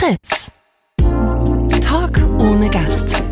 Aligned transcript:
Fritz. 0.00 0.50
Talk 1.82 2.12
ohne 2.40 2.70
Gast. 2.70 3.22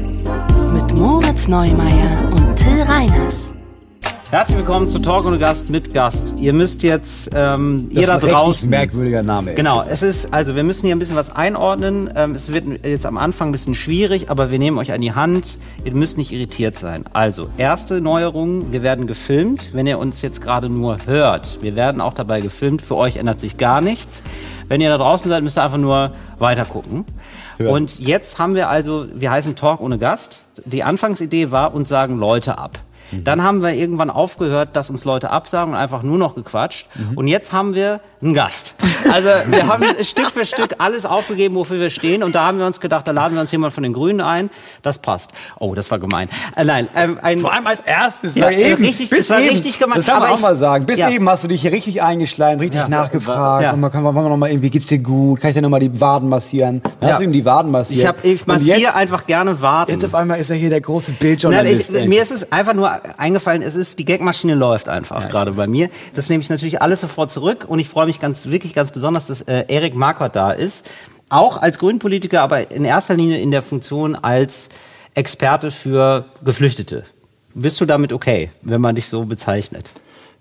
Mit 0.75 0.99
Moritz 0.99 1.49
Neumeier 1.49 2.31
und 2.31 2.57
Till 2.57 2.83
Reiners. 2.83 3.55
Herzlich 4.31 4.59
willkommen 4.59 4.87
zu 4.87 4.99
Talk 4.99 5.25
ohne 5.25 5.39
Gast 5.39 5.71
mit 5.71 5.95
Gast. 5.95 6.35
Ihr 6.39 6.53
müsst 6.53 6.83
jetzt, 6.83 7.31
ähm, 7.35 7.87
ihr 7.89 8.03
Das 8.03 8.09
da 8.09 8.17
ist 8.17 8.25
ein 8.25 8.27
richtig 8.27 8.31
draußen. 8.33 8.69
merkwürdiger 8.69 9.23
Name. 9.23 9.53
ey. 9.53 9.57
Genau, 9.57 9.83
es 9.89 10.03
ist, 10.03 10.35
also 10.35 10.55
wir 10.55 10.63
müssen 10.63 10.85
hier 10.85 10.95
ein 10.95 10.99
bisschen 10.99 11.17
was 11.17 11.35
einordnen. 11.35 12.11
Ähm, 12.15 12.35
es 12.35 12.53
wird 12.53 12.85
jetzt 12.85 13.07
am 13.07 13.17
Anfang 13.17 13.49
ein 13.49 13.53
bisschen 13.53 13.75
schwierig, 13.75 14.29
aber 14.29 14.51
wir 14.51 14.59
nehmen 14.59 14.77
euch 14.77 14.93
an 14.93 15.01
die 15.01 15.13
Hand. 15.13 15.57
Ihr 15.85 15.95
müsst 15.95 16.19
nicht 16.19 16.33
irritiert 16.33 16.79
sein. 16.79 17.05
Also, 17.15 17.49
erste 17.57 18.03
Neuerung, 18.03 18.71
wir 18.73 18.83
werden 18.83 19.07
gefilmt, 19.07 19.71
wenn 19.73 19.87
ihr 19.87 19.99
uns 19.99 20.21
jetzt 20.21 20.43
gerade 20.43 20.69
nur 20.69 20.99
hört. 21.07 21.57
Wir 21.63 21.75
werden 21.77 22.03
auch 22.03 22.13
dabei 22.13 22.43
gefilmt, 22.43 22.83
für 22.83 22.97
euch 22.97 23.17
ändert 23.17 23.41
sich 23.41 23.57
gar 23.57 23.81
nichts. 23.81 24.23
Wenn 24.69 24.81
ihr 24.81 24.91
da 24.91 24.99
draußen 24.99 25.29
seid, 25.29 25.43
müsst 25.43 25.59
ihr 25.59 25.63
einfach 25.65 25.79
nur 25.79 26.13
weiter 26.39 26.65
gucken. 26.65 27.05
Hören. 27.57 27.73
Und 27.73 27.99
jetzt 27.99 28.39
haben 28.39 28.55
wir 28.55 28.69
also, 28.69 29.07
wir 29.13 29.31
heißen 29.31 29.57
Talk 29.57 29.81
ohne 29.81 29.99
Gast. 29.99 30.47
Die 30.65 30.85
Anfangsidee 30.85 31.51
war, 31.51 31.75
uns 31.75 31.89
sagen 31.89 32.19
Leute 32.19 32.59
ab. 32.59 32.79
Dann 33.13 33.43
haben 33.43 33.63
wir 33.63 33.73
irgendwann 33.73 34.11
aufgehört, 34.11 34.71
dass 34.75 34.91
uns 34.91 35.05
Leute 35.05 35.31
absagen 35.31 35.73
und 35.75 35.79
einfach 35.79 36.03
nur 36.03 36.19
noch 36.19 36.35
gequatscht. 36.35 36.87
Und 37.15 37.29
jetzt 37.29 37.53
haben 37.53 37.75
wir 37.75 38.01
einen 38.21 38.35
Gast. 38.35 38.75
Also 39.13 39.29
wir 39.49 39.67
haben 39.69 39.85
Stück 40.03 40.31
für 40.33 40.45
Stück 40.45 40.75
alles 40.79 41.07
aufgegeben, 41.07 41.55
wofür 41.55 41.79
wir 41.79 41.91
stehen. 41.91 42.23
Und 42.25 42.35
da 42.35 42.47
haben 42.47 42.59
wir 42.59 42.67
uns 42.67 42.81
gedacht, 42.81 43.07
da 43.07 43.13
laden 43.13 43.35
wir 43.35 43.41
uns 43.41 43.53
jemand 43.53 43.73
von 43.73 43.83
den 43.85 43.93
Grünen 43.93 44.21
ein. 44.21 44.51
Das 44.83 44.99
passt. 44.99 45.31
Oh, 45.61 45.75
das 45.75 45.91
war 45.91 45.99
gemein. 46.01 46.29
Äh, 46.57 46.65
nein, 46.65 46.89
ähm, 46.97 47.19
ein, 47.23 47.39
Vor 47.39 47.53
allem 47.53 47.67
als 47.67 47.81
erstes. 47.81 48.35
Ja, 48.35 48.49
äh, 48.49 48.73
eben, 48.73 48.83
richtig- 48.85 49.11
bis 49.11 49.29
das 49.29 49.31
war 49.31 49.41
eben, 49.41 49.51
richtig 49.55 49.79
gemeint, 49.79 49.99
Das 49.99 50.05
darf 50.07 50.19
man 50.21 50.31
auch 50.31 50.35
ich- 50.37 50.41
mal 50.43 50.57
sagen. 50.57 50.85
Bis 50.87 50.99
ja. 50.99 51.11
eben 51.11 51.29
hast 51.29 51.45
du 51.45 51.49
dich 51.49 51.61
hier 51.63 51.73
richtig 51.73 52.03
eingeschleimt, 52.03 52.61
richtig 52.61 52.81
Ja. 52.81 52.89
nachgefragt. 52.89 53.63
Ja. 53.65 53.73
Und 53.73 53.81
man 53.81 53.93
kann, 53.93 54.03
wollen 54.05 54.15
wir 54.17 54.23
noch 54.29 54.37
mal 54.37 54.51
irgendwie, 54.51 54.71
geht's 54.71 54.89
dir 54.89 54.99
gut? 54.99 55.41
Kann 55.41 55.51
ich 55.51 55.55
dir 55.57 55.63
noch 55.63 55.69
mal 55.71 55.79
die 55.81 56.01
Waden 56.01 56.29
massieren? 56.29 56.83
Dann 56.83 56.93
Ja. 57.01 57.09
hast 57.11 57.19
du 57.21 57.25
ihm 57.25 57.33
die 57.33 57.45
Waden 57.45 57.71
massiert. 57.71 58.01
ich 58.01 58.07
habe 58.07 58.19
ich 58.25 58.47
massiere 58.47 58.79
jetzt, 58.81 58.97
einfach 58.97 59.27
gerne 59.27 59.63
warten. 59.63 59.93
jetzt 59.93 60.05
auf 60.05 60.15
einmal 60.17 60.41
ist 60.41 60.51
er 60.51 60.57
hier 60.57 60.71
der 60.71 60.81
große 60.81 61.13
Nein, 61.13 61.19
Bildjournalist. 61.21 61.91
ich, 61.91 61.97
ey. 62.03 62.09
mir 62.09 62.21
ist 62.23 62.33
es 62.33 62.51
einfach 62.51 62.75
nur 62.75 62.91
eingefallen, 63.17 63.63
es 63.63 63.77
ist, 63.77 63.99
die 63.99 64.05
Gagmaschine 64.05 64.55
läuft 64.55 64.89
einfach 64.89 65.25
ich 65.25 65.31
gerade 65.31 65.53
bei 65.53 65.67
mir. 65.67 65.89
Das 66.15 66.29
nehme 66.29 66.43
ich 66.43 66.51
natürlich 66.51 66.83
alles 66.83 67.01
sofort 67.01 67.31
zurück 67.31 67.65
und 67.69 67.79
ich 67.79 67.89
freue 67.89 68.07
mich 68.07 68.21
ganz, 68.21 68.47
wirklich 68.47 68.75
ganz 68.75 68.91
besonders, 68.91 69.27
dass 69.27 69.43
äh, 69.43 69.65
Erik 69.69 69.95
Marquardt 69.95 70.37
da 70.37 70.51
ist. 70.51 70.87
Auch 71.29 71.57
als 71.61 71.79
Grünpolitiker, 71.79 72.41
aber 72.41 72.71
in 72.71 72.85
erster 72.85 73.15
Linie 73.15 73.39
in 73.41 73.51
der 73.51 73.63
Funktion 73.63 74.15
als 74.15 74.69
Experte 75.15 75.71
für 75.71 76.25
Geflüchtete. 76.45 77.05
Bist 77.55 77.81
du 77.81 77.87
damit 77.87 78.13
okay, 78.13 78.51
wenn 78.63 78.81
man 78.81 78.95
dich 78.95 79.09
so 79.09 79.25
bezeichnet? 79.25 79.93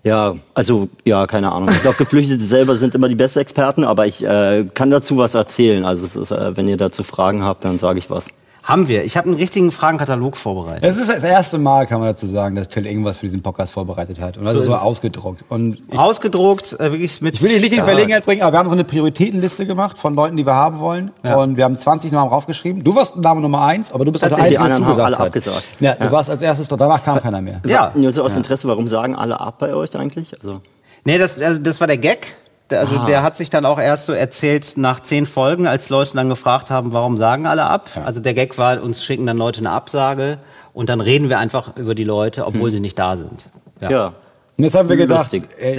Ja, 0.04 0.36
also 0.54 0.88
ja, 1.04 1.26
keine 1.26 1.50
Ahnung. 1.50 1.70
Ich 1.70 1.82
glaube, 1.82 1.96
Geflüchtete 1.96 2.44
selber 2.44 2.76
sind 2.76 2.94
immer 2.94 3.08
die 3.08 3.14
besten 3.14 3.40
Experten, 3.40 3.84
aber 3.84 4.06
ich 4.06 4.24
äh, 4.24 4.64
kann 4.72 4.90
dazu 4.90 5.16
was 5.16 5.34
erzählen. 5.34 5.84
Also 5.84 6.06
es 6.06 6.16
ist, 6.16 6.30
äh, 6.30 6.56
wenn 6.56 6.68
ihr 6.68 6.76
dazu 6.76 7.02
Fragen 7.02 7.42
habt, 7.44 7.64
dann 7.64 7.78
sage 7.78 7.98
ich 7.98 8.08
was. 8.08 8.28
Haben 8.68 8.86
wir. 8.86 9.02
Ich 9.04 9.16
habe 9.16 9.26
einen 9.28 9.36
richtigen 9.38 9.70
Fragenkatalog 9.70 10.36
vorbereitet. 10.36 10.84
Es 10.84 10.98
ist 10.98 11.08
das 11.08 11.24
erste 11.24 11.56
Mal, 11.56 11.86
kann 11.86 12.00
man 12.00 12.08
dazu 12.10 12.26
sagen, 12.26 12.54
dass 12.54 12.66
Phil 12.66 12.84
irgendwas 12.84 13.16
für 13.16 13.24
diesen 13.24 13.40
Podcast 13.40 13.72
vorbereitet 13.72 14.20
hat. 14.20 14.36
Und 14.36 14.44
das 14.44 14.54
So 14.56 14.60
ist 14.60 14.66
so 14.66 14.74
ausgedruckt. 14.74 15.42
Und 15.48 15.78
ich, 15.90 15.98
Ausgedruckt, 15.98 16.74
äh, 16.74 16.92
wirklich 16.92 17.22
mit. 17.22 17.34
ich 17.36 17.42
will 17.42 17.48
dich 17.48 17.62
nicht 17.62 17.72
in. 17.72 17.82
Verlegenheit 17.82 18.26
bringen, 18.26 18.42
aber 18.42 18.52
wir 18.52 18.58
haben 18.58 18.68
so 18.68 18.74
eine 18.74 18.84
Prioritätenliste 18.84 19.64
gemacht 19.64 19.96
von 19.96 20.14
Leuten, 20.14 20.36
die 20.36 20.44
wir 20.44 20.52
haben 20.54 20.80
wollen. 20.80 21.12
Ja. 21.22 21.36
Und 21.36 21.56
wir 21.56 21.64
haben 21.64 21.78
20 21.78 22.12
Namen 22.12 22.28
raufgeschrieben. 22.30 22.84
Du 22.84 22.94
warst 22.94 23.16
Name 23.16 23.40
Nummer 23.40 23.62
eins, 23.62 23.90
aber 23.90 24.04
du 24.04 24.12
bist 24.12 24.22
halt 24.22 24.32
der 24.32 24.36
Tatsächlich, 24.36 24.58
Einzige, 24.60 24.80
die 24.80 24.84
zugesagt 24.84 25.06
alle 25.06 25.18
hat. 25.18 25.26
abgesagt. 25.28 25.64
Ja, 25.80 25.94
du 25.94 26.04
Ja. 26.04 26.12
warst 26.12 26.28
als 26.28 26.42
erstes 26.42 26.68
dort, 26.68 26.82
danach 26.82 27.02
kam 27.02 27.18
keiner 27.20 27.40
mehr. 27.40 27.62
Ja. 27.64 27.90
Nur 27.94 28.12
so 28.12 28.22
aus 28.22 28.36
Interesse, 28.36 28.68
warum 28.68 28.86
sagen 28.86 29.14
alle 29.16 29.40
ab 29.40 29.54
bei 29.60 29.72
euch 29.74 29.96
eigentlich? 29.96 30.38
Also 30.38 30.60
Nee, 31.04 31.16
das, 31.16 31.40
also 31.40 31.62
das 31.62 31.80
war 31.80 31.86
der 31.86 31.96
Gag. 31.96 32.26
Also 32.70 32.98
der 33.06 33.22
hat 33.22 33.36
sich 33.36 33.50
dann 33.50 33.64
auch 33.64 33.78
erst 33.78 34.06
so 34.06 34.12
erzählt 34.12 34.74
nach 34.76 35.00
zehn 35.00 35.26
Folgen, 35.26 35.66
als 35.66 35.88
Leute 35.88 36.14
dann 36.14 36.28
gefragt 36.28 36.70
haben, 36.70 36.92
warum 36.92 37.16
sagen 37.16 37.46
alle 37.46 37.64
ab? 37.64 37.88
Also 38.04 38.20
der 38.20 38.34
Gag 38.34 38.58
war, 38.58 38.82
uns 38.82 39.02
schicken 39.04 39.26
dann 39.26 39.38
Leute 39.38 39.60
eine 39.60 39.70
Absage 39.70 40.38
und 40.74 40.88
dann 40.90 41.00
reden 41.00 41.28
wir 41.28 41.38
einfach 41.38 41.76
über 41.76 41.94
die 41.94 42.04
Leute, 42.04 42.46
obwohl 42.46 42.70
sie 42.70 42.80
nicht 42.80 42.98
da 42.98 43.16
sind. 43.16 43.46
ja. 43.80 44.12
Und 44.58 44.64
jetzt 44.64 44.74
haben 44.74 44.88
wir 44.88 44.96
gedacht, 44.96 45.32
ey, 45.32 45.78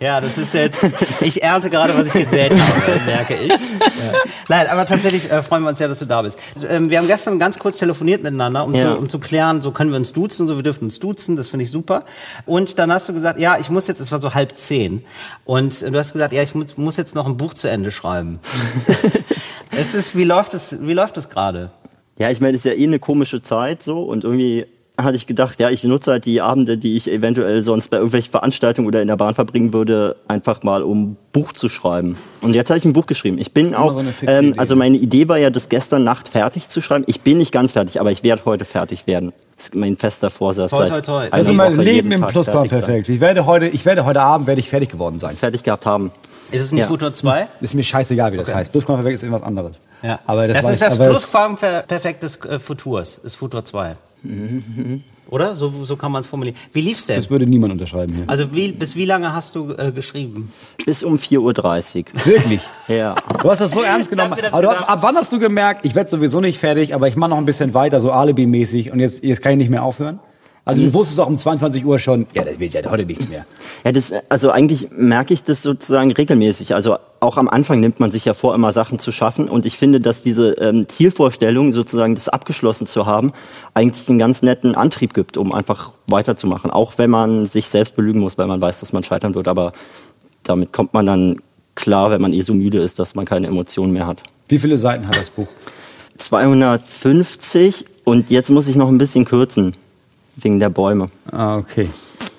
Ja, 0.00 0.18
das 0.22 0.38
ist 0.38 0.54
jetzt, 0.54 0.82
ich 1.20 1.42
ernte 1.42 1.68
gerade, 1.68 1.94
was 1.94 2.06
ich 2.06 2.24
gesät 2.24 2.52
habe, 2.52 3.00
merke 3.04 3.34
ich. 3.34 3.52
Nein, 4.48 4.66
aber 4.66 4.86
tatsächlich 4.86 5.30
äh, 5.30 5.42
freuen 5.42 5.62
wir 5.62 5.68
uns 5.68 5.76
sehr, 5.78 5.88
dass 5.88 5.98
du 5.98 6.06
da 6.06 6.22
bist. 6.22 6.38
Ähm, 6.66 6.88
wir 6.88 6.96
haben 6.96 7.06
gestern 7.06 7.38
ganz 7.38 7.58
kurz 7.58 7.76
telefoniert 7.76 8.22
miteinander, 8.22 8.64
um, 8.64 8.74
Ja. 8.74 8.92
zu, 8.92 8.98
um 8.98 9.10
zu 9.10 9.18
klären, 9.18 9.60
so 9.60 9.72
können 9.72 9.90
wir 9.90 9.98
uns 9.98 10.14
duzen, 10.14 10.48
so 10.48 10.56
wir 10.56 10.62
dürfen 10.62 10.84
uns 10.84 10.98
duzen, 11.00 11.36
das 11.36 11.48
finde 11.50 11.64
ich 11.64 11.70
super. 11.70 12.04
Und 12.46 12.78
dann 12.78 12.90
hast 12.90 13.10
du 13.10 13.12
gesagt, 13.12 13.38
ja, 13.38 13.58
ich 13.60 13.68
muss 13.68 13.86
jetzt, 13.86 14.00
es 14.00 14.10
war 14.10 14.18
so 14.18 14.32
halb 14.32 14.56
zehn. 14.56 15.04
Und 15.44 15.82
du 15.82 15.98
hast 15.98 16.14
gesagt, 16.14 16.32
ja, 16.32 16.42
ich 16.42 16.54
muss, 16.54 16.78
muss 16.78 16.96
jetzt 16.96 17.14
noch 17.14 17.26
ein 17.26 17.36
Buch 17.36 17.52
zu 17.52 17.68
Ende 17.68 17.92
schreiben. 17.92 18.38
es 19.70 19.94
ist, 19.94 20.16
wie 20.16 20.24
läuft 20.24 20.54
es, 20.54 20.74
wie 20.80 20.94
läuft 20.94 21.18
es 21.18 21.28
gerade? 21.28 21.72
Ja, 22.16 22.30
ich 22.30 22.40
meine, 22.40 22.54
es 22.56 22.64
ist 22.64 22.72
ja 22.72 22.72
eh 22.72 22.84
eine 22.84 23.00
komische 23.00 23.42
Zeit 23.42 23.82
so 23.82 24.02
und 24.02 24.24
irgendwie 24.24 24.64
hatte 25.04 25.16
ich 25.16 25.26
gedacht, 25.26 25.60
ja, 25.60 25.70
ich 25.70 25.84
nutze 25.84 26.12
halt 26.12 26.24
die 26.24 26.40
Abende, 26.40 26.76
die 26.78 26.96
ich 26.96 27.10
eventuell 27.10 27.62
sonst 27.62 27.88
bei 27.88 27.96
irgendwelchen 27.98 28.30
Veranstaltungen 28.30 28.86
oder 28.88 29.02
in 29.02 29.08
der 29.08 29.16
Bahn 29.16 29.34
verbringen 29.34 29.72
würde, 29.72 30.16
einfach 30.28 30.62
mal 30.62 30.82
um 30.82 31.16
Buch 31.32 31.52
zu 31.52 31.68
schreiben. 31.68 32.16
Und 32.40 32.54
jetzt 32.54 32.70
habe 32.70 32.78
ich 32.78 32.84
ein 32.84 32.92
Buch 32.92 33.06
geschrieben. 33.06 33.38
Ich 33.38 33.52
bin 33.52 33.74
auch, 33.74 33.94
so 33.94 34.04
ähm, 34.26 34.54
also 34.56 34.76
meine 34.76 34.96
Idee 34.96 35.28
war 35.28 35.38
ja, 35.38 35.50
das 35.50 35.68
gestern 35.68 36.04
Nacht 36.04 36.28
fertig 36.28 36.68
zu 36.68 36.80
schreiben. 36.80 37.04
Ich 37.06 37.20
bin 37.20 37.38
nicht 37.38 37.52
ganz 37.52 37.72
fertig, 37.72 38.00
aber 38.00 38.10
ich 38.10 38.22
werde 38.22 38.42
heute 38.44 38.64
fertig 38.64 39.06
werden. 39.06 39.32
Das 39.56 39.66
ist 39.66 39.74
mein 39.74 39.96
fester 39.96 40.30
Vorsatz. 40.30 40.70
Toi, 40.70 40.88
toi, 40.88 41.00
toi. 41.00 41.24
ist 41.38 41.52
mein 41.52 41.76
Woche 41.76 41.82
Leben 41.82 42.12
im 42.12 42.26
sein. 42.42 42.68
perfekt. 42.68 43.08
Ich 43.08 43.20
werde 43.20 43.46
heute, 43.46 43.66
ich 43.68 43.84
werde 43.86 44.04
heute 44.04 44.22
Abend 44.22 44.46
werde 44.46 44.60
ich 44.60 44.68
fertig 44.68 44.88
geworden 44.90 45.18
sein. 45.18 45.36
Fertig 45.36 45.62
gehabt 45.62 45.86
haben. 45.86 46.10
Ist 46.50 46.62
es 46.62 46.72
nicht 46.72 46.80
Ja. 46.80 46.86
Futur 46.88 47.12
2? 47.12 47.46
Ist 47.60 47.74
mir 47.74 47.82
scheißegal, 47.84 48.32
wie 48.32 48.36
das 48.36 48.48
Okay. 48.48 48.58
heißt. 48.58 48.72
Plusquam 48.72 48.96
perfekt 48.96 49.16
ist 49.16 49.22
irgendwas 49.22 49.44
anderes. 49.46 49.80
Ja. 50.02 50.18
Aber 50.26 50.48
das, 50.48 50.56
das 50.56 50.66
weiß- 50.66 50.72
ist 50.72 50.82
das 50.82 50.98
Plusquamperfekt 50.98 52.22
des 52.22 52.36
äh, 52.44 52.58
Futurs, 52.58 53.18
ist 53.22 53.36
Futur 53.36 53.64
2. 53.64 53.96
Oder? 55.28 55.54
So, 55.54 55.72
so 55.84 55.96
kann 55.96 56.10
man 56.10 56.20
es 56.20 56.26
formulieren. 56.26 56.56
Wie 56.72 56.80
lief's 56.80 57.06
denn? 57.06 57.16
Das 57.16 57.30
würde 57.30 57.46
niemand 57.46 57.72
unterschreiben 57.72 58.14
hier. 58.14 58.24
Also 58.26 58.52
wie, 58.52 58.72
bis 58.72 58.96
wie 58.96 59.04
lange 59.04 59.32
hast 59.32 59.54
du 59.54 59.72
äh, 59.74 59.92
geschrieben? 59.92 60.52
Bis 60.84 61.04
um 61.04 61.14
4.30 61.14 61.38
Uhr. 61.98 62.26
Wirklich. 62.26 62.60
Ja. 62.88 63.14
Du 63.40 63.48
hast 63.48 63.60
das 63.60 63.70
so 63.70 63.82
ernst 63.82 64.10
genommen. 64.10 64.34
Aber 64.50 64.62
du, 64.62 64.70
ab 64.70 64.98
wann 65.02 65.16
hast 65.16 65.32
du 65.32 65.38
gemerkt, 65.38 65.86
ich 65.86 65.94
werde 65.94 66.10
sowieso 66.10 66.40
nicht 66.40 66.58
fertig, 66.58 66.94
aber 66.94 67.06
ich 67.06 67.14
mache 67.14 67.30
noch 67.30 67.38
ein 67.38 67.44
bisschen 67.44 67.74
weiter, 67.74 68.00
so 68.00 68.10
Alibi-mäßig 68.10 68.90
und 68.92 68.98
jetzt, 68.98 69.22
jetzt 69.22 69.40
kann 69.40 69.52
ich 69.52 69.58
nicht 69.58 69.70
mehr 69.70 69.84
aufhören? 69.84 70.18
Also 70.70 70.84
du 70.84 70.94
wusstest 70.94 71.20
auch 71.20 71.26
um 71.26 71.36
22 71.36 71.84
Uhr 71.84 71.98
schon, 71.98 72.26
ja, 72.32 72.44
das 72.44 72.60
wird 72.60 72.74
ja 72.74 72.90
heute 72.90 73.04
nichts 73.04 73.28
mehr. 73.28 73.44
Ja, 73.84 73.92
das, 73.92 74.12
also 74.28 74.50
eigentlich 74.50 74.88
merke 74.92 75.34
ich 75.34 75.42
das 75.42 75.62
sozusagen 75.62 76.12
regelmäßig. 76.12 76.74
Also 76.74 76.96
auch 77.18 77.36
am 77.36 77.48
Anfang 77.48 77.80
nimmt 77.80 77.98
man 77.98 78.10
sich 78.10 78.24
ja 78.24 78.34
vor, 78.34 78.54
immer 78.54 78.72
Sachen 78.72 78.98
zu 79.00 79.10
schaffen. 79.10 79.48
Und 79.48 79.66
ich 79.66 79.76
finde, 79.76 80.00
dass 80.00 80.22
diese 80.22 80.52
ähm, 80.52 80.88
Zielvorstellung, 80.88 81.72
sozusagen 81.72 82.14
das 82.14 82.28
abgeschlossen 82.28 82.86
zu 82.86 83.04
haben, 83.04 83.32
eigentlich 83.74 84.08
einen 84.08 84.18
ganz 84.20 84.42
netten 84.42 84.74
Antrieb 84.76 85.12
gibt, 85.12 85.36
um 85.36 85.52
einfach 85.52 85.90
weiterzumachen. 86.06 86.70
Auch 86.70 86.98
wenn 86.98 87.10
man 87.10 87.46
sich 87.46 87.68
selbst 87.68 87.96
belügen 87.96 88.20
muss, 88.20 88.38
weil 88.38 88.46
man 88.46 88.60
weiß, 88.60 88.80
dass 88.80 88.92
man 88.92 89.02
scheitern 89.02 89.34
wird. 89.34 89.48
Aber 89.48 89.72
damit 90.44 90.72
kommt 90.72 90.94
man 90.94 91.06
dann 91.06 91.40
klar, 91.74 92.10
wenn 92.10 92.20
man 92.20 92.32
eh 92.32 92.42
so 92.42 92.54
müde 92.54 92.78
ist, 92.78 92.98
dass 92.98 93.14
man 93.14 93.24
keine 93.24 93.48
Emotionen 93.48 93.92
mehr 93.92 94.06
hat. 94.06 94.22
Wie 94.48 94.58
viele 94.58 94.78
Seiten 94.78 95.06
hat 95.08 95.16
das 95.16 95.30
Buch? 95.30 95.48
250 96.18 97.86
und 98.04 98.30
jetzt 98.30 98.50
muss 98.50 98.68
ich 98.68 98.76
noch 98.76 98.88
ein 98.88 98.98
bisschen 98.98 99.24
kürzen. 99.24 99.74
Wegen 100.40 100.60
der 100.60 100.70
Bäume. 100.70 101.08
Ah, 101.30 101.56
okay. 101.56 101.88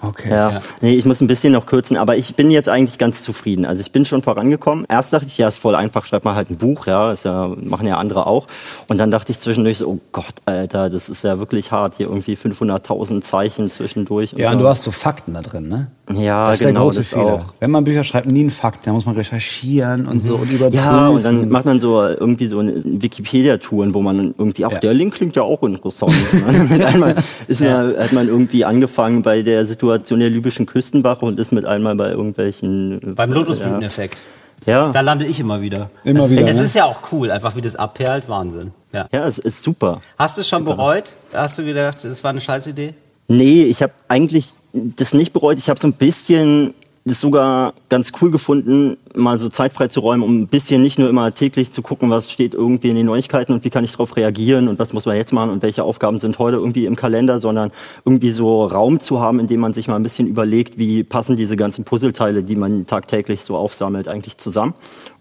Okay. 0.04 0.30
Ja. 0.30 0.62
Nee, 0.82 0.96
ich 0.96 1.06
muss 1.06 1.22
ein 1.22 1.28
bisschen 1.28 1.54
noch 1.54 1.68
kürzen, 1.68 1.96
aber 1.96 2.18
ich 2.18 2.36
bin 2.36 2.50
jetzt 2.50 2.68
eigentlich 2.68 2.98
ganz 2.98 3.22
zufrieden. 3.22 3.66
Also 3.66 3.82
ich 3.82 3.92
bin 3.92 4.04
schon 4.04 4.24
vorangekommen. 4.24 4.86
Erst 4.90 5.14
dachte 5.14 5.28
ich, 5.28 5.38
ja, 5.38 5.48
ist 5.48 5.60
voll 5.60 5.76
einfach, 5.76 6.06
schreib 6.06 6.26
mal 6.26 6.36
halt 6.36 6.50
ein 6.50 6.58
Buch, 6.58 6.88
ja, 6.88 7.12
ist 7.12 7.26
ja, 7.26 7.48
machen 7.62 7.88
ja 7.88 7.98
andere 7.98 8.26
auch. 8.26 8.48
Und 8.88 8.98
dann 8.98 9.12
dachte 9.12 9.32
ich 9.32 9.40
zwischendurch 9.40 9.78
so, 9.78 9.88
oh 9.88 10.00
Gott, 10.12 10.34
Alter, 10.46 10.90
das 10.90 11.08
ist 11.08 11.24
ja 11.24 11.38
wirklich 11.38 11.72
hart, 11.72 11.96
hier 11.98 12.08
irgendwie 12.08 12.36
500.000 12.36 13.22
Zeichen 13.22 13.72
zwischendurch. 13.72 14.34
Ja, 14.36 14.48
so. 14.48 14.54
und 14.54 14.60
du 14.60 14.68
hast 14.68 14.84
so 14.84 14.92
Fakten 14.92 15.36
da 15.36 15.42
drin, 15.42 15.70
ne? 15.70 15.92
Ja, 16.18 16.50
Das 16.50 16.60
ist 16.62 16.66
genau, 16.68 16.80
der 16.80 16.84
große 16.84 17.00
das 17.00 17.08
Fehler. 17.10 17.26
auch. 17.34 17.54
Wenn 17.60 17.72
man 17.72 17.84
Bücher 17.84 18.04
schreibt, 18.04 18.28
nie 18.28 18.42
einen 18.42 18.50
Fakt, 18.50 18.86
da 18.88 18.92
muss 18.94 19.06
man 19.06 19.16
recherchieren 19.16 20.08
und 20.08 20.24
so 20.24 20.36
und 20.36 20.50
überprüfen. 20.52 20.84
Ja, 20.86 21.08
und 21.10 21.24
dann 21.24 21.50
macht 21.50 21.66
man 21.66 21.80
so 21.80 22.02
irgendwie 22.02 22.48
so 22.48 22.60
eine 22.60 22.74
Wikipedia-Touren, 22.84 23.94
wo 23.94 24.02
man 24.02 24.34
irgendwie, 24.38 24.66
ach, 24.66 24.72
Ja. 24.72 24.80
der 24.80 24.94
Link 24.94 25.14
klingt 25.16 25.36
ja 25.36 25.44
auch 25.44 25.62
interessant. 25.64 26.14
mit 26.70 26.84
einmal 26.84 27.16
ist 27.48 27.62
man, 27.62 27.96
hat 27.98 28.12
man 28.14 28.28
irgendwie 28.28 28.66
angefangen 28.66 29.22
bei 29.22 29.42
der 29.42 29.66
Situation 29.66 30.20
der 30.20 30.30
libyschen 30.30 30.66
Küstenwache 30.66 31.26
und 31.26 31.40
ist 31.40 31.52
mit 31.52 31.66
einmal 31.66 31.96
bei 31.96 32.10
irgendwelchen... 32.12 33.14
Beim 33.16 33.32
Lotusblüteneffekt. 33.34 34.20
Ja. 34.66 34.92
Da 34.92 35.02
lande 35.02 35.26
ich 35.26 35.40
immer 35.40 35.62
wieder. 35.62 35.90
Immer 36.04 36.20
das, 36.22 36.32
wieder, 36.32 36.48
Es 36.48 36.58
ne? 36.58 36.64
ist 36.64 36.76
ja 36.76 36.86
auch 36.86 37.12
cool, 37.12 37.32
einfach 37.32 37.56
wie 37.56 37.62
das 37.62 37.76
abperlt, 37.76 38.30
Wahnsinn. 38.30 38.72
Ja. 38.94 39.08
Ja, 39.12 39.26
es 39.28 39.40
ist 39.40 39.64
super. 39.64 40.02
Hast 40.20 40.38
du 40.38 40.42
es 40.42 40.48
schon 40.50 40.66
bereut? 40.66 41.14
Hast 41.34 41.58
du 41.58 41.64
gedacht, 41.66 42.04
es 42.06 42.24
war 42.24 42.30
eine 42.32 42.42
Scheißidee? 42.42 42.94
Nee, 43.28 43.64
ich 43.64 43.82
habe 43.82 43.94
eigentlich 44.08 44.50
das 44.74 45.14
nicht 45.14 45.34
bereut. 45.34 45.58
Ich 45.58 45.70
habe 45.70 45.80
so 45.80 45.88
ein 45.88 45.94
bisschen 45.94 46.74
das 47.04 47.20
sogar 47.20 47.74
ganz 47.90 48.12
cool 48.22 48.30
gefunden, 48.30 48.98
mal 49.16 49.40
so 49.40 49.50
Zeit 49.50 49.74
frei 49.74 49.88
zu 49.88 50.02
räumen, 50.02 50.24
um 50.24 50.42
ein 50.42 50.48
bisschen 50.48 50.84
nicht 50.84 51.00
nur 51.00 51.10
immer 51.10 51.34
täglich 51.34 51.72
zu 51.72 51.82
gucken, 51.82 52.12
was 52.12 52.32
steht 52.32 52.54
irgendwie 52.54 52.90
in 52.90 52.96
den 52.96 53.08
Neuigkeiten 53.08 53.54
und 53.54 53.66
wie 53.66 53.72
kann 53.72 53.84
ich 53.84 53.92
darauf 53.92 54.16
reagieren 54.16 54.68
und 54.68 54.78
was 54.78 54.94
muss 54.94 55.06
man 55.06 55.16
jetzt 55.16 55.34
machen 55.34 55.50
und 55.50 55.64
welche 55.64 55.84
Aufgaben 55.84 56.20
sind 56.20 56.38
heute 56.38 56.58
irgendwie 56.58 56.86
im 56.86 56.96
Kalender, 56.96 57.40
sondern 57.40 57.72
irgendwie 58.06 58.32
so 58.32 58.66
Raum 58.66 59.00
zu 59.00 59.20
haben, 59.20 59.40
in 59.40 59.48
dem 59.48 59.60
man 59.60 59.74
sich 59.74 59.88
mal 59.88 59.96
ein 59.96 60.04
bisschen 60.04 60.28
überlegt, 60.28 60.78
wie 60.78 61.04
passen 61.04 61.36
diese 61.36 61.56
ganzen 61.56 61.86
Puzzleteile, 61.86 62.44
die 62.44 62.56
man 62.56 62.86
tagtäglich 62.86 63.42
so 63.42 63.56
aufsammelt, 63.56 64.08
eigentlich 64.08 64.38
zusammen. 64.38 64.76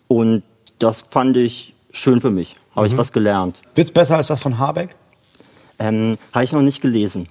Und 0.06 0.42
das 0.78 1.00
fand 1.00 1.36
ich 1.38 1.74
schön 1.92 2.20
für 2.20 2.30
mich. 2.30 2.56
Habe 2.76 2.86
ich 2.86 2.96
was 2.96 3.12
gelernt. 3.12 3.62
Wird's 3.74 3.90
besser 3.90 4.16
als 4.16 4.28
das 4.28 4.40
von 4.40 4.58
Habeck? 4.58 4.94
Ähm, 5.78 6.18
Habe 6.32 6.44
ich 6.44 6.52
noch 6.52 6.62
nicht 6.62 6.82
gelesen. 6.82 7.26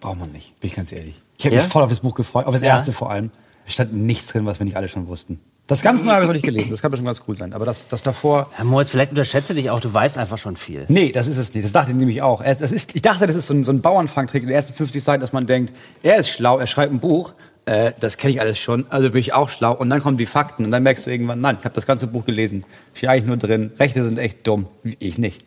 Braucht 0.00 0.18
man 0.18 0.30
nicht, 0.30 0.58
bin 0.60 0.68
ich 0.68 0.76
ganz 0.76 0.92
ehrlich. 0.92 1.14
Ich 1.38 1.46
habe 1.46 1.56
Ja? 1.56 1.62
mich 1.62 1.70
voll 1.72 1.82
auf 1.82 1.90
das 1.90 2.00
Buch 2.00 2.14
gefreut, 2.14 2.46
auf 2.46 2.52
das 2.54 2.62
Ja. 2.62 2.68
erste 2.68 2.92
vor 2.92 3.10
allem. 3.10 3.30
Es 3.66 3.74
stand 3.74 3.94
nichts 3.94 4.26
drin, 4.28 4.44
was 4.46 4.58
wir 4.60 4.64
nicht 4.64 4.76
alle 4.76 4.88
schon 4.88 5.06
wussten. 5.06 5.40
Das 5.66 5.80
ganz 5.80 6.02
Neue 6.02 6.12
habe 6.14 6.24
ich 6.24 6.28
noch 6.28 6.34
nicht 6.34 6.44
gelesen, 6.44 6.70
das 6.70 6.82
kann 6.82 6.94
schon 6.94 7.06
ganz 7.06 7.22
cool 7.26 7.36
sein. 7.36 7.54
Aber 7.54 7.64
das, 7.64 7.88
das 7.88 8.02
davor, 8.02 8.48
Herr 8.52 8.64
Moritz, 8.66 8.90
vielleicht 8.90 9.10
unterschätze 9.12 9.54
dich 9.54 9.70
auch, 9.70 9.80
du 9.80 9.92
weißt 9.92 10.18
einfach 10.18 10.36
schon 10.38 10.56
viel. 10.56 10.84
nee, 10.88 11.10
das 11.12 11.26
ist 11.26 11.38
es 11.38 11.54
nicht. 11.54 11.64
Das 11.64 11.72
dachte 11.72 11.90
ich 11.92 11.96
nämlich 11.96 12.20
auch. 12.20 12.42
Es, 12.42 12.60
es 12.60 12.70
ist, 12.72 12.94
ich 12.94 13.00
dachte, 13.02 13.26
das 13.26 13.34
ist 13.36 13.46
so 13.46 13.54
ein, 13.54 13.64
so 13.64 13.72
ein 13.72 13.80
Bauernfangtrick 13.80 14.42
in 14.42 14.48
den 14.50 14.54
ersten 14.54 14.74
50 14.74 15.02
Seiten, 15.02 15.20
dass 15.22 15.32
man 15.32 15.46
denkt, 15.46 15.72
er 16.02 16.16
ist 16.16 16.28
schlau, 16.28 16.58
er 16.58 16.66
schreibt 16.66 16.92
ein 16.92 17.00
Buch, 17.00 17.32
äh, 17.64 17.92
das 17.98 18.18
kenne 18.18 18.34
ich 18.34 18.40
alles 18.42 18.58
schon, 18.58 18.84
also 18.90 19.08
bin 19.10 19.20
ich 19.20 19.32
auch 19.32 19.48
schlau. 19.48 19.72
Und 19.74 19.88
dann 19.88 20.02
kommen 20.02 20.18
die 20.18 20.26
Fakten 20.26 20.66
und 20.66 20.70
dann 20.70 20.82
merkst 20.82 21.06
du 21.06 21.10
irgendwann, 21.10 21.40
nein, 21.40 21.56
ich 21.58 21.64
habe 21.64 21.74
das 21.74 21.86
ganze 21.86 22.06
Buch 22.08 22.26
gelesen. 22.26 22.64
Steht 22.92 23.08
eigentlich 23.08 23.24
nur 23.26 23.38
drin, 23.38 23.72
Rechte 23.78 24.04
sind 24.04 24.18
echt 24.18 24.46
dumm. 24.46 24.66
Ich 24.98 25.16
nicht. 25.16 25.42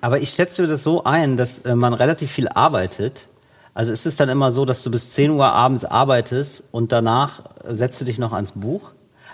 Aber 0.00 0.18
ich 0.20 0.30
schätze 0.30 0.66
das 0.66 0.82
so 0.82 1.04
ein, 1.04 1.36
dass 1.36 1.60
äh, 1.60 1.76
man 1.76 1.94
relativ 1.94 2.32
viel 2.32 2.48
arbeitet. 2.48 3.28
Also 3.74 3.90
ist 3.90 4.04
es 4.06 4.16
dann 4.16 4.28
immer 4.28 4.52
so, 4.52 4.64
dass 4.64 4.82
du 4.82 4.90
bis 4.90 5.10
10 5.10 5.30
Uhr 5.30 5.46
abends 5.46 5.84
arbeitest 5.84 6.64
und 6.70 6.92
danach 6.92 7.42
äh, 7.64 7.74
setzt 7.74 8.00
du 8.00 8.04
dich 8.04 8.18
noch 8.18 8.32
ans 8.32 8.52
Buch? 8.52 8.82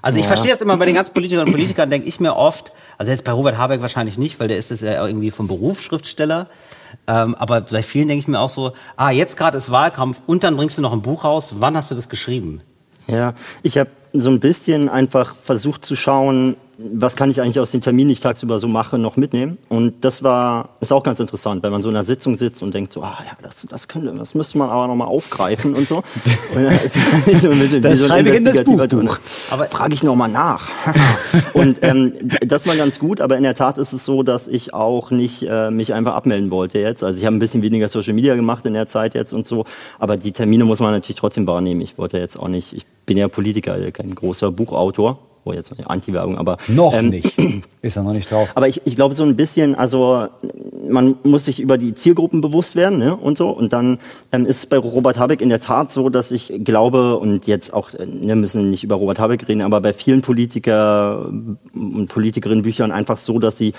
Also 0.00 0.20
ich 0.20 0.26
verstehe 0.26 0.52
das 0.52 0.60
immer 0.60 0.76
bei 0.76 0.86
den 0.86 0.94
ganzen 0.94 1.12
Politikern 1.12 1.46
und 1.46 1.52
Politikern, 1.52 1.90
denke 1.90 2.06
ich 2.06 2.20
mir 2.20 2.36
oft, 2.36 2.72
also 2.98 3.10
jetzt 3.10 3.24
bei 3.24 3.32
Robert 3.32 3.58
Habeck 3.58 3.80
wahrscheinlich 3.80 4.16
nicht, 4.16 4.38
weil 4.38 4.46
der 4.46 4.56
ist 4.56 4.70
es 4.70 4.80
ja 4.80 5.04
irgendwie 5.04 5.32
vom 5.32 5.48
Beruf 5.48 5.82
Schriftsteller. 5.82 6.46
Ähm, 7.08 7.34
aber 7.34 7.62
bei 7.62 7.82
vielen 7.82 8.06
denke 8.06 8.20
ich 8.20 8.28
mir 8.28 8.38
auch 8.38 8.48
so, 8.48 8.72
ah, 8.96 9.10
jetzt 9.10 9.36
gerade 9.36 9.58
ist 9.58 9.70
Wahlkampf 9.72 10.22
und 10.26 10.44
dann 10.44 10.56
bringst 10.56 10.78
du 10.78 10.82
noch 10.82 10.92
ein 10.92 11.02
Buch 11.02 11.24
raus. 11.24 11.54
Wann 11.56 11.76
hast 11.76 11.90
du 11.90 11.96
das 11.96 12.08
geschrieben? 12.08 12.60
Ja, 13.08 13.34
ich 13.62 13.76
habe 13.76 13.90
so 14.12 14.30
ein 14.30 14.40
bisschen 14.40 14.88
einfach 14.88 15.34
versucht 15.34 15.84
zu 15.84 15.96
schauen, 15.96 16.56
was 16.80 17.16
kann 17.16 17.28
ich 17.28 17.40
eigentlich 17.40 17.58
aus 17.58 17.72
den 17.72 17.80
Terminen, 17.80 18.08
die 18.08 18.12
ich 18.12 18.20
tagsüber 18.20 18.60
so 18.60 18.68
mache, 18.68 18.98
noch 18.98 19.16
mitnehmen. 19.16 19.58
Und 19.68 20.04
das 20.04 20.22
war, 20.22 20.76
ist 20.80 20.92
auch 20.92 21.02
ganz 21.02 21.18
interessant, 21.18 21.64
wenn 21.64 21.72
man 21.72 21.82
so 21.82 21.90
in 21.90 21.96
einer 21.96 22.04
Sitzung 22.04 22.38
sitzt 22.38 22.62
und 22.62 22.72
denkt 22.72 22.92
so, 22.92 23.02
ah 23.02 23.18
ja, 23.26 23.36
das, 23.42 23.66
das 23.68 23.88
könnte, 23.88 24.14
das 24.14 24.36
müsste 24.36 24.58
man 24.58 24.70
aber 24.70 24.86
nochmal 24.86 25.08
aufgreifen 25.08 25.74
und 25.74 25.88
so. 25.88 25.96
Und 26.54 26.64
dann, 26.64 26.78
so 27.40 27.48
bisschen 27.48 27.82
Das 27.82 27.98
so 27.98 28.06
schreibe 28.06 28.28
ich 28.30 28.36
in 28.36 28.44
das 28.44 28.62
Buchbuch. 28.62 28.86
Ton. 28.86 29.10
Aber 29.50 29.64
frage 29.66 29.94
ich 29.94 30.02
nochmal 30.02 30.28
nach. 30.28 30.68
und 31.54 31.82
ähm, 31.82 32.14
das 32.46 32.66
war 32.66 32.76
ganz 32.76 32.98
gut, 32.98 33.20
aber 33.20 33.36
in 33.36 33.42
der 33.42 33.54
Tat 33.54 33.76
ist 33.78 33.92
es 33.92 34.04
so, 34.04 34.22
dass 34.22 34.48
ich 34.48 34.72
auch 34.72 35.10
nicht 35.10 35.42
äh, 35.48 35.70
mich 35.70 35.92
einfach 35.92 36.14
abmelden 36.14 36.50
wollte 36.50 36.78
jetzt. 36.78 37.02
Also 37.02 37.18
ich 37.18 37.26
habe 37.26 37.36
ein 37.36 37.40
bisschen 37.40 37.62
weniger 37.62 37.88
Social 37.88 38.14
Media 38.14 38.34
gemacht 38.36 38.64
in 38.66 38.74
der 38.74 38.86
Zeit 38.86 39.14
jetzt 39.14 39.32
und 39.32 39.46
so, 39.46 39.64
aber 39.98 40.16
die 40.16 40.32
Termine 40.32 40.64
muss 40.64 40.80
man 40.80 40.92
natürlich 40.92 41.18
trotzdem 41.18 41.46
wahrnehmen. 41.46 41.80
Ich 41.80 41.98
wollte 41.98 42.18
jetzt 42.18 42.38
auch 42.38 42.48
nicht, 42.48 42.72
ich 42.72 42.86
bin 43.06 43.16
ja 43.16 43.28
Politiker, 43.28 43.90
kein 43.90 44.14
großer 44.14 44.50
Buchautor. 44.52 45.18
Oh, 45.48 45.52
jetzt 45.54 45.72
Anti-Werbung, 45.86 46.36
aber 46.36 46.58
Noch 46.68 46.92
ähm, 46.92 47.08
nicht. 47.08 47.38
Ist 47.82 47.96
er 47.96 48.02
noch 48.02 48.12
nicht 48.12 48.30
draußen. 48.30 48.54
aber 48.54 48.68
ich, 48.68 48.82
ich 48.84 48.96
glaube 48.96 49.14
so 49.14 49.24
ein 49.24 49.34
bisschen, 49.34 49.74
also 49.74 50.28
man 50.86 51.16
muss 51.22 51.46
sich 51.46 51.60
über 51.60 51.78
die 51.78 51.94
Zielgruppen 51.94 52.40
bewusst 52.42 52.76
werden 52.76 52.98
ne, 52.98 53.16
und 53.16 53.38
so. 53.38 53.48
Und 53.48 53.72
dann 53.72 53.98
ähm, 54.30 54.44
ist 54.44 54.58
es 54.58 54.66
bei 54.66 54.76
Robert 54.76 55.16
Habeck 55.16 55.40
in 55.40 55.48
der 55.48 55.60
Tat 55.60 55.90
so, 55.90 56.10
dass 56.10 56.30
ich 56.32 56.52
glaube 56.64 57.16
und 57.16 57.46
jetzt 57.46 57.72
auch, 57.72 57.94
äh, 57.94 58.06
wir 58.06 58.36
müssen 58.36 58.68
nicht 58.68 58.84
über 58.84 58.96
Robert 58.96 59.18
Habeck 59.18 59.48
reden, 59.48 59.62
aber 59.62 59.80
bei 59.80 59.94
vielen 59.94 60.20
Politiker 60.20 61.30
und 61.72 62.08
Politikerinnen 62.08 62.62
Büchern 62.62 62.92
einfach 62.92 63.16
so, 63.16 63.38
dass 63.38 63.56
sie 63.56 63.72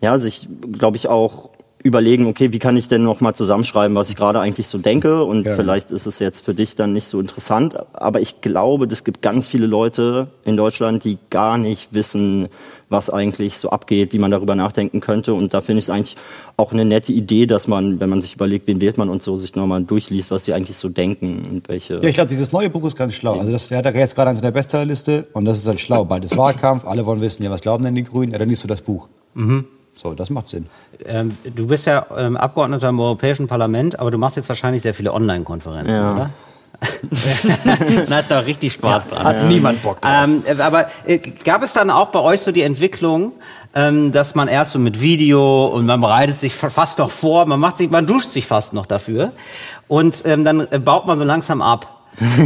ja 0.00 0.18
sich, 0.18 0.46
glaube 0.70 0.96
ich, 0.96 1.08
auch 1.08 1.50
überlegen, 1.86 2.26
okay, 2.26 2.52
wie 2.52 2.58
kann 2.58 2.76
ich 2.76 2.88
denn 2.88 3.02
noch 3.02 3.20
mal 3.20 3.34
zusammenschreiben, 3.34 3.96
was 3.96 4.08
ich 4.10 4.16
gerade 4.16 4.40
eigentlich 4.40 4.66
so 4.66 4.78
denke 4.78 5.24
und 5.24 5.46
Ja. 5.46 5.54
vielleicht 5.54 5.90
ist 5.90 6.06
es 6.06 6.18
jetzt 6.18 6.44
für 6.44 6.54
dich 6.54 6.76
dann 6.76 6.92
nicht 6.92 7.06
so 7.06 7.20
interessant, 7.20 7.76
aber 7.94 8.20
ich 8.20 8.40
glaube, 8.40 8.86
es 8.90 9.04
gibt 9.04 9.22
ganz 9.22 9.46
viele 9.46 9.66
Leute 9.66 10.28
in 10.44 10.56
Deutschland, 10.56 11.04
die 11.04 11.18
gar 11.30 11.56
nicht 11.58 11.94
wissen, 11.94 12.48
was 12.88 13.10
eigentlich 13.10 13.58
so 13.58 13.70
abgeht, 13.70 14.12
wie 14.12 14.18
man 14.18 14.30
darüber 14.30 14.54
nachdenken 14.54 15.00
könnte 15.00 15.34
und 15.34 15.52
da 15.52 15.60
finde 15.60 15.80
ich 15.80 15.86
es 15.86 15.90
eigentlich 15.90 16.16
auch 16.56 16.72
eine 16.72 16.84
nette 16.84 17.12
Idee, 17.12 17.46
dass 17.46 17.66
man, 17.66 17.98
wenn 18.00 18.08
man 18.08 18.22
sich 18.22 18.34
überlegt, 18.34 18.66
wen 18.68 18.80
wählt 18.80 18.96
man 18.98 19.08
und 19.08 19.22
so, 19.22 19.36
sich 19.36 19.54
nochmal 19.56 19.82
durchliest, 19.82 20.30
was 20.30 20.44
die 20.44 20.52
eigentlich 20.52 20.76
so 20.76 20.88
denken 20.88 21.42
und 21.50 21.68
welche... 21.68 21.94
Ja, 21.94 22.04
ich 22.08 22.14
glaube, 22.14 22.28
dieses 22.28 22.52
neue 22.52 22.70
Buch 22.70 22.84
ist 22.84 22.96
ganz 22.96 23.14
schlau. 23.14 23.38
Also 23.40 23.50
das 23.50 23.68
der 23.68 23.78
hat 23.78 23.86
er 23.86 23.94
jetzt 23.96 24.14
gerade 24.14 24.30
an 24.30 24.36
seiner 24.36 24.52
Bestsellerliste 24.52 25.26
und 25.32 25.44
das 25.46 25.58
ist 25.58 25.66
halt 25.66 25.80
schlau. 25.80 26.04
Bald 26.04 26.24
ist 26.24 26.36
Wahlkampf, 26.36 26.84
alle 26.84 27.04
wollen 27.06 27.20
wissen, 27.20 27.42
ja, 27.42 27.50
was 27.50 27.60
glauben 27.60 27.82
denn 27.84 27.94
die 27.94 28.04
Grünen? 28.04 28.32
Ja, 28.32 28.38
dann 28.38 28.48
liest 28.48 28.62
du 28.62 28.68
das 28.68 28.82
Buch. 28.82 29.08
So, 30.00 30.12
das 30.14 30.30
macht 30.30 30.48
Sinn. 30.48 30.66
Ähm, 31.04 31.36
du 31.44 31.66
bist 31.66 31.86
ja 31.86 32.06
ähm, 32.16 32.36
Abgeordneter 32.36 32.88
im 32.90 33.00
Europäischen 33.00 33.46
Parlament, 33.48 33.98
aber 33.98 34.10
du 34.10 34.18
machst 34.18 34.36
jetzt 34.36 34.48
wahrscheinlich 34.48 34.82
sehr 34.82 34.94
viele 34.94 35.12
Online-Konferenzen, 35.12 35.94
Ja. 35.94 36.12
oder? 36.14 36.30
da 38.06 38.16
hat's 38.16 38.30
auch 38.30 38.44
richtig 38.44 38.74
Spaß 38.74 39.08
dran. 39.08 39.24
Hat 39.24 39.44
niemand 39.44 39.82
Bock 39.82 40.00
drauf. 40.02 40.12
Ähm, 40.24 40.42
äh, 40.46 40.60
aber 40.60 40.88
äh, 41.06 41.16
gab 41.18 41.62
es 41.62 41.72
dann 41.72 41.90
auch 41.90 42.08
bei 42.08 42.20
euch 42.20 42.42
so 42.42 42.52
die 42.52 42.60
Entwicklung, 42.62 43.32
ähm, 43.74 44.12
dass 44.12 44.34
man 44.34 44.46
erst 44.48 44.72
so 44.72 44.78
mit 44.78 45.00
Video 45.00 45.66
und 45.68 45.86
man 45.86 46.00
bereitet 46.02 46.38
sich 46.38 46.54
fa- 46.54 46.68
fast 46.68 46.98
noch 46.98 47.10
vor, 47.10 47.46
man 47.46 47.58
macht 47.60 47.78
sich, 47.78 47.90
man 47.90 48.06
duscht 48.06 48.28
sich 48.28 48.46
fast 48.46 48.74
noch 48.74 48.84
dafür 48.84 49.32
und 49.88 50.22
ähm, 50.26 50.44
dann 50.44 50.68
äh, 50.70 50.78
baut 50.78 51.06
man 51.06 51.16
so 51.18 51.24
langsam 51.24 51.62
ab. 51.62 51.95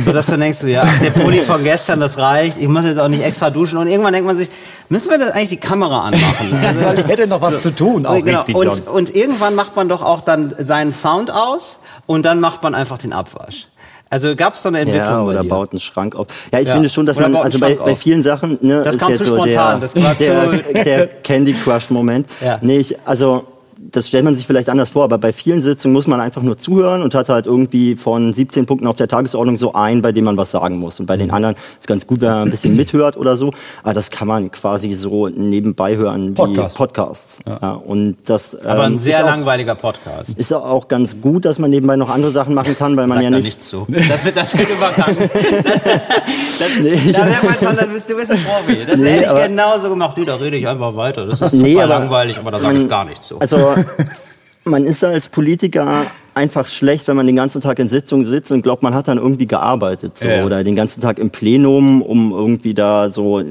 So 0.04 0.12
dass 0.12 0.26
du 0.26 0.36
denkst, 0.36 0.58
so, 0.58 0.66
ja, 0.66 0.84
der 1.02 1.10
Pulli 1.10 1.40
von 1.42 1.62
gestern, 1.62 2.00
das 2.00 2.18
reicht, 2.18 2.56
ich 2.58 2.66
muss 2.68 2.84
jetzt 2.84 2.98
auch 2.98 3.08
nicht 3.08 3.22
extra 3.22 3.50
duschen 3.50 3.78
und 3.78 3.86
irgendwann 3.88 4.12
denkt 4.12 4.26
man 4.26 4.36
sich, 4.36 4.48
müssen 4.88 5.10
wir 5.10 5.18
das 5.18 5.30
eigentlich 5.30 5.50
die 5.50 5.56
Kamera 5.58 6.04
anmachen? 6.06 6.50
Also, 6.62 6.84
Weil 6.84 6.98
ich 7.00 7.06
hätte 7.06 7.26
noch 7.26 7.40
was 7.40 7.60
zu 7.62 7.74
tun, 7.74 8.04
auch 8.06 8.16
genau. 8.24 8.38
richtig 8.40 8.56
und, 8.56 8.66
sonst. 8.66 8.88
und 8.88 9.14
irgendwann 9.14 9.54
macht 9.54 9.76
man 9.76 9.88
doch 9.88 10.02
auch 10.02 10.22
dann 10.22 10.54
seinen 10.58 10.92
Sound 10.92 11.30
aus 11.30 11.78
und 12.06 12.24
dann 12.24 12.40
macht 12.40 12.62
man 12.62 12.74
einfach 12.74 12.98
den 12.98 13.12
Abwasch. 13.12 13.66
Also 14.12 14.34
gab 14.34 14.54
es 14.54 14.62
so 14.62 14.68
eine 14.68 14.80
Entwicklung 14.80 15.06
Ja, 15.08 15.22
bei 15.22 15.30
oder 15.30 15.42
dir? 15.42 15.48
baut 15.48 15.70
einen 15.70 15.78
Schrank 15.78 16.16
auf. 16.16 16.26
Ja, 16.52 16.58
ich 16.58 16.66
Ja. 16.66 16.74
finde 16.74 16.88
schon, 16.88 17.06
dass 17.06 17.16
Oder 17.16 17.28
man, 17.28 17.42
also 17.44 17.60
bei, 17.60 17.76
bei 17.76 17.94
vielen 17.94 18.24
Sachen, 18.24 18.58
ne, 18.60 18.82
Das 18.82 18.96
ist 18.96 19.00
kam 19.00 19.10
jetzt 19.10 19.18
zu 19.22 19.28
so 19.28 19.34
spontan, 19.36 19.80
der, 19.80 19.88
das 19.88 19.94
war 20.02 20.14
der, 20.18 20.50
zu- 20.50 20.72
der 20.84 21.06
Candy 21.06 21.52
Crush 21.52 21.90
Moment. 21.90 22.26
Ja. 22.40 22.58
Nee, 22.60 22.78
ich, 22.78 22.96
also, 23.06 23.44
das 23.92 24.08
stellt 24.08 24.24
man 24.24 24.34
sich 24.34 24.46
vielleicht 24.46 24.68
anders 24.68 24.90
vor, 24.90 25.04
aber 25.04 25.16
bei 25.16 25.32
vielen 25.32 25.62
Sitzungen 25.62 25.94
muss 25.94 26.06
man 26.06 26.20
einfach 26.20 26.42
nur 26.42 26.58
zuhören 26.58 27.02
und 27.02 27.14
hat 27.14 27.28
halt 27.30 27.46
irgendwie 27.46 27.96
von 27.96 28.32
17 28.32 28.66
Punkten 28.66 28.86
auf 28.86 28.96
der 28.96 29.08
Tagesordnung 29.08 29.56
so 29.56 29.72
einen, 29.72 30.02
bei 30.02 30.12
dem 30.12 30.24
man 30.26 30.36
was 30.36 30.50
sagen 30.50 30.78
muss. 30.78 31.00
Und 31.00 31.06
bei 31.06 31.16
Mhm. 31.16 31.20
den 31.20 31.30
anderen 31.30 31.56
ist 31.80 31.86
ganz 31.86 32.06
gut, 32.06 32.20
wenn 32.20 32.28
man 32.28 32.48
ein 32.48 32.50
bisschen 32.50 32.76
mithört 32.76 33.16
oder 33.16 33.36
so. 33.36 33.52
Aber 33.82 33.94
das 33.94 34.10
kann 34.10 34.28
man 34.28 34.50
quasi 34.50 34.92
so 34.92 35.28
nebenbei 35.28 35.96
hören 35.96 36.30
wie 36.30 36.34
Podcast. 36.34 36.76
Podcasts. 36.76 37.38
Ja. 37.46 37.72
und 37.72 38.16
das, 38.26 38.54
Aber 38.64 38.84
ein 38.84 38.92
ähm, 38.94 38.98
sehr 38.98 39.22
langweiliger 39.22 39.74
Podcast. 39.74 40.38
ist 40.38 40.52
auch 40.52 40.88
ganz 40.88 41.20
gut, 41.20 41.44
dass 41.46 41.58
man 41.58 41.70
nebenbei 41.70 41.96
noch 41.96 42.10
andere 42.10 42.32
Sachen 42.32 42.54
machen 42.54 42.76
kann, 42.76 42.96
weil 42.96 43.06
man 43.06 43.18
Sag 43.18 43.24
ja 43.24 43.30
nicht 43.30 43.44
nicht 43.44 43.62
zu. 43.62 43.86
Das 44.08 44.24
wird, 44.24 44.36
das 44.36 44.56
wird 44.56 44.68
ist, 44.68 44.78
Nee. 46.82 47.12
Da 47.12 47.24
merkt 47.24 47.44
man 47.44 47.54
schon, 47.58 47.76
das 47.76 47.88
bist, 47.88 48.10
du 48.10 48.14
bist 48.16 48.30
ein 48.30 48.38
Profi. 48.42 48.84
Das 48.86 48.96
Nee, 48.98 49.10
hätte 49.10 49.34
ich 49.38 49.46
genauso 49.46 49.88
gemacht. 49.88 50.16
Du, 50.18 50.24
da 50.24 50.36
rede 50.36 50.56
ich 50.56 50.68
einfach 50.68 50.94
weiter. 50.96 51.26
Das 51.26 51.40
ist 51.40 51.52
Nee, 51.54 51.72
super 51.72 51.84
aber 51.84 51.98
langweilig, 52.00 52.38
aber 52.38 52.50
da 52.50 52.58
sage 52.60 52.78
ich 52.78 52.88
gar 52.88 53.04
nichts 53.04 53.28
zu. 53.28 53.38
Also 53.38 53.69
man 54.64 54.86
ist 54.86 55.04
als 55.04 55.28
Politiker 55.28 56.06
einfach 56.34 56.66
schlecht, 56.66 57.08
wenn 57.08 57.16
man 57.16 57.26
den 57.26 57.36
ganzen 57.36 57.60
Tag 57.60 57.78
in 57.78 57.88
Sitzungen 57.88 58.24
sitzt 58.24 58.52
und 58.52 58.62
glaubt, 58.62 58.82
man 58.82 58.94
hat 58.94 59.08
dann 59.08 59.18
irgendwie 59.18 59.46
gearbeitet 59.46 60.18
so, 60.18 60.26
Ja. 60.26 60.44
oder 60.44 60.62
den 60.64 60.76
ganzen 60.76 61.00
Tag 61.00 61.18
im 61.18 61.30
Plenum, 61.30 62.02
um 62.02 62.32
irgendwie 62.32 62.74
da 62.74 63.10
so 63.10 63.42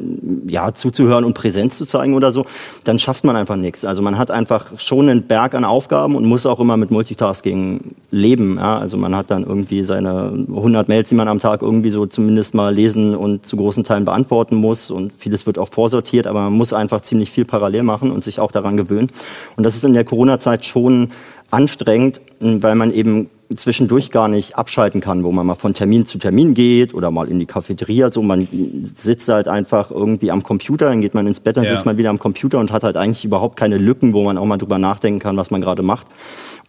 ja 0.47 0.73
zuzuhören 0.73 1.25
und 1.25 1.33
Präsenz 1.33 1.77
zu 1.77 1.85
zeigen 1.85 2.13
oder 2.13 2.31
so, 2.31 2.45
dann 2.83 2.99
schafft 2.99 3.23
man 3.23 3.35
einfach 3.35 3.55
nichts. 3.55 3.85
Also 3.85 4.01
man 4.01 4.17
hat 4.17 4.31
einfach 4.31 4.79
schon 4.79 5.09
einen 5.09 5.23
Berg 5.23 5.55
an 5.55 5.65
Aufgaben 5.65 6.15
und 6.15 6.25
muss 6.25 6.45
auch 6.45 6.59
immer 6.59 6.77
mit 6.77 6.91
Multitasking 6.91 7.95
leben. 8.11 8.57
Ja? 8.57 8.79
Also 8.79 8.97
man 8.97 9.15
hat 9.15 9.29
dann 9.29 9.43
irgendwie 9.43 9.83
seine 9.83 10.31
100 10.47 10.87
Mails, 10.87 11.09
die 11.09 11.15
man 11.15 11.27
am 11.27 11.39
Tag 11.39 11.61
irgendwie 11.61 11.91
so 11.91 12.05
zumindest 12.05 12.53
mal 12.53 12.73
lesen 12.73 13.15
und 13.15 13.45
zu 13.45 13.57
großen 13.57 13.83
Teilen 13.83 14.05
beantworten 14.05 14.55
muss 14.55 14.89
und 14.91 15.11
vieles 15.17 15.45
wird 15.45 15.57
auch 15.59 15.69
vorsortiert, 15.69 16.27
aber 16.27 16.41
man 16.41 16.53
muss 16.53 16.73
einfach 16.73 17.01
ziemlich 17.01 17.31
viel 17.31 17.45
parallel 17.45 17.83
machen 17.83 18.11
und 18.11 18.23
sich 18.23 18.39
auch 18.39 18.51
daran 18.51 18.77
gewöhnen. 18.77 19.09
Und 19.55 19.65
das 19.65 19.75
ist 19.75 19.83
in 19.83 19.93
der 19.93 20.03
Corona-Zeit 20.05 20.65
schon 20.65 21.09
anstrengend, 21.51 22.21
weil 22.39 22.75
man 22.75 22.93
eben 22.93 23.29
zwischendurch 23.55 24.11
gar 24.11 24.27
nicht 24.27 24.55
abschalten 24.57 25.01
kann, 25.01 25.23
wo 25.23 25.31
man 25.31 25.45
mal 25.45 25.55
von 25.55 25.73
Termin 25.73 26.05
zu 26.05 26.19
Termin 26.19 26.53
geht 26.53 26.93
oder 26.93 27.09
mal 27.09 27.27
in 27.27 27.39
die 27.39 27.47
Cafeteria, 27.47 28.11
so 28.11 28.21
man 28.21 28.47
sitzt 28.83 29.27
halt 29.27 29.47
einfach 29.47 29.89
irgendwie 29.89 30.29
am 30.29 30.43
Computer, 30.43 30.85
dann 30.89 31.01
geht 31.01 31.15
man 31.15 31.25
ins 31.25 31.39
Bett, 31.39 31.57
dann 31.57 31.63
Ja. 31.63 31.71
sitzt 31.71 31.85
man 31.85 31.97
wieder 31.97 32.11
am 32.11 32.19
Computer 32.19 32.59
und 32.59 32.71
hat 32.71 32.83
halt 32.83 32.95
eigentlich 32.95 33.25
überhaupt 33.25 33.55
keine 33.55 33.77
Lücken, 33.77 34.13
wo 34.13 34.23
man 34.23 34.37
auch 34.37 34.45
mal 34.45 34.57
drüber 34.57 34.77
nachdenken 34.77 35.19
kann, 35.19 35.35
was 35.35 35.49
man 35.49 35.61
gerade 35.61 35.81
macht. 35.81 36.05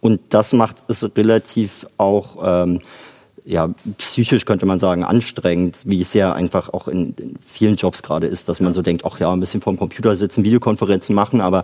Und 0.01 0.19
das 0.29 0.53
macht 0.53 0.77
es 0.87 1.15
relativ 1.15 1.85
auch 1.97 2.37
ähm, 2.43 2.79
ja, 3.45 3.69
psychisch 3.97 4.45
könnte 4.45 4.65
man 4.65 4.79
sagen, 4.79 5.03
anstrengend, 5.03 5.79
wie 5.85 6.01
es 6.01 6.13
ja 6.13 6.33
einfach 6.33 6.69
auch 6.73 6.87
in, 6.87 7.13
in 7.17 7.35
vielen 7.45 7.75
Jobs 7.75 8.03
gerade 8.03 8.27
ist, 8.27 8.49
dass 8.49 8.59
man 8.59 8.73
so 8.73 8.81
denkt, 8.81 9.03
ach 9.05 9.19
ja, 9.19 9.31
ein 9.31 9.39
bisschen 9.39 9.61
vorm 9.61 9.77
Computer 9.77 10.15
sitzen, 10.15 10.43
Videokonferenzen 10.43 11.15
machen, 11.15 11.41
aber 11.41 11.63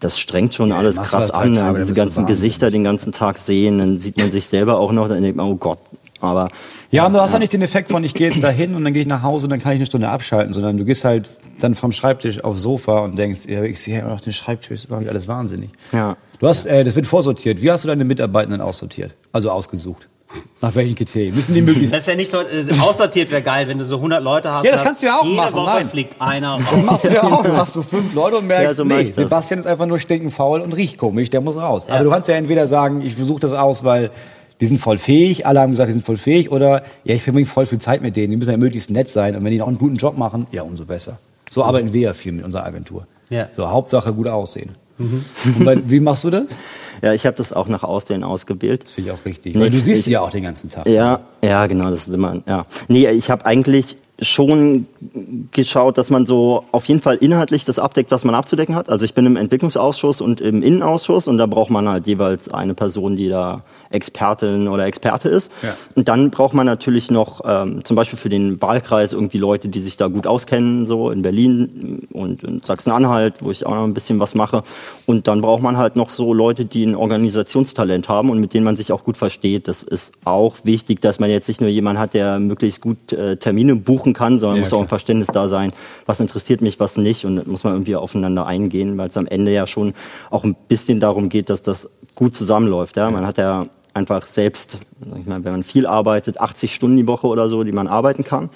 das 0.00 0.18
strengt 0.18 0.54
schon 0.54 0.72
alles 0.72 0.96
machst 0.96 1.12
du 1.12 1.16
krass 1.16 1.30
an. 1.30 1.54
Tage, 1.54 1.78
Diese 1.78 1.92
ganzen. 1.92 2.26
Gesichter 2.26 2.70
den 2.70 2.84
ganzen 2.84 3.12
Tag 3.12 3.38
sehen, 3.38 3.78
dann 3.78 3.98
sieht 3.98 4.16
man 4.16 4.30
sich 4.30 4.46
selber 4.46 4.78
auch 4.78 4.92
noch, 4.92 5.08
dann 5.08 5.22
denkt 5.22 5.36
man, 5.36 5.46
oh 5.46 5.56
Gott, 5.56 5.78
aber 6.20 6.48
Ja, 6.90 7.06
und 7.06 7.12
du 7.12 7.20
hast 7.20 7.32
ja 7.32 7.38
nicht 7.38 7.52
den 7.52 7.62
Effekt 7.62 7.90
von, 7.90 8.02
ich 8.04 8.14
gehe 8.14 8.28
jetzt 8.28 8.42
da 8.42 8.48
hin 8.48 8.74
und 8.74 8.84
dann 8.84 8.92
gehe 8.92 9.02
ich 9.02 9.08
nach 9.08 9.22
Hause 9.22 9.46
und 9.46 9.50
dann 9.50 9.60
kann 9.60 9.72
ich 9.72 9.78
eine 9.78 9.86
Stunde 9.86 10.08
abschalten, 10.08 10.52
sondern 10.52 10.76
du 10.76 10.84
gehst 10.84 11.04
halt 11.04 11.28
dann 11.60 11.74
vom 11.74 11.92
Schreibtisch 11.92 12.42
aufs 12.42 12.62
Sofa 12.62 13.00
und 13.00 13.18
denkst, 13.18 13.46
ja, 13.46 13.62
ich 13.62 13.80
sehe 13.80 13.98
ja 13.98 14.08
noch 14.08 14.20
den 14.20 14.32
Schreibtisch, 14.32 14.86
das 14.88 14.98
mich 14.98 15.08
alles 15.08 15.28
wahnsinnig. 15.28 15.70
Ja. 15.92 16.16
Du 16.40 16.46
hast, 16.46 16.66
äh, 16.66 16.84
das 16.84 16.96
wird 16.96 17.06
vorsortiert. 17.06 17.62
Wie 17.62 17.70
hast 17.70 17.84
du 17.84 17.88
deine 17.88 18.04
Mitarbeitenden 18.04 18.60
aussortiert? 18.60 19.14
Also 19.32 19.50
ausgesucht? 19.50 20.08
Nach 20.60 20.74
welchen 20.74 20.94
Kriterien? 20.96 21.34
Müssen 21.34 21.54
die 21.54 21.62
möglichst. 21.62 21.92
Das 21.92 22.00
ist 22.00 22.08
ja 22.08 22.14
nicht 22.14 22.30
so, 22.30 22.38
äh, 22.40 22.66
aussortiert 22.82 23.30
wäre 23.30 23.42
geil, 23.42 23.66
wenn 23.68 23.78
du 23.78 23.84
so 23.84 23.96
100 23.96 24.22
Leute 24.22 24.52
hast. 24.52 24.64
Ja, 24.64 24.72
das 24.72 24.82
kannst 24.82 25.02
du 25.02 25.06
ja 25.06 25.18
auch 25.18 25.24
jede 25.24 25.36
machen, 25.36 25.54
Woche 25.54 25.64
nein. 25.70 25.88
fliegt 25.88 26.20
einer 26.20 26.58
Das 26.58 26.72
raus. 26.72 26.82
machst 26.84 27.04
du 27.04 27.08
ja 27.14 27.22
auch. 27.22 27.42
Du 27.44 27.52
machst 27.52 27.72
so 27.72 27.82
fünf 27.82 28.12
Leute 28.12 28.36
und 28.38 28.46
merkst, 28.46 28.70
Ja, 28.70 28.74
so 28.76 28.84
nee, 28.84 29.04
das. 29.04 29.16
Sebastian 29.16 29.60
ist 29.60 29.66
einfach 29.66 29.86
nur 29.86 29.98
stinkenfaul 29.98 30.60
und 30.60 30.72
riecht 30.74 30.98
komisch, 30.98 31.30
der 31.30 31.40
muss 31.40 31.56
raus. 31.56 31.86
Ja. 31.88 31.94
Aber 31.94 32.04
du 32.04 32.10
kannst 32.10 32.28
ja 32.28 32.34
entweder 32.34 32.66
sagen, 32.66 33.00
ich 33.02 33.14
versuche 33.14 33.40
das 33.40 33.52
aus, 33.52 33.84
weil 33.84 34.10
die 34.60 34.66
sind 34.66 34.80
voll 34.80 34.98
fähig, 34.98 35.46
alle 35.46 35.60
haben 35.60 35.70
gesagt, 35.70 35.88
die 35.88 35.92
sind 35.94 36.04
voll 36.04 36.16
fähig, 36.18 36.50
oder 36.50 36.82
ja, 37.04 37.14
ich 37.14 37.22
verbringe 37.22 37.46
voll 37.46 37.64
viel 37.66 37.78
Zeit 37.78 38.02
mit 38.02 38.16
denen, 38.16 38.32
die 38.32 38.36
müssen 38.36 38.50
ja 38.50 38.56
möglichst 38.56 38.90
nett 38.90 39.08
sein 39.08 39.36
und 39.36 39.44
wenn 39.44 39.52
die 39.52 39.58
noch 39.58 39.68
einen 39.68 39.78
guten 39.78 39.94
Job 39.96 40.18
machen, 40.18 40.46
ja, 40.50 40.62
umso 40.62 40.84
besser. 40.84 41.18
So 41.48 41.62
arbeiten 41.64 41.92
wir 41.92 42.00
ja 42.00 42.12
viel 42.12 42.32
mit 42.32 42.44
unserer 42.44 42.64
Agentur. 42.64 43.06
Ja. 43.30 43.48
So, 43.56 43.70
Hauptsache 43.70 44.12
gut 44.12 44.26
aussehen. 44.26 44.74
Und 44.98 45.64
bei, 45.64 45.78
wie 45.88 46.00
machst 46.00 46.24
du 46.24 46.30
das? 46.30 46.44
Ja, 47.02 47.12
ich 47.14 47.24
habe 47.26 47.36
das 47.36 47.52
auch 47.52 47.68
nach 47.68 47.84
Aussehen 47.84 48.24
ausgewählt. 48.24 48.82
Das 48.84 48.90
finde 48.92 49.10
ich 49.10 49.16
auch 49.16 49.24
richtig. 49.24 49.54
Nee, 49.54 49.60
Weil 49.62 49.70
du 49.70 49.80
siehst 49.80 50.00
ich- 50.00 50.04
sie 50.06 50.12
ja 50.12 50.20
auch 50.20 50.30
den 50.30 50.42
ganzen 50.42 50.68
Tag. 50.70 50.88
Ja, 50.88 51.20
ja, 51.42 51.66
genau, 51.66 51.90
das 51.90 52.08
will 52.08 52.18
man. 52.18 52.42
Ja. 52.46 52.66
Nee, 52.88 53.08
ich 53.10 53.30
habe 53.30 53.46
eigentlich 53.46 53.96
schon 54.20 54.86
geschaut, 55.52 55.96
dass 55.96 56.10
man 56.10 56.26
so 56.26 56.64
auf 56.72 56.86
jeden 56.86 57.00
Fall 57.00 57.16
inhaltlich 57.16 57.64
das 57.64 57.78
abdeckt, 57.78 58.10
was 58.10 58.24
man 58.24 58.34
abzudecken 58.34 58.74
hat. 58.74 58.88
Also 58.88 59.04
ich 59.04 59.14
bin 59.14 59.26
im 59.26 59.36
Entwicklungsausschuss 59.36 60.20
und 60.20 60.40
im 60.40 60.62
Innenausschuss 60.64 61.28
und 61.28 61.38
da 61.38 61.46
braucht 61.46 61.70
man 61.70 61.88
halt 61.88 62.08
jeweils 62.08 62.48
eine 62.48 62.74
Person, 62.74 63.14
die 63.14 63.28
da 63.28 63.62
Expertin 63.90 64.68
oder 64.68 64.86
Experte 64.86 65.28
ist. 65.28 65.50
Ja. 65.62 65.74
Und 65.94 66.08
dann 66.08 66.30
braucht 66.30 66.54
man 66.54 66.66
natürlich 66.66 67.10
noch 67.10 67.40
ähm, 67.44 67.84
zum 67.84 67.96
Beispiel 67.96 68.18
für 68.18 68.28
den 68.28 68.60
Wahlkreis 68.60 69.12
irgendwie 69.12 69.38
Leute, 69.38 69.68
die 69.68 69.80
sich 69.80 69.96
da 69.96 70.08
gut 70.08 70.26
auskennen, 70.26 70.86
so 70.86 71.10
in 71.10 71.22
Berlin 71.22 72.06
und 72.12 72.42
in 72.44 72.60
Sachsen-Anhalt, 72.60 73.42
wo 73.42 73.50
ich 73.50 73.66
auch 73.66 73.74
noch 73.74 73.84
ein 73.84 73.94
bisschen 73.94 74.20
was 74.20 74.34
mache. 74.34 74.62
Und 75.06 75.28
dann 75.28 75.40
braucht 75.40 75.62
man 75.62 75.76
halt 75.76 75.96
noch 75.96 76.10
so 76.10 76.34
Leute, 76.34 76.64
die 76.64 76.84
ein 76.84 76.94
Organisationstalent 76.94 78.08
haben 78.08 78.30
und 78.30 78.38
mit 78.40 78.54
denen 78.54 78.64
man 78.64 78.76
sich 78.76 78.92
auch 78.92 79.04
gut 79.04 79.16
versteht. 79.16 79.68
Das 79.68 79.82
ist 79.82 80.12
auch 80.24 80.56
wichtig, 80.64 81.00
dass 81.00 81.18
man 81.18 81.30
jetzt 81.30 81.48
nicht 81.48 81.60
nur 81.60 81.70
jemanden 81.70 82.00
hat, 82.00 82.14
der 82.14 82.38
möglichst 82.38 82.80
gut 82.80 83.12
äh, 83.12 83.36
Termine 83.36 83.76
buchen 83.76 84.12
kann, 84.12 84.38
sondern 84.38 84.56
Ja, 84.56 84.60
muss 84.62 84.72
auch 84.72 84.76
klar. 84.78 84.86
ein 84.86 84.88
Verständnis 84.88 85.28
da 85.28 85.48
sein, 85.48 85.72
was 86.06 86.20
interessiert 86.20 86.60
mich, 86.60 86.80
was 86.80 86.96
nicht. 86.96 87.24
Und 87.24 87.46
muss 87.46 87.64
man 87.64 87.74
irgendwie 87.74 87.96
aufeinander 87.96 88.46
eingehen, 88.46 88.98
weil 88.98 89.08
es 89.08 89.16
am 89.16 89.26
Ende 89.26 89.52
ja 89.52 89.66
schon 89.66 89.94
auch 90.30 90.44
ein 90.44 90.54
bisschen 90.68 91.00
darum 91.00 91.28
geht, 91.28 91.50
dass 91.50 91.62
das 91.62 91.88
gut 92.14 92.34
zusammenläuft. 92.34 92.96
Ja? 92.96 93.10
Man 93.10 93.26
hat 93.26 93.38
ja 93.38 93.66
einfach 93.98 94.26
selbst, 94.26 94.78
ich 95.00 95.26
mal, 95.26 95.44
wenn 95.44 95.52
man 95.52 95.62
viel 95.62 95.86
arbeitet, 95.86 96.40
80 96.40 96.74
Stunden 96.74 96.96
die 96.96 97.06
Woche 97.06 97.26
oder 97.26 97.48
so, 97.48 97.64
die 97.64 97.72
man 97.72 97.88
arbeiten 97.88 98.24
kann. 98.24 98.48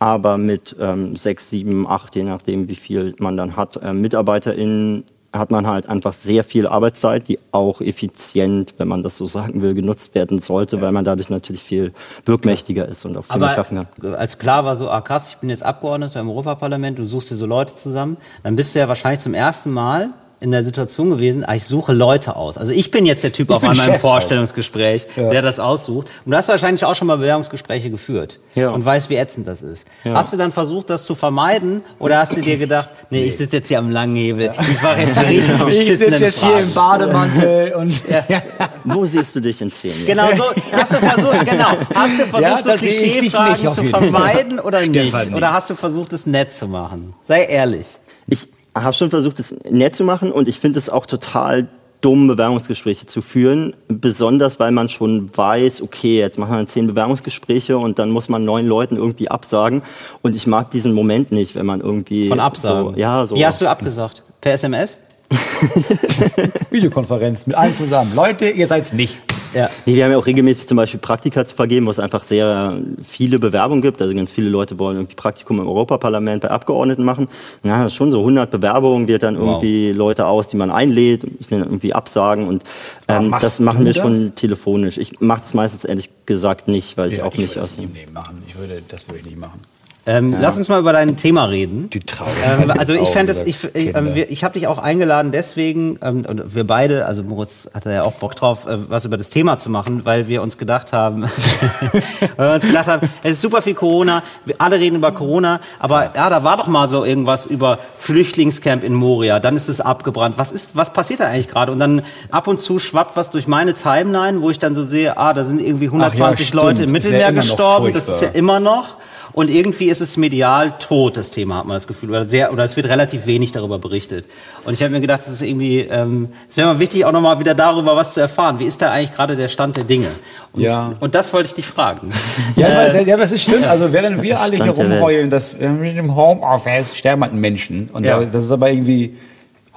Aber 0.00 0.38
mit 0.38 0.76
ähm, 0.80 1.16
sechs, 1.16 1.50
sieben, 1.50 1.86
acht, 1.86 2.14
je 2.14 2.22
nachdem, 2.22 2.68
wie 2.68 2.76
viel 2.76 3.14
man 3.18 3.36
dann 3.36 3.56
hat, 3.56 3.76
äh, 3.82 3.92
MitarbeiterInnen 3.92 5.04
hat 5.32 5.50
man 5.50 5.66
halt 5.66 5.88
einfach 5.88 6.14
sehr 6.14 6.42
viel 6.42 6.66
Arbeitszeit, 6.66 7.28
die 7.28 7.38
auch 7.52 7.82
effizient, 7.82 8.74
wenn 8.78 8.88
man 8.88 9.02
das 9.02 9.18
so 9.18 9.26
sagen 9.26 9.60
will, 9.60 9.74
genutzt 9.74 10.14
werden 10.14 10.38
sollte, 10.38 10.80
weil 10.80 10.90
man 10.90 11.04
dadurch 11.04 11.28
natürlich 11.28 11.62
viel 11.62 11.92
wirkmächtiger 12.24 12.88
ist 12.88 13.04
und 13.04 13.16
auch 13.16 13.26
viel 13.26 13.38
mehr 13.38 13.50
schaffen 13.50 13.86
kann. 14.00 14.14
als 14.14 14.38
klar 14.38 14.64
war 14.64 14.76
so, 14.76 14.88
ah 14.88 15.02
krass, 15.02 15.28
ich 15.28 15.36
bin 15.36 15.50
jetzt 15.50 15.62
Abgeordneter 15.62 16.20
im 16.20 16.30
Europaparlament, 16.30 16.98
du 16.98 17.04
suchst 17.04 17.30
dir 17.30 17.36
so 17.36 17.44
Leute 17.44 17.74
zusammen, 17.74 18.16
dann 18.42 18.56
bist 18.56 18.74
du 18.74 18.78
ja 18.78 18.88
wahrscheinlich 18.88 19.20
zum 19.20 19.34
ersten 19.34 19.70
Mal 19.70 20.10
in 20.40 20.52
der 20.52 20.64
Situation 20.64 21.10
gewesen, 21.10 21.44
ah, 21.44 21.54
ich 21.56 21.64
suche 21.64 21.92
Leute 21.92 22.36
aus. 22.36 22.56
Also 22.58 22.70
ich 22.72 22.90
bin 22.92 23.06
jetzt 23.06 23.24
der 23.24 23.32
Typ 23.32 23.50
auf 23.50 23.62
bin 23.62 23.70
einmal 23.70 23.88
im 23.88 24.00
Vorstellungsgespräch, 24.00 25.06
Ja. 25.16 25.30
der 25.30 25.42
das 25.42 25.58
aussucht. 25.58 26.06
Und 26.24 26.30
du 26.30 26.36
hast 26.38 26.48
wahrscheinlich 26.48 26.84
auch 26.84 26.94
schon 26.94 27.08
mal 27.08 27.16
Bewerbungsgespräche 27.16 27.90
geführt 27.90 28.38
Ja. 28.54 28.70
und 28.70 28.84
weißt, 28.84 29.10
wie 29.10 29.16
ätzend 29.16 29.48
das 29.48 29.62
ist. 29.62 29.84
Ja. 30.04 30.14
Hast 30.14 30.32
du 30.32 30.36
dann 30.36 30.52
versucht, 30.52 30.90
das 30.90 31.04
zu 31.04 31.14
vermeiden 31.16 31.82
oder 31.98 32.18
hast 32.18 32.36
du 32.36 32.40
dir 32.40 32.56
gedacht, 32.56 32.90
nee, 33.10 33.24
ich 33.24 33.36
sitze 33.36 33.56
jetzt 33.56 33.68
hier 33.68 33.78
am 33.80 33.90
langen 33.90 34.14
Hebel, 34.16 34.52
ich 34.60 34.82
war 34.82 34.96
jetzt 34.98 35.16
richtig 35.18 35.58
beschissenen 35.58 36.32
Fragen. 36.32 36.74
Bademantel 36.74 37.72
und 37.76 38.00
Wo 38.84 39.04
siehst 39.06 39.34
du 39.34 39.40
dich 39.40 39.60
in 39.60 39.72
zehn 39.72 40.06
Jahren? 40.06 40.06
Genau 40.06 40.36
so, 40.36 40.44
hast 40.72 40.92
du 40.92 40.96
versucht, 40.98 41.46
genau, 41.50 41.66
hast 41.94 42.12
du 42.20 42.24
versucht, 42.26 42.40
Ja, 42.42 42.62
so 42.62 42.70
ich 42.74 42.78
Klischeefragen 42.78 43.66
auf 43.68 43.74
zu 43.76 43.84
vermeiden 43.84 44.60
oder 44.60 44.86
nicht? 44.86 45.14
Oder 45.34 45.52
hast 45.52 45.68
du 45.70 45.74
versucht, 45.74 46.12
es 46.12 46.26
nett 46.26 46.52
zu 46.54 46.68
machen? 46.68 47.14
Sei 47.26 47.44
ehrlich. 47.44 47.86
Ich 48.28 48.46
habe 48.82 48.94
schon 48.94 49.10
versucht, 49.10 49.38
es 49.40 49.54
nett 49.68 49.94
zu 49.94 50.04
machen 50.04 50.32
und 50.32 50.48
ich 50.48 50.58
finde 50.58 50.78
es 50.78 50.88
auch 50.88 51.06
total 51.06 51.68
dumm, 52.00 52.28
Bewerbungsgespräche 52.28 53.06
zu 53.06 53.22
führen. 53.22 53.74
Besonders, 53.88 54.60
weil 54.60 54.70
man 54.70 54.88
schon 54.88 55.36
weiß, 55.36 55.82
okay, 55.82 56.18
jetzt 56.18 56.38
machen 56.38 56.56
wir 56.56 56.66
zehn 56.66 56.86
Bewerbungsgespräche 56.86 57.76
und 57.78 57.98
dann 57.98 58.10
muss 58.10 58.28
man 58.28 58.44
neun 58.44 58.66
Leuten 58.66 58.96
irgendwie 58.96 59.30
absagen. 59.30 59.82
Und 60.22 60.36
ich 60.36 60.46
mag 60.46 60.70
diesen 60.70 60.92
Moment 60.92 61.32
nicht, 61.32 61.54
wenn 61.54 61.66
man 61.66 61.80
irgendwie 61.80 62.28
Von 62.28 62.40
Absagen. 62.40 62.94
So, 62.94 63.00
ja, 63.00 63.26
so. 63.26 63.36
Wie 63.36 63.44
hast 63.44 63.60
du 63.60 63.68
abgesagt? 63.68 64.22
Per 64.40 64.52
SMS? 64.52 64.98
Videokonferenz 66.70 67.46
mit 67.46 67.56
allen 67.56 67.74
zusammen. 67.74 68.12
Leute, 68.14 68.48
ihr 68.48 68.66
seid's 68.66 68.92
nicht. 68.92 69.18
Ja. 69.58 69.70
Nee, 69.86 69.96
wir 69.96 70.04
haben 70.04 70.12
ja 70.12 70.18
auch 70.18 70.26
regelmäßig 70.26 70.68
zum 70.68 70.76
Beispiel 70.76 71.00
Praktika 71.00 71.44
zu 71.44 71.52
vergeben, 71.52 71.86
wo 71.86 71.90
es 71.90 71.98
einfach 71.98 72.22
sehr 72.22 72.80
viele 73.02 73.40
Bewerbungen 73.40 73.82
gibt. 73.82 74.00
Also 74.00 74.14
ganz 74.14 74.30
viele 74.30 74.48
Leute 74.48 74.78
wollen 74.78 74.96
irgendwie 74.96 75.16
Praktikum 75.16 75.58
im 75.58 75.66
Europaparlament 75.66 76.42
bei 76.42 76.50
Abgeordneten 76.50 77.02
machen. 77.02 77.26
Ja, 77.64 77.90
schon 77.90 78.12
so 78.12 78.20
100 78.20 78.52
Bewerbungen 78.52 79.08
wird 79.08 79.24
dann 79.24 79.34
irgendwie 79.34 79.92
Leute 79.92 80.26
aus, 80.26 80.46
die 80.46 80.56
man 80.56 80.70
einlädt, 80.70 81.24
müssen 81.38 81.58
dann 81.58 81.68
irgendwie 81.68 81.92
absagen 81.92 82.46
und 82.46 82.62
ähm, 83.08 83.30
machst 83.30 83.44
das 83.44 83.58
machen 83.58 83.84
wir 83.84 83.92
das? 83.92 84.00
schon 84.00 84.32
telefonisch. 84.36 84.96
Ich 84.96 85.20
mache 85.20 85.40
das 85.40 85.54
meistens 85.54 85.84
ehrlich 85.84 86.10
gesagt 86.24 86.68
nicht, 86.68 86.96
weil 86.96 87.12
ich 87.12 87.22
auch 87.22 87.34
nicht 87.34 87.56
würde 87.56 87.60
aus 87.60 87.70
das 87.70 87.78
nie 87.78 87.84
im 87.84 87.94
Leben 87.94 88.12
machen. 88.12 88.42
Ich 88.46 88.56
würde, 88.56 88.80
das 88.86 89.08
würde 89.08 89.18
ich 89.18 89.26
nicht 89.26 89.38
machen. 89.38 89.60
Ähm, 90.08 90.34
Lass 90.40 90.56
uns 90.56 90.70
mal 90.70 90.80
über 90.80 90.94
dein 90.94 91.16
Thema 91.18 91.44
reden. 91.44 91.90
Die 91.90 92.00
Traurigkeit 92.00 92.60
Ähm, 92.62 92.70
also 92.70 92.94
ich 92.94 93.08
fände 93.10 93.30
es, 93.32 93.42
ich, 93.42 93.62
ich, 93.74 93.94
ähm, 93.94 94.14
wir- 94.14 94.30
ich 94.30 94.42
habe 94.42 94.54
dich 94.54 94.66
auch 94.66 94.78
eingeladen 94.78 95.32
deswegen, 95.32 95.98
ähm, 96.02 96.24
und 96.26 96.54
wir 96.54 96.66
beide, 96.66 97.04
also 97.04 97.22
Moritz 97.22 97.68
hatte 97.74 97.92
ja 97.92 98.04
auch 98.04 98.14
Bock 98.14 98.34
drauf, 98.34 98.66
äh, 98.66 98.78
was 98.88 99.04
über 99.04 99.18
das 99.18 99.28
Thema 99.28 99.58
zu 99.58 99.68
machen, 99.68 100.06
weil 100.06 100.26
wir 100.26 100.40
uns 100.40 100.56
gedacht 100.56 100.94
haben, 100.94 101.24
weil 102.36 102.48
wir 102.48 102.54
uns 102.54 102.64
gedacht 102.64 102.86
haben, 102.86 103.08
es 103.22 103.32
ist 103.32 103.42
super 103.42 103.60
viel 103.60 103.74
Corona, 103.74 104.22
wir 104.46 104.54
alle 104.58 104.80
reden 104.80 104.96
über 104.96 105.12
Corona, 105.12 105.60
aber 105.78 106.10
ja, 106.14 106.30
da 106.30 106.42
war 106.42 106.56
doch 106.56 106.68
mal 106.68 106.88
so 106.88 107.04
irgendwas 107.04 107.44
über 107.44 107.78
Flüchtlingscamp 107.98 108.84
in 108.84 108.94
Moria, 108.94 109.40
dann 109.40 109.56
ist 109.56 109.68
es 109.68 109.80
abgebrannt. 109.82 110.38
Was 110.38 110.52
ist, 110.52 110.74
was 110.74 110.90
passiert 110.92 111.20
da 111.20 111.26
eigentlich 111.26 111.48
gerade? 111.48 111.70
Und 111.70 111.80
dann 111.80 112.00
ab 112.30 112.46
und 112.48 112.60
zu 112.60 112.78
schwappt 112.78 113.14
was 113.16 113.30
durch 113.30 113.46
meine 113.46 113.74
Timeline, 113.74 114.40
wo 114.40 114.48
ich 114.48 114.58
dann 114.58 114.74
so 114.74 114.82
sehe, 114.84 115.18
ah, 115.18 115.34
da 115.34 115.44
sind 115.44 115.60
irgendwie 115.60 115.86
120 115.88 116.46
stimmt. 116.48 116.62
Leute 116.62 116.82
im 116.84 116.88
ja 116.88 116.92
Mittelmeer 116.94 117.30
noch 117.32 117.36
gestorben, 117.42 117.92
das 117.92 118.08
ist 118.08 118.22
ja 118.22 118.28
immer 118.28 118.58
noch. 118.58 118.96
Und 119.32 119.50
irgendwie 119.50 119.86
ist 119.86 120.00
es 120.00 120.16
medial 120.16 120.72
tot, 120.78 121.16
das 121.16 121.30
Thema, 121.30 121.56
hat 121.58 121.66
man 121.66 121.76
das 121.76 121.86
Gefühl. 121.86 122.10
Oder, 122.10 122.26
sehr, 122.26 122.52
oder 122.52 122.64
es 122.64 122.76
wird 122.76 122.88
relativ 122.88 123.26
wenig 123.26 123.52
darüber 123.52 123.78
berichtet. 123.78 124.24
Und 124.64 124.72
ich 124.74 124.82
habe 124.82 124.90
mir 124.92 125.00
gedacht, 125.00 125.20
es 125.26 125.32
ist 125.32 125.42
irgendwie, 125.42 125.80
ähm, 125.80 126.28
es 126.50 126.56
wäre 126.56 126.66
mal 126.72 126.78
wichtig, 126.80 127.04
auch 127.04 127.12
nochmal 127.12 127.38
wieder 127.38 127.54
darüber 127.54 127.94
was 127.96 128.14
zu 128.14 128.20
erfahren. 128.20 128.58
Wie 128.58 128.64
ist 128.64 128.80
da 128.82 128.90
eigentlich 128.90 129.12
gerade 129.12 129.36
der 129.36 129.48
Stand 129.48 129.76
der 129.76 129.84
Dinge? 129.84 130.08
Und, 130.52 130.62
Ja. 130.62 130.92
und 131.00 131.14
das 131.14 131.32
wollte 131.32 131.46
ich 131.48 131.54
dich 131.54 131.66
fragen. 131.66 132.10
Ja, 132.56 132.68
weil, 132.92 133.06
ja, 133.06 133.16
das 133.16 133.32
ist 133.32 133.42
stimmt. 133.42 133.66
Also 133.66 133.92
während 133.92 134.22
wir 134.22 134.40
alle 134.40 134.56
hier 134.56 134.70
rumheulen, 134.72 135.30
dass 135.30 135.54
äh, 135.54 135.68
mit 135.68 135.96
dem 135.96 136.16
Homeoffice 136.16 136.96
sterben 136.96 137.22
halt 137.22 137.34
Menschen. 137.34 137.90
Und 137.92 138.04
Ja. 138.04 138.18
da- 138.20 138.24
das 138.26 138.46
ist 138.46 138.50
aber 138.50 138.70
irgendwie, 138.70 139.16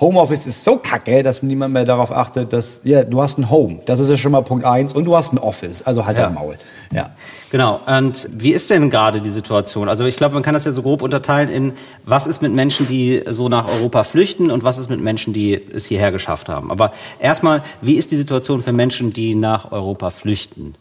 Homeoffice 0.01 0.48
ist 0.48 0.63
so 0.63 0.77
kacke, 0.77 1.22
dass 1.22 1.43
niemand 1.43 1.74
mehr 1.75 1.86
darauf 1.86 2.12
achtet, 2.12 2.51
dass, 2.51 2.81
ja, 2.84 3.03
du 3.03 3.22
hast 3.22 3.38
ein 3.38 3.51
Home. 3.51 3.79
Das 3.86 4.00
ist 4.00 4.10
ja 4.10 4.17
schon 4.17 4.31
mal 4.31 4.41
Punkt 4.41 4.65
eins. 4.65 4.93
Und 4.93 5.05
du 5.05 5.15
hast 5.15 5.31
ein 5.31 5.38
Office. 5.38 5.84
Also 5.84 6.05
halt 6.08 6.17
Ja. 6.17 6.25
dein 6.25 6.34
Maul. 6.34 6.58
Ja. 6.91 7.12
Genau. 7.51 7.79
Und 7.86 8.27
wie 8.31 8.51
ist 8.51 8.70
denn 8.72 8.89
gerade 8.89 9.22
die 9.22 9.29
Situation? 9.29 9.88
Also 9.88 10.05
ich 10.05 10.17
glaube, 10.17 10.34
man 10.34 10.41
kann 10.43 10.55
das 10.55 10.65
ja 10.65 10.72
so 10.72 10.81
grob 10.81 11.03
unterteilen 11.03 11.50
in, 11.50 11.74
was 12.03 12.25
ist 12.25 12.41
mit 12.41 12.51
Menschen, 12.51 12.88
die 12.88 13.24
so 13.29 13.48
nach 13.48 13.67
Europa 13.67 14.03
flüchten 14.03 14.50
und 14.50 14.63
was 14.63 14.79
ist 14.79 14.89
mit 14.89 15.00
Menschen, 15.00 15.34
die 15.34 15.62
es 15.72 15.86
hierher 15.86 16.12
geschafft 16.12 16.50
haben. 16.50 16.72
Aber 16.72 16.93
erstmal, 17.20 17.62
wie 17.81 17.93
ist 17.93 18.12
die 18.12 18.17
Situation 18.17 18.63
für 18.63 18.74
Menschen, 18.74 19.13
die 19.13 19.36
nach 19.36 19.72
Europa 19.72 20.10
flüchten? 20.10 20.74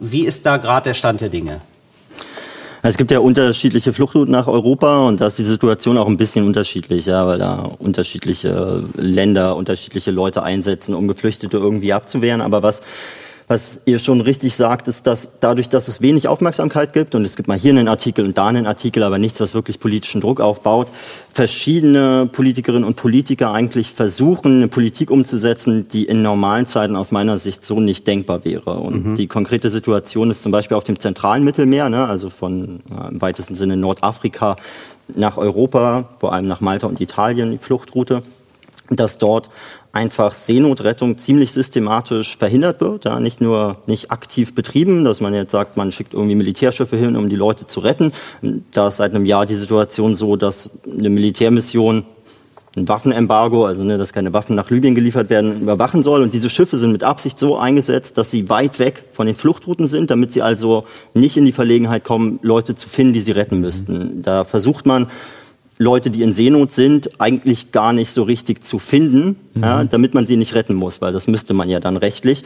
Wie 0.00 0.26
ist 0.26 0.44
da 0.44 0.56
gerade 0.56 0.90
der 0.90 0.94
Stand 0.94 1.20
der 1.20 1.28
Dinge? 1.28 1.60
Es 2.88 2.96
gibt 2.96 3.10
ja 3.10 3.18
unterschiedliche 3.18 3.92
Fluchtrouten 3.92 4.30
nach 4.30 4.46
Europa 4.46 5.08
und 5.08 5.20
da 5.20 5.26
ist 5.26 5.40
die 5.40 5.44
Situation 5.44 5.98
auch 5.98 6.06
ein 6.06 6.16
bisschen 6.16 6.46
unterschiedlich, 6.46 7.06
ja, 7.06 7.26
weil 7.26 7.38
da 7.38 7.68
unterschiedliche 7.78 8.84
Länder, 8.94 9.56
unterschiedliche 9.56 10.12
Leute 10.12 10.44
einsetzen, 10.44 10.94
um 10.94 11.08
Geflüchtete 11.08 11.56
irgendwie 11.56 11.92
abzuwehren. 11.92 12.40
Aber 12.40 12.62
was 12.62 12.82
was 13.48 13.80
ihr 13.84 14.00
schon 14.00 14.20
richtig 14.20 14.56
sagt, 14.56 14.88
ist, 14.88 15.06
dass 15.06 15.38
dadurch, 15.38 15.68
dass 15.68 15.86
es 15.86 16.00
wenig 16.00 16.26
Aufmerksamkeit 16.26 16.92
gibt 16.92 17.14
und 17.14 17.24
es 17.24 17.36
gibt 17.36 17.48
mal 17.48 17.56
hier 17.56 17.70
einen 17.70 17.86
Artikel 17.86 18.24
und 18.24 18.36
da 18.36 18.48
einen 18.48 18.66
Artikel, 18.66 19.04
aber 19.04 19.18
nichts, 19.18 19.40
was 19.40 19.54
wirklich 19.54 19.78
politischen 19.78 20.20
Druck 20.20 20.40
aufbaut, 20.40 20.90
verschiedene 21.32 22.28
Politikerinnen 22.30 22.82
und 22.82 22.96
Politiker 22.96 23.52
eigentlich 23.52 23.92
versuchen, 23.92 24.56
eine 24.56 24.68
Politik 24.68 25.12
umzusetzen, 25.12 25.86
die 25.88 26.06
in 26.06 26.22
normalen 26.22 26.66
Zeiten 26.66 26.96
aus 26.96 27.12
meiner 27.12 27.38
Sicht 27.38 27.64
so 27.64 27.78
nicht 27.78 28.06
denkbar 28.08 28.44
wäre. 28.44 28.78
Und 28.78 29.14
die 29.14 29.28
konkrete 29.28 29.70
Situation 29.70 30.30
ist 30.30 30.42
zum 30.42 30.50
Beispiel 30.50 30.76
auf 30.76 30.84
dem 30.84 30.98
zentralen 30.98 31.44
Mittelmeer, 31.44 31.88
ne, 31.88 32.06
also 32.06 32.30
von 32.30 32.80
äh, 32.90 33.12
im 33.12 33.20
weitesten 33.20 33.54
Sinne 33.54 33.76
Nordafrika 33.76 34.56
nach 35.14 35.36
Europa, 35.36 36.08
vor 36.18 36.32
allem 36.32 36.46
nach 36.46 36.60
Malta 36.60 36.88
und 36.88 37.00
Italien, 37.00 37.52
die 37.52 37.58
Fluchtroute 37.58 38.22
dass 38.90 39.18
dort 39.18 39.50
einfach 39.96 40.34
Seenotrettung 40.34 41.16
ziemlich 41.16 41.52
systematisch 41.52 42.36
verhindert 42.36 42.82
wird, 42.82 43.06
ja, 43.06 43.18
nicht 43.18 43.40
nur 43.40 43.78
nicht 43.86 44.10
aktiv 44.10 44.54
betrieben, 44.54 45.04
dass 45.04 45.22
man 45.22 45.32
jetzt 45.32 45.52
sagt, 45.52 45.78
man 45.78 45.90
schickt 45.90 46.12
irgendwie 46.12 46.34
Militärschiffe 46.34 46.96
hin, 46.96 47.16
um 47.16 47.30
die 47.30 47.36
Leute 47.36 47.66
zu 47.66 47.80
retten. 47.80 48.12
Da 48.72 48.88
ist 48.88 48.98
seit 48.98 49.14
einem 49.14 49.24
Jahr 49.24 49.46
die 49.46 49.54
Situation 49.54 50.14
so, 50.14 50.36
dass 50.36 50.68
eine 50.86 51.08
Militärmission 51.08 52.04
ein 52.76 52.86
Waffenembargo, 52.86 53.64
also 53.64 53.84
ne, 53.84 53.96
dass 53.96 54.12
keine 54.12 54.34
Waffen 54.34 54.54
nach 54.54 54.68
Libyen 54.68 54.94
geliefert 54.94 55.30
werden, 55.30 55.62
überwachen 55.62 56.02
soll. 56.02 56.22
Und 56.22 56.34
diese 56.34 56.50
Schiffe 56.50 56.76
sind 56.76 56.92
mit 56.92 57.02
Absicht 57.02 57.38
so 57.38 57.56
eingesetzt, 57.56 58.18
dass 58.18 58.30
sie 58.30 58.50
weit 58.50 58.78
weg 58.78 59.04
von 59.12 59.26
den 59.26 59.34
Fluchtrouten 59.34 59.86
sind, 59.86 60.10
damit 60.10 60.32
sie 60.32 60.42
also 60.42 60.84
nicht 61.14 61.38
in 61.38 61.46
die 61.46 61.52
Verlegenheit 61.52 62.04
kommen, 62.04 62.38
Leute 62.42 62.74
zu 62.74 62.90
finden, 62.90 63.14
die 63.14 63.20
sie 63.20 63.32
retten 63.32 63.60
müssten. 63.60 64.20
Da 64.20 64.44
versucht 64.44 64.84
man, 64.84 65.06
Leute, 65.78 66.10
die 66.10 66.22
in 66.22 66.32
Seenot 66.32 66.72
sind, 66.72 67.20
eigentlich 67.20 67.72
gar 67.72 67.92
nicht 67.92 68.10
so 68.10 68.22
richtig 68.22 68.64
zu 68.64 68.78
finden, 68.78 69.36
mhm. 69.54 69.62
ja, 69.62 69.84
damit 69.84 70.14
man 70.14 70.26
sie 70.26 70.36
nicht 70.36 70.54
retten 70.54 70.74
muss, 70.74 71.00
weil 71.00 71.12
das 71.12 71.26
müsste 71.26 71.54
man 71.54 71.68
ja 71.68 71.80
dann 71.80 71.96
rechtlich. 71.96 72.44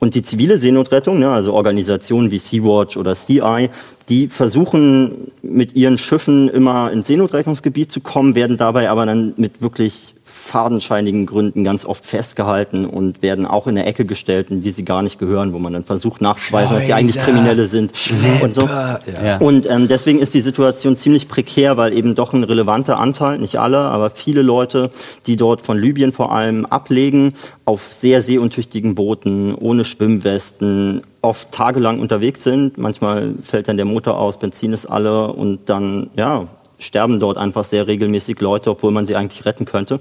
Und 0.00 0.14
die 0.14 0.22
zivile 0.22 0.58
Seenotrettung, 0.58 1.18
ne, 1.18 1.30
also 1.30 1.52
Organisationen 1.52 2.30
wie 2.30 2.38
Sea-Watch 2.38 2.96
oder 2.96 3.14
Sea-Eye, 3.14 3.70
die 4.08 4.28
versuchen 4.28 5.30
mit 5.40 5.76
ihren 5.76 5.98
Schiffen 5.98 6.48
immer 6.48 6.90
ins 6.90 7.06
Seenotrettungsgebiet 7.06 7.92
zu 7.92 8.00
kommen, 8.00 8.34
werden 8.34 8.56
dabei 8.56 8.90
aber 8.90 9.06
dann 9.06 9.34
mit 9.36 9.62
wirklich 9.62 10.13
fadenscheinigen 10.44 11.24
Gründen 11.24 11.64
ganz 11.64 11.86
oft 11.86 12.04
festgehalten 12.04 12.84
und 12.84 13.22
werden 13.22 13.46
auch 13.46 13.66
in 13.66 13.76
der 13.76 13.86
Ecke 13.86 14.04
gestellt, 14.04 14.50
in 14.50 14.62
die 14.62 14.70
sie 14.70 14.84
gar 14.84 15.02
nicht 15.02 15.18
gehören, 15.18 15.54
wo 15.54 15.58
man 15.58 15.72
dann 15.72 15.84
versucht 15.84 16.20
nachzuweisen, 16.20 16.76
dass 16.76 16.86
sie 16.86 16.92
eigentlich 16.92 17.16
Kriminelle 17.16 17.66
sind 17.66 17.96
Schlepper. 17.96 18.44
und 18.44 18.54
so. 18.54 18.62
Ja. 18.66 19.38
Und 19.38 19.68
ähm, 19.68 19.88
deswegen 19.88 20.18
ist 20.18 20.34
die 20.34 20.42
Situation 20.42 20.98
ziemlich 20.98 21.28
prekär, 21.28 21.78
weil 21.78 21.94
eben 21.94 22.14
doch 22.14 22.34
ein 22.34 22.44
relevanter 22.44 22.98
Anteil, 22.98 23.38
nicht 23.38 23.58
alle, 23.58 23.78
aber 23.78 24.10
viele 24.10 24.42
Leute, 24.42 24.90
die 25.26 25.36
dort 25.36 25.62
von 25.62 25.78
Libyen 25.78 26.12
vor 26.12 26.30
allem 26.30 26.66
ablegen, 26.66 27.32
auf 27.64 27.94
sehr 27.94 28.20
seeuntüchtigen 28.20 28.94
Booten, 28.94 29.54
ohne 29.54 29.86
Schwimmwesten, 29.86 31.02
oft 31.22 31.52
tagelang 31.52 32.00
unterwegs 32.00 32.44
sind. 32.44 32.76
Manchmal 32.76 33.32
fällt 33.42 33.68
dann 33.68 33.78
der 33.78 33.86
Motor 33.86 34.18
aus, 34.18 34.38
Benzin 34.38 34.74
ist 34.74 34.84
alle 34.84 35.32
und 35.32 35.70
dann, 35.70 36.10
ja, 36.16 36.48
sterben 36.84 37.20
dort 37.20 37.38
einfach 37.38 37.64
sehr 37.64 37.86
regelmäßig 37.86 38.40
Leute, 38.40 38.70
obwohl 38.70 38.92
man 38.92 39.06
sie 39.06 39.16
eigentlich 39.16 39.44
retten 39.44 39.64
könnte. 39.64 39.98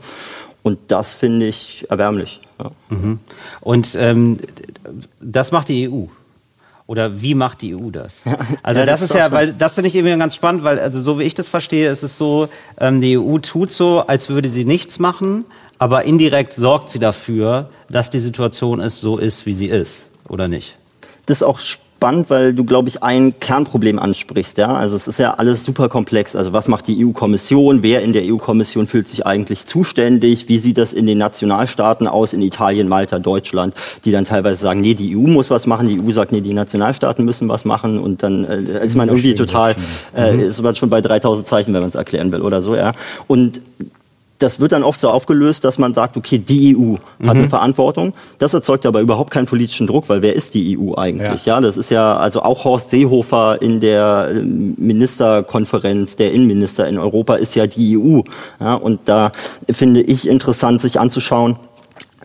Und 0.62 0.80
das 0.88 1.14
finde 1.14 1.48
ich 1.48 1.86
erbärmlich. 1.90 2.42
Ja. 2.60 2.72
Mhm. 2.90 3.20
Und 3.62 3.96
ähm, 3.96 4.38
das 5.20 5.52
macht 5.52 5.68
die 5.68 5.90
EU. 5.90 6.06
Oder 6.86 7.22
wie 7.22 7.34
macht 7.34 7.62
die 7.62 7.76
EU 7.76 7.90
das? 7.92 8.22
Also 8.62 8.80
ja, 8.80 8.86
das, 8.86 9.02
das, 9.02 9.10
ist 9.10 9.16
ja, 9.16 9.32
weil 9.32 9.54
das 9.54 9.76
finde 9.76 9.88
ich 9.88 9.96
irgendwie 9.96 10.18
ganz 10.18 10.36
spannend, 10.36 10.64
weil 10.64 10.80
also 10.80 11.02
so 11.02 11.20
wie 11.20 11.24
ich 11.24 11.34
das 11.34 11.48
verstehe, 11.48 11.90
ist 11.90 12.04
es 12.04 12.18
so, 12.18 12.50
ähm, 12.80 13.02
die 13.02 13.18
EU 13.18 13.38
tut 13.40 13.72
so, 13.72 14.02
als 14.02 14.30
würde 14.30 14.50
sie 14.50 14.66
nichts 14.66 15.00
machen, 15.00 15.46
aber 15.80 16.04
indirekt 16.06 16.54
sorgt 16.54 16.90
sie 16.90 17.00
dafür, 17.00 17.70
dass 17.90 18.10
die 18.10 18.20
Situation 18.20 18.80
ist, 18.80 19.02
so 19.02 19.18
ist, 19.18 19.46
wie 19.46 19.54
sie 19.54 19.68
ist, 19.68 20.08
oder 20.28 20.48
nicht? 20.48 20.78
Das 21.26 21.38
ist 21.38 21.44
auch 21.44 21.60
spannend, 22.04 22.30
weil 22.30 22.54
du, 22.54 22.66
glaube 22.66 22.90
ich, 22.90 23.02
ein 23.02 23.40
Kernproblem 23.40 23.98
ansprichst. 23.98 24.58
Ja? 24.58 24.76
Also 24.76 24.98
es 24.98 25.08
ist 25.08 25.20
ja 25.20 25.36
alles 25.36 25.64
super 25.64 25.88
komplex. 25.88 26.36
Also 26.36 26.52
was 26.52 26.68
macht 26.68 26.88
die 26.88 27.06
EU-Kommission? 27.06 27.82
Wer 27.82 28.02
in 28.02 28.12
der 28.12 28.24
EU-Kommission 28.26 28.88
fühlt 28.88 29.08
sich 29.08 29.26
eigentlich 29.26 29.68
zuständig? 29.68 30.50
Wie 30.50 30.60
sieht 30.60 30.78
das 30.78 30.92
in 30.92 31.06
den 31.06 31.18
Nationalstaaten 31.18 32.08
aus, 32.08 32.34
in 32.34 32.42
Italien, 32.42 32.90
Malta, 32.90 33.20
Deutschland, 33.20 33.74
die 34.04 34.12
dann 34.12 34.26
teilweise 34.26 34.60
sagen, 34.60 34.82
nee, 34.82 34.96
die 34.96 35.16
EU 35.16 35.22
muss 35.22 35.50
was 35.50 35.66
machen, 35.66 35.88
die 35.88 35.98
EU 35.98 36.12
sagt, 36.12 36.34
nee, 36.34 36.42
die 36.42 36.54
Nationalstaaten 36.54 37.24
müssen 37.24 37.48
was 37.48 37.64
machen 37.64 37.98
und 37.98 38.22
dann 38.22 38.44
äh, 38.44 38.58
ist 38.60 38.96
man 38.96 39.08
irgendwie 39.08 39.34
total, 39.34 39.74
äh, 40.14 40.48
ist 40.48 40.62
man 40.62 40.76
schon 40.76 40.90
bei 40.90 41.00
3000 41.00 41.48
Zeichen, 41.48 41.74
wenn 41.74 41.80
man 41.80 41.90
es 41.90 41.96
erklären 41.96 42.34
will 42.34 42.42
oder 42.42 42.62
so. 42.62 42.76
Ja? 42.76 42.92
Und 43.28 43.62
das 44.40 44.60
wird 44.60 44.72
dann 44.72 44.84
oft 44.84 45.00
so 45.00 45.10
aufgelöst, 45.10 45.64
dass 45.64 45.78
man 45.78 45.94
sagt, 45.94 46.18
okay, 46.18 46.38
die 46.38 46.76
EU 46.76 46.94
hat 46.94 47.02
mhm. 47.20 47.30
eine 47.30 47.50
Verantwortung. 47.50 48.14
Das 48.40 48.54
erzeugt 48.54 48.86
aber 48.86 49.00
überhaupt 49.00 49.32
keinen 49.32 49.46
politischen 49.46 49.88
Druck, 49.88 50.10
weil 50.10 50.22
wer 50.22 50.34
ist 50.34 50.54
die 50.54 50.78
EU 50.78 50.96
eigentlich? 50.96 51.46
Ja, 51.46 51.56
ja 51.56 51.62
das 51.62 51.78
ist 51.78 51.90
ja 51.90 52.18
also 52.18 52.42
auch 52.42 52.66
Horst 52.66 52.90
Seehofer 52.90 53.62
in 53.62 53.80
der 53.80 54.30
ähm, 54.32 54.76
Ministerkonferenz, 54.78 56.16
der 56.16 56.32
Innenminister 56.34 56.88
in 56.88 56.98
Europa 56.98 57.36
ist 57.36 57.56
ja 57.56 57.68
die 57.68 57.98
EU. 57.98 58.22
Ja, 58.60 58.76
und 58.76 59.02
da 59.06 59.32
finde 59.70 60.02
ich 60.02 60.28
interessant, 60.28 60.82
sich 60.82 61.00
anzuschauen, 61.00 61.58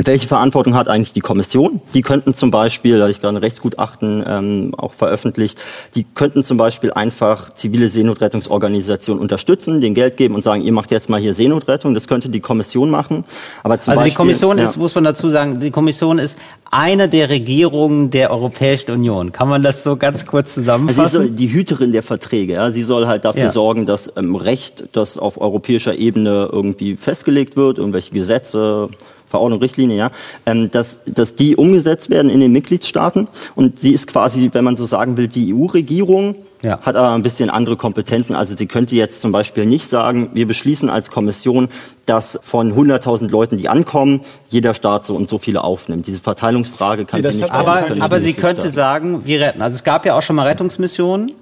welche 0.07 0.29
Verantwortung 0.29 0.75
hat 0.75 0.89
eigentlich 0.89 1.13
die 1.13 1.21
Kommission? 1.21 1.81
Die 1.93 2.03
könnten 2.03 2.35
zum 2.35 2.51
Beispiel, 2.51 2.97
da 2.97 3.03
habe 3.03 3.11
ich 3.11 3.21
gerade 3.21 3.37
ein 3.37 3.41
Rechtsgutachten 3.41 4.25
ähm, 4.27 4.75
auch 4.77 4.93
veröffentlicht, 4.93 5.59
die 5.95 6.05
könnten 6.05 6.45
zum 6.45 6.57
Beispiel 6.57 6.93
einfach 6.93 7.55
zivile 7.55 7.89
Seenotrettungsorganisationen 7.89 9.21
unterstützen, 9.21 9.81
den 9.81 9.95
Geld 9.95 10.17
geben 10.17 10.35
und 10.35 10.45
sagen, 10.45 10.63
ihr 10.63 10.73
macht 10.73 10.93
jetzt 10.93 11.11
mal 11.11 11.21
hier 11.21 11.35
Seenotrettung. 11.35 11.95
Das 11.95 12.07
könnte 12.07 12.29
die 12.29 12.41
Kommission 12.41 12.91
machen. 12.91 13.25
Aber 13.65 13.81
zum 13.81 13.93
also 13.93 14.01
Beispiel, 14.01 14.11
die 14.11 14.17
Kommission 14.17 14.59
ja, 14.59 14.65
ist, 14.65 14.77
muss 14.77 14.95
man 14.95 15.05
dazu 15.05 15.29
sagen, 15.29 15.59
die 15.61 15.71
Kommission 15.71 16.19
ist 16.19 16.39
eine 16.71 17.09
der 17.09 17.29
Regierungen 17.29 18.11
der 18.11 18.31
Europäischen 18.31 18.93
Union. 18.93 19.33
Kann 19.33 19.49
man 19.49 19.63
das 19.63 19.83
so 19.83 19.97
ganz 19.97 20.27
kurz 20.27 20.55
zusammenfassen? 20.55 21.01
Also 21.01 21.21
sie 21.21 21.27
soll 21.29 21.35
die 21.35 21.53
Hüterin 21.53 21.93
der 21.93 22.03
Verträge. 22.03 22.53
Ja? 22.53 22.71
Sie 22.71 22.83
soll 22.83 23.07
halt 23.07 23.25
dafür 23.25 23.45
ja. 23.45 23.51
sorgen, 23.51 23.87
dass 23.87 24.13
ähm, 24.17 24.37
Recht, 24.37 24.91
das 24.93 25.19
auf 25.19 25.41
europäischer 25.41 25.97
Ebene 25.97 26.49
irgendwie 26.53 26.97
festgelegt 26.97 27.57
wird, 27.57 27.79
irgendwelche 27.79 28.13
Gesetze, 28.13 28.91
Verordnung, 29.29 29.61
Richtlinie, 29.61 29.97
ja, 29.97 30.11
ähm, 30.47 30.71
dass, 30.71 30.99
dass 31.07 31.35
die 31.35 31.57
umgesetzt 31.57 32.11
werden 32.11 32.31
in 32.31 32.41
den 32.41 32.53
Mitgliedstaaten. 32.53 33.29
Und 33.55 33.81
sie 33.81 33.93
ist 33.93 34.07
quasi, 34.07 34.51
wenn 34.53 34.65
man 34.65 34.77
so 34.77 34.87
sagen 34.87 35.17
will, 35.17 35.29
die 35.29 35.55
EU-Regierung, 35.55 36.35
ja. 36.63 36.81
hat 36.81 36.97
aber 36.97 37.13
ein 37.13 37.23
bisschen 37.23 37.51
andere 37.51 37.77
Kompetenzen. 37.77 38.35
Also 38.35 38.57
sie 38.57 38.67
könnte 38.67 38.95
jetzt 38.95 39.21
zum 39.21 39.33
Beispiel 39.33 39.67
nicht 39.67 39.89
sagen, 39.89 40.31
wir 40.35 40.47
beschließen 40.47 40.91
als 40.91 41.11
Kommission, 41.11 41.69
dass 42.07 42.39
von 42.43 42.75
100.000 42.75 43.29
Leuten, 43.29 43.57
die 43.57 43.69
ankommen, 43.69 44.23
jeder 44.49 44.75
Staat 44.75 45.07
so 45.07 45.15
und 45.15 45.29
so 45.29 45.39
viele 45.39 45.63
aufnimmt. 45.63 46.07
Diese 46.07 46.21
Verteilungsfrage 46.21 47.05
kann 47.05 47.21
nee, 47.21 47.33
sie 47.33 47.39
nicht. 47.39 47.51
Aber, 47.51 47.85
aber 48.01 48.21
sie 48.21 48.33
könnte 48.33 48.69
sagen, 48.69 49.25
wir 49.25 49.41
retten. 49.41 49.63
Also 49.63 49.77
es 49.77 49.85
gab 49.85 50.05
ja 50.07 50.17
auch 50.17 50.23
schon 50.23 50.37
mal 50.37 50.47
Rettungsmissionen. 50.47 51.33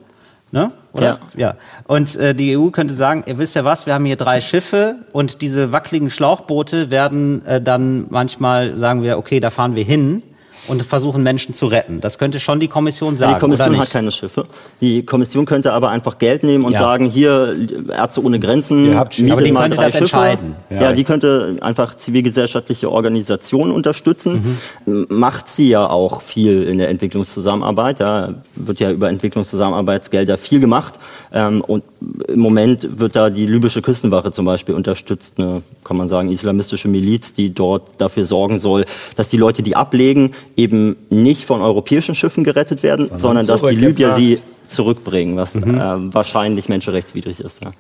Ne? 0.53 0.71
Oder? 0.93 1.21
Ja. 1.35 1.49
ja. 1.49 1.55
Und 1.87 2.17
äh, 2.17 2.35
die 2.35 2.57
EU 2.57 2.71
könnte 2.71 2.95
sagen, 2.95 3.25
ihr 3.27 3.39
wisst 3.39 3.55
ja 3.55 3.65
was, 3.65 3.87
wir 3.87 3.95
haben 3.95 4.05
hier 4.05 4.17
drei 4.17 4.41
Schiffe 4.41 4.97
und 5.13 5.43
diese 5.43 5.73
wackeligen 5.73 6.11
Schlauchboote 6.11 6.91
werden 6.91 7.45
äh, 7.47 7.61
dann 7.61 8.07
manchmal, 8.11 8.79
sagen 8.79 9.03
wir, 9.03 9.19
okay, 9.19 9.41
da 9.41 9.51
fahren 9.51 9.75
wir 9.75 9.85
hin 9.85 10.23
und 10.69 10.83
versuchen 10.83 11.23
Menschen 11.23 11.55
zu 11.55 11.67
retten. 11.67 12.01
Das 12.01 12.19
könnte 12.19 12.41
schon 12.41 12.61
die 12.61 12.69
Kommission 12.69 13.17
sagen. 13.17 13.33
Ja, 13.33 13.39
die 13.39 13.41
Kommission 13.41 13.79
hat 13.79 13.91
keine 13.91 14.11
Schiffe. 14.11 14.47
Die 14.81 15.05
Kommission 15.05 15.47
könnte 15.47 15.73
aber 15.73 15.91
einfach 15.91 16.19
Geld 16.19 16.43
nehmen 16.43 16.65
und 16.65 16.73
ja. 16.73 16.79
sagen, 16.81 17.07
hier 17.07 17.57
Ärzte 17.89 18.23
ohne 18.23 18.41
Grenzen, 18.41 18.87
Ihr 18.87 18.99
habt 18.99 19.19
aber 19.31 19.43
die 19.43 19.53
mal 19.53 19.63
könnte 19.63 19.77
drei 19.77 19.85
das 19.85 19.93
Schiffe. 19.93 20.05
entscheiden. 20.05 20.57
Ja. 20.71 20.83
ja. 20.83 20.93
die 20.93 21.05
könnte 21.05 21.57
einfach 21.61 21.97
zivilgesellschaftliche 21.97 22.91
Organisationen 22.91 23.73
unterstützen. 23.73 24.59
Mhm. 24.85 25.07
Macht 25.09 25.49
sie 25.49 25.69
ja 25.69 25.89
auch 25.89 26.23
viel 26.23 26.65
in 26.65 26.79
der 26.79 26.89
Entwicklungszusammenarbeit. 26.89 28.01
Da 28.01 28.35
wird 28.55 28.81
ja 28.81 28.91
über 28.91 29.09
Entwicklungszusammenarbeitsgelder 29.09 30.37
viel 30.39 30.61
gemacht. 30.61 30.95
Ähm, 31.33 31.61
und 31.61 31.85
im 32.29 32.41
Moment 32.41 32.99
wird 32.99 33.17
da 33.17 33.31
die 33.31 33.47
libysche 33.47 33.83
Küstenwache 33.83 34.33
zum 34.33 34.45
Beispiel 34.45 34.75
unterstützt, 34.75 35.35
eine, 35.39 35.63
kann 35.85 35.97
man 35.97 36.09
sagen, 36.09 36.31
islamistische 36.31 36.89
Miliz, 36.89 37.35
die 37.35 37.53
dort 37.53 38.01
dafür 38.01 38.25
sorgen 38.25 38.59
soll, 38.59 38.85
dass 39.17 39.29
die 39.29 39.37
Leute, 39.37 39.63
die 39.63 39.77
ablegen, 39.77 40.33
eben 40.57 40.97
nicht 41.11 41.45
von 41.45 41.61
europäischen 41.61 42.15
Schiffen 42.15 42.45
gerettet 42.45 42.83
werden, 42.83 43.07
sondern, 43.07 43.45
sondern 43.45 43.47
dass 43.47 43.63
die 43.63 43.77
Libyer 43.77 44.15
sie 44.15 44.39
zurückbringen, 44.69 45.37
was 45.37 45.55
mhm. 45.55 45.79
äh, 45.79 46.15
wahrscheinlich 46.15 46.69
menschenrechtswidrig 46.69 47.41
ist. 47.41 47.63
Ja. 47.63 47.73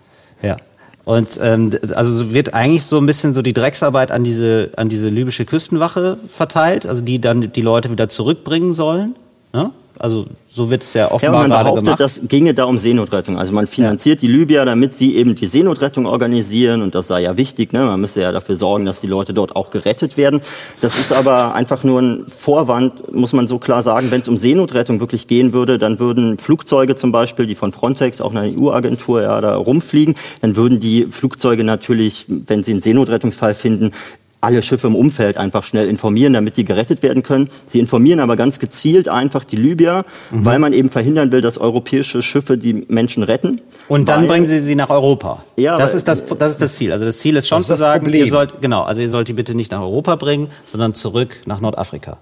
ja. 0.42 0.56
Und 1.04 1.38
ähm, 1.40 1.70
also 1.94 2.32
wird 2.32 2.52
eigentlich 2.52 2.84
so 2.84 2.98
ein 2.98 3.06
bisschen 3.06 3.32
so 3.32 3.40
die 3.40 3.52
Drecksarbeit 3.52 4.10
an 4.10 4.24
diese 4.24 4.70
an 4.76 4.88
diese 4.88 5.08
libysche 5.08 5.44
Küstenwache 5.44 6.18
verteilt, 6.28 6.84
also 6.84 7.00
die 7.00 7.20
dann 7.20 7.52
die 7.52 7.62
Leute 7.62 7.90
wieder 7.90 8.08
zurückbringen 8.08 8.72
sollen. 8.72 9.14
Ne? 9.52 9.70
Also 9.98 10.26
so 10.50 10.70
wird 10.70 10.82
es 10.82 10.94
ja 10.94 11.10
offenbar 11.10 11.42
ja, 11.42 11.48
man 11.48 11.64
behauptet, 11.64 11.84
gemacht. 11.84 12.00
das 12.00 12.20
ginge 12.28 12.54
da 12.54 12.64
um 12.64 12.78
Seenotrettung. 12.78 13.38
Also 13.38 13.52
man 13.52 13.66
finanziert 13.66 14.22
ja. 14.22 14.28
die 14.28 14.34
Libyer, 14.34 14.64
damit 14.64 14.96
sie 14.96 15.16
eben 15.16 15.34
die 15.34 15.46
Seenotrettung 15.46 16.06
organisieren 16.06 16.82
und 16.82 16.94
das 16.94 17.08
sei 17.08 17.22
ja 17.22 17.36
wichtig. 17.36 17.72
Ne? 17.72 17.80
Man 17.80 18.00
müsse 18.00 18.20
ja 18.20 18.32
dafür 18.32 18.56
sorgen, 18.56 18.86
dass 18.86 19.00
die 19.00 19.06
Leute 19.06 19.34
dort 19.34 19.56
auch 19.56 19.70
gerettet 19.70 20.16
werden. 20.16 20.40
Das 20.80 20.98
ist 20.98 21.12
aber 21.12 21.54
einfach 21.54 21.84
nur 21.84 22.00
ein 22.00 22.26
Vorwand, 22.26 23.12
muss 23.12 23.32
man 23.32 23.48
so 23.48 23.58
klar 23.58 23.82
sagen. 23.82 24.10
Wenn 24.10 24.20
es 24.20 24.28
um 24.28 24.36
Seenotrettung 24.36 25.00
wirklich 25.00 25.28
gehen 25.28 25.52
würde, 25.52 25.78
dann 25.78 25.98
würden 25.98 26.38
Flugzeuge 26.38 26.96
zum 26.96 27.12
Beispiel, 27.12 27.46
die 27.46 27.54
von 27.54 27.72
Frontex, 27.72 28.20
auch 28.20 28.34
einer 28.34 28.42
EU-Agentur, 28.42 29.22
ja 29.22 29.40
da 29.40 29.56
rumfliegen, 29.56 30.14
dann 30.40 30.56
würden 30.56 30.80
die 30.80 31.06
Flugzeuge 31.10 31.64
natürlich, 31.64 32.26
wenn 32.28 32.64
sie 32.64 32.72
einen 32.72 32.82
Seenotrettungsfall 32.82 33.54
finden, 33.54 33.92
alle 34.40 34.62
Schiffe 34.62 34.86
im 34.86 34.94
Umfeld 34.94 35.36
einfach 35.36 35.64
schnell 35.64 35.88
informieren, 35.88 36.32
damit 36.32 36.56
die 36.56 36.64
gerettet 36.64 37.02
werden 37.02 37.22
können. 37.22 37.48
Sie 37.66 37.78
informieren 37.78 38.20
aber 38.20 38.36
ganz 38.36 38.58
gezielt 38.58 39.08
einfach 39.08 39.44
die 39.44 39.56
Libyer, 39.56 40.04
mhm. 40.30 40.44
weil 40.44 40.58
man 40.58 40.72
eben 40.72 40.88
verhindern 40.88 41.32
will, 41.32 41.40
dass 41.40 41.58
europäische 41.58 42.22
Schiffe 42.22 42.58
die 42.58 42.84
Menschen 42.88 43.22
retten. 43.22 43.60
Und 43.88 44.08
dann 44.08 44.22
weil, 44.22 44.28
bringen 44.28 44.46
sie 44.46 44.60
sie 44.60 44.74
nach 44.74 44.90
Europa. 44.90 45.42
Ja, 45.56 45.78
das 45.78 45.94
ist 45.94 46.06
das, 46.06 46.22
das 46.38 46.52
ist 46.52 46.60
das 46.60 46.74
Ziel. 46.74 46.92
Also 46.92 47.04
das 47.04 47.18
Ziel 47.18 47.36
ist 47.36 47.48
schon 47.48 47.64
zu 47.64 47.74
sagen, 47.74 48.04
Problem. 48.04 48.24
ihr 48.24 48.30
sollt, 48.30 48.60
genau, 48.60 48.82
also 48.82 49.00
ihr 49.00 49.10
sollt 49.10 49.28
die 49.28 49.32
bitte 49.32 49.54
nicht 49.54 49.72
nach 49.72 49.80
Europa 49.80 50.16
bringen, 50.16 50.48
sondern 50.66 50.94
zurück 50.94 51.38
nach 51.46 51.60
Nordafrika. 51.60 52.18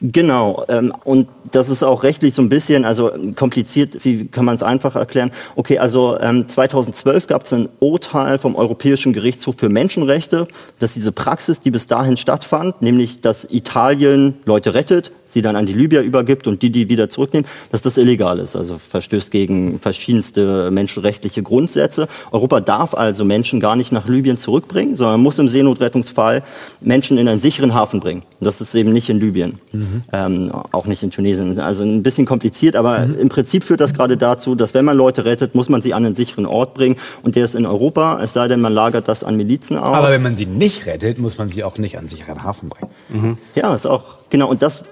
Genau, 0.00 0.64
ähm, 0.68 0.92
und 1.04 1.28
das 1.50 1.68
ist 1.68 1.82
auch 1.82 2.02
rechtlich 2.02 2.34
so 2.34 2.42
ein 2.42 2.48
bisschen, 2.48 2.84
also 2.84 3.12
kompliziert, 3.36 4.04
wie 4.04 4.26
kann 4.26 4.44
man 4.44 4.56
es 4.56 4.62
einfach 4.62 4.96
erklären? 4.96 5.30
Okay, 5.56 5.78
also 5.78 6.18
ähm, 6.20 6.48
2012 6.48 7.26
gab 7.26 7.44
es 7.44 7.52
ein 7.52 7.68
Urteil 7.80 8.38
vom 8.38 8.56
Europäischen 8.56 9.12
Gerichtshof 9.12 9.56
für 9.58 9.68
Menschenrechte, 9.68 10.48
dass 10.78 10.94
diese 10.94 11.12
Praxis, 11.12 11.60
die 11.60 11.70
bis 11.70 11.86
dahin 11.86 12.16
stattfand, 12.16 12.82
nämlich 12.82 13.20
dass 13.20 13.44
Italien 13.50 14.36
Leute 14.44 14.74
rettet, 14.74 15.12
sie 15.32 15.42
dann 15.42 15.56
an 15.56 15.66
die 15.66 15.72
Libyer 15.72 16.02
übergibt 16.02 16.46
und 16.46 16.62
die 16.62 16.70
die 16.70 16.88
wieder 16.88 17.08
zurücknehmen, 17.08 17.48
dass 17.70 17.82
das 17.82 17.96
illegal 17.96 18.38
ist. 18.38 18.56
Also 18.56 18.78
verstößt 18.78 19.30
gegen 19.30 19.78
verschiedenste 19.78 20.70
menschenrechtliche 20.70 21.42
Grundsätze. 21.42 22.08
Europa 22.30 22.60
darf 22.60 22.94
also 22.94 23.24
Menschen 23.24 23.60
gar 23.60 23.76
nicht 23.76 23.92
nach 23.92 24.06
Libyen 24.06 24.38
zurückbringen, 24.38 24.96
sondern 24.96 25.20
muss 25.20 25.38
im 25.38 25.48
Seenotrettungsfall 25.48 26.42
Menschen 26.80 27.18
in 27.18 27.28
einen 27.28 27.40
sicheren 27.40 27.74
Hafen 27.74 28.00
bringen. 28.00 28.22
Das 28.40 28.60
ist 28.60 28.74
eben 28.74 28.92
nicht 28.92 29.08
in 29.08 29.20
Libyen, 29.20 29.58
mhm. 29.72 30.02
ähm, 30.12 30.52
auch 30.72 30.86
nicht 30.86 31.02
in 31.02 31.10
Tunesien. 31.10 31.58
Also 31.60 31.84
ein 31.84 32.02
bisschen 32.02 32.26
kompliziert, 32.26 32.76
aber 32.76 33.00
mhm. 33.00 33.18
im 33.18 33.28
Prinzip 33.28 33.64
führt 33.64 33.80
das 33.80 33.94
gerade 33.94 34.16
dazu, 34.16 34.54
dass 34.54 34.74
wenn 34.74 34.84
man 34.84 34.96
Leute 34.96 35.24
rettet, 35.24 35.54
muss 35.54 35.68
man 35.68 35.82
sie 35.82 35.94
an 35.94 36.04
einen 36.04 36.14
sicheren 36.14 36.46
Ort 36.46 36.74
bringen 36.74 36.96
und 37.22 37.36
der 37.36 37.44
ist 37.44 37.54
in 37.54 37.66
Europa, 37.66 38.20
es 38.22 38.32
sei 38.32 38.48
denn, 38.48 38.60
man 38.60 38.72
lagert 38.72 39.08
das 39.08 39.24
an 39.24 39.36
Milizen 39.36 39.78
aus. 39.78 39.88
Aber 39.88 40.10
wenn 40.10 40.22
man 40.22 40.34
sie 40.34 40.46
nicht 40.46 40.86
rettet, 40.86 41.18
muss 41.18 41.38
man 41.38 41.48
sie 41.48 41.64
auch 41.64 41.78
nicht 41.78 41.96
an 41.96 42.00
einen 42.00 42.08
sicheren 42.08 42.42
Hafen 42.42 42.68
bringen. 42.68 42.90
Mhm. 43.08 43.38
Ja, 43.54 43.74
ist 43.74 43.86
auch 43.86 44.22
Genau, 44.32 44.48
und 44.48 44.62
das 44.62 44.82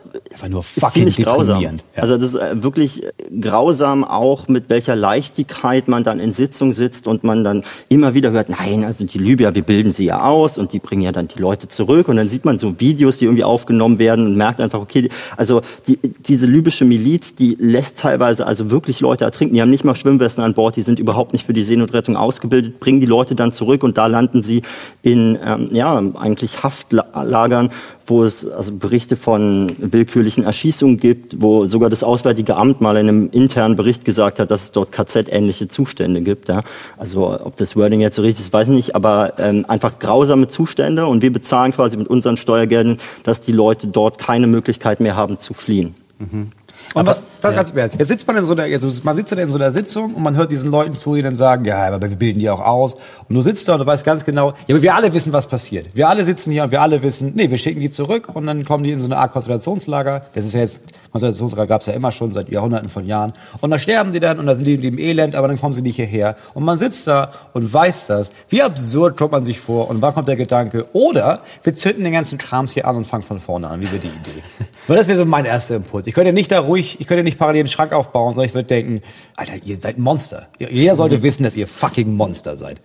nur 0.49 0.61
ist 0.61 0.93
ziemlich 0.93 1.17
grausam. 1.17 1.61
Ja. 1.63 1.73
Also 1.97 2.17
das 2.17 2.35
ist 2.35 2.41
äh, 2.41 2.63
wirklich 2.63 3.03
grausam 3.41 4.05
auch, 4.05 4.49
mit 4.49 4.69
welcher 4.69 4.97
Leichtigkeit 4.97 5.89
man 5.89 6.05
dann 6.05 6.21
in 6.21 6.33
Sitzung 6.33 6.73
sitzt 6.73 7.07
und 7.07 7.25
man 7.25 7.45
dann 7.45 7.65
immer 7.89 8.15
wieder 8.15 8.31
hört, 8.31 8.49
nein, 8.49 8.85
also 8.85 9.05
die 9.05 9.19
Libyer, 9.19 9.55
wir 9.55 9.63
bilden 9.63 9.93
sie 9.93 10.07
ja 10.07 10.23
aus 10.23 10.59
und 10.59 10.73
die 10.73 10.79
bringen 10.79 11.03
ja 11.03 11.13
dann 11.13 11.29
die 11.29 11.39
Leute 11.39 11.69
zurück 11.69 12.09
und 12.09 12.17
dann 12.17 12.29
sieht 12.29 12.45
man 12.45 12.59
so 12.59 12.81
Videos, 12.81 13.19
die 13.19 13.27
irgendwie 13.27 13.45
aufgenommen 13.45 13.99
werden 13.99 14.27
und 14.27 14.37
merkt 14.37 14.61
einfach, 14.61 14.81
okay, 14.81 15.09
also 15.37 15.63
die, 15.87 15.99
diese 16.27 16.47
libysche 16.47 16.85
Miliz, 16.85 17.35
die 17.35 17.57
lässt 17.59 17.99
teilweise 17.99 18.47
also 18.47 18.71
wirklich 18.71 19.01
Leute 19.01 19.25
ertrinken, 19.25 19.55
die 19.55 19.63
haben 19.63 19.71
nicht 19.71 19.85
mal 19.85 19.95
Schwimmwesten 19.95 20.43
an 20.43 20.55
Bord, 20.55 20.77
die 20.77 20.83
sind 20.83 20.99
überhaupt 20.99 21.33
nicht 21.33 21.47
für 21.47 21.53
die 21.53 21.65
Seenotrettung 21.65 22.17
ausgebildet, 22.17 22.81
bringen 22.81 23.01
die 23.01 23.07
Leute 23.07 23.35
dann 23.35 23.53
zurück 23.53 23.83
und 23.83 23.99
da 23.99 24.07
landen 24.07 24.43
sie 24.43 24.63
in, 25.03 25.39
ähm, 25.45 25.69
ja, 25.73 26.03
eigentlich 26.15 26.63
Haftlagern, 26.63 27.71
wo 28.11 28.25
es 28.25 28.47
also 28.47 28.73
Berichte 28.73 29.17
von 29.17 29.73
willkürlichen 29.79 30.45
Erschießungen 30.45 30.99
gibt, 30.99 31.41
wo 31.41 31.67
sogar 31.67 31.89
das 31.89 32.03
Auswärtige 32.03 32.57
Amt 32.57 32.81
mal 32.81 32.97
in 32.97 33.09
einem 33.09 33.31
internen 33.31 33.77
Bericht 33.77 34.05
gesagt 34.05 34.39
hat, 34.39 34.51
dass 34.51 34.65
es 34.65 34.73
dort 34.73 34.93
KZ-ähnliche 34.93 35.69
Zustände 35.69 36.21
gibt. 36.21 36.49
Ja. 36.49 36.63
Also 36.99 37.41
ob 37.43 37.57
das 37.57 37.77
Wording 37.77 38.01
jetzt 38.01 38.17
so 38.17 38.23
richtig 38.23 38.47
ist, 38.47 38.53
weiß 38.53 38.67
ich 38.69 38.75
nicht, 38.75 38.95
aber 38.95 39.35
ähm, 39.39 39.65
einfach 39.69 39.99
grausame 39.99 40.49
Zustände 40.49 41.07
und 41.07 41.23
wir 41.23 41.33
bezahlen 41.33 41.73
quasi 41.73 41.97
mit 41.97 42.09
unseren 42.09 42.37
Steuergeldern, 42.37 42.97
dass 43.23 43.41
die 43.41 43.53
Leute 43.53 43.87
dort 43.87 44.19
keine 44.19 44.47
Möglichkeit 44.47 45.01
mehr 45.01 45.17
haben 45.17 45.39
zu 45.39 45.55
fliehen. 45.55 45.95
Mhm. 46.19 46.51
Und 46.95 47.07
was, 47.07 47.23
was 47.41 47.53
ja. 47.53 47.59
ernst, 47.77 47.99
jetzt 47.99 48.09
sitzt 48.09 48.27
man 48.27 48.37
in 48.37 48.45
so 48.45 48.55
einer, 48.55 48.67
man 49.05 49.17
sitzt 49.17 49.33
in 49.33 49.51
so 49.51 49.57
einer 49.57 49.71
Sitzung 49.71 50.15
und 50.15 50.23
man 50.23 50.37
hört 50.37 50.51
diesen 50.51 50.71
Leuten 50.71 50.95
zu, 50.95 51.15
die 51.15 51.23
dann 51.23 51.37
sagen, 51.37 51.65
ja, 51.65 51.87
aber 51.87 52.09
wir 52.09 52.17
bilden 52.17 52.41
die 52.41 52.51
auch 52.51 52.61
aus. 52.61 52.95
Und 52.95 53.37
du 53.37 53.41
sitzt 53.43 53.69
da 53.69 53.75
und 53.75 53.81
du 53.81 53.87
weißt 53.87 54.05
ganz 54.05 54.25
genau, 54.25 54.55
ja, 54.67 54.75
aber 54.75 54.83
wir 54.83 54.95
alle 54.95 55.15
wissen, 55.15 55.33
was 55.33 55.47
passiert. 55.47 55.87
Wir 55.95 56.09
alle 56.09 56.25
sitzen 56.25 56.51
hier 56.51 56.65
und 56.65 56.73
wir 56.73 56.83
alle 56.83 57.03
wissen, 57.03 57.33
nee, 57.37 57.49
wir 57.49 57.59
schicken 57.59 57.81
die 57.81 57.91
zurück 57.91 58.29
und 58.35 58.47
dann 58.47 58.65
kommen 58.65 58.83
die 58.83 58.91
in 58.91 59.01
so 59.01 59.07
eine 59.07 59.19
Art 59.19 59.33
Konzentrationslager. 59.33 60.23
Das 60.35 60.45
ist 60.45 60.55
ja 60.55 60.61
jetzt, 60.61 60.81
Konzentrationslager 61.13 61.67
gab 61.67 61.81
es 61.81 61.87
ja 61.87 61.93
immer 61.93 62.13
schon 62.13 62.33
seit 62.33 62.49
Jahrhunderten 62.51 62.89
von 62.89 63.05
Jahren. 63.05 63.33
Und 63.61 63.71
da 63.71 63.79
sterben 63.79 64.13
die 64.13 64.21
dann 64.21 64.39
und 64.39 64.47
da 64.47 64.55
sind 64.55 64.65
die 64.65 64.75
im 64.75 64.99
Elend, 64.99 65.35
aber 65.35 65.49
dann 65.49 65.59
kommen 65.59 65.75
sie 65.75 65.83
nicht 65.83 65.97
hierher. 65.97 66.37
Und 66.55 66.65
man 66.65 66.79
sitzt 66.79 67.07
da 67.07 67.33
und 67.53 67.73
weiß 67.73 68.07
das. 68.07 68.33
Wie 68.49 68.63
absurd 68.63 69.17
kommt 69.17 69.33
man 69.33 69.45
sich 69.45 69.61
vor 69.61 69.91
und 69.91 70.01
wann 70.03 70.15
kommt 70.15 70.29
der 70.29 70.37
Gedanke? 70.37 70.87
Oder 70.93 71.43
wir 71.63 71.75
zünden 71.75 72.05
den 72.05 72.13
ganzen 72.13 72.39
Krams 72.39 72.75
hier 72.75 72.87
an 72.87 72.97
und 72.97 73.07
fangen 73.07 73.23
von 73.23 73.41
vorne 73.41 73.69
an. 73.69 73.83
Wie 73.83 73.91
wäre 73.91 73.99
die 73.99 74.09
Idee? 74.09 74.43
Weil 74.87 74.97
das 74.97 75.09
wäre 75.09 75.19
so 75.19 75.25
mein 75.25 75.45
erster 75.45 75.77
Impuls. 75.77 76.07
Ich 76.07 76.15
könnte 76.15 76.33
nicht 76.33 76.53
da 76.53 76.61
ruhig, 76.61 77.01
ich 77.01 77.07
könnte 77.07 77.25
nicht 77.25 77.39
parallel 77.39 77.61
einen 77.61 77.69
Schrank 77.69 77.93
aufbauen, 77.93 78.35
sondern 78.35 78.49
ich 78.49 78.55
würde 78.55 78.69
denken, 78.69 79.03
Alter, 79.37 79.55
ihr 79.65 79.77
seid 79.77 79.99
Monster. 79.99 80.49
Jeder 80.59 80.97
sollte 80.97 81.19
mhm. 81.19 81.23
wissen, 81.23 81.43
dass 81.43 81.57
ihr 81.57 81.67
fucking 81.67 82.15
Monster 82.15 82.57
seid. 82.57 82.81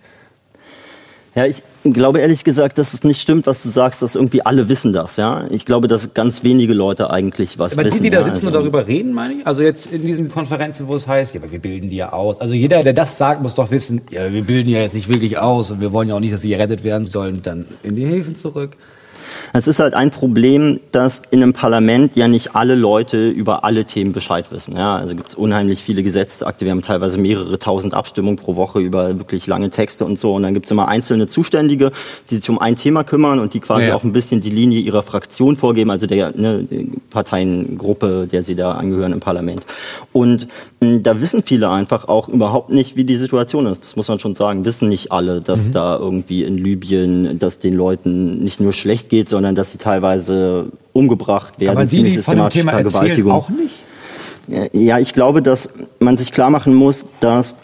Ja, 1.36 1.44
ich 1.44 1.62
glaube 1.84 2.20
ehrlich 2.20 2.44
gesagt, 2.44 2.78
dass 2.78 2.94
es 2.94 3.04
nicht 3.04 3.20
stimmt, 3.20 3.46
was 3.46 3.62
du 3.62 3.68
sagst, 3.68 4.00
dass 4.00 4.14
irgendwie 4.14 4.40
alle 4.40 4.70
wissen 4.70 4.94
das, 4.94 5.18
ja. 5.18 5.46
Ich 5.50 5.66
glaube, 5.66 5.86
dass 5.86 6.14
ganz 6.14 6.42
wenige 6.42 6.72
Leute 6.72 7.10
eigentlich 7.10 7.58
was 7.58 7.74
aber 7.74 7.84
wissen. 7.84 7.98
Aber 7.98 8.02
die, 8.02 8.10
die 8.10 8.10
da 8.10 8.22
sitzen 8.22 8.36
also, 8.36 8.46
und 8.46 8.52
darüber 8.54 8.86
reden, 8.86 9.12
meine 9.12 9.34
ich? 9.34 9.46
Also 9.46 9.60
jetzt 9.60 9.92
in 9.92 10.00
diesen 10.00 10.30
Konferenzen, 10.30 10.88
wo 10.88 10.96
es 10.96 11.06
heißt, 11.06 11.34
ja, 11.34 11.42
aber 11.42 11.52
wir 11.52 11.58
bilden 11.58 11.90
die 11.90 11.96
ja 11.96 12.14
aus. 12.14 12.40
Also 12.40 12.54
jeder, 12.54 12.82
der 12.82 12.94
das 12.94 13.18
sagt, 13.18 13.42
muss 13.42 13.54
doch 13.54 13.70
wissen, 13.70 14.00
ja, 14.10 14.32
wir 14.32 14.44
bilden 14.44 14.70
ja 14.70 14.80
jetzt 14.80 14.94
nicht 14.94 15.10
wirklich 15.10 15.36
aus 15.36 15.70
und 15.70 15.82
wir 15.82 15.92
wollen 15.92 16.08
ja 16.08 16.14
auch 16.14 16.20
nicht, 16.20 16.32
dass 16.32 16.40
sie 16.40 16.48
gerettet 16.48 16.84
werden 16.84 17.06
sollen, 17.06 17.42
dann 17.42 17.66
in 17.82 17.96
die 17.96 18.06
Häfen 18.06 18.34
zurück. 18.34 18.70
Es 19.52 19.66
ist 19.66 19.80
halt 19.80 19.94
ein 19.94 20.10
Problem, 20.10 20.80
dass 20.92 21.22
in 21.30 21.42
einem 21.42 21.52
Parlament 21.52 22.16
ja 22.16 22.28
nicht 22.28 22.54
alle 22.54 22.74
Leute 22.74 23.28
über 23.28 23.64
alle 23.64 23.84
Themen 23.84 24.12
Bescheid 24.12 24.50
wissen. 24.50 24.76
Ja, 24.76 24.96
also 24.96 25.14
gibt 25.14 25.28
es 25.28 25.34
unheimlich 25.34 25.82
viele 25.82 26.02
Gesetzesakte. 26.02 26.64
Wir 26.64 26.72
haben 26.72 26.82
teilweise 26.82 27.18
mehrere 27.18 27.58
tausend 27.58 27.94
Abstimmungen 27.94 28.36
pro 28.36 28.56
Woche 28.56 28.80
über 28.80 29.18
wirklich 29.18 29.46
lange 29.46 29.70
Texte 29.70 30.04
und 30.04 30.18
so. 30.18 30.34
Und 30.34 30.42
dann 30.42 30.54
gibt 30.54 30.66
es 30.66 30.72
immer 30.72 30.88
einzelne 30.88 31.26
Zuständige, 31.26 31.92
die 32.30 32.36
sich 32.36 32.48
um 32.50 32.58
ein 32.58 32.76
Thema 32.76 33.04
kümmern 33.04 33.38
und 33.38 33.54
die 33.54 33.60
quasi 33.60 33.88
ja. 33.88 33.94
auch 33.94 34.04
ein 34.04 34.12
bisschen 34.12 34.40
die 34.40 34.50
Linie 34.50 34.80
ihrer 34.80 35.02
Fraktion 35.02 35.56
vorgeben, 35.56 35.90
also 35.90 36.06
der 36.06 36.32
ne, 36.36 36.66
Parteiengruppe, 37.10 38.28
der 38.30 38.42
sie 38.42 38.54
da 38.54 38.72
angehören 38.72 39.12
im 39.12 39.20
Parlament. 39.20 39.66
Und 40.12 40.48
mh, 40.80 40.88
hm, 40.88 41.02
da 41.02 41.20
wissen 41.20 41.42
viele 41.42 41.70
einfach 41.70 42.08
auch 42.08 42.28
überhaupt 42.28 42.70
nicht, 42.70 42.96
wie 42.96 43.04
die 43.04 43.16
Situation 43.16 43.66
ist. 43.66 43.84
Das 43.84 43.96
muss 43.96 44.08
man 44.08 44.18
schon 44.18 44.34
sagen. 44.34 44.64
Wissen 44.64 44.88
nicht 44.88 45.12
alle, 45.12 45.40
dass 45.40 45.68
mhm. 45.68 45.72
da 45.72 45.98
irgendwie 45.98 46.44
in 46.44 46.58
Libyen, 46.58 47.38
dass 47.38 47.58
den 47.58 47.74
Leuten 47.74 48.42
nicht 48.42 48.60
nur 48.60 48.72
schlecht 48.72 49.08
geht, 49.08 49.25
sondern 49.28 49.54
dass 49.54 49.72
sie 49.72 49.78
teilweise 49.78 50.66
umgebracht 50.92 51.60
werden, 51.60 51.76
Aber 51.76 51.84
die, 51.84 51.96
ziemlich 51.96 52.14
systematische 52.14 52.64
Vergewaltigung. 52.64 53.32
Auch 53.32 53.48
nicht? 53.48 53.74
Ja, 54.72 54.98
ich 54.98 55.12
glaube, 55.12 55.42
dass 55.42 55.70
man 55.98 56.16
sich 56.16 56.32
klar 56.32 56.50
machen 56.50 56.74
muss, 56.74 57.04
dass 57.20 57.56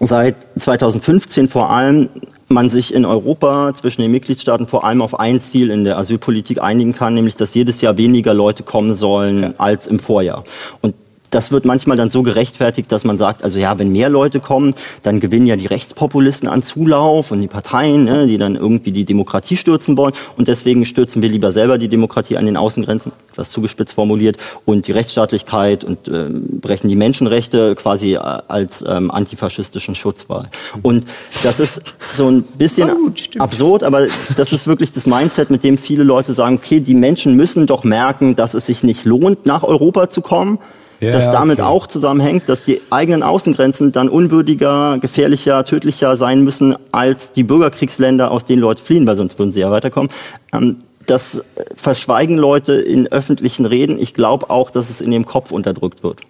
seit 0.00 0.36
2015 0.58 1.48
vor 1.48 1.70
allem 1.70 2.08
man 2.48 2.70
sich 2.70 2.94
in 2.94 3.04
Europa 3.04 3.72
zwischen 3.74 4.02
den 4.02 4.10
Mitgliedstaaten 4.10 4.66
vor 4.66 4.84
allem 4.84 5.02
auf 5.02 5.18
ein 5.18 5.40
Ziel 5.40 5.70
in 5.70 5.84
der 5.84 5.98
Asylpolitik 5.98 6.62
einigen 6.62 6.94
kann, 6.94 7.14
nämlich 7.14 7.36
dass 7.36 7.54
jedes 7.54 7.80
Jahr 7.80 7.96
weniger 7.96 8.34
Leute 8.34 8.62
kommen 8.62 8.94
sollen 8.94 9.42
ja. 9.42 9.54
als 9.58 9.86
im 9.86 9.98
Vorjahr. 9.98 10.44
Und 10.80 10.94
das 11.34 11.50
wird 11.50 11.64
manchmal 11.64 11.96
dann 11.96 12.10
so 12.10 12.22
gerechtfertigt, 12.22 12.92
dass 12.92 13.04
man 13.04 13.18
sagt, 13.18 13.42
also 13.42 13.58
ja, 13.58 13.76
wenn 13.78 13.90
mehr 13.90 14.08
Leute 14.08 14.38
kommen, 14.38 14.74
dann 15.02 15.18
gewinnen 15.18 15.46
ja 15.46 15.56
die 15.56 15.66
Rechtspopulisten 15.66 16.48
an 16.48 16.62
Zulauf 16.62 17.32
und 17.32 17.40
die 17.40 17.48
Parteien, 17.48 18.04
ne, 18.04 18.26
die 18.26 18.38
dann 18.38 18.54
irgendwie 18.54 18.92
die 18.92 19.04
Demokratie 19.04 19.56
stürzen 19.56 19.96
wollen. 19.96 20.12
Und 20.36 20.46
deswegen 20.46 20.84
stürzen 20.84 21.22
wir 21.22 21.28
lieber 21.28 21.50
selber 21.50 21.78
die 21.78 21.88
Demokratie 21.88 22.36
an 22.36 22.46
den 22.46 22.56
Außengrenzen, 22.56 23.10
etwas 23.32 23.50
zugespitzt 23.50 23.94
formuliert, 23.94 24.36
und 24.64 24.86
die 24.86 24.92
Rechtsstaatlichkeit 24.92 25.82
und 25.82 26.06
äh, 26.06 26.28
brechen 26.30 26.88
die 26.88 26.96
Menschenrechte 26.96 27.74
quasi 27.74 28.14
äh, 28.14 28.18
als 28.18 28.84
ähm, 28.86 29.10
antifaschistischen 29.10 29.96
Schutz 29.96 30.28
wahr. 30.28 30.50
Und 30.82 31.06
das 31.42 31.58
ist 31.58 31.82
so 32.12 32.28
ein 32.28 32.42
bisschen 32.42 32.90
oh, 32.90 33.40
absurd, 33.40 33.82
aber 33.82 34.06
das 34.36 34.52
ist 34.52 34.68
wirklich 34.68 34.92
das 34.92 35.06
Mindset, 35.06 35.50
mit 35.50 35.64
dem 35.64 35.78
viele 35.78 36.04
Leute 36.04 36.32
sagen, 36.32 36.60
okay, 36.62 36.78
die 36.78 36.94
Menschen 36.94 37.34
müssen 37.34 37.66
doch 37.66 37.82
merken, 37.82 38.36
dass 38.36 38.54
es 38.54 38.66
sich 38.66 38.84
nicht 38.84 39.04
lohnt, 39.04 39.46
nach 39.46 39.64
Europa 39.64 40.08
zu 40.10 40.20
kommen 40.20 40.58
ja, 41.00 41.10
das 41.10 41.30
damit 41.30 41.60
okay. 41.60 41.68
auch 41.68 41.86
zusammenhängt, 41.86 42.48
dass 42.48 42.64
die 42.64 42.80
eigenen 42.90 43.22
Außengrenzen 43.22 43.92
dann 43.92 44.08
unwürdiger, 44.08 44.98
gefährlicher, 44.98 45.64
tödlicher 45.64 46.16
sein 46.16 46.42
müssen 46.42 46.76
als 46.92 47.32
die 47.32 47.42
Bürgerkriegsländer, 47.42 48.30
aus 48.30 48.44
denen 48.44 48.62
Leute 48.62 48.82
fliehen, 48.82 49.06
weil 49.06 49.16
sonst 49.16 49.38
würden 49.38 49.52
sie 49.52 49.60
ja 49.60 49.70
weiterkommen. 49.70 50.10
Ähm, 50.52 50.78
das 51.06 51.44
verschweigen 51.76 52.38
Leute 52.38 52.74
in 52.74 53.08
öffentlichen 53.08 53.66
Reden. 53.66 53.98
Ich 53.98 54.14
glaube 54.14 54.48
auch, 54.50 54.70
dass 54.70 54.90
es 54.90 55.00
in 55.00 55.12
ihrem 55.12 55.26
Kopf 55.26 55.50
unterdrückt 55.50 56.02
wird. 56.02 56.20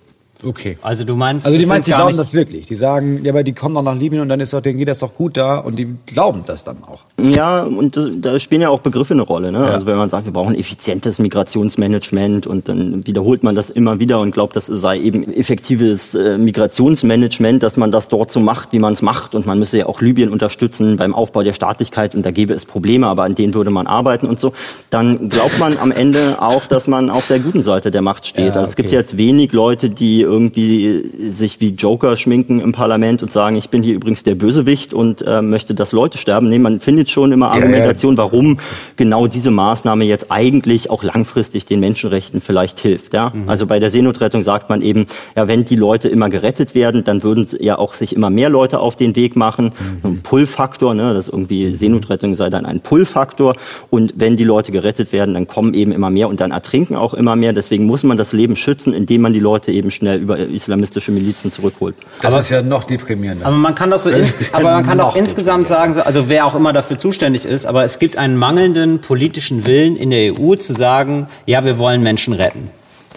Okay. 0.45 0.79
Also 0.83 1.05
du 1.05 1.15
meinst, 1.17 1.47
also 1.47 1.59
die 1.59 1.67
meinst, 1.67 1.89
die 1.89 1.93
glauben 1.93 2.17
das 2.17 2.35
wirklich. 2.35 2.67
Die 2.67 2.77
sagen, 2.77 3.25
ja, 3.25 3.33
aber 3.33 3.43
die 3.43 3.53
kommen 3.53 3.75
doch 3.75 3.83
nach 3.83 3.97
Libyen 3.97 4.21
und 4.21 4.29
dann 4.29 4.41
ist 4.41 4.53
doch, 4.53 4.61
denen 4.61 4.79
geht 4.79 4.89
das 4.89 4.99
doch 4.99 5.15
gut 5.15 5.37
da 5.37 5.59
und 5.59 5.79
die 5.79 5.89
glauben 6.07 6.45
das 6.47 6.65
dann 6.65 6.79
auch. 6.85 7.03
Ja, 7.19 7.63
und 7.63 7.97
das, 7.97 8.09
da 8.17 8.39
spielen 8.39 8.63
ja 8.63 8.69
auch 8.69 8.81
Begriffe 8.81 9.15
eine 9.15 9.23
Rolle. 9.23 9.53
Ne? 9.53 9.59
Ja. 9.59 9.67
Also 9.67 9.87
wenn 9.87 9.97
man 9.97 10.11
sagt, 10.11 10.27
wir 10.27 10.33
brauchen 10.33 10.55
effizientes 10.55 11.19
Migrationsmanagement 11.19 12.47
und 12.47 12.69
dann 12.69 13.07
wiederholt 13.07 13.43
man 13.43 13.55
das 13.55 13.71
immer 13.71 13.99
wieder 13.99 14.21
und 14.21 14.33
glaubt, 14.33 14.57
das 14.57 14.67
sei 14.67 14.99
eben 14.99 15.33
effektives 15.33 16.15
äh, 16.15 16.39
Migrationsmanagement, 16.39 17.63
dass 17.63 17.77
man 17.77 17.91
das 17.91 18.09
dort 18.09 18.31
so 18.31 18.41
macht, 18.41 18.73
wie 18.73 18.79
man 18.79 18.93
es 18.93 19.03
macht 19.03 19.35
und 19.35 19.47
man 19.47 19.59
müsse 19.59 19.79
ja 19.79 19.87
auch 19.87 20.01
Libyen 20.01 20.31
unterstützen 20.31 20.97
beim 20.97 21.15
Aufbau 21.15 21.43
der 21.43 21.53
Staatlichkeit 21.53 22.15
und 22.15 22.25
da 22.25 22.31
gäbe 22.31 22.53
es 22.53 22.65
Probleme, 22.65 23.07
aber 23.07 23.23
an 23.25 23.35
denen 23.35 23.55
würde 23.55 23.71
man 23.71 23.87
arbeiten 23.87 24.27
und 24.27 24.41
so. 24.41 24.53
Dann 24.91 25.29
glaubt 25.29 25.59
man 25.59 25.79
am 25.79 25.91
Ende 25.91 26.37
auch, 26.41 26.67
dass 26.67 26.89
man 26.89 27.11
auf 27.11 27.29
der 27.29 27.39
guten 27.39 27.63
Seite 27.63 27.91
der 27.91 28.03
Macht 28.03 28.27
steht. 28.27 28.55
Ja, 28.55 28.61
also 28.61 28.69
es 28.69 28.77
gibt 28.77 28.93
jetzt 28.93 29.17
wenig 29.17 29.53
Leute, 29.53 29.91
die 29.91 30.23
irgendwie 30.35 31.05
sich 31.33 31.61
wie 31.61 31.71
Joker 31.71 32.17
schminken 32.17 32.61
im 32.61 32.73
Parlament 32.73 33.23
und 33.23 33.33
sagen, 33.33 33.57
ich 33.57 33.71
bin 33.71 33.83
hier 33.83 33.95
übrigens 33.95 34.25
der 34.25 34.35
Bösewicht 34.35 34.93
und 34.93 35.23
äh, 35.23 35.41
möchte, 35.43 35.75
dass 35.75 35.93
Leute 35.93 36.19
sterben. 36.19 36.49
Nee, 36.49 36.59
man 36.59 36.81
findet 36.81 37.09
schon 37.09 37.31
immer 37.31 37.53
Argumentation, 37.53 38.17
warum 38.17 38.59
genau 38.97 39.29
diese 39.29 39.51
Maßnahme 39.51 40.05
jetzt 40.05 40.31
eigentlich 40.33 40.91
auch 40.91 41.05
langfristig 41.05 41.67
den 41.67 41.81
Menschenrechten 41.81 42.41
vielleicht 42.41 42.81
hilft. 42.81 43.15
Ja? 43.15 43.31
Mhm. 43.33 43.49
Also 43.49 43.67
bei 43.67 43.79
der 43.79 43.91
Seenotrettung 43.91 44.43
sagt 44.43 44.69
man 44.69 44.83
eben, 44.83 45.07
ja, 45.37 45.47
wenn 45.47 45.65
die 45.65 45.77
Leute 45.77 46.09
immer 46.09 46.29
gerettet 46.29 46.75
werden, 46.75 47.05
dann 47.05 47.23
würden 47.23 47.47
ja 47.61 47.79
auch 47.79 47.95
sich 47.95 48.15
immer 48.17 48.31
mehr 48.31 48.49
Leute 48.49 48.81
auf 48.81 48.97
den 48.97 49.15
Weg 49.15 49.37
machen. 49.37 49.67
Mhm. 50.03 50.11
Ein 50.11 50.23
Pull-Faktor, 50.23 50.95
ne, 50.95 51.15
das 51.15 51.29
irgendwie 51.29 51.75
Seenotrettung 51.75 52.35
sei 52.35 52.51
dann 52.51 52.67
ein 52.67 52.81
Pull-Faktor. 52.81 53.55
Und 53.91 54.15
wenn 54.17 54.37
die 54.37 54.45
Leute 54.45 54.73
gerettet 54.73 55.13
werden, 55.13 55.35
dann 55.35 55.47
kommen 55.47 55.75
eben 55.75 55.93
immer 55.93 56.11
mehr 56.11 56.29
und 56.29 56.41
dann 56.41 56.51
ertrinken 56.51 56.97
auch 56.97 57.15
immer 57.15 57.37
mehr. 57.37 57.53
Deswegen 57.53 57.87
muss 57.87 58.03
man 58.03 58.17
das 58.17 58.33
Leben 58.33 58.57
schützen, 58.57 58.93
indem 58.93 59.23
man 59.23 59.33
die 59.33 59.41
Leute 59.41 59.73
eben 59.73 59.91
schnell 59.91 60.14
über 60.17 60.39
islamistische 60.39 61.13
Milizen 61.13 61.51
zurückholt. 61.51 61.97
Das 62.21 62.33
aber, 62.33 62.43
ist 62.43 62.51
ja 62.51 62.63
noch 62.63 62.85
deprimierender. 62.85 63.47
Aber 63.47 63.57
man 63.57 63.75
kann 63.75 63.91
doch 63.91 63.99
so, 63.99 64.11
aber 64.53 64.73
man 64.73 64.87
kann 64.87 64.99
doch 64.99 65.17
insgesamt 65.17 65.69
sagen, 65.69 65.99
also 66.01 66.29
wer 66.29 66.47
auch 66.47 66.55
immer 66.55 66.73
dafür 66.73 66.99
zuständig 66.99 67.45
ist, 67.45 67.67
aber 67.67 67.85
es 67.85 67.99
gibt 67.99 68.17
einen 68.19 68.37
mangelnden 68.37 69.01
politischen 69.01 69.67
Willen 69.67 69.97
in 69.97 70.11
der 70.11 70.39
EU 70.39 70.57
zu 70.57 70.75
sagen, 70.75 71.29
ja, 71.47 71.65
wir 71.65 71.79
wollen 71.79 72.03
Menschen 72.03 72.35
retten. 72.35 72.71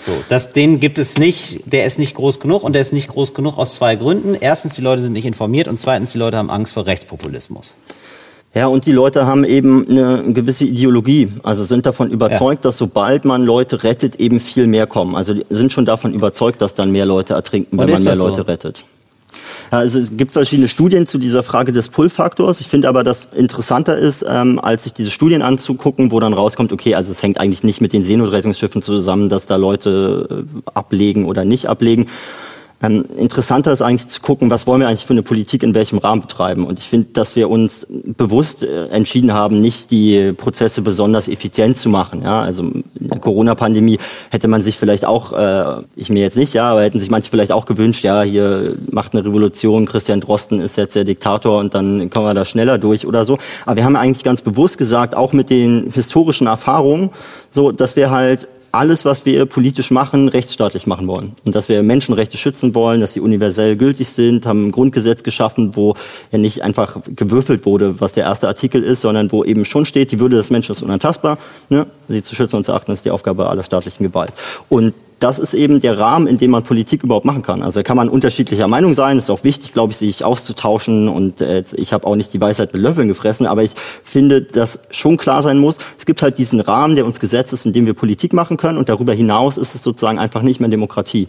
So, 0.06 0.12
das, 0.30 0.54
den 0.54 0.80
gibt 0.80 1.00
es 1.00 1.18
nicht, 1.18 1.62
der 1.66 1.86
ist 1.86 1.98
nicht 2.00 2.16
groß 2.16 2.40
genug 2.40 2.64
und 2.64 2.74
der 2.74 2.82
ist 2.82 2.94
nicht 2.94 3.08
groß 3.08 3.34
genug 3.34 3.58
aus 3.58 3.74
zwei 3.74 3.96
Gründen. 3.96 4.36
Erstens, 4.40 4.76
die 4.76 4.82
Leute 4.82 5.02
sind 5.02 5.14
nicht 5.14 5.26
informiert 5.26 5.68
und 5.68 5.78
zweitens, 5.78 6.12
die 6.12 6.18
Leute 6.18 6.38
haben 6.38 6.50
Angst 6.50 6.74
vor 6.74 6.86
Rechtspopulismus. 6.86 7.74
Ja, 8.58 8.67
und 8.67 8.88
die 8.88 8.91
Leute 8.91 9.28
haben 9.28 9.43
eben 9.43 9.88
eine 9.88 10.34
gewisse 10.34 10.65
Ideologie. 10.65 11.32
Also 11.43 11.63
sind 11.63 11.86
davon 11.86 12.10
überzeugt, 12.10 12.63
ja. 12.65 12.70
dass 12.70 12.78
sobald 12.78 13.24
man 13.24 13.43
Leute 13.43 13.84
rettet, 13.84 14.15
eben 14.15 14.39
viel 14.39 14.65
mehr 14.65 14.88
kommen. 14.88 15.15
Also 15.15 15.36
sind 15.52 15.72
schon 15.72 15.86
davon 15.86 16.13
überzeugt, 16.13 16.60
dass 16.62 16.74
dann 16.74 16.91
mehr 16.91 17.06
Leute 17.06 17.34
ertrinken, 17.34 17.78
wenn 17.78 17.89
man 17.89 18.04
mehr 18.04 18.15
Leute 18.15 18.38
so? 18.38 18.41
rettet. 18.41 18.84
Also 19.70 20.00
es 20.00 20.15
gibt 20.15 20.32
verschiedene 20.32 20.67
Studien 20.67 21.06
zu 21.06 21.17
dieser 21.20 21.43
Frage 21.43 21.72
des 21.72 21.89
Pull-Faktors. 21.89 22.62
Ich 22.62 22.67
finde 22.67 22.89
aber, 22.89 23.04
dass 23.04 23.26
interessanter 23.26 23.98
ist, 23.98 24.26
ähm, 24.28 24.60
als 24.60 24.86
sich 24.86 24.93
diese 24.93 25.12
Studien 25.12 25.41
anzugucken, 25.41 26.12
wo 26.12 26.20
dann 26.20 26.34
rauskommt, 26.34 26.72
okay, 26.72 26.96
also 26.96 27.12
es 27.12 27.22
hängt 27.22 27.39
eigentlich 27.39 27.63
nicht 27.63 27.82
mit 27.82 27.93
den 27.93 28.02
Seenotrettungsschiffen 28.02 28.82
zusammen, 28.82 29.30
dass 29.30 29.46
da 29.46 29.58
Leute 29.58 30.46
äh, 30.48 30.70
ablegen 30.74 31.26
oder 31.26 31.46
nicht 31.46 31.67
ablegen, 31.67 32.08
ähm, 32.82 33.06
interessanter 33.18 33.72
ist 33.72 33.82
eigentlich 33.82 34.08
zu 34.08 34.22
gucken, 34.22 34.52
was 34.52 34.68
wollen 34.68 34.82
wir 34.82 34.88
eigentlich 34.88 35.06
für 35.06 35.13
eine 35.13 35.24
Politik 35.24 35.63
in 35.63 35.74
welchem 35.74 35.98
Rahmen 35.98 36.22
betreiben. 36.22 36.66
Und 36.66 36.80
ich 36.80 36.88
finde, 36.88 37.08
dass 37.13 37.36
wir 37.36 37.50
uns 37.50 37.88
bewusst 37.90 38.63
äh, 38.63 38.88
entschieden 38.90 39.34
haben, 39.34 39.60
nicht 39.60 39.90
die 39.90 40.34
Prozesse 40.34 40.84
besonders 40.84 41.28
effizient 41.28 41.78
zu 41.78 41.90
machen. 41.90 42.22
Ja, 42.22 42.42
also 42.42 42.63
in 42.63 42.84
der 43.00 43.18
Corona-Pandemie 43.20 43.98
hätte 44.30 44.48
man 44.48 44.62
sich 44.62 44.78
vielleicht 44.78 45.06
auch, 45.06 45.34
äh, 45.34 45.84
ich 45.96 46.12
mir 46.12 46.22
jetzt 46.22 46.38
nicht, 46.38 46.54
ja, 46.54 46.70
aber 46.70 46.84
hätten 46.84 47.00
sich 47.00 47.10
manche 47.10 47.32
vielleicht 47.32 47.52
auch 47.52 47.66
gewünscht, 47.66 48.04
ja, 48.04 48.22
hier 48.22 48.76
macht 48.92 49.13
eine 49.13 49.26
Revolution, 49.26 49.88
Christian 49.88 50.22
Drosten 50.22 50.60
ist 50.60 50.78
jetzt 50.78 50.96
der 50.96 51.04
Diktator 51.04 51.60
und 51.60 51.74
dann 51.74 52.12
kommen 52.12 52.28
wir 52.28 52.36
da 52.36 52.46
schneller 52.46 52.78
durch 52.78 53.08
oder 53.08 53.26
so. 53.26 53.40
Aber 53.66 53.78
wir 53.78 53.86
haben 53.86 53.96
eigentlich 53.96 54.24
ganz 54.24 54.42
bewusst 54.42 54.78
gesagt, 54.78 55.16
auch 55.16 55.34
mit 55.34 55.50
den 55.50 55.92
historischen 55.92 56.46
Erfahrungen, 56.46 57.10
so, 57.50 57.72
dass 57.72 57.96
wir 57.96 58.12
halt 58.12 58.48
alles, 58.72 59.06
was 59.06 59.26
wir 59.26 59.46
politisch 59.46 59.92
machen, 59.92 60.30
rechtsstaatlich 60.30 60.88
machen 60.88 61.08
wollen. 61.08 61.34
Und 61.46 61.56
dass 61.56 61.70
wir 61.70 61.82
Menschenrechte 61.84 62.38
schützen 62.38 62.76
wollen, 62.76 63.02
dass 63.02 63.14
sie 63.14 63.20
universell 63.20 63.78
gültig 63.78 64.10
sind, 64.10 64.46
haben 64.46 64.68
ein 64.68 64.72
Grundgesetz 64.72 65.24
geschaffen, 65.24 65.76
wo 65.76 65.96
ja 66.32 66.38
nicht 66.38 66.62
einfach 66.62 67.00
gewürfelt 67.16 67.66
wurde, 67.66 68.00
was 68.00 68.14
der 68.14 68.24
erste 68.24 68.48
Artikel 68.48 68.84
ist, 68.84 69.02
sondern 69.02 69.32
wo 69.32 69.44
eben 69.44 69.66
schon 69.66 69.86
steht, 69.86 70.12
die 70.12 70.20
Würde 70.20 70.36
des 70.36 70.50
Menschen 70.50 70.72
ist 70.72 70.82
unantastbar. 70.82 71.38
Ne? 71.70 71.88
Sie 72.08 72.24
zu 72.24 72.36
schützen 72.36 72.58
und 72.58 72.66
zu 72.66 72.74
achten 72.74 72.92
ist 72.92 73.06
die 73.06 73.12
Aufgabe 73.12 73.50
aller 73.50 73.64
staatlichen 73.64 74.04
Gewalt. 74.04 74.34
Und 74.70 74.94
das 75.20 75.40
ist 75.40 75.54
eben 75.54 75.82
der 75.82 75.98
Rahmen, 75.98 76.28
in 76.28 76.38
dem 76.38 76.52
man 76.52 76.64
Politik 76.64 77.04
überhaupt 77.04 77.26
machen 77.26 77.42
kann. 77.42 77.64
Also 77.64 77.80
da 77.80 77.84
kann 77.84 77.98
man 77.98 78.08
unterschiedlicher 78.08 78.68
Meinung 78.68 78.94
sein. 78.94 79.18
Es 79.18 79.26
ist 79.26 79.30
auch 79.32 79.44
wichtig, 79.44 79.74
glaube 79.74 79.92
ich, 79.92 79.98
sich 79.98 80.24
auszutauschen. 80.24 81.10
Und 81.10 81.42
äh, 81.42 81.64
ich 81.74 81.92
habe 81.92 82.06
auch 82.06 82.16
nicht 82.16 82.34
die 82.34 82.42
Weisheit 82.42 82.74
mit 82.74 82.82
Löffeln 82.82 83.08
gefressen, 83.08 83.48
aber 83.48 83.64
ich 83.64 83.72
finde, 84.04 84.44
dass 84.44 84.80
schon 84.92 85.18
klar 85.18 85.42
sein 85.42 85.58
muss, 85.58 85.78
es 85.98 86.06
gibt 86.06 86.22
halt 86.22 86.38
diesen 86.38 86.60
Rahmen, 86.60 86.96
der 86.96 87.06
uns 87.06 87.20
gesetzt 87.20 87.52
ist, 87.52 87.66
in 87.66 87.74
dem 87.74 87.86
wir 87.86 87.96
Politik 87.96 88.34
machen 88.34 88.58
können. 88.58 88.78
Und 88.78 88.90
darüber 88.90 89.14
hinaus 89.14 89.58
ist 89.58 89.74
es 89.74 89.82
sozusagen 89.82 90.20
einfach 90.20 90.44
nicht 90.44 90.60
mehr 90.60 90.70
Demokratie. 90.70 91.28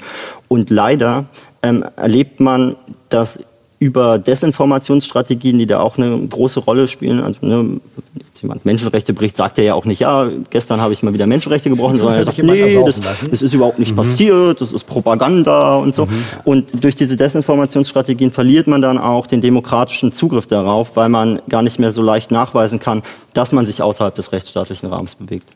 Und 0.48 0.68
leider 0.68 1.24
ähm, 1.62 1.84
erlebt 1.96 2.40
man, 2.40 2.76
dass 3.08 3.40
über 3.80 4.18
Desinformationsstrategien, 4.18 5.58
die 5.58 5.66
da 5.66 5.78
auch 5.78 5.98
eine 5.98 6.26
große 6.26 6.60
Rolle 6.60 6.88
spielen. 6.88 7.20
Also, 7.22 7.38
ne, 7.42 7.80
jetzt 8.16 8.42
jemand 8.42 8.64
Menschenrechte 8.64 9.12
bricht, 9.12 9.36
sagt 9.36 9.56
er 9.58 9.64
ja 9.64 9.74
auch 9.74 9.84
nicht, 9.84 10.00
ja, 10.00 10.28
gestern 10.50 10.80
habe 10.80 10.92
ich 10.92 11.04
mal 11.04 11.14
wieder 11.14 11.28
Menschenrechte 11.28 11.70
gebrochen, 11.70 11.98
sondern 11.98 12.18
er 12.18 12.24
sagt, 12.24 12.38
nee, 12.38 12.74
das, 12.84 13.00
das, 13.00 13.42
ist 13.42 13.54
überhaupt 13.54 13.78
nicht 13.78 13.92
mhm. 13.92 13.96
passiert, 13.96 14.60
das 14.60 14.72
ist 14.72 14.84
Propaganda 14.84 15.76
und 15.76 15.94
so. 15.94 16.06
Mhm. 16.06 16.24
Und 16.44 16.84
durch 16.84 16.96
diese 16.96 17.16
Desinformationsstrategien 17.16 18.32
verliert 18.32 18.66
man 18.66 18.82
dann 18.82 18.98
auch 18.98 19.28
den 19.28 19.40
demokratischen 19.40 20.12
Zugriff 20.12 20.48
darauf, 20.48 20.96
weil 20.96 21.08
man 21.08 21.40
gar 21.48 21.62
nicht 21.62 21.78
mehr 21.78 21.92
so 21.92 22.02
leicht 22.02 22.32
nachweisen 22.32 22.80
kann, 22.80 23.02
dass 23.32 23.52
man 23.52 23.64
sich 23.64 23.80
außerhalb 23.80 24.14
des 24.14 24.32
rechtsstaatlichen 24.32 24.88
Rahmens 24.88 25.14
bewegt. 25.14 25.50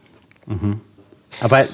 Mhm. 0.46 0.80
Aber 1.40 1.64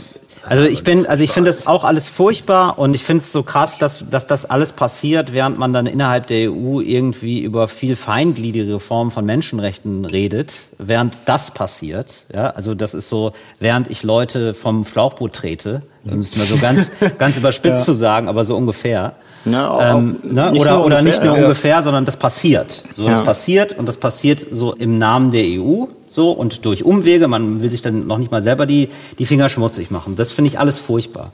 also 0.48 0.64
ich 0.64 0.82
bin, 0.82 1.06
also 1.06 1.22
ich 1.22 1.30
finde 1.30 1.50
das 1.50 1.66
auch 1.66 1.84
alles 1.84 2.08
furchtbar 2.08 2.78
und 2.78 2.94
ich 2.94 3.04
finde 3.04 3.22
es 3.22 3.32
so 3.32 3.42
krass, 3.42 3.78
dass, 3.78 4.04
dass 4.10 4.26
das 4.26 4.44
alles 4.46 4.72
passiert, 4.72 5.32
während 5.32 5.58
man 5.58 5.72
dann 5.72 5.86
innerhalb 5.86 6.26
der 6.26 6.50
EU 6.50 6.80
irgendwie 6.80 7.40
über 7.40 7.68
viel 7.68 7.96
feingliedrige 7.96 8.80
Formen 8.80 9.10
von 9.10 9.24
Menschenrechten 9.26 10.04
redet, 10.04 10.54
während 10.78 11.14
das 11.26 11.50
passiert. 11.50 12.24
Ja, 12.32 12.50
also 12.50 12.74
das 12.74 12.94
ist 12.94 13.08
so, 13.08 13.32
während 13.60 13.90
ich 13.90 14.02
Leute 14.02 14.54
vom 14.54 14.84
Schlauchboot 14.84 15.34
trete, 15.34 15.82
um 16.04 16.20
es 16.20 16.36
mal 16.36 16.46
so 16.46 16.56
ganz, 16.56 16.90
ganz 17.18 17.36
überspitzt 17.36 17.80
ja. 17.80 17.84
zu 17.84 17.92
sagen, 17.92 18.28
aber 18.28 18.44
so 18.44 18.56
ungefähr. 18.56 19.16
Ja, 19.44 19.96
ähm, 19.96 20.16
ne? 20.22 20.52
Oder, 20.52 20.84
oder 20.84 21.02
nicht 21.02 21.22
nur 21.22 21.36
ja. 21.36 21.42
ungefähr, 21.42 21.82
sondern 21.82 22.04
das 22.04 22.16
passiert. 22.16 22.84
So, 22.96 23.08
das 23.08 23.22
passiert 23.22 23.78
und 23.78 23.86
das 23.86 23.96
passiert 23.96 24.46
so 24.50 24.74
im 24.74 24.98
Namen 24.98 25.30
der 25.30 25.44
EU 25.44 25.84
so 26.08 26.32
und 26.32 26.64
durch 26.64 26.84
Umwege. 26.84 27.28
Man 27.28 27.62
will 27.62 27.70
sich 27.70 27.82
dann 27.82 28.06
noch 28.06 28.18
nicht 28.18 28.30
mal 28.30 28.42
selber 28.42 28.66
die, 28.66 28.88
die 29.18 29.26
Finger 29.26 29.48
schmutzig 29.48 29.90
machen. 29.90 30.16
Das 30.16 30.32
finde 30.32 30.48
ich 30.48 30.58
alles 30.58 30.78
furchtbar. 30.78 31.32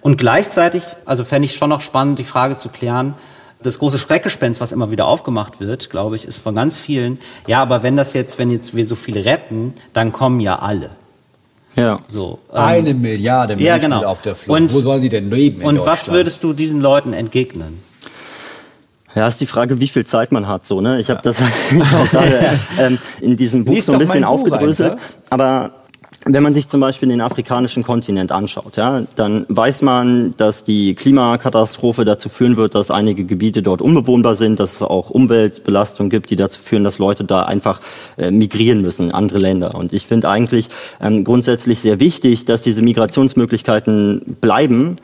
Und 0.00 0.18
gleichzeitig, 0.18 0.84
also 1.04 1.24
fände 1.24 1.46
ich 1.46 1.56
schon 1.56 1.70
noch 1.70 1.80
spannend, 1.80 2.18
die 2.18 2.24
Frage 2.24 2.56
zu 2.56 2.68
klären, 2.68 3.14
das 3.62 3.78
große 3.78 3.98
Schreckgespenst, 3.98 4.60
was 4.60 4.70
immer 4.72 4.90
wieder 4.90 5.06
aufgemacht 5.06 5.60
wird, 5.60 5.90
glaube 5.90 6.16
ich, 6.16 6.24
ist 6.24 6.36
von 6.36 6.54
ganz 6.54 6.76
vielen, 6.76 7.18
ja, 7.46 7.60
aber 7.60 7.82
wenn 7.82 7.96
das 7.96 8.12
jetzt, 8.12 8.38
wenn 8.38 8.50
jetzt 8.50 8.76
wir 8.76 8.86
so 8.86 8.94
viele 8.94 9.24
retten, 9.24 9.74
dann 9.92 10.12
kommen 10.12 10.38
ja 10.38 10.60
alle. 10.60 10.90
Ja. 11.78 12.00
So, 12.08 12.38
ähm, 12.52 12.58
Eine 12.58 12.94
Milliarde 12.94 13.54
Menschen 13.54 13.66
ja, 13.66 13.78
genau. 13.78 13.96
sind 13.96 14.04
auf 14.06 14.22
der 14.22 14.34
Flucht. 14.34 14.60
Und, 14.60 14.74
Wo 14.74 14.80
sollen 14.80 15.02
die 15.02 15.08
denn 15.08 15.30
leben? 15.30 15.62
Und 15.62 15.84
was 15.84 16.08
würdest 16.08 16.44
du 16.44 16.52
diesen 16.52 16.80
Leuten 16.80 17.12
entgegnen? 17.12 17.82
Ja, 19.14 19.26
ist 19.26 19.40
die 19.40 19.46
Frage, 19.46 19.80
wie 19.80 19.88
viel 19.88 20.04
Zeit 20.04 20.32
man 20.32 20.46
hat. 20.46 20.66
So, 20.66 20.80
ne? 20.80 21.00
Ich 21.00 21.10
habe 21.10 21.20
das 21.22 21.40
auch 21.42 22.10
gerade 22.10 22.58
ähm, 22.78 22.98
in 23.20 23.36
diesem 23.36 23.64
Buch 23.64 23.74
Lies 23.74 23.86
so 23.86 23.92
ein 23.92 23.98
bisschen 23.98 24.24
aufgedröselt. 24.24 24.98
Aber 25.30 25.72
wenn 26.34 26.42
man 26.42 26.54
sich 26.54 26.68
zum 26.68 26.80
Beispiel 26.80 27.08
den 27.08 27.20
afrikanischen 27.20 27.82
Kontinent 27.82 28.32
anschaut, 28.32 28.76
ja, 28.76 29.02
dann 29.16 29.46
weiß 29.48 29.82
man, 29.82 30.34
dass 30.36 30.64
die 30.64 30.94
Klimakatastrophe 30.94 32.04
dazu 32.04 32.28
führen 32.28 32.56
wird, 32.56 32.74
dass 32.74 32.90
einige 32.90 33.24
Gebiete 33.24 33.62
dort 33.62 33.82
unbewohnbar 33.82 34.34
sind, 34.34 34.60
dass 34.60 34.74
es 34.74 34.82
auch 34.82 35.10
Umweltbelastungen 35.10 36.10
gibt, 36.10 36.30
die 36.30 36.36
dazu 36.36 36.60
führen, 36.60 36.84
dass 36.84 36.98
Leute 36.98 37.24
da 37.24 37.42
einfach 37.42 37.80
äh, 38.16 38.30
migrieren 38.30 38.82
müssen 38.82 39.06
in 39.06 39.12
andere 39.12 39.38
Länder. 39.38 39.74
Und 39.74 39.92
ich 39.92 40.06
finde 40.06 40.28
eigentlich 40.28 40.68
ähm, 41.00 41.24
grundsätzlich 41.24 41.80
sehr 41.80 42.00
wichtig, 42.00 42.44
dass 42.44 42.62
diese 42.62 42.82
Migrationsmöglichkeiten 42.82 44.36
bleiben, 44.40 44.96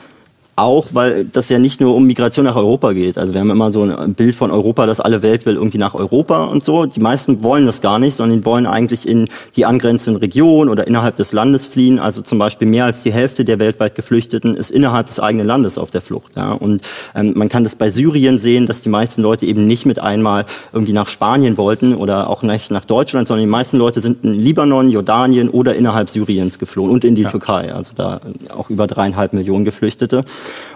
auch, 0.56 0.88
weil 0.92 1.24
das 1.24 1.48
ja 1.48 1.58
nicht 1.58 1.80
nur 1.80 1.94
um 1.94 2.06
Migration 2.06 2.44
nach 2.44 2.56
Europa 2.56 2.92
geht. 2.92 3.18
Also 3.18 3.34
wir 3.34 3.40
haben 3.40 3.50
immer 3.50 3.72
so 3.72 3.82
ein 3.82 4.14
Bild 4.14 4.34
von 4.34 4.50
Europa, 4.50 4.86
dass 4.86 5.00
alle 5.00 5.22
Welt 5.22 5.46
will 5.46 5.54
irgendwie 5.54 5.78
nach 5.78 5.94
Europa 5.94 6.44
und 6.44 6.64
so. 6.64 6.86
Die 6.86 7.00
meisten 7.00 7.42
wollen 7.42 7.66
das 7.66 7.80
gar 7.80 7.98
nicht, 7.98 8.14
sondern 8.14 8.40
die 8.40 8.44
wollen 8.44 8.66
eigentlich 8.66 9.08
in 9.08 9.28
die 9.56 9.64
angrenzenden 9.64 10.20
Regionen 10.20 10.70
oder 10.70 10.86
innerhalb 10.86 11.16
des 11.16 11.32
Landes 11.32 11.66
fliehen. 11.66 11.98
Also 11.98 12.22
zum 12.22 12.38
Beispiel 12.38 12.68
mehr 12.68 12.84
als 12.84 13.02
die 13.02 13.12
Hälfte 13.12 13.44
der 13.44 13.58
weltweit 13.58 13.96
Geflüchteten 13.96 14.56
ist 14.56 14.70
innerhalb 14.70 15.08
des 15.08 15.18
eigenen 15.18 15.46
Landes 15.46 15.76
auf 15.76 15.90
der 15.90 16.00
Flucht. 16.00 16.36
Ja. 16.36 16.52
Und 16.52 16.82
ähm, 17.14 17.32
man 17.34 17.48
kann 17.48 17.64
das 17.64 17.74
bei 17.74 17.90
Syrien 17.90 18.38
sehen, 18.38 18.66
dass 18.66 18.80
die 18.80 18.88
meisten 18.88 19.22
Leute 19.22 19.46
eben 19.46 19.66
nicht 19.66 19.86
mit 19.86 19.98
einmal 19.98 20.46
irgendwie 20.72 20.92
nach 20.92 21.08
Spanien 21.08 21.56
wollten 21.56 21.94
oder 21.94 22.30
auch 22.30 22.42
nicht 22.42 22.70
nach 22.70 22.84
Deutschland, 22.84 23.26
sondern 23.26 23.44
die 23.44 23.50
meisten 23.50 23.76
Leute 23.76 24.00
sind 24.00 24.24
in 24.24 24.34
Libanon, 24.34 24.88
Jordanien 24.88 25.48
oder 25.48 25.74
innerhalb 25.74 26.10
Syriens 26.10 26.60
geflohen 26.60 26.92
und 26.92 27.04
in 27.04 27.16
die 27.16 27.22
ja. 27.22 27.30
Türkei. 27.30 27.74
Also 27.74 27.92
da 27.96 28.20
auch 28.56 28.70
über 28.70 28.86
dreieinhalb 28.86 29.32
Millionen 29.32 29.64
Geflüchtete. 29.64 30.24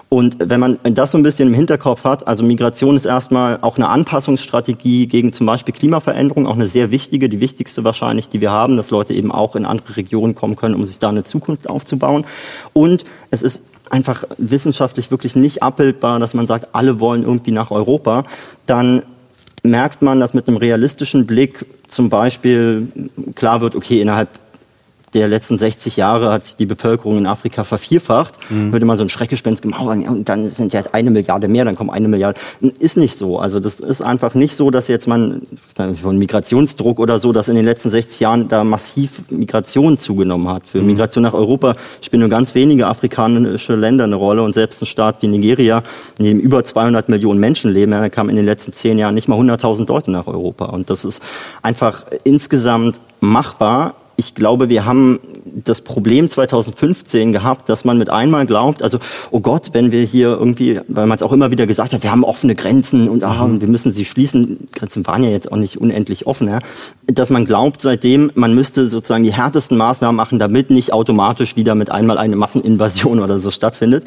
Und 0.09 0.37
wenn 0.38 0.59
man 0.59 0.78
das 0.83 1.11
so 1.11 1.18
ein 1.18 1.22
bisschen 1.22 1.48
im 1.48 1.54
Hinterkopf 1.54 2.04
hat, 2.04 2.26
also 2.26 2.42
Migration 2.42 2.96
ist 2.96 3.04
erstmal 3.04 3.59
auch 3.61 3.76
eine 3.76 3.88
Anpassungsstrategie 3.88 5.07
gegen 5.07 5.35
zum 5.35 5.46
Beispiel 5.46 5.74
Klimaveränderung, 5.74 6.46
auch 6.46 6.54
eine 6.54 6.66
sehr 6.66 6.90
wichtige, 6.90 7.28
die 7.28 7.40
wichtigste 7.40 7.85
wahrscheinlich, 7.85 8.31
die 8.31 8.40
wir 8.40 8.50
haben, 8.50 8.78
dass 8.78 8.90
Leute 8.90 9.12
eben 9.12 9.31
auch 9.31 9.54
in 9.54 9.66
andere 9.66 9.96
Regionen 9.96 10.35
kommen 10.35 10.57
können, 10.57 10.74
um 10.74 10.87
sich 10.87 10.98
da 10.98 11.11
eine 11.11 11.24
Zukunft 11.24 11.68
aufzubauen. 11.68 12.24
Und 12.72 13.04
es 13.31 13.42
ist 13.42 13.62
einfach 13.90 14.24
wissenschaftlich 14.38 15.11
wirklich 15.11 15.37
nicht 15.37 15.62
abbildbar, 15.62 16.18
dass 16.18 16.33
man 16.33 16.46
sagt, 16.46 16.68
alle 16.72 17.00
wollen 17.00 17.22
irgendwie 17.22 17.52
nach 17.52 17.70
Europa, 17.70 18.24
dann 18.66 19.02
merkt 19.62 20.02
man, 20.02 20.20
dass 20.20 20.35
mit 20.35 20.48
einem 20.48 20.57
realistischen 20.57 21.26
Blick 21.26 21.66
zum 21.88 22.09
Beispiel 22.09 22.88
klar 23.35 23.61
wird, 23.61 23.76
okay, 23.76 24.00
innerhalb 24.00 24.28
der 25.18 25.28
letzten 25.28 25.59
60 25.59 25.96
Jahre 25.96 26.31
hat 26.31 26.46
sich 26.46 26.57
die 26.57 26.66
Bevölkerung 26.66 27.18
in 27.18 27.26
Afrika 27.26 27.64
vervierfacht. 27.64 28.35
Mhm. 28.50 28.72
Würde 28.72 28.87
man 28.87 28.96
so 28.96 29.04
ein 29.04 29.09
Schreckgespenst 29.09 29.62
gemauern, 29.62 30.07
und 30.09 30.28
dann 30.28 30.48
sind 30.48 30.72
ja 30.72 30.83
eine 30.92 31.11
Milliarde 31.11 31.48
mehr, 31.48 31.64
dann 31.64 31.76
kommen 31.76 31.90
eine 31.90 32.09
Milliarde. 32.09 32.38
Ist 32.78 32.96
nicht 32.96 33.18
so. 33.18 33.38
Also 33.38 33.61
das 33.61 33.81
ist 33.81 34.02
einfach 34.02 34.35
nicht 34.35 34.57
so, 34.57 34.70
dass 34.70 34.88
jetzt 34.88 35.07
man 35.07 35.42
von 36.00 36.18
Migrationsdruck 36.18 36.98
oder 36.98 37.18
so, 37.18 37.33
dass 37.33 37.48
in 37.48 37.57
den 37.57 37.64
letzten 37.64 37.90
60 37.90 38.20
Jahren 38.20 38.48
da 38.48 38.64
massiv 38.64 39.22
Migration 39.31 39.98
zugenommen 39.98 40.48
hat. 40.48 40.66
Für 40.66 40.81
mhm. 40.81 40.87
Migration 40.87 41.22
nach 41.22 41.35
Europa 41.35 41.76
spielen 42.00 42.20
nur 42.20 42.28
ganz 42.28 42.54
wenige 42.54 42.87
afrikanische 42.87 43.74
Länder 43.74 44.04
eine 44.04 44.16
Rolle 44.16 44.42
und 44.42 44.54
selbst 44.54 44.83
ein 44.83 44.87
Staat 44.87 45.22
wie 45.22 45.28
Nigeria, 45.28 45.83
in 46.18 46.24
dem 46.24 46.38
über 46.38 46.64
200 46.64 47.09
Millionen 47.09 47.40
Menschen 47.40 47.72
leben, 47.72 47.92
da 47.92 48.09
kamen 48.09 48.31
in 48.31 48.37
den 48.37 48.44
letzten 48.44 48.72
zehn 48.72 48.98
Jahren 48.98 49.14
nicht 49.14 49.28
mal 49.28 49.38
100.000 49.38 49.87
Leute 49.88 50.11
nach 50.11 50.26
Europa. 50.26 50.66
Und 50.66 50.90
das 50.90 51.04
ist 51.04 51.22
einfach 51.62 52.04
insgesamt 52.24 53.00
machbar 53.20 53.94
ich 54.18 54.35
glaube, 54.35 54.68
wir 54.68 54.85
haben 54.85 55.20
das 55.44 55.81
Problem 55.81 56.28
2015 56.28 57.33
gehabt, 57.33 57.68
dass 57.68 57.85
man 57.85 57.98
mit 57.98 58.11
einmal 58.11 58.46
glaubt, 58.46 58.83
also, 58.83 58.98
oh 59.31 59.38
Gott, 59.38 59.70
wenn 59.74 59.92
wir 59.92 60.02
hier 60.02 60.31
irgendwie, 60.31 60.81
weil 60.88 61.07
man 61.07 61.16
es 61.16 61.22
auch 61.22 61.33
immer 61.33 61.52
wieder 61.52 61.68
gesagt 61.68 61.92
hat, 61.92 62.02
wir 62.02 62.11
haben 62.11 62.24
offene 62.24 62.57
Grenzen 62.57 63.09
und, 63.09 63.22
ah, 63.22 63.44
und 63.44 63.61
wir 63.61 63.68
müssen 63.68 63.92
sie 63.92 64.04
schließen. 64.04 64.66
Grenzen 64.72 65.07
waren 65.07 65.22
ja 65.22 65.31
jetzt 65.31 65.52
auch 65.52 65.57
nicht 65.57 65.81
unendlich 65.81 66.26
offen, 66.26 66.48
ja. 66.48 66.59
Dass 67.07 67.31
man 67.31 67.44
glaubt 67.44 67.81
seitdem, 67.81 68.33
man 68.35 68.57
müsste 68.57 68.88
sozusagen 68.88 69.22
die 69.22 69.33
härtesten 69.33 69.78
Maßnahmen 69.78 70.16
machen, 70.16 70.40
damit 70.40 70.70
nicht 70.70 70.92
automatisch 70.92 71.54
wieder 71.54 71.76
mit 71.76 71.92
einmal 71.92 72.18
eine 72.18 72.35
Masseninvasion 72.35 73.20
oder 73.20 73.38
so 73.38 73.52
stattfindet. 73.52 74.04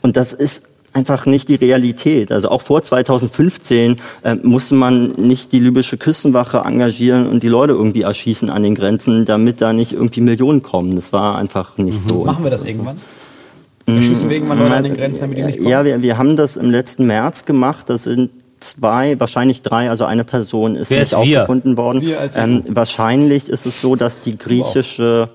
Und 0.00 0.16
das 0.16 0.32
ist 0.32 0.64
einfach 0.92 1.26
nicht 1.26 1.48
die 1.48 1.54
Realität. 1.54 2.32
Also 2.32 2.50
auch 2.50 2.62
vor 2.62 2.82
2015 2.82 3.96
äh, 4.22 4.34
musste 4.34 4.74
man 4.74 5.12
nicht 5.12 5.52
die 5.52 5.58
libysche 5.58 5.96
Küstenwache 5.96 6.58
engagieren 6.58 7.28
und 7.28 7.42
die 7.42 7.48
Leute 7.48 7.72
irgendwie 7.72 8.02
erschießen 8.02 8.50
an 8.50 8.62
den 8.62 8.74
Grenzen, 8.74 9.24
damit 9.24 9.60
da 9.60 9.72
nicht 9.72 9.92
irgendwie 9.92 10.20
Millionen 10.20 10.62
kommen. 10.62 10.96
Das 10.96 11.12
war 11.12 11.38
einfach 11.38 11.78
nicht 11.78 12.04
mhm. 12.04 12.08
so. 12.08 12.24
Machen 12.24 12.44
wir 12.44 12.50
das 12.50 12.62
irgendwann? 12.62 12.98
Erschießen 13.86 14.28
wir 14.28 14.36
irgendwann 14.36 14.58
Leute 14.58 14.74
an 14.74 14.84
den 14.84 14.94
Grenzen, 14.94 15.22
damit 15.22 15.38
die 15.38 15.42
nicht 15.42 15.58
kommen? 15.58 15.68
Ja, 15.68 15.84
wir, 15.84 16.02
wir 16.02 16.18
haben 16.18 16.36
das 16.36 16.56
im 16.56 16.70
letzten 16.70 17.06
März 17.06 17.44
gemacht. 17.44 17.90
Das 17.90 18.04
sind 18.04 18.30
zwei, 18.60 19.18
wahrscheinlich 19.18 19.62
drei, 19.62 19.90
also 19.90 20.04
eine 20.04 20.24
Person 20.24 20.76
ist 20.76 20.90
Wer 20.90 21.00
nicht 21.00 21.12
ist 21.12 21.24
wir? 21.24 21.40
aufgefunden 21.40 21.76
worden. 21.76 22.00
Wir 22.00 22.20
als 22.20 22.36
Ähm, 22.36 22.62
wahrscheinlich 22.68 23.48
ist 23.48 23.66
es 23.66 23.80
so, 23.80 23.96
dass 23.96 24.20
die 24.20 24.38
griechische 24.38 25.30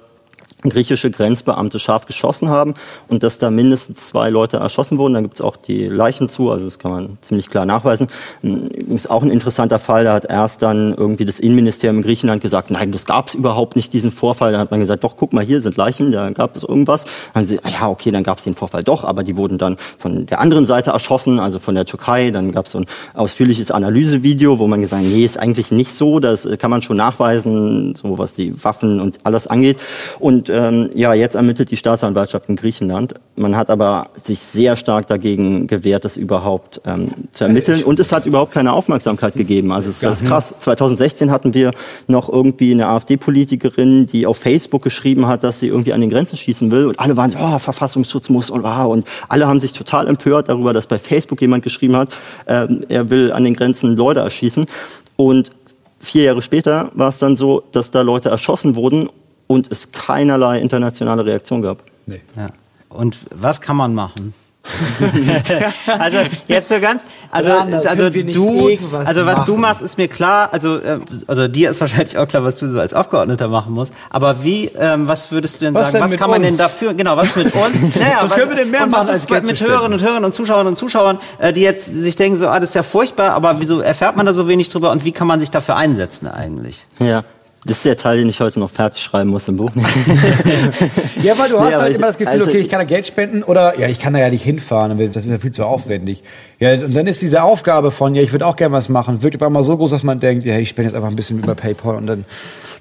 griechische 0.63 1.11
Grenzbeamte 1.11 1.77
scharf 1.77 2.05
geschossen 2.05 2.49
haben 2.49 2.73
und 3.07 3.21
dass 3.21 3.37
da 3.37 3.51
mindestens 3.51 4.07
zwei 4.07 4.29
Leute 4.29 4.57
erschossen 4.57 4.97
wurden. 4.97 5.13
Da 5.13 5.21
gibt 5.21 5.35
es 5.35 5.41
auch 5.41 5.55
die 5.55 5.87
Leichen 5.87 6.29
zu, 6.29 6.49
also 6.49 6.65
das 6.65 6.79
kann 6.79 6.91
man 6.91 7.17
ziemlich 7.21 7.49
klar 7.49 7.65
nachweisen. 7.65 8.07
Ist 8.41 9.09
auch 9.09 9.21
ein 9.21 9.29
interessanter 9.29 9.77
Fall, 9.77 10.03
da 10.03 10.13
hat 10.13 10.25
erst 10.25 10.63
dann 10.63 10.95
irgendwie 10.95 11.25
das 11.25 11.39
Innenministerium 11.39 11.97
in 11.97 12.03
Griechenland 12.03 12.41
gesagt, 12.41 12.71
nein, 12.71 12.91
das 12.91 13.05
gab 13.05 13.27
es 13.27 13.35
überhaupt 13.35 13.75
nicht, 13.75 13.93
diesen 13.93 14.11
Vorfall. 14.11 14.51
Dann 14.51 14.61
hat 14.61 14.71
man 14.71 14.79
gesagt, 14.79 15.03
doch, 15.03 15.15
guck 15.15 15.31
mal, 15.31 15.45
hier 15.45 15.61
sind 15.61 15.77
Leichen, 15.77 16.11
da 16.11 16.29
gab 16.31 16.55
es 16.55 16.63
irgendwas. 16.63 17.03
Dann 17.03 17.43
haben 17.43 17.45
sie, 17.45 17.59
ja, 17.63 17.87
okay, 17.87 18.09
dann 18.09 18.23
gab 18.23 18.39
es 18.39 18.43
den 18.43 18.55
Vorfall 18.55 18.83
doch, 18.83 19.03
aber 19.03 19.23
die 19.23 19.37
wurden 19.37 19.59
dann 19.59 19.77
von 19.97 20.25
der 20.25 20.39
anderen 20.39 20.65
Seite 20.65 20.89
erschossen, 20.89 21.39
also 21.39 21.59
von 21.59 21.75
der 21.75 21.85
Türkei. 21.85 22.31
Dann 22.31 22.51
gab 22.51 22.65
es 22.65 22.71
so 22.71 22.79
ein 22.79 22.85
ausführliches 23.13 23.69
Analysevideo, 23.69 24.57
wo 24.57 24.65
man 24.65 24.81
gesagt 24.81 25.03
hat, 25.03 25.11
nee, 25.11 25.23
ist 25.23 25.39
eigentlich 25.39 25.71
nicht 25.71 25.93
so, 25.93 26.19
das 26.19 26.47
kann 26.57 26.71
man 26.71 26.81
schon 26.81 26.97
nachweisen, 26.97 27.93
so 27.93 28.17
was 28.17 28.33
die 28.33 28.63
Waffen 28.63 28.99
und 28.99 29.19
alles 29.23 29.45
angeht. 29.45 29.77
Und 30.19 30.46
ähm, 30.49 30.89
ja, 30.93 31.13
jetzt 31.13 31.35
ermittelt 31.35 31.71
die 31.71 31.77
Staatsanwaltschaft 31.77 32.49
in 32.49 32.55
Griechenland. 32.55 33.15
Man 33.35 33.55
hat 33.55 33.69
aber 33.69 34.09
sich 34.21 34.39
sehr 34.39 34.75
stark 34.75 35.07
dagegen 35.07 35.67
gewehrt, 35.67 36.05
das 36.05 36.17
überhaupt 36.17 36.81
ähm, 36.85 37.09
zu 37.31 37.43
ermitteln. 37.43 37.83
Und 37.83 37.99
es 37.99 38.11
hat 38.11 38.25
überhaupt 38.25 38.51
keine 38.51 38.73
Aufmerksamkeit 38.73 39.35
gegeben. 39.35 39.71
Also 39.71 39.89
es 39.89 40.01
ist 40.03 40.25
krass. 40.25 40.53
2016 40.59 41.31
hatten 41.31 41.53
wir 41.53 41.71
noch 42.07 42.29
irgendwie 42.29 42.71
eine 42.71 42.87
AfD-Politikerin, 42.87 44.07
die 44.07 44.25
auf 44.25 44.37
Facebook 44.37 44.83
geschrieben 44.83 45.27
hat, 45.27 45.43
dass 45.43 45.59
sie 45.59 45.67
irgendwie 45.67 45.93
an 45.93 46.01
den 46.01 46.09
Grenzen 46.09 46.37
schießen 46.37 46.71
will. 46.71 46.85
Und 46.85 46.99
alle 46.99 47.17
waren 47.17 47.31
so, 47.31 47.37
oh, 47.39 47.59
Verfassungsschutz 47.59 48.29
muss 48.29 48.49
und 48.49 48.63
wow. 48.63 48.91
Und 48.91 49.07
alle 49.29 49.47
haben 49.47 49.59
sich 49.59 49.73
total 49.73 50.07
empört 50.07 50.49
darüber, 50.49 50.73
dass 50.73 50.87
bei 50.87 50.99
Facebook 50.99 51.41
jemand 51.41 51.63
geschrieben 51.63 51.95
hat, 51.95 52.15
ähm, 52.47 52.85
er 52.89 53.09
will 53.09 53.31
an 53.31 53.43
den 53.43 53.55
Grenzen 53.55 53.95
Leute 53.95 54.19
erschießen. 54.21 54.67
Und 55.15 55.51
vier 55.99 56.23
Jahre 56.23 56.41
später 56.41 56.91
war 56.93 57.09
es 57.09 57.19
dann 57.19 57.35
so, 57.35 57.63
dass 57.71 57.91
da 57.91 58.01
Leute 58.01 58.29
erschossen 58.29 58.75
wurden 58.75 59.09
und 59.47 59.71
es 59.71 59.91
keinerlei 59.91 60.59
internationale 60.59 61.25
Reaktion 61.25 61.61
gab. 61.61 61.83
Nee. 62.05 62.21
Ja. 62.35 62.47
Und 62.89 63.17
was 63.33 63.61
kann 63.61 63.75
man 63.75 63.93
machen? 63.93 64.33
also 65.99 66.17
jetzt 66.47 66.69
so 66.69 66.79
ganz, 66.79 67.01
also 67.31 67.51
Randa, 67.51 67.79
also 67.79 68.09
du, 68.09 68.77
also 68.93 69.25
was 69.25 69.45
du 69.45 69.51
machen? 69.51 69.61
machst, 69.61 69.81
ist 69.81 69.97
mir 69.97 70.07
klar. 70.07 70.49
Also 70.51 70.77
äh, 70.77 70.99
also 71.27 71.47
dir 71.47 71.71
ist 71.71 71.79
wahrscheinlich 71.79 72.17
auch 72.17 72.27
klar, 72.27 72.43
was 72.43 72.57
du 72.57 72.69
so 72.69 72.79
als 72.79 72.93
Abgeordneter 72.93 73.47
machen 73.47 73.73
musst. 73.73 73.93
Aber 74.09 74.43
wie, 74.43 74.65
ähm, 74.77 75.07
was 75.07 75.31
würdest 75.31 75.61
du 75.61 75.65
denn 75.65 75.73
Was 75.73 75.91
sagen? 75.91 76.03
denn 76.03 76.11
Was 76.13 76.19
kann 76.19 76.29
man 76.29 76.41
denn 76.41 76.51
uns? 76.51 76.57
dafür? 76.57 76.93
Genau, 76.93 77.17
was 77.17 77.35
mit 77.35 77.45
uns? 77.55 77.95
Naja, 77.95 78.19
Was 78.21 78.35
können 78.35 78.49
wir 78.49 78.57
denn 78.57 78.71
mehr 78.71 78.83
und 78.83 78.91
machen, 78.91 79.03
was 79.03 79.09
als 79.09 79.21
ist 79.21 79.27
Geld 79.27 79.47
mit 79.47 79.57
zu 79.57 79.65
Hörerinnen 79.65 79.93
und 79.93 80.05
Hörern 80.05 80.25
und 80.25 80.33
Zuschauern 80.33 80.67
und 80.67 80.75
Zuschauern, 80.75 81.19
äh, 81.39 81.53
die 81.53 81.61
jetzt 81.61 81.85
sich 81.85 82.15
denken, 82.15 82.37
so, 82.37 82.47
ah, 82.47 82.59
das 82.59 82.71
ist 82.71 82.75
ja 82.75 82.83
furchtbar, 82.83 83.31
aber 83.31 83.59
wieso 83.59 83.79
erfährt 83.79 84.17
man 84.17 84.25
da 84.25 84.33
so 84.33 84.47
wenig 84.47 84.69
drüber 84.69 84.91
und 84.91 85.05
wie 85.05 85.11
kann 85.11 85.27
man 85.27 85.39
sich 85.39 85.51
dafür 85.51 85.77
einsetzen 85.77 86.27
eigentlich? 86.27 86.85
Ja. 86.99 87.23
Das 87.65 87.77
ist 87.77 87.85
der 87.85 87.97
Teil, 87.97 88.17
den 88.19 88.29
ich 88.29 88.39
heute 88.39 88.59
noch 88.59 88.69
fertig 88.69 89.01
schreiben 89.03 89.29
muss 89.29 89.47
im 89.47 89.57
Buch. 89.57 89.71
Ja, 91.21 91.37
weil 91.37 91.49
du 91.49 91.55
Nee, 91.57 91.63
hast 91.65 91.73
aber 91.73 91.81
halt 91.83 91.89
ich- 91.91 91.97
immer 91.97 92.07
das 92.07 92.17
Gefühl, 92.17 92.33
also- 92.33 92.49
okay, 92.49 92.59
ich 92.59 92.69
kann 92.69 92.79
da 92.79 92.85
Geld 92.85 93.07
spenden 93.07 93.43
oder 93.43 93.77
ja, 93.79 93.87
ich 93.87 93.99
kann 93.99 94.13
da 94.13 94.19
ja 94.19 94.29
nicht 94.29 94.43
hinfahren, 94.43 94.97
das 95.11 95.25
ist 95.25 95.31
ja 95.31 95.37
viel 95.39 95.51
zu 95.51 95.65
aufwendig. 95.65 96.23
Ja, 96.59 96.73
und 96.73 96.95
dann 96.95 97.07
ist 97.07 97.21
diese 97.21 97.43
Aufgabe 97.43 97.91
von, 97.91 98.15
ja, 98.15 98.21
ich 98.21 98.31
würde 98.31 98.45
auch 98.45 98.55
gerne 98.55 98.75
was 98.75 98.89
machen, 98.89 99.23
wird 99.23 99.35
auf 99.35 99.41
einmal 99.41 99.63
so 99.63 99.75
groß, 99.77 99.91
dass 99.91 100.03
man 100.03 100.19
denkt, 100.19 100.45
ja, 100.45 100.57
ich 100.57 100.69
spende 100.69 100.89
jetzt 100.89 100.95
einfach 100.95 101.09
ein 101.09 101.15
bisschen 101.15 101.39
über 101.39 101.55
PayPal 101.55 101.95
und 101.95 102.07
dann, 102.07 102.25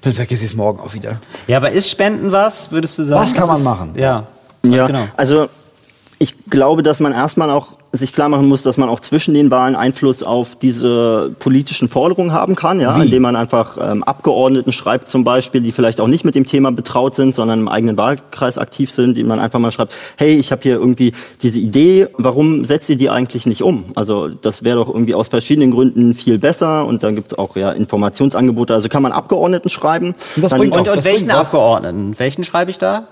dann 0.01 0.13
vergesse 0.13 0.45
ich 0.45 0.51
es 0.51 0.55
morgen 0.57 0.79
auch 0.79 0.93
wieder. 0.93 1.19
Ja, 1.47 1.57
aber 1.57 1.71
ist 1.71 1.89
Spenden 1.89 2.31
was, 2.31 2.71
würdest 2.71 2.97
du 2.99 3.03
sagen? 3.03 3.21
Was 3.23 3.33
kann 3.33 3.47
man 3.47 3.57
ist, 3.57 3.63
machen? 3.63 3.93
Ja. 3.97 4.27
Ja, 4.63 4.87
genau. 4.87 5.07
also 5.17 5.47
ich 6.19 6.33
glaube, 6.49 6.83
dass 6.83 6.99
man 6.99 7.11
erstmal 7.13 7.49
auch 7.49 7.76
sich 7.97 8.13
klar 8.13 8.29
machen 8.29 8.47
muss, 8.47 8.63
dass 8.63 8.77
man 8.77 8.89
auch 8.89 8.99
zwischen 8.99 9.33
den 9.33 9.51
Wahlen 9.51 9.75
Einfluss 9.75 10.23
auf 10.23 10.55
diese 10.55 11.35
politischen 11.39 11.89
Forderungen 11.89 12.31
haben 12.31 12.55
kann, 12.55 12.79
ja, 12.79 12.95
indem 13.01 13.23
man 13.23 13.35
einfach 13.35 13.77
ähm, 13.81 14.03
Abgeordneten 14.03 14.71
schreibt 14.71 15.09
zum 15.09 15.23
Beispiel, 15.23 15.61
die 15.61 15.71
vielleicht 15.71 15.99
auch 15.99 16.07
nicht 16.07 16.23
mit 16.25 16.35
dem 16.35 16.45
Thema 16.45 16.71
betraut 16.71 17.15
sind, 17.15 17.35
sondern 17.35 17.59
im 17.59 17.67
eigenen 17.67 17.97
Wahlkreis 17.97 18.57
aktiv 18.57 18.91
sind, 18.91 19.15
die 19.17 19.23
man 19.23 19.39
einfach 19.39 19.59
mal 19.59 19.71
schreibt, 19.71 19.93
hey, 20.17 20.35
ich 20.35 20.51
habe 20.51 20.61
hier 20.63 20.75
irgendwie 20.75 21.13
diese 21.41 21.59
Idee, 21.59 22.07
warum 22.17 22.65
setzt 22.65 22.89
ihr 22.89 22.97
die 22.97 23.09
eigentlich 23.09 23.45
nicht 23.45 23.61
um? 23.63 23.85
Also 23.95 24.27
das 24.29 24.63
wäre 24.63 24.77
doch 24.77 24.87
irgendwie 24.87 25.15
aus 25.15 25.27
verschiedenen 25.27 25.71
Gründen 25.71 26.13
viel 26.13 26.37
besser 26.39 26.85
und 26.85 27.03
dann 27.03 27.15
gibt 27.15 27.31
es 27.31 27.37
auch 27.37 27.55
ja 27.55 27.71
Informationsangebote, 27.71 28.73
also 28.73 28.89
kann 28.89 29.03
man 29.03 29.11
Abgeordneten 29.11 29.69
schreiben. 29.69 30.15
Und 30.35 30.43
Und, 30.87 30.97
und 30.97 31.03
welchen. 31.03 31.31
Abgeordneten? 31.31 32.15
Welchen 32.17 32.43
schreibe 32.43 32.71
ich 32.71 32.77
da? 32.77 33.07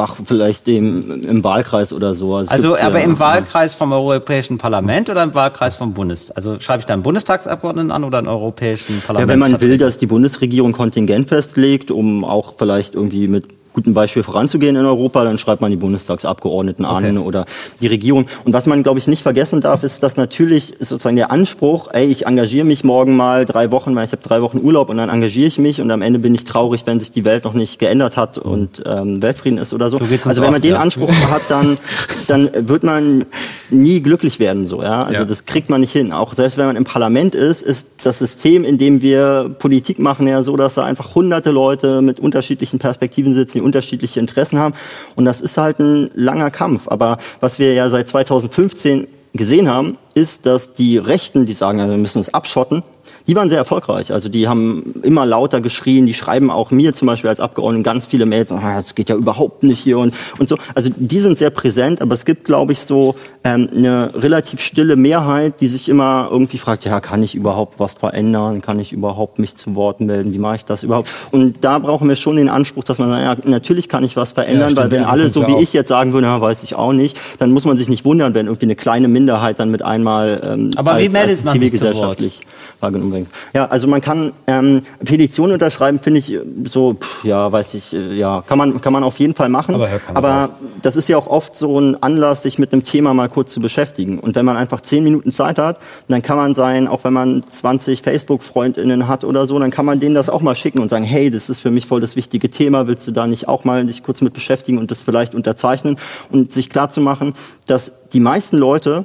Ach, 0.00 0.14
vielleicht 0.24 0.68
dem 0.68 1.24
im 1.24 1.42
Wahlkreis 1.42 1.92
oder 1.92 2.14
so. 2.14 2.38
es 2.38 2.48
Also, 2.48 2.76
aber 2.78 3.00
ja, 3.00 3.04
im 3.04 3.18
Wahlkreis 3.18 3.74
vom 3.74 3.90
Europäischen 3.90 4.56
Parlament 4.56 5.10
oder 5.10 5.24
im 5.24 5.34
Wahlkreis 5.34 5.74
vom 5.74 5.92
Bundestag? 5.92 6.36
Also 6.36 6.60
schreibe 6.60 6.80
ich 6.80 6.86
da 6.86 6.94
einen 6.94 7.02
Bundestagsabgeordneten 7.02 7.90
an 7.90 8.04
oder 8.04 8.18
einen 8.18 8.28
Europäischen 8.28 9.00
Ja, 9.00 9.06
Parlament? 9.06 9.28
wenn 9.28 9.38
man 9.40 9.60
will, 9.60 9.76
dass 9.76 9.98
die 9.98 10.06
Bundesregierung 10.06 10.70
Kontingent 10.70 11.28
festlegt, 11.28 11.90
um 11.90 12.24
auch 12.24 12.54
vielleicht 12.56 12.94
irgendwie 12.94 13.26
mit 13.26 13.57
gutem 13.78 13.94
Beispiel 13.94 14.24
voranzugehen 14.24 14.74
in 14.74 14.84
Europa, 14.84 15.22
dann 15.22 15.38
schreibt 15.38 15.60
man 15.60 15.70
die 15.70 15.76
Bundestagsabgeordneten 15.76 16.84
an 16.84 17.04
Okay. 17.04 17.18
oder 17.18 17.46
die 17.80 17.86
Regierung. 17.86 18.26
Und 18.44 18.52
was 18.52 18.66
man, 18.66 18.82
glaube 18.82 18.98
ich, 18.98 19.06
nicht 19.06 19.22
vergessen 19.22 19.60
darf, 19.60 19.84
ist, 19.84 20.02
dass 20.02 20.16
natürlich 20.16 20.74
sozusagen 20.80 21.14
der 21.14 21.30
Anspruch, 21.30 21.86
ey, 21.92 22.06
ich 22.06 22.26
engagiere 22.26 22.64
mich 22.66 22.82
morgen 22.82 23.16
mal 23.16 23.44
drei 23.44 23.70
Wochen, 23.70 23.94
weil 23.94 24.04
ich 24.04 24.10
habe 24.10 24.22
drei 24.22 24.42
Wochen 24.42 24.58
Urlaub 24.60 24.88
und 24.88 24.96
dann 24.96 25.10
engagiere 25.10 25.46
ich 25.46 25.58
mich 25.58 25.80
und 25.80 25.92
am 25.92 26.02
Ende 26.02 26.18
bin 26.18 26.34
ich 26.34 26.42
traurig, 26.42 26.86
wenn 26.86 26.98
sich 26.98 27.12
die 27.12 27.24
Welt 27.24 27.44
noch 27.44 27.52
nicht 27.54 27.78
geändert 27.78 28.16
hat 28.16 28.36
und 28.36 28.82
ähm, 28.84 29.22
Weltfrieden 29.22 29.58
ist 29.60 29.72
oder 29.72 29.90
so. 29.90 29.98
So 29.98 30.04
also 30.28 30.42
wenn 30.42 30.50
man 30.50 30.54
oft, 30.56 30.64
den 30.64 30.72
ja. 30.72 30.80
Anspruch 30.80 31.10
hat, 31.30 31.42
dann, 31.48 31.78
dann 32.26 32.50
wird 32.68 32.82
man 32.82 33.26
nie 33.70 34.00
glücklich 34.00 34.40
werden 34.40 34.66
so. 34.66 34.82
Ja? 34.82 35.02
Also 35.04 35.20
Ja. 35.20 35.24
das 35.24 35.44
kriegt 35.44 35.70
man 35.70 35.80
nicht 35.82 35.92
hin. 35.92 36.12
Auch 36.12 36.34
selbst 36.34 36.58
wenn 36.58 36.66
man 36.66 36.74
im 36.74 36.84
Parlament 36.84 37.36
ist, 37.36 37.62
ist 37.62 37.86
das 38.02 38.18
System, 38.18 38.64
in 38.64 38.76
dem 38.76 39.02
wir 39.02 39.54
Politik 39.60 40.00
machen, 40.00 40.26
ja 40.26 40.42
so, 40.42 40.56
dass 40.56 40.74
da 40.74 40.84
einfach 40.84 41.14
hunderte 41.14 41.50
Leute 41.52 42.02
mit 42.02 42.18
unterschiedlichen 42.18 42.78
Perspektiven 42.78 43.34
sitzen, 43.34 43.58
die 43.58 43.62
unterschiedliche 43.68 44.20
Interessen 44.20 44.58
haben. 44.58 44.74
Und 45.14 45.24
das 45.24 45.40
ist 45.40 45.56
halt 45.56 45.78
ein 45.78 46.10
langer 46.14 46.50
Kampf. 46.50 46.88
Aber 46.88 47.18
was 47.40 47.58
wir 47.58 47.74
ja 47.74 47.88
seit 47.90 48.08
2015 48.08 49.06
gesehen 49.34 49.68
haben, 49.68 49.98
ist, 50.14 50.46
dass 50.46 50.74
die 50.74 50.98
Rechten, 50.98 51.46
die 51.46 51.52
sagen, 51.52 51.78
wir 51.78 51.96
müssen 51.96 52.18
uns 52.18 52.32
abschotten, 52.32 52.82
die 53.28 53.36
waren 53.36 53.50
sehr 53.50 53.58
erfolgreich. 53.58 54.10
Also 54.10 54.30
die 54.30 54.48
haben 54.48 54.94
immer 55.02 55.26
lauter 55.26 55.60
geschrien, 55.60 56.06
die 56.06 56.14
schreiben 56.14 56.50
auch 56.50 56.70
mir 56.70 56.94
zum 56.94 57.06
Beispiel 57.06 57.28
als 57.28 57.40
Abgeordneten 57.40 57.84
ganz 57.84 58.06
viele 58.06 58.24
Mails, 58.24 58.50
ah, 58.50 58.80
das 58.80 58.94
geht 58.94 59.10
ja 59.10 59.16
überhaupt 59.16 59.62
nicht 59.62 59.78
hier 59.78 59.98
und, 59.98 60.14
und 60.38 60.48
so. 60.48 60.56
Also 60.74 60.90
die 60.96 61.20
sind 61.20 61.36
sehr 61.36 61.50
präsent, 61.50 62.00
aber 62.00 62.14
es 62.14 62.24
gibt, 62.24 62.46
glaube 62.46 62.72
ich, 62.72 62.80
so 62.80 63.16
ähm, 63.44 63.68
eine 63.76 64.10
relativ 64.14 64.60
stille 64.60 64.96
Mehrheit, 64.96 65.60
die 65.60 65.68
sich 65.68 65.90
immer 65.90 66.28
irgendwie 66.30 66.56
fragt, 66.56 66.86
ja, 66.86 67.00
kann 67.00 67.22
ich 67.22 67.34
überhaupt 67.34 67.78
was 67.78 67.92
verändern? 67.92 68.62
Kann 68.62 68.80
ich 68.80 68.94
überhaupt 68.94 69.38
mich 69.38 69.56
zu 69.56 69.74
Wort 69.74 70.00
melden? 70.00 70.32
Wie 70.32 70.38
mache 70.38 70.56
ich 70.56 70.64
das 70.64 70.82
überhaupt? 70.82 71.10
Und 71.30 71.56
da 71.60 71.78
brauchen 71.78 72.08
wir 72.08 72.16
schon 72.16 72.36
den 72.36 72.48
Anspruch, 72.48 72.84
dass 72.84 72.98
man 72.98 73.10
sagt, 73.10 73.44
ja, 73.44 73.50
natürlich 73.50 73.90
kann 73.90 74.04
ich 74.04 74.16
was 74.16 74.32
verändern, 74.32 74.70
stimmt, 74.70 74.78
weil 74.78 74.90
wenn 74.90 75.02
ja, 75.02 75.08
alle 75.08 75.28
so 75.28 75.42
ja 75.42 75.48
wie 75.48 75.52
auch. 75.52 75.60
ich 75.60 75.74
jetzt 75.74 75.88
sagen 75.88 76.14
würden, 76.14 76.24
ja, 76.24 76.40
weiß 76.40 76.62
ich 76.62 76.76
auch 76.76 76.94
nicht, 76.94 77.18
dann 77.38 77.50
muss 77.50 77.66
man 77.66 77.76
sich 77.76 77.90
nicht 77.90 78.06
wundern, 78.06 78.32
wenn 78.32 78.46
irgendwie 78.46 78.66
eine 78.66 78.76
kleine 78.76 79.08
Minderheit 79.08 79.58
dann 79.58 79.70
mit 79.70 79.82
einmal 79.82 80.40
ähm, 80.42 80.70
Aber 80.76 80.98
wie 80.98 81.04
als, 81.04 81.12
meldet 81.12 81.44
als 81.44 81.52
zivilgesellschaftlich 81.52 82.40
wahrgenommen 82.80 83.12
wird. 83.12 83.17
Ja, 83.52 83.66
also 83.66 83.88
man 83.88 84.00
kann 84.00 84.32
ähm, 84.46 84.82
Petitionen 85.04 85.54
unterschreiben, 85.54 85.98
finde 85.98 86.18
ich 86.20 86.32
äh, 86.32 86.40
so, 86.64 86.94
pff, 86.94 87.24
ja, 87.24 87.50
weiß 87.50 87.74
ich, 87.74 87.92
äh, 87.92 88.14
ja, 88.14 88.42
kann 88.46 88.58
man 88.58 88.80
kann 88.80 88.92
man 88.92 89.02
auf 89.02 89.18
jeden 89.18 89.34
Fall 89.34 89.48
machen. 89.48 89.74
Aber 89.74 90.28
Aber 90.28 90.50
das 90.82 90.96
ist 90.96 91.08
ja 91.08 91.16
auch 91.16 91.26
oft 91.26 91.56
so 91.56 91.78
ein 91.78 92.02
Anlass, 92.02 92.42
sich 92.42 92.58
mit 92.58 92.72
einem 92.72 92.84
Thema 92.84 93.14
mal 93.14 93.28
kurz 93.28 93.52
zu 93.52 93.60
beschäftigen. 93.60 94.18
Und 94.18 94.34
wenn 94.34 94.44
man 94.44 94.56
einfach 94.56 94.80
zehn 94.80 95.04
Minuten 95.04 95.32
Zeit 95.32 95.58
hat, 95.58 95.78
dann 96.08 96.22
kann 96.22 96.36
man 96.36 96.54
sein, 96.54 96.88
auch 96.88 97.04
wenn 97.04 97.12
man 97.12 97.44
20 97.50 98.02
Facebook-FreundInnen 98.02 99.08
hat 99.08 99.24
oder 99.24 99.46
so, 99.46 99.58
dann 99.58 99.70
kann 99.70 99.86
man 99.86 100.00
denen 100.00 100.14
das 100.14 100.28
auch 100.28 100.40
mal 100.40 100.54
schicken 100.54 100.78
und 100.80 100.88
sagen, 100.88 101.04
hey, 101.04 101.30
das 101.30 101.50
ist 101.50 101.60
für 101.60 101.70
mich 101.70 101.86
voll 101.86 102.00
das 102.00 102.16
wichtige 102.16 102.50
Thema, 102.50 102.86
willst 102.86 103.06
du 103.06 103.12
da 103.12 103.26
nicht 103.26 103.48
auch 103.48 103.64
mal 103.64 103.84
dich 103.86 104.02
kurz 104.02 104.20
mit 104.20 104.34
beschäftigen 104.34 104.78
und 104.78 104.90
das 104.90 105.02
vielleicht 105.02 105.34
unterzeichnen 105.34 105.96
und 106.30 106.52
sich 106.52 106.70
klar 106.70 106.90
zu 106.90 107.00
machen, 107.00 107.34
dass 107.66 107.92
die 108.12 108.20
meisten 108.20 108.56
Leute 108.56 109.04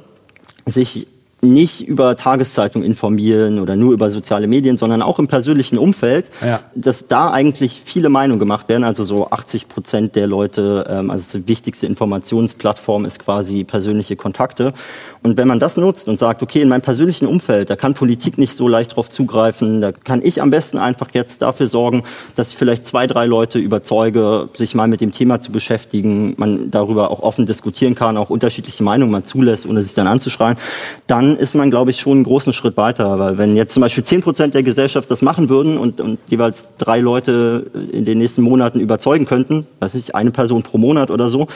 sich 0.66 1.06
nicht 1.44 1.86
über 1.86 2.16
Tageszeitungen 2.16 2.86
informieren 2.86 3.58
oder 3.60 3.76
nur 3.76 3.92
über 3.92 4.10
soziale 4.10 4.46
Medien, 4.46 4.78
sondern 4.78 5.02
auch 5.02 5.18
im 5.18 5.28
persönlichen 5.28 5.78
Umfeld, 5.78 6.30
Ja. 6.44 6.60
dass 6.74 7.06
da 7.06 7.30
eigentlich 7.30 7.82
viele 7.84 8.08
Meinungen 8.08 8.38
gemacht 8.38 8.68
werden. 8.68 8.84
Also 8.84 9.04
so 9.04 9.30
80 9.30 9.68
Prozent 9.68 10.16
der 10.16 10.26
Leute, 10.26 10.86
ähm, 10.88 11.10
also 11.10 11.38
die 11.38 11.48
wichtigste 11.48 11.86
Informationsplattform 11.86 13.04
ist 13.04 13.18
quasi 13.18 13.64
persönliche 13.64 14.16
Kontakte. 14.16 14.72
Und 15.22 15.36
wenn 15.36 15.48
man 15.48 15.58
das 15.60 15.76
nutzt 15.76 16.08
und 16.08 16.18
sagt, 16.18 16.42
okay, 16.42 16.60
in 16.60 16.68
meinem 16.68 16.82
persönlichen 16.82 17.26
Umfeld, 17.26 17.70
da 17.70 17.76
kann 17.76 17.94
Politik 17.94 18.36
nicht 18.36 18.56
so 18.56 18.68
leicht 18.68 18.96
drauf 18.96 19.08
zugreifen, 19.08 19.80
da 19.80 19.92
kann 19.92 20.20
ich 20.22 20.42
am 20.42 20.50
besten 20.50 20.76
einfach 20.78 21.08
jetzt 21.12 21.40
dafür 21.42 21.66
sorgen, 21.66 22.02
dass 22.36 22.50
ich 22.50 22.56
vielleicht 22.56 22.86
zwei, 22.86 23.06
drei 23.06 23.24
Leute 23.26 23.58
überzeuge, 23.58 24.48
sich 24.54 24.74
mal 24.74 24.86
mit 24.88 25.00
dem 25.00 25.12
Thema 25.12 25.40
zu 25.40 25.50
beschäftigen, 25.52 26.34
man 26.36 26.70
darüber 26.70 27.10
auch 27.10 27.20
offen 27.20 27.46
diskutieren 27.46 27.94
kann, 27.94 28.16
auch 28.18 28.28
unterschiedliche 28.30 28.82
Meinungen 28.82 29.12
man 29.12 29.24
zulässt, 29.24 29.66
ohne 29.66 29.80
sich 29.82 29.94
dann 29.94 30.06
anzuschreien, 30.06 30.56
dann 31.06 31.33
ist 31.36 31.54
man, 31.54 31.70
glaube 31.70 31.90
ich, 31.90 32.00
schon 32.00 32.12
einen 32.12 32.24
großen 32.24 32.52
Schritt 32.52 32.76
weiter. 32.76 33.18
Weil 33.18 33.38
wenn 33.38 33.56
jetzt 33.56 33.72
zum 33.72 33.80
Beispiel 33.80 34.04
10 34.04 34.22
Prozent 34.22 34.54
der 34.54 34.62
Gesellschaft 34.62 35.10
das 35.10 35.22
machen 35.22 35.48
würden 35.48 35.78
und, 35.78 36.00
und 36.00 36.18
jeweils 36.28 36.66
drei 36.78 37.00
Leute 37.00 37.66
in 37.92 38.04
den 38.04 38.18
nächsten 38.18 38.42
Monaten 38.42 38.80
überzeugen 38.80 39.26
könnten, 39.26 39.66
weiß 39.80 39.94
nicht, 39.94 40.14
eine 40.14 40.30
Person 40.30 40.62
pro 40.62 40.78
Monat 40.78 41.10
oder 41.10 41.28
so, 41.28 41.46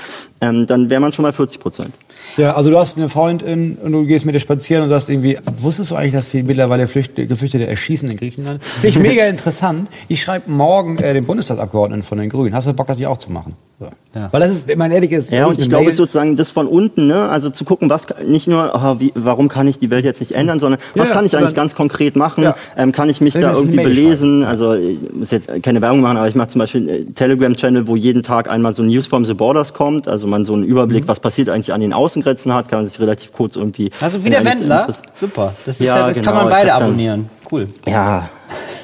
ähm, 0.41 0.67
dann 0.67 0.91
wäre 0.91 1.01
man 1.01 1.13
schon 1.13 1.23
mal 1.23 1.33
40 1.33 1.61
Prozent. 1.61 1.95
Ja, 2.37 2.55
also 2.55 2.71
du 2.71 2.79
hast 2.79 2.99
eine 2.99 3.09
Freundin 3.09 3.77
und 3.83 3.93
du 3.93 4.05
gehst 4.05 4.27
mit 4.27 4.35
ihr 4.35 4.41
spazieren 4.41 4.83
und 4.83 4.91
du 4.91 4.95
hast 4.95 5.09
irgendwie, 5.09 5.39
wusstest 5.61 5.91
du 5.91 5.95
eigentlich, 5.97 6.15
dass 6.15 6.31
die 6.31 6.43
mittlerweile 6.43 6.87
Flücht- 6.87 7.17
Geflüchtete 7.17 7.67
erschießen 7.67 8.09
in 8.11 8.17
Griechenland? 8.17 8.63
Finde 8.63 8.89
ich 8.89 8.99
mega 8.99 9.25
interessant. 9.27 9.89
Ich 10.09 10.21
schreibe 10.23 10.51
morgen 10.51 10.99
äh, 10.99 11.15
den 11.15 11.25
Bundestagsabgeordneten 11.25 12.03
von 12.05 12.19
den 12.19 12.29
Grünen. 12.29 12.55
Hast 12.55 12.67
du 12.67 12.73
Bock, 12.73 12.87
das 12.87 13.01
ich 13.01 13.07
auch 13.07 13.19
zu 13.19 13.33
machen? 13.33 13.57
So. 13.81 13.87
Ja. 14.15 14.29
Weil 14.33 14.41
das 14.41 14.51
ist, 14.51 14.67
wenn 14.67 14.77
man 14.79 14.91
ehrlich 14.91 15.13
ist, 15.13 15.31
Ja, 15.31 15.47
und 15.47 15.57
ich 15.57 15.69
glaube 15.69 15.87
Mail- 15.87 15.95
sozusagen 15.95 16.35
das 16.35 16.51
von 16.51 16.67
unten, 16.67 17.07
ne? 17.07 17.29
also 17.29 17.49
zu 17.51 17.65
gucken, 17.65 17.89
was 17.89 18.07
nicht 18.27 18.49
nur, 18.49 18.73
oh, 18.75 18.99
wie, 18.99 19.13
warum 19.15 19.47
kann 19.49 19.69
ich 19.69 19.79
die 19.79 19.89
Welt 19.91 20.05
jetzt 20.05 20.19
nicht 20.19 20.33
ändern, 20.33 20.59
sondern 20.59 20.81
Ja, 20.97 21.03
was 21.03 21.11
ja, 21.11 21.15
kann 21.15 21.25
ich 21.27 21.37
eigentlich 21.37 21.55
ganz 21.55 21.77
konkret 21.77 22.17
machen? 22.17 22.43
Ja. 22.43 22.57
Ähm, 22.77 22.91
kann 22.91 23.09
ich 23.09 23.21
mich 23.21 23.37
Wenn 23.37 23.43
da 23.43 23.53
irgendwie 23.53 23.77
belesen? 23.77 24.43
Also 24.43 24.75
ich 24.75 24.99
muss 25.13 25.31
jetzt 25.31 25.63
keine 25.63 25.81
Werbung 25.81 26.01
machen, 26.01 26.17
aber 26.17 26.27
ich 26.27 26.35
mache 26.35 26.49
zum 26.49 26.59
Beispiel 26.59 26.91
einen 26.91 27.15
Telegram-Channel, 27.15 27.87
wo 27.87 27.95
jeden 27.95 28.25
Tag 28.25 28.51
einmal 28.51 28.75
so 28.75 28.83
News 28.83 29.07
from 29.07 29.25
the 29.25 29.35
Borders 29.35 29.75
kommt, 29.75 30.09
also 30.09 30.27
man 30.27 30.45
so 30.45 30.55
einen 30.55 30.65
Überblick, 30.65 31.05
Mhm. 31.05 31.09
was 31.09 31.21
passiert 31.21 31.49
eigentlich 31.49 31.73
an 31.73 31.81
den 31.81 31.93
Außengrenzen 31.93 32.53
hat, 32.53 32.69
kann 32.69 32.81
man 32.81 32.89
sich 32.89 32.99
relativ 32.99 33.33
kurz 33.33 33.55
irgendwie. 33.55 33.91
Also 34.01 34.25
wie 34.25 34.31
der 34.31 34.45
Wendler. 34.45 34.89
Super. 35.21 35.55
Das, 35.65 35.79
ist 35.79 35.87
Ja, 35.87 35.99
ja, 35.99 36.07
das 36.07 36.15
genau, 36.15 36.25
kann 36.33 36.35
man 36.35 36.49
beide 36.49 36.75
abonnieren. 36.75 37.31
Cool. 37.51 37.69
Ja, 37.87 38.29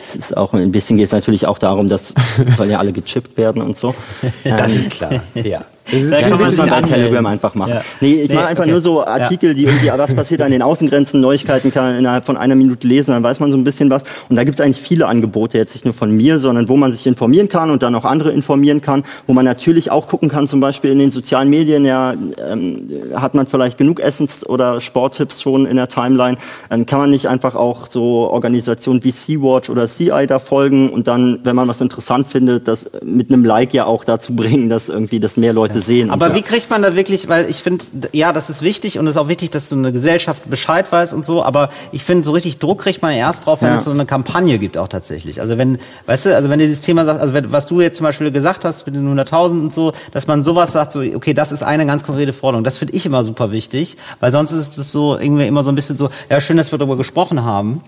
es 0.05 0.15
ist 0.15 0.37
auch 0.37 0.53
ein 0.53 0.73
bisschen 0.73 0.97
geht 0.97 1.07
es 1.07 1.13
natürlich 1.13 1.47
auch 1.47 1.59
darum, 1.59 1.89
dass 1.89 2.15
sollen 2.57 2.71
ja 2.71 2.79
alle 2.79 2.93
gechippt 2.93 3.37
werden 3.37 3.63
und 3.63 3.77
so. 3.77 3.95
Das 4.45 4.71
Ähm, 4.71 4.77
ist 4.77 4.91
klar. 4.91 5.23
Ja. 5.35 5.65
Da 5.91 5.97
Ja, 5.99 6.21
kann 6.21 6.31
das 6.31 6.41
man 6.41 6.51
sich 6.51 6.61
bei. 6.65 6.83
Telegram 6.83 7.27
einfach 7.27 7.55
machen. 7.55 7.71
Ja. 7.75 7.83
Nee, 8.01 8.23
ich 8.23 8.29
Nee, 8.31 8.35
mache 8.37 8.47
einfach 8.47 8.63
okay. 8.65 8.73
nur 8.73 8.81
so 8.81 9.05
Artikel, 9.05 9.55
die 9.55 9.65
irgendwie, 9.65 9.91
was 9.95 10.15
passiert 10.15 10.41
an 10.41 10.51
den 10.51 10.63
Außengrenzen, 10.63 11.21
Neuigkeiten 11.21 11.71
kann 11.73 11.85
man 11.85 11.97
innerhalb 11.99 12.25
von 12.25 12.37
einer 12.39 12.55
Minute 12.55 12.87
lesen, 12.89 13.11
dann 13.13 13.23
weiß 13.23 13.39
man 13.41 13.51
so 13.53 13.59
ein 13.59 13.65
bisschen 13.65 13.91
was. 13.91 14.03
Und 14.31 14.37
da 14.37 14.45
gibt 14.45 14.59
es 14.59 14.65
eigentlich 14.65 14.81
viele 14.81 15.07
Angebote, 15.07 15.59
jetzt 15.59 15.75
nicht 15.75 15.85
nur 15.85 15.93
von 15.93 16.11
mir, 16.11 16.39
sondern 16.39 16.69
wo 16.71 16.77
man 16.77 16.91
sich 16.93 17.07
informieren 17.07 17.49
kann 17.49 17.71
und 17.71 17.83
dann 17.83 17.95
auch 17.95 18.05
andere 18.05 18.33
informieren 18.33 18.81
kann, 18.81 19.05
wo 19.27 19.35
man 19.35 19.45
natürlich 19.45 19.91
auch 19.91 20.09
gucken 20.09 20.31
kann, 20.31 20.49
zum 20.49 20.61
Beispiel 20.61 20.91
in 20.91 20.99
den 20.99 21.11
sozialen 21.11 21.51
Medien, 21.51 21.85
ja, 21.85 22.15
ähm, 22.49 22.89
hat 23.15 23.35
man 23.35 23.47
vielleicht 23.47 23.77
genug 23.77 24.01
Essens- 24.01 24.47
oder 24.47 24.81
Sporttipps 24.81 25.43
schon 25.43 25.67
in 25.67 25.77
der 25.77 25.89
Timeline, 25.89 26.39
ähm, 26.71 26.87
kann 26.87 26.99
man 26.99 27.11
nicht 27.11 27.29
einfach 27.29 27.55
auch 27.57 27.89
so 27.91 28.29
Organisationen 28.31 29.05
wie 29.05 29.11
Sea-Watch 29.11 29.69
oder 29.69 29.87
Sea-Eye 29.87 30.27
da 30.27 30.39
folgen 30.39 30.89
und 30.89 31.09
dann, 31.09 31.41
wenn 31.45 31.55
man 31.57 31.69
was 31.69 31.81
interessant 31.83 32.27
findet, 32.29 32.69
das 32.69 32.91
mit 33.05 33.31
einem 33.31 33.45
Like 33.45 33.75
ja 33.75 33.85
auch 33.85 34.05
dazu 34.05 34.35
bringen, 34.35 34.71
dass 34.71 34.89
irgendwie 34.89 35.21
das 35.21 35.37
mehr 35.37 35.53
Leute 35.53 35.74
sehen. 35.81 36.11
Aber 36.11 36.27
und, 36.27 36.35
wie 36.35 36.43
kriegt 36.43 36.71
man 36.71 36.83
da 36.83 36.97
wirklich, 36.97 37.29
weil 37.29 37.49
ich 37.49 37.63
finde, 37.63 37.85
ja, 38.13 38.33
das 38.33 38.51
ist 38.51 38.63
wichtig 38.63 38.99
und 38.99 39.07
es 39.07 39.13
ist 39.13 39.17
auch 39.17 39.29
wichtig, 39.29 39.51
dass 39.51 39.69
so 39.69 39.77
eine 39.77 39.93
Gesellschaft 39.93 40.49
Bescheid 40.49 40.91
weiß 40.91 41.13
und 41.13 41.25
so, 41.25 41.43
aber 41.43 41.71
ich 41.93 42.05
finde, 42.05 42.25
so 42.25 42.33
richtig 42.33 42.59
Druck 42.59 42.81
kriegt 42.83 43.03
man 43.03 43.13
erst 43.13 43.47
drauf, 43.47 43.63
wenn 43.63 43.69
Ja. 43.71 43.77
es 43.77 43.85
so 43.85 43.91
eine 43.91 44.07
Kampagne 44.07 44.59
gibt 44.59 44.77
auch 44.79 44.89
tatsächlich. 44.89 45.41
Also 45.41 45.59
wenn, 45.59 45.79
weißt 46.07 46.27
du, 46.27 46.35
also 46.37 46.49
wenn 46.51 46.59
dieses 46.59 46.81
Thema 46.81 47.05
sagt, 47.05 47.21
also 47.21 47.35
wenn, 47.35 47.53
was 47.53 47.67
du 47.67 47.81
jetzt 47.81 47.97
zum 47.97 48.05
Beispiel 48.05 48.31
gesagt 48.31 48.65
hast 48.65 48.87
mit 48.87 48.95
den 48.97 49.07
100.000 49.19 49.51
und 49.63 49.73
so, 49.73 49.93
dass 50.13 50.27
man 50.27 50.45
sowas 50.45 50.73
sagt, 50.73 50.93
so, 50.93 51.01
okay, 51.01 51.35
das 51.35 51.53
ist 51.53 51.63
eine 51.63 51.87
ganz 51.87 52.05
konkrete 52.05 52.33
Forderung, 52.33 52.65
das 52.65 52.79
finde 52.79 52.95
ich 52.95 53.07
immer 53.07 53.25
super 53.25 53.53
wichtig, 53.53 53.97
weil 54.21 54.33
sonst 54.33 54.53
ist 54.53 54.79
es 54.79 54.93
so 54.93 55.17
irgendwie 55.19 55.47
immer 55.47 55.63
so 55.63 55.71
ein 55.71 55.75
bisschen 55.75 55.97
so, 55.97 56.11
ja, 56.31 56.41
schön, 56.41 56.57
dass 56.57 56.73
wir 56.73 56.79
darüber 56.79 56.97
gesprochen 56.97 57.45
haben. 57.45 57.81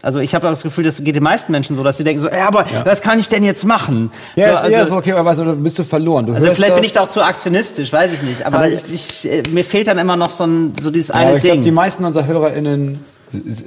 Also 0.00 0.20
ich 0.20 0.34
habe 0.34 0.46
das 0.48 0.62
Gefühl, 0.62 0.84
das 0.84 1.02
geht 1.04 1.14
den 1.16 1.22
meisten 1.22 1.52
Menschen 1.52 1.76
so, 1.76 1.82
dass 1.84 1.96
sie 1.98 2.04
denken 2.04 2.20
so, 2.20 2.28
ja, 2.28 2.46
aber 2.48 2.64
was 2.84 3.02
kann 3.02 3.18
ich 3.18 3.28
denn 3.28 3.44
jetzt 3.44 3.64
machen? 3.64 4.10
Ja, 4.36 4.56
so, 4.56 4.66
ist 4.66 4.72
eher 4.72 4.86
so, 4.86 4.96
okay, 4.96 5.12
aber 5.12 5.34
du, 5.34 5.54
bist 5.56 5.78
du 5.78 5.84
verloren. 5.84 6.26
Du 6.26 6.32
also 6.34 6.46
vielleicht 6.52 6.74
bin 6.74 6.82
das- 6.82 6.86
ich 6.86 6.92
da 6.92 7.02
auch 7.02 7.08
zu 7.08 7.22
aktionistisch, 7.22 7.92
weiß 7.92 8.12
ich 8.14 8.22
nicht. 8.22 8.46
Aber, 8.46 8.58
Aber- 8.58 8.68
ich, 8.70 8.80
ich, 8.92 9.30
äh, 9.30 9.42
mir 9.50 9.64
fehlt 9.64 9.88
dann 9.88 9.98
immer 9.98 10.16
noch 10.16 10.30
so, 10.30 10.44
ein, 10.44 10.74
so 10.80 10.90
dieses 10.90 11.08
Ja, 11.08 11.14
eine 11.16 11.26
aber 11.28 11.36
ich 11.38 11.44
glaube, 11.44 11.58
die 11.58 11.64
Ding. 11.64 11.74
meisten 11.74 12.04
unserer 12.04 12.26
HörerInnen, 12.26 13.04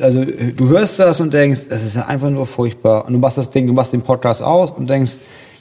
also 0.02 0.24
du 0.26 0.68
hörst 0.70 1.00
das 1.00 1.20
und 1.22 1.34
denkst, 1.34 1.62
das 1.70 1.82
ist 1.84 1.96
ja 1.96 2.06
einfach 2.06 2.30
nur 2.30 2.46
furchtbar. 2.48 3.06
Und 3.06 3.14
du 3.14 3.20
machst 3.20 3.38
das 3.38 3.50
Ding, 3.52 3.68
du 3.68 3.74
machst 3.74 3.94
den 3.94 4.02
Podcast 4.02 4.42
aus 4.44 4.72
und 4.72 4.88
denkst, 4.88 5.14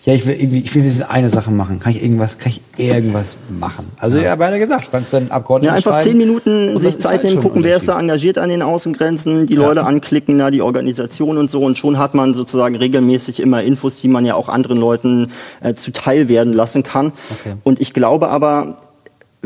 ja, 0.04 0.12
ich 0.12 0.26
will 0.26 0.34
irgendwie, 0.38 0.58
ich 0.58 0.74
will 0.74 0.82
diese 0.82 1.08
eine 1.08 1.30
Sache 1.30 1.50
machen. 1.50 1.80
Kann 1.80 1.92
ich 1.92 2.02
irgendwas, 2.02 2.36
kann 2.36 2.52
ich 2.52 2.60
irgendwas 2.76 3.38
machen? 3.48 3.90
Also 3.98 4.18
ja, 4.18 4.36
beide 4.36 4.58
gesagt, 4.58 4.88
du 4.88 4.90
kannst 4.90 5.14
dann 5.14 5.30
Abgeordneten 5.30 5.72
Ja, 5.72 5.76
einfach 5.76 6.02
zehn 6.02 6.18
Minuten 6.18 6.74
und 6.74 6.82
sich 6.82 6.98
Zeit 6.98 7.12
halt 7.12 7.24
nehmen, 7.24 7.40
gucken, 7.40 7.64
wer 7.64 7.78
ist 7.78 7.88
da 7.88 7.98
engagiert 7.98 8.36
an 8.36 8.50
den 8.50 8.60
Außengrenzen, 8.60 9.46
die 9.46 9.54
Leute 9.54 9.84
anklicken, 9.84 10.36
da 10.36 10.50
die 10.50 10.60
Organisation 10.60 11.38
und 11.38 11.50
so 11.50 11.62
und 11.62 11.78
schon 11.78 11.96
hat 11.96 12.14
man 12.14 12.34
sozusagen 12.34 12.76
regelmäßig 12.76 13.40
immer 13.40 13.62
Infos, 13.62 13.98
die 14.00 14.08
man 14.08 14.26
ja 14.26 14.34
auch 14.34 14.50
anderen 14.50 14.76
Leuten 14.76 15.30
äh, 15.62 15.74
zuteil 15.74 16.28
werden 16.28 16.52
lassen 16.52 16.82
kann. 16.82 17.12
Okay. 17.40 17.54
Und 17.64 17.80
ich 17.80 17.94
glaube 17.94 18.28
aber, 18.28 18.76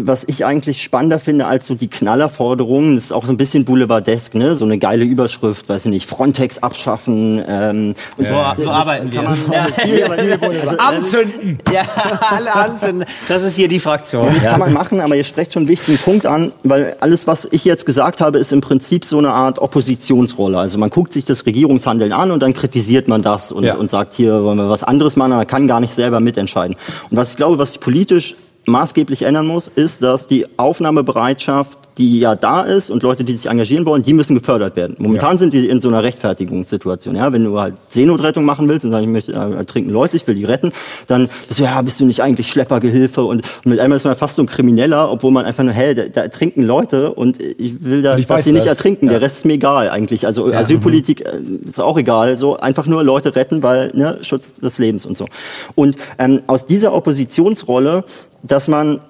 was 0.01 0.25
ich 0.29 0.45
eigentlich 0.45 0.83
spannender 0.83 1.19
finde 1.19 1.47
als 1.47 1.67
so 1.67 1.75
die 1.75 1.89
Knallerforderungen, 1.89 2.95
das 2.95 3.07
ist 3.07 3.13
auch 3.13 3.25
so 3.27 3.33
ein 3.33 3.37
bisschen 3.37 3.65
boulevardesk, 3.65 4.35
ne? 4.35 4.55
So 4.55 4.65
eine 4.65 4.79
geile 4.79 5.05
Überschrift, 5.05 5.69
weiß 5.69 5.87
ich 5.87 5.91
nicht, 5.91 6.09
Frontex 6.09 6.59
abschaffen. 6.59 7.43
Ähm, 7.47 7.95
und 8.17 8.29
So, 8.29 8.35
so 8.59 8.71
arbeiten 8.71 9.11
wir. 9.13 9.23
kann 9.23 9.39
man- 9.49 9.53
Ja. 9.53 9.67
Also, 10.59 10.77
Anzünden! 10.79 11.59
Ja, 11.73 11.83
alle 12.31 12.55
anzünden. 12.55 13.05
Das 13.29 13.43
ist 13.43 13.57
hier 13.57 13.69
die 13.69 13.81
Fraktion. 13.81 14.27
Das 14.33 14.45
kann 14.45 14.61
man 14.61 14.73
machen, 14.73 15.01
aber 15.01 15.17
ihr 15.17 15.25
sprecht 15.25 15.53
schon 15.53 15.63
einen 15.63 15.69
wichtigen 15.69 15.99
Punkt 15.99 16.27
an, 16.27 16.53
weil 16.65 16.97
alles, 17.01 17.27
was 17.27 17.49
ich 17.51 17.65
jetzt 17.65 17.87
gesagt 17.87 18.21
habe, 18.21 18.39
ist 18.39 18.53
im 18.53 18.61
Prinzip 18.61 19.05
so 19.05 19.19
eine 19.19 19.31
Art 19.33 19.59
Oppositionsrolle. 19.59 20.59
Also 20.59 20.79
man 20.79 20.91
guckt 20.91 21.13
sich 21.13 21.25
das 21.25 21.45
Regierungshandeln 21.47 22.13
an 22.13 22.31
und 22.31 22.41
dann 22.41 22.55
kritisiert 22.55 23.09
man 23.09 23.23
das 23.23 23.53
und, 23.53 23.65
Ja. 23.65 23.75
und 23.77 23.91
sagt, 23.91 24.15
hier 24.15 24.43
wollen 24.45 24.59
wir 24.59 24.69
was 24.71 24.83
anderes 24.85 25.17
machen, 25.17 25.33
aber 25.33 25.41
man 25.41 25.47
kann 25.47 25.67
gar 25.67 25.81
nicht 25.81 25.95
selber 25.95 26.21
mitentscheiden. 26.21 26.77
Und 27.11 27.17
was 27.17 27.31
ich 27.33 27.37
glaube, 27.37 27.59
was 27.59 27.73
sich 27.73 27.81
politisch 27.81 28.35
maßgeblich 28.69 29.23
ändern 29.23 29.47
muss, 29.47 29.69
ist, 29.75 30.03
dass 30.03 30.27
die 30.27 30.47
Aufnahmebereitschaft, 30.57 31.79
die 31.99 32.21
ja 32.21 32.37
da 32.37 32.63
ist 32.63 32.91
und 32.91 33.03
Leute, 33.03 33.25
die 33.25 33.35
sich 33.35 33.51
engagieren 33.51 33.85
wollen, 33.85 34.05
die 34.05 34.13
müssen 34.13 34.39
gefördert 34.39 34.77
werden. 34.77 34.95
Momentan 34.99 35.37
sind 35.37 35.53
die 35.53 35.69
in 35.69 35.81
so 35.81 35.89
einer 35.89 36.03
Rechtfertigungssituation. 36.05 37.17
Ja, 37.17 37.33
wenn 37.33 37.45
du 37.45 37.59
halt 37.59 37.75
Seenotrettung 37.89 38.45
machen 38.45 38.69
willst 38.69 38.85
und 38.85 38.93
sagst, 38.93 39.03
ich 39.03 39.11
möchte 39.11 39.33
äh, 39.33 39.55
ertrinken 39.57 39.91
Leute, 39.91 40.17
ich 40.17 40.25
will 40.27 40.37
die 40.37 40.45
retten, 40.45 40.73
dann 41.09 41.29
bist 41.49 41.59
du, 41.59 41.65
ja, 41.65 41.83
bist 41.83 41.99
du 41.99 42.05
nicht 42.05 42.23
eigentlich 42.23 42.49
Schleppergehilfe 42.49 43.25
und, 43.25 43.39
und 43.39 43.67
mit 43.67 43.81
einmal 43.81 43.97
ist 43.97 44.05
man 44.05 44.15
fast 44.15 44.37
so 44.37 44.43
ein 44.43 44.47
Krimineller, 44.47 45.11
obwohl 45.11 45.33
man 45.33 45.45
einfach 45.45 45.65
nur, 45.65 45.73
hey, 45.73 45.95
da, 45.95 46.05
da 46.05 46.23
ertrinken 46.23 46.63
Leute 46.63 47.13
und 47.13 47.41
ich 47.41 47.83
will 47.83 48.03
da, 48.03 48.17
ich 48.17 48.29
dass 48.29 48.45
sie 48.45 48.53
nicht 48.53 48.67
das. 48.67 48.77
ertrinken. 48.77 49.07
Ja. 49.07 49.13
Der 49.13 49.23
Rest 49.23 49.39
ist 49.39 49.45
mir 49.45 49.55
egal 49.55 49.91
eigentlich. 49.91 50.25
Also 50.25 50.53
Asylpolitik 50.53 51.23
äh, 51.23 51.41
ist 51.69 51.81
auch 51.81 51.99
egal. 51.99 52.39
So 52.39 52.59
einfach 52.59 52.87
nur 52.87 53.03
Leute 53.03 53.35
retten, 53.35 53.65
weil 53.65 53.91
ne, 53.95 54.19
Schutz 54.23 54.53
des 54.53 54.79
Lebens 54.79 55.05
und 55.05 55.17
so. 55.17 55.27
Und 55.75 55.97
ähm, 56.19 56.43
aus 56.47 56.65
dieser 56.65 56.93
Oppositionsrolle, 56.93 58.05
dass 58.43 58.69
man 58.69 59.01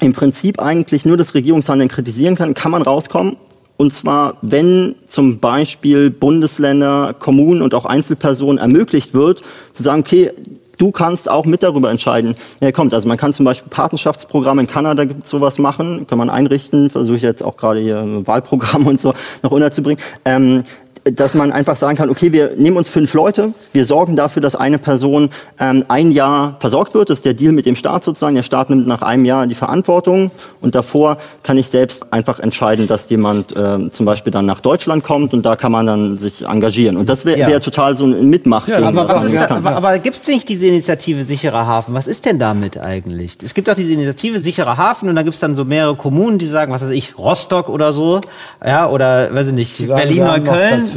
im 0.00 0.12
Prinzip 0.12 0.60
eigentlich 0.60 1.06
nur 1.06 1.16
das 1.16 1.34
Regierungshandeln 1.34 1.88
kritisieren 1.88 2.34
kann, 2.34 2.54
kann 2.54 2.70
man 2.70 2.82
rauskommen. 2.82 3.36
Und 3.78 3.92
zwar, 3.92 4.38
wenn 4.40 4.94
zum 5.08 5.38
Beispiel 5.38 6.10
Bundesländer, 6.10 7.14
Kommunen 7.18 7.60
und 7.60 7.74
auch 7.74 7.84
Einzelpersonen 7.84 8.58
ermöglicht 8.58 9.12
wird, 9.12 9.42
zu 9.74 9.82
sagen, 9.82 10.00
okay, 10.00 10.32
du 10.78 10.90
kannst 10.92 11.28
auch 11.28 11.44
mit 11.44 11.62
darüber 11.62 11.90
entscheiden, 11.90 12.36
wer 12.60 12.72
kommt. 12.72 12.94
Also 12.94 13.06
man 13.06 13.18
kann 13.18 13.32
zum 13.32 13.44
Beispiel 13.44 13.68
Patenschaftsprogramme 13.70 14.62
in 14.62 14.66
Kanada 14.66 15.04
gibt 15.04 15.26
sowas 15.26 15.58
machen, 15.58 16.06
kann 16.06 16.18
man 16.18 16.30
einrichten, 16.30 16.90
versuche 16.90 17.16
ich 17.16 17.22
jetzt 17.22 17.42
auch 17.42 17.56
gerade 17.56 17.80
hier 17.80 17.98
ein 17.98 18.26
Wahlprogramm 18.26 18.86
und 18.86 19.00
so 19.00 19.14
noch 19.42 19.50
unterzubringen. 19.50 20.02
Ähm, 20.24 20.64
dass 21.12 21.34
man 21.34 21.52
einfach 21.52 21.76
sagen 21.76 21.96
kann, 21.96 22.10
okay, 22.10 22.32
wir 22.32 22.52
nehmen 22.56 22.76
uns 22.76 22.88
fünf 22.88 23.14
Leute, 23.14 23.52
wir 23.72 23.84
sorgen 23.84 24.16
dafür, 24.16 24.42
dass 24.42 24.56
eine 24.56 24.78
Person 24.78 25.30
ähm, 25.60 25.84
ein 25.88 26.10
Jahr 26.10 26.56
versorgt 26.58 26.94
wird. 26.94 27.10
Das 27.10 27.18
ist 27.18 27.24
der 27.24 27.34
Deal 27.34 27.52
mit 27.52 27.64
dem 27.66 27.76
Staat 27.76 28.02
sozusagen. 28.04 28.34
Der 28.34 28.42
Staat 28.42 28.70
nimmt 28.70 28.86
nach 28.86 29.02
einem 29.02 29.24
Jahr 29.24 29.46
die 29.46 29.54
Verantwortung 29.54 30.30
und 30.60 30.74
davor 30.74 31.18
kann 31.42 31.58
ich 31.58 31.68
selbst 31.68 32.12
einfach 32.12 32.40
entscheiden, 32.40 32.86
dass 32.88 33.08
jemand 33.08 33.54
ähm, 33.56 33.92
zum 33.92 34.04
Beispiel 34.06 34.32
dann 34.32 34.46
nach 34.46 34.60
Deutschland 34.60 35.04
kommt 35.04 35.32
und 35.32 35.46
da 35.46 35.54
kann 35.54 35.70
man 35.72 35.86
dann 35.86 36.18
sich 36.18 36.44
engagieren. 36.46 36.96
Und 36.96 37.08
das 37.08 37.24
wäre 37.24 37.38
Ja. 37.38 37.48
wär 37.48 37.60
total 37.60 37.94
so 37.96 38.04
ein 38.04 38.28
Mitmachding. 38.28 38.74
Ja, 38.74 38.88
aber 38.88 39.08
was 39.08 39.32
da, 39.32 39.48
aber 39.50 39.76
aber 39.76 39.98
gibt 39.98 40.16
es 40.16 40.26
nicht 40.26 40.48
diese 40.48 40.66
Initiative 40.66 41.22
Sicherer 41.22 41.66
Hafen? 41.66 41.94
Was 41.94 42.06
ist 42.08 42.24
denn 42.24 42.38
damit 42.38 42.78
eigentlich? 42.78 43.38
Es 43.44 43.54
gibt 43.54 43.70
auch 43.70 43.74
diese 43.74 43.92
Initiative 43.92 44.38
Sicherer 44.40 44.76
Hafen 44.76 45.08
und 45.08 45.14
da 45.16 45.22
gibt 45.22 45.34
es 45.34 45.40
dann 45.40 45.54
so 45.54 45.64
mehrere 45.64 45.94
Kommunen, 45.94 46.38
die 46.38 46.46
sagen, 46.46 46.72
was 46.72 46.82
weiß 46.82 46.90
ich, 46.90 47.16
Rostock 47.18 47.68
oder 47.68 47.92
so, 47.92 48.20
ja, 48.64 48.88
oder 48.88 49.32
weiß 49.34 49.48
ich 49.48 49.52
nicht, 49.52 49.78
Die 49.78 49.86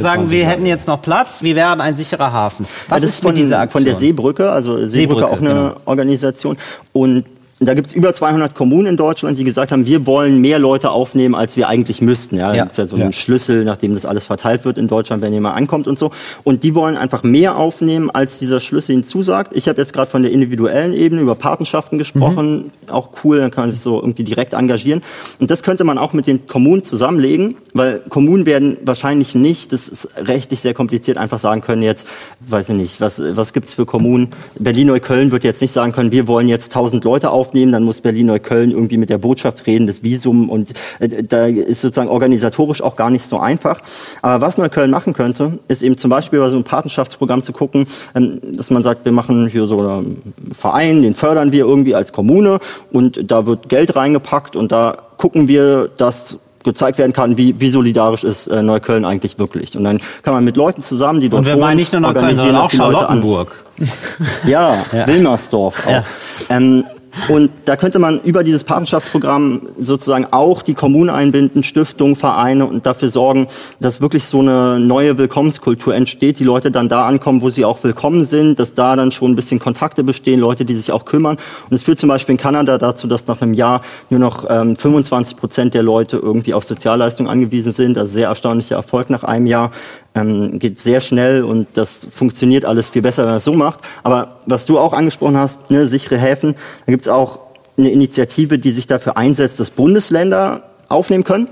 für 0.00 0.02
sagen, 0.02 0.22
20 0.22 0.30
wir 0.30 0.38
Leute. 0.38 0.50
hätten 0.50 0.66
jetzt 0.66 0.86
noch 0.88 1.02
Platz, 1.02 1.42
wir 1.42 1.56
wären 1.56 1.80
ein 1.80 1.96
sicherer 1.96 2.32
Hafen. 2.32 2.66
Was 2.88 3.00
das 3.00 3.10
ist 3.10 3.22
von 3.22 3.34
dieser 3.34 3.60
Aktion? 3.60 3.82
Von 3.82 3.84
der 3.84 3.96
Seebrücke, 3.96 4.50
also 4.50 4.86
Seebrücke, 4.86 4.88
Seebrücke, 4.88 5.26
auch 5.28 5.38
eine 5.38 5.48
genau. 5.48 5.76
Organisation. 5.86 6.56
Und 6.92 7.24
da 7.62 7.74
gibt 7.74 7.88
es 7.88 7.94
über 7.94 8.14
200 8.14 8.54
Kommunen 8.54 8.86
in 8.86 8.96
Deutschland, 8.96 9.38
die 9.38 9.44
gesagt 9.44 9.70
haben, 9.70 9.84
wir 9.84 10.06
wollen 10.06 10.38
mehr 10.40 10.58
Leute 10.58 10.90
aufnehmen, 10.90 11.34
als 11.34 11.58
wir 11.58 11.68
eigentlich 11.68 12.00
müssten. 12.00 12.36
Ja, 12.36 12.48
da 12.48 12.54
Ja. 12.56 12.62
gibt's 12.64 12.78
ja 12.78 12.86
so 12.86 12.96
einen 12.96 13.06
Ja. 13.06 13.12
Schlüssel, 13.12 13.64
nachdem 13.64 13.92
das 13.92 14.06
alles 14.06 14.24
verteilt 14.24 14.64
wird 14.64 14.78
in 14.78 14.88
Deutschland, 14.88 15.22
wenn 15.22 15.32
jemand 15.34 15.56
ankommt 15.58 15.86
und 15.86 15.98
so. 15.98 16.10
Und 16.42 16.62
die 16.64 16.74
wollen 16.74 16.96
einfach 16.96 17.22
mehr 17.22 17.58
aufnehmen, 17.58 18.10
als 18.10 18.38
dieser 18.38 18.60
Schlüssel 18.60 18.92
ihnen 18.92 19.04
zusagt. 19.04 19.54
Ich 19.54 19.68
habe 19.68 19.78
jetzt 19.78 19.92
gerade 19.92 20.10
von 20.10 20.22
der 20.22 20.32
individuellen 20.32 20.94
Ebene 20.94 21.20
über 21.20 21.34
Patenschaften 21.34 21.98
gesprochen. 21.98 22.70
Auch 22.88 23.10
cool, 23.24 23.38
dann 23.38 23.50
kann 23.50 23.64
man 23.64 23.72
sich 23.72 23.82
so 23.82 24.00
irgendwie 24.00 24.24
direkt 24.24 24.54
engagieren. 24.54 25.02
Und 25.38 25.50
das 25.50 25.62
könnte 25.62 25.84
man 25.84 25.98
auch 25.98 26.14
mit 26.14 26.26
den 26.26 26.46
Kommunen 26.46 26.82
zusammenlegen, 26.82 27.56
weil 27.74 28.00
Kommunen 28.08 28.46
werden 28.46 28.78
wahrscheinlich 28.86 29.34
nicht, 29.34 29.72
das 29.74 29.88
ist 29.88 30.08
rechtlich 30.16 30.60
sehr 30.60 30.72
kompliziert, 30.72 31.18
einfach 31.18 31.38
sagen 31.38 31.60
können 31.60 31.82
jetzt, 31.82 32.06
weiß 32.48 32.70
ich 32.70 32.74
nicht, 32.74 33.00
was, 33.02 33.20
was 33.36 33.52
gibt's 33.52 33.74
für 33.74 33.84
Kommunen? 33.84 34.28
Berlin-Neukölln 34.58 35.30
wird 35.30 35.44
jetzt 35.44 35.60
nicht 35.60 35.72
sagen 35.72 35.92
können, 35.92 36.10
wir 36.10 36.26
wollen 36.26 36.48
jetzt 36.48 36.70
1000 36.74 37.04
Leute 37.04 37.28
aufnehmen, 37.30 37.49
dann 37.52 37.84
muss 37.84 38.00
Berlin-Neukölln 38.00 38.70
irgendwie 38.70 38.96
mit 38.96 39.10
der 39.10 39.18
Botschaft 39.18 39.66
reden, 39.66 39.86
das 39.86 40.02
Visum 40.02 40.48
und 40.48 40.70
äh, 40.98 41.22
da 41.22 41.46
ist 41.46 41.80
sozusagen 41.80 42.08
organisatorisch 42.08 42.82
auch 42.82 42.96
gar 42.96 43.10
nicht 43.10 43.24
so 43.24 43.38
einfach. 43.38 43.80
Aber 44.22 44.46
was 44.46 44.58
Neukölln 44.58 44.90
machen 44.90 45.12
könnte, 45.12 45.58
ist 45.68 45.82
eben 45.82 45.96
zum 45.96 46.10
Beispiel 46.10 46.38
bei 46.38 46.48
so 46.48 46.56
einem 46.56 46.64
Patenschaftsprogramm 46.64 47.42
zu 47.42 47.52
gucken, 47.52 47.86
ähm, 48.14 48.40
dass 48.42 48.70
man 48.70 48.82
sagt, 48.82 49.04
wir 49.04 49.12
machen 49.12 49.48
hier 49.48 49.66
so 49.66 49.80
einen 49.80 50.22
Verein, 50.52 51.02
den 51.02 51.14
fördern 51.14 51.52
wir 51.52 51.64
irgendwie 51.64 51.94
als 51.94 52.12
Kommune 52.12 52.58
und 52.92 53.30
da 53.30 53.46
wird 53.46 53.68
Geld 53.68 53.96
reingepackt 53.96 54.56
und 54.56 54.72
da 54.72 54.98
gucken 55.16 55.48
wir, 55.48 55.90
dass 55.96 56.38
gezeigt 56.64 56.98
werden 56.98 57.12
kann, 57.12 57.36
wie, 57.36 57.58
wie 57.58 57.70
solidarisch 57.70 58.24
ist 58.24 58.46
äh, 58.46 58.62
Neukölln 58.62 59.04
eigentlich 59.04 59.38
wirklich. 59.38 59.76
Und 59.76 59.84
dann 59.84 60.00
kann 60.22 60.34
man 60.34 60.44
mit 60.44 60.56
Leuten 60.56 60.82
zusammen, 60.82 61.20
die 61.20 61.28
dort 61.28 61.40
Und 61.40 61.46
wir 61.46 61.56
meinen 61.56 61.76
nicht 61.76 61.92
nur 61.92 62.00
Neukölln, 62.00 62.24
organisieren, 62.24 62.46
sondern 62.48 62.62
auch 62.64 62.70
Charlottenburg. 62.70 63.64
ja, 64.46 64.84
Wilmersdorf 65.06 65.86
auch. 65.86 65.90
Ja. 65.90 66.04
Ähm, 66.50 66.84
und 67.28 67.50
da 67.64 67.76
könnte 67.76 67.98
man 67.98 68.20
über 68.22 68.44
dieses 68.44 68.64
Patenschaftsprogramm 68.64 69.62
sozusagen 69.80 70.26
auch 70.30 70.62
die 70.62 70.74
Kommunen 70.74 71.10
einbinden, 71.10 71.62
Stiftungen, 71.62 72.14
Vereine 72.14 72.66
und 72.66 72.86
dafür 72.86 73.08
sorgen, 73.08 73.48
dass 73.80 74.00
wirklich 74.00 74.24
so 74.24 74.40
eine 74.40 74.78
neue 74.78 75.18
Willkommenskultur 75.18 75.94
entsteht, 75.94 76.38
die 76.38 76.44
Leute 76.44 76.70
dann 76.70 76.88
da 76.88 77.06
ankommen, 77.06 77.42
wo 77.42 77.50
sie 77.50 77.64
auch 77.64 77.82
willkommen 77.82 78.24
sind, 78.24 78.58
dass 78.60 78.74
da 78.74 78.94
dann 78.94 79.10
schon 79.10 79.32
ein 79.32 79.36
bisschen 79.36 79.58
Kontakte 79.58 80.04
bestehen, 80.04 80.40
Leute, 80.40 80.64
die 80.64 80.76
sich 80.76 80.92
auch 80.92 81.04
kümmern. 81.04 81.36
Und 81.68 81.74
es 81.74 81.82
führt 81.82 81.98
zum 81.98 82.08
Beispiel 82.08 82.34
in 82.34 82.38
Kanada 82.38 82.78
dazu, 82.78 83.08
dass 83.08 83.26
nach 83.26 83.40
einem 83.42 83.54
Jahr 83.54 83.82
nur 84.08 84.20
noch 84.20 84.46
ähm, 84.48 84.76
25 84.76 85.36
Prozent 85.36 85.74
der 85.74 85.82
Leute 85.82 86.16
irgendwie 86.16 86.54
auf 86.54 86.64
Sozialleistungen 86.64 87.30
angewiesen 87.30 87.72
sind. 87.72 87.98
Also 87.98 88.12
sehr 88.12 88.28
erstaunlicher 88.28 88.76
Erfolg 88.76 89.10
nach 89.10 89.24
einem 89.24 89.46
Jahr 89.46 89.72
ähm, 90.14 90.58
geht 90.58 90.80
sehr 90.80 91.00
schnell 91.00 91.44
und 91.44 91.68
das 91.74 92.06
funktioniert 92.12 92.64
alles 92.64 92.90
viel 92.90 93.02
besser, 93.02 93.22
wenn 93.22 93.30
man 93.30 93.38
es 93.38 93.44
so 93.44 93.54
macht. 93.54 93.80
Aber 94.02 94.38
was 94.46 94.66
du 94.66 94.78
auch 94.78 94.92
angesprochen 94.92 95.36
hast, 95.36 95.70
ne, 95.70 95.86
sichere 95.86 96.18
Häfen, 96.18 96.54
da 96.86 96.92
gibt 96.92 97.06
es 97.06 97.08
auch 97.08 97.40
eine 97.78 97.90
Initiative, 97.90 98.58
die 98.58 98.70
sich 98.70 98.86
dafür 98.86 99.16
einsetzt, 99.16 99.60
dass 99.60 99.70
Bundesländer 99.70 100.62
aufnehmen 100.88 101.24
können. 101.24 101.48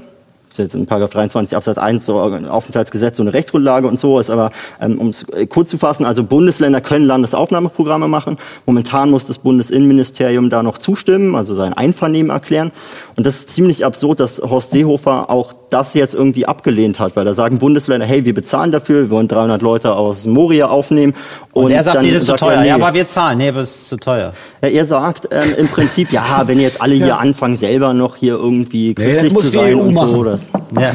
Das 0.48 0.58
ist 0.58 0.64
jetzt 0.64 0.74
in 0.74 0.86
Paragraph 0.86 1.10
23 1.10 1.54
Absatz 1.54 1.76
1 1.76 2.06
so 2.06 2.18
Aufenthaltsgesetz 2.18 3.18
so 3.18 3.22
eine 3.22 3.34
Rechtsgrundlage 3.34 3.86
und 3.86 4.00
so 4.00 4.18
ist 4.18 4.30
aber 4.30 4.50
ähm, 4.80 4.98
um 4.98 5.10
es 5.10 5.26
kurz 5.50 5.70
zu 5.70 5.76
fassen 5.76 6.06
also 6.06 6.24
Bundesländer 6.24 6.80
können 6.80 7.04
Landesaufnahmeprogramme 7.04 8.08
machen 8.08 8.38
momentan 8.64 9.10
muss 9.10 9.26
das 9.26 9.36
Bundesinnenministerium 9.38 10.48
da 10.48 10.62
noch 10.62 10.78
zustimmen 10.78 11.34
also 11.34 11.54
sein 11.54 11.74
Einvernehmen 11.74 12.30
erklären 12.30 12.72
und 13.18 13.26
das 13.26 13.40
ist 13.40 13.54
ziemlich 13.54 13.84
absurd 13.84 14.20
dass 14.20 14.40
Horst 14.40 14.70
Seehofer 14.70 15.28
auch 15.28 15.52
das 15.70 15.92
jetzt 15.92 16.14
irgendwie 16.14 16.46
abgelehnt 16.46 16.98
hat 16.98 17.14
weil 17.16 17.26
da 17.26 17.34
sagen 17.34 17.58
Bundesländer 17.58 18.06
hey 18.06 18.24
wir 18.24 18.32
bezahlen 18.32 18.72
dafür 18.72 19.02
wir 19.02 19.10
wollen 19.10 19.28
300 19.28 19.60
Leute 19.60 19.92
aus 19.94 20.24
Moria 20.24 20.68
aufnehmen 20.68 21.12
Und, 21.52 21.72
er 21.72 21.82
sagt, 21.82 21.96
dann 21.96 22.04
nee, 22.06 22.12
das 22.12 22.22
ist 22.22 22.26
zu 22.26 22.30
sagt 22.32 22.42
er, 22.42 22.48
teuer. 22.48 22.60
nee. 22.62 22.68
Ja, 22.68 22.74
aber 22.76 22.94
wir 22.94 23.08
zahlen. 23.08 23.38
Nee, 23.38 23.48
es 23.48 23.56
ist 23.70 23.88
zu 23.88 23.96
teuer. 23.96 24.32
Ja, 24.62 24.68
er 24.68 24.84
sagt 24.84 25.28
ähm, 25.32 25.54
im 25.58 25.66
Prinzip, 25.68 26.12
ja, 26.12 26.42
wenn 26.46 26.60
jetzt 26.60 26.80
alle 26.80 26.94
hier 26.94 27.18
anfangen, 27.18 27.56
selber 27.56 27.92
noch 27.92 28.14
hier 28.16 28.34
irgendwie 28.34 28.94
christlich 28.94 29.32
muss 29.32 29.46
zu 29.46 29.50
sein 29.50 29.74
EU 29.74 29.80
und 29.80 29.94
so. 29.94 30.00
machen. 30.00 30.24
Das, 30.24 30.46
Ja. 30.80 30.92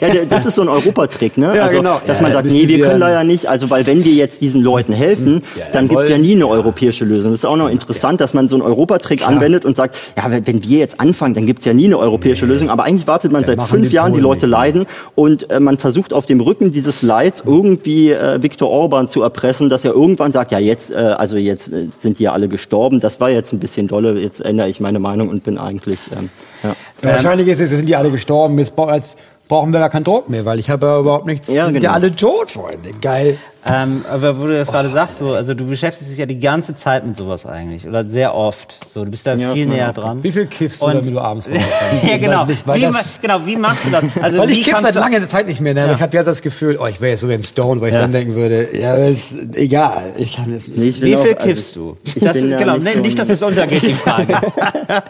ja, 0.08 0.24
das 0.24 0.46
ist 0.46 0.54
so 0.54 0.62
ein 0.62 0.68
Europatrick, 0.68 1.36
ne? 1.36 1.54
Ja, 1.54 1.64
also, 1.64 1.76
genau. 1.78 2.00
dass 2.06 2.18
Ja, 2.18 2.22
man 2.22 2.32
sagt, 2.32 2.46
nee, 2.50 2.66
wir 2.68 2.80
können 2.80 3.00
leider 3.00 3.22
nicht. 3.24 3.46
Also, 3.46 3.68
weil 3.68 3.86
wenn 3.86 4.02
wir 4.02 4.12
jetzt 4.12 4.40
diesen 4.40 4.62
Leuten 4.62 4.94
helfen, 4.94 5.42
Ja, 5.56 5.66
dann 5.72 5.88
gibt's 5.88 6.08
ja 6.08 6.16
jawohl. 6.16 6.26
nie 6.26 6.34
eine 6.36 6.48
europäische 6.48 7.04
Lösung. 7.04 7.32
Das 7.32 7.40
ist 7.40 7.44
auch 7.44 7.56
noch 7.56 7.68
interessant, 7.68 8.20
dass 8.22 8.32
man 8.32 8.48
so 8.48 8.56
einen 8.56 8.62
Europatrick 8.62 9.26
anwendet 9.28 9.66
und 9.66 9.76
sagt, 9.76 9.98
ja, 10.16 10.30
wenn, 10.30 10.46
wenn 10.46 10.62
wir 10.62 10.78
jetzt 10.78 11.00
anfangen, 11.00 11.34
dann 11.34 11.44
gibt's 11.46 11.57
ja 11.64 11.74
nie 11.74 11.86
eine 11.86 11.98
europäische 11.98 12.46
Lösung. 12.46 12.70
Aber 12.70 12.84
eigentlich 12.84 13.06
wartet 13.06 13.32
man 13.32 13.44
seit 13.44 13.60
fünf 13.62 13.88
die 13.88 13.94
Jahren, 13.94 14.12
die 14.12 14.20
Leute 14.20 14.46
nicht. 14.46 14.52
leiden 14.52 14.86
und 15.14 15.50
äh, 15.50 15.60
man 15.60 15.78
versucht 15.78 16.12
auf 16.12 16.26
dem 16.26 16.40
Rücken 16.40 16.72
dieses 16.72 17.02
Leids 17.02 17.42
irgendwie 17.46 18.12
äh, 18.12 18.42
Viktor 18.42 18.70
Orban 18.70 19.08
zu 19.08 19.22
erpressen, 19.22 19.68
dass 19.68 19.84
er 19.84 19.92
irgendwann 19.92 20.32
sagt, 20.32 20.52
ja, 20.52 20.58
jetzt, 20.58 20.90
äh, 20.90 20.96
also 20.96 21.36
jetzt 21.36 21.72
äh, 21.72 21.86
sind 21.90 22.18
die 22.18 22.24
ja 22.24 22.32
alle 22.32 22.48
gestorben. 22.48 23.00
Das 23.00 23.20
war 23.20 23.30
jetzt 23.30 23.52
ein 23.52 23.58
bisschen 23.58 23.88
dolle. 23.88 24.18
Jetzt 24.20 24.40
ändere 24.40 24.68
ich 24.68 24.80
meine 24.80 24.98
Meinung 24.98 25.28
und 25.28 25.44
bin 25.44 25.58
eigentlich, 25.58 25.98
ähm, 26.12 26.30
ja. 26.62 26.76
Ja, 27.02 27.10
wahrscheinlich 27.10 27.46
ist 27.46 27.60
es, 27.60 27.70
jetzt 27.70 27.78
sind 27.78 27.86
die 27.86 27.96
alle 27.96 28.10
gestorben, 28.10 28.58
jetzt 28.58 28.74
brauchen 29.48 29.72
wir 29.72 29.80
gar 29.80 29.90
keinen 29.90 30.04
Druck 30.04 30.28
mehr, 30.28 30.44
weil 30.44 30.58
ich 30.58 30.68
habe 30.70 30.86
ja 30.86 30.98
überhaupt 31.00 31.26
nichts. 31.26 31.48
Ja, 31.52 31.66
genau. 31.68 31.80
ja 31.82 31.92
alle 31.92 32.14
tot, 32.14 32.50
Freunde. 32.50 32.90
Geil. 33.00 33.38
Ähm, 33.70 34.04
aber 34.10 34.38
wo 34.40 34.46
du 34.46 34.56
das 34.56 34.70
gerade 34.70 34.90
sagst, 34.92 35.18
so, 35.18 35.32
also 35.34 35.52
du 35.52 35.66
beschäftigst 35.66 36.10
dich 36.10 36.18
ja 36.18 36.24
die 36.26 36.38
ganze 36.38 36.74
Zeit 36.76 37.04
mit 37.04 37.16
sowas 37.16 37.44
eigentlich 37.44 37.86
oder 37.86 38.06
sehr 38.06 38.34
oft. 38.34 38.78
So, 38.94 39.04
du 39.04 39.10
bist 39.10 39.26
da 39.26 39.34
Ja, 39.34 39.52
viel 39.52 39.66
näher 39.66 39.90
auch- 39.90 39.94
dran. 39.94 40.22
Wie 40.22 40.32
viel 40.32 40.46
kiffst 40.46 40.80
du, 40.80 40.86
damit 40.86 41.06
du 41.06 41.18
abends 41.18 41.48
ja, 42.02 42.16
genau. 42.18 42.46
Wie, 42.48 42.80
das, 42.80 43.12
genau. 43.20 43.44
Wie 43.44 43.56
machst 43.56 43.84
du 43.84 43.90
das? 43.90 44.04
Also 44.22 44.38
weil 44.38 44.50
ich 44.50 44.62
kiff 44.62 44.78
seit 44.78 44.94
langer 44.94 45.26
Zeit 45.26 45.46
nicht 45.48 45.60
mehr, 45.60 45.74
ne? 45.74 45.84
aber 45.84 45.92
ich 45.94 46.00
hatte 46.00 46.16
ja 46.16 46.22
das 46.22 46.40
Gefühl, 46.40 46.78
oh, 46.80 46.86
ich 46.86 47.00
wäre 47.00 47.10
jetzt 47.12 47.20
sogar 47.20 47.36
in 47.36 47.44
Stone, 47.44 47.80
weil 47.80 47.88
ich 47.88 47.94
Ja. 47.94 48.02
dann 48.02 48.12
denken 48.12 48.34
würde, 48.36 48.68
ja, 48.78 48.94
ist 48.94 49.34
egal, 49.54 50.12
ich 50.16 50.36
kann 50.36 50.52
das 50.52 50.66
nicht. 50.68 50.78
Nee, 50.78 50.88
ich 50.88 51.00
bin 51.00 51.08
Wie 51.10 51.16
auch- 51.16 51.22
viel 51.22 51.34
also 51.34 51.46
kiffst 51.48 51.68
ich- 51.70 51.74
du? 51.74 51.96
Ich 52.04 52.14
Das, 52.14 52.32
bin 52.34 52.50
ja 52.50 52.58
genau, 52.58 52.76
nicht 52.78 52.92
so 52.94 53.00
nicht, 53.00 53.14
ein- 53.14 53.16
dass 53.16 53.30
es 53.30 53.42
untergeht, 53.42 53.82
die 53.82 53.94
Frage. 53.94 54.34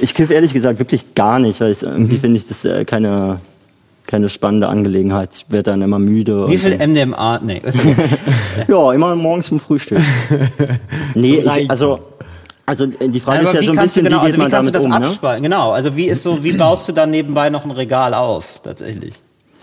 Ich 0.00 0.14
kiff 0.14 0.30
ehrlich 0.30 0.52
gesagt 0.52 0.78
wirklich 0.80 1.14
gar 1.14 1.38
nicht, 1.38 1.60
weil 1.60 1.72
ich, 1.72 1.82
irgendwie 1.82 2.18
finde 2.18 2.36
ich 2.38 2.48
das 2.48 2.64
äh, 2.64 2.84
keine, 2.84 3.38
keine 4.12 4.28
spannende 4.28 4.68
Angelegenheit. 4.68 5.30
Ich 5.32 5.46
werde 5.48 5.70
dann 5.70 5.80
immer 5.80 5.98
müde. 5.98 6.46
Wie 6.46 6.58
viel 6.58 6.76
MDMA? 6.76 7.40
Nee. 7.42 7.62
Ja, 8.68 8.92
immer 8.92 9.16
morgens 9.16 9.46
zum 9.46 9.58
Frühstück. 9.58 10.02
nee, 11.14 11.36
ich, 11.38 11.70
also, 11.70 12.00
also 12.66 12.84
äh, 12.84 13.08
die 13.08 13.20
Frage 13.20 13.40
aber 13.40 13.48
ist 13.48 13.54
ja 13.54 13.62
so 13.62 13.72
ein 13.72 13.78
bisschen, 13.78 14.04
genau, 14.04 14.18
wie 14.18 14.26
geht 14.26 14.34
also 14.34 14.36
wie 14.36 14.42
man 14.42 14.50
kannst 14.50 14.68
du 14.68 14.72
damit 14.72 14.74
das 14.74 14.84
um, 14.84 14.90
ne? 14.90 15.08
abspalten? 15.08 15.42
Genau, 15.42 15.70
also 15.70 15.96
wie 15.96 16.08
ist 16.08 16.22
so, 16.22 16.44
wie 16.44 16.52
baust 16.52 16.86
du 16.88 16.92
dann 16.92 17.10
nebenbei 17.10 17.48
noch 17.48 17.64
ein 17.64 17.70
Regal 17.70 18.12
auf, 18.12 18.60
tatsächlich? 18.62 19.14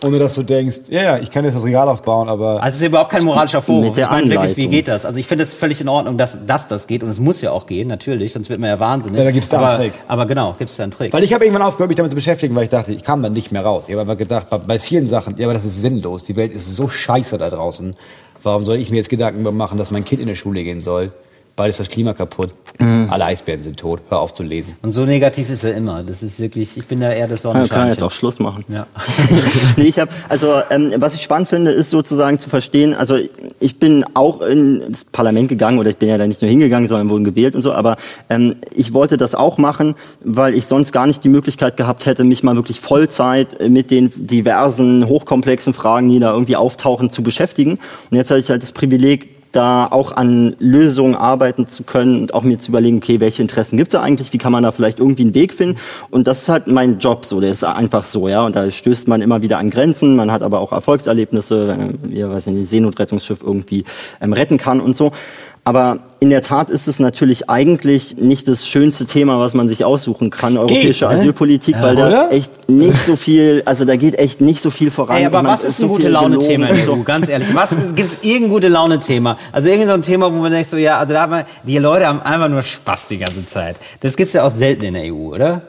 Ohne 0.04 0.20
dass 0.20 0.36
du 0.36 0.44
denkst, 0.44 0.82
ja, 0.90 1.04
ja, 1.04 1.18
ich 1.18 1.30
kann 1.30 1.44
jetzt 1.44 1.56
das 1.56 1.66
Regal 1.66 1.90
aufbauen, 1.90 2.30
aber 2.30 2.64
Also 2.64 2.76
es 2.76 2.82
ist 2.82 2.88
überhaupt 2.88 3.12
kein 3.12 3.26
moralischer 3.26 3.62
Vorwurf. 3.62 3.88
Mit 3.88 3.98
der 3.98 4.06
ich 4.06 4.12
meine 4.12 4.30
wirklich, 4.30 4.58
wie 4.58 4.68
geht 4.68 4.88
das? 4.88 5.06
Also 5.06 5.20
ich 5.20 5.28
finde 5.28 5.44
es 5.44 5.54
völlig 5.54 5.82
in 5.82 5.90
Ordnung, 5.90 6.18
dass, 6.18 6.46
dass 6.46 6.68
das 6.68 6.88
geht 6.88 7.04
und 7.04 7.10
es 7.10 7.20
muss 7.20 7.42
ja 7.42 7.52
auch 7.52 7.68
gehen, 7.68 7.88
natürlich, 7.88 8.34
sonst 8.34 8.50
wird 8.50 8.60
man 8.60 8.70
ja 8.70 8.80
wahnsinnig. 8.80 9.20
Ja, 9.20 9.26
da 9.26 9.32
gibt's 9.32 9.50
da 9.50 9.58
einen 9.58 9.66
aber, 9.68 9.78
Trick. 9.78 9.94
Aber 10.08 10.26
genau, 10.26 10.56
gibt's 10.58 10.78
da 10.78 10.84
einen 10.84 10.92
Trick. 10.92 11.12
Weil 11.12 11.24
ich 11.24 11.34
habe 11.34 11.44
irgendwann 11.44 11.64
aufgehört, 11.64 11.90
mich 11.90 11.98
damit 11.98 12.12
zu 12.12 12.16
beschäftigen, 12.16 12.56
weil 12.56 12.64
ich 12.64 12.70
dachte, 12.70 12.94
ich 12.94 13.04
kam 13.04 13.22
dann 13.22 13.34
nicht 13.34 13.52
mehr 13.52 13.64
raus. 13.64 13.90
Ich 13.90 13.94
habe 13.94 14.02
einfach 14.02 14.18
gedacht, 14.18 14.50
bei, 14.50 14.58
bei 14.58 14.80
vielen 14.80 15.08
Sachen, 15.08 15.38
ja, 15.38 15.46
aber 15.48 15.54
das 15.54 15.66
ist 15.66 15.82
sinnlos. 15.82 16.24
Die 16.24 16.36
Welt 16.36 16.54
ist 16.54 16.74
so 16.74 16.88
scheiße 16.88 17.38
da 17.38 17.50
draußen. 17.50 17.96
Warum 18.42 18.64
soll 18.64 18.78
ich 18.78 18.90
mir 18.90 18.98
jetzt 18.98 19.10
Gedanken 19.10 19.44
machen, 19.58 19.78
dass 19.78 19.92
mein 19.92 20.06
Kind 20.06 20.22
in 20.22 20.28
der 20.28 20.36
Schule 20.36 20.64
gehen 20.64 20.82
soll? 20.82 21.12
Bald 21.60 21.72
ist 21.72 21.80
das 21.82 21.90
Klima 21.90 22.14
kaputt. 22.14 22.52
Mhm. 22.80 23.10
Alle 23.10 23.26
Eisbären 23.26 23.64
sind 23.64 23.78
tot. 23.78 24.00
Hör 24.08 24.20
auf 24.20 24.34
zu 24.34 24.44
lesen. 24.44 24.76
Und 24.82 24.94
so 24.94 25.04
negativ 25.04 25.50
ist 25.50 25.66
er 25.66 25.76
immer. 25.76 26.04
Das 26.04 26.24
ist 26.24 26.40
wirklich, 26.40 26.78
ich 26.78 26.86
bin 26.86 27.02
da 27.02 27.12
eher 27.12 27.28
das 27.28 27.44
Ja, 27.44 27.52
Sonnenschein. 27.52 27.78
kann 27.80 27.90
jetzt 27.90 28.02
auch 28.02 28.12
Schluss 28.12 28.40
machen. 28.40 28.64
Ja. 28.70 28.88
nee, 29.76 29.84
ich 29.84 30.00
habe 30.00 30.10
also 30.30 30.62
ähm, 30.70 30.94
was 31.00 31.16
ich 31.16 31.22
spannend 31.22 31.50
finde, 31.50 31.72
ist 31.72 31.90
sozusagen 31.90 32.40
zu 32.40 32.50
verstehen. 32.50 32.94
Also 32.94 33.18
ich 33.60 33.78
bin 33.78 34.06
auch 34.14 34.40
ins 34.42 35.04
Parlament 35.04 35.50
gegangen 35.50 35.80
oder 35.80 35.90
ich 35.90 35.98
bin 35.98 36.08
ja 36.08 36.18
da 36.18 36.26
nicht 36.28 36.42
nur 36.42 36.50
hingegangen, 36.50 36.88
sondern 36.88 37.10
wurden 37.10 37.26
gewählt 37.26 37.56
und 37.56 37.62
so. 37.62 37.74
Aber 37.74 37.98
ähm, 38.30 38.56
ich 38.74 38.94
wollte 38.94 39.18
das 39.18 39.36
auch 39.36 39.58
machen, 39.58 39.96
weil 40.24 40.54
ich 40.54 40.66
sonst 40.66 40.94
gar 40.94 41.08
nicht 41.08 41.26
die 41.26 41.30
Möglichkeit 41.30 41.76
gehabt 41.76 42.06
hätte, 42.06 42.24
mich 42.24 42.42
mal 42.42 42.56
wirklich 42.56 42.80
Vollzeit 42.80 43.70
mit 43.70 43.92
den 43.92 44.12
diversen 44.16 45.06
hochkomplexen 45.10 45.74
Fragen, 45.74 46.08
die 46.08 46.20
da 46.20 46.32
irgendwie 46.32 46.56
auftauchen, 46.56 47.12
zu 47.12 47.22
beschäftigen. 47.22 47.80
Und 48.10 48.16
jetzt 48.16 48.32
hatte 48.32 48.40
ich 48.40 48.50
halt 48.50 48.62
das 48.62 48.72
Privileg 48.72 49.39
da 49.52 49.88
auch 49.88 50.12
an 50.12 50.56
Lösungen 50.60 51.16
arbeiten 51.16 51.68
zu 51.68 51.84
können 51.84 52.22
und 52.22 52.34
auch 52.34 52.44
mir 52.44 52.60
zu 52.60 52.72
überlegen, 52.72 52.98
okay, 52.98 53.20
welche 53.20 53.42
Interessen 53.42 53.78
gibt 53.78 53.90
es 53.90 53.94
da 53.94 54.02
eigentlich, 54.02 54.32
wie 54.34 54.38
kann 54.38 54.52
man 54.52 54.64
da 54.64 54.72
vielleicht 54.72 55.00
irgendwie 55.00 55.24
einen 55.24 55.34
Weg 55.34 55.54
finden? 55.54 55.80
Und 56.10 56.28
das 56.28 56.44
ist 56.44 56.50
halt 56.50 56.68
mein 56.68 57.00
Job 57.00 57.26
so, 57.26 57.42
der 57.42 57.52
ist 57.52 57.64
einfach 57.64 58.06
so, 58.06 58.28
ja, 58.28 58.46
und 58.46 58.56
da 58.56 58.70
stößt 58.70 59.08
man 59.08 59.22
immer 59.22 59.42
wieder 59.42 59.58
an 59.58 59.70
Grenzen, 59.70 60.16
man 60.16 60.32
hat 60.32 60.44
aber 60.44 60.60
auch 60.60 60.72
Erfolgserlebnisse, 60.72 61.68
wenn 61.68 61.78
man, 61.78 62.00
wie, 62.04 62.24
weiß 62.24 62.48
ich 62.48 62.54
nicht, 62.54 62.70
Seenotrettungsschiff 62.70 63.42
irgendwie 63.42 63.86
ähm, 64.22 64.34
retten 64.34 64.58
kann 64.58 64.82
und 64.82 64.96
so. 64.96 65.12
Aber 65.64 66.00
in 66.20 66.30
der 66.30 66.42
Tat 66.42 66.70
ist 66.70 66.88
es 66.88 67.00
natürlich 67.00 67.50
eigentlich 67.50 68.18
nicht 68.18 68.48
das 68.48 68.66
schönste 68.68 69.06
Thema, 69.06 69.40
was 69.40 69.54
man 69.54 69.68
sich 69.68 69.86
aussuchen 69.86 70.30
kann, 70.32 70.58
europäische 70.58 71.06
ne? 71.06 71.12
Asylpolitik, 71.12 71.76
weil 71.80 71.96
da 71.96 72.08
oder? 72.08 72.32
echt 72.32 72.70
nicht 72.70 72.98
so 72.98 73.16
viel, 73.16 73.62
also 73.66 73.86
da 73.86 73.96
geht 73.96 74.18
echt 74.18 74.42
nicht 74.42 74.62
so 74.64 74.70
viel 74.70 74.90
voran. 74.90 75.18
Ey, 75.18 75.26
aber 75.26 75.44
was 75.44 75.64
ist 75.64 75.78
so 75.78 75.86
ein 75.86 75.90
gute 75.90 76.04
viel 76.04 76.12
Laune-Thema 76.12 76.70
in 76.70 76.76
der 76.78 76.90
EU? 76.90 76.98
Ganz 77.04 77.30
ehrlich, 77.30 77.54
was 77.54 77.70
gibt 77.96 78.00
es 78.00 78.18
irgendein 78.22 78.50
gute 78.50 78.68
Laune-Thema? 78.70 79.38
Also 79.52 79.70
irgend 79.70 79.88
so 79.88 79.94
ein 79.94 80.02
Thema, 80.02 80.34
wo 80.34 80.38
man 80.38 80.52
denkt 80.52 80.70
so, 80.70 80.78
ja, 80.78 80.98
also 80.98 81.14
da 81.14 81.22
hat 81.24 81.30
man, 81.30 81.46
die 81.64 81.78
Leute 81.78 82.08
haben 82.08 82.22
einfach 82.22 82.50
nur 82.50 82.64
Spaß 82.64 83.10
die 83.10 83.18
ganze 83.18 83.46
Zeit. 83.46 83.76
Das 84.00 84.16
gibt's 84.16 84.34
ja 84.34 84.46
auch 84.46 84.52
selten 84.52 84.86
in 84.86 84.94
der 84.96 85.04
EU, 85.14 85.36
oder? 85.36 85.62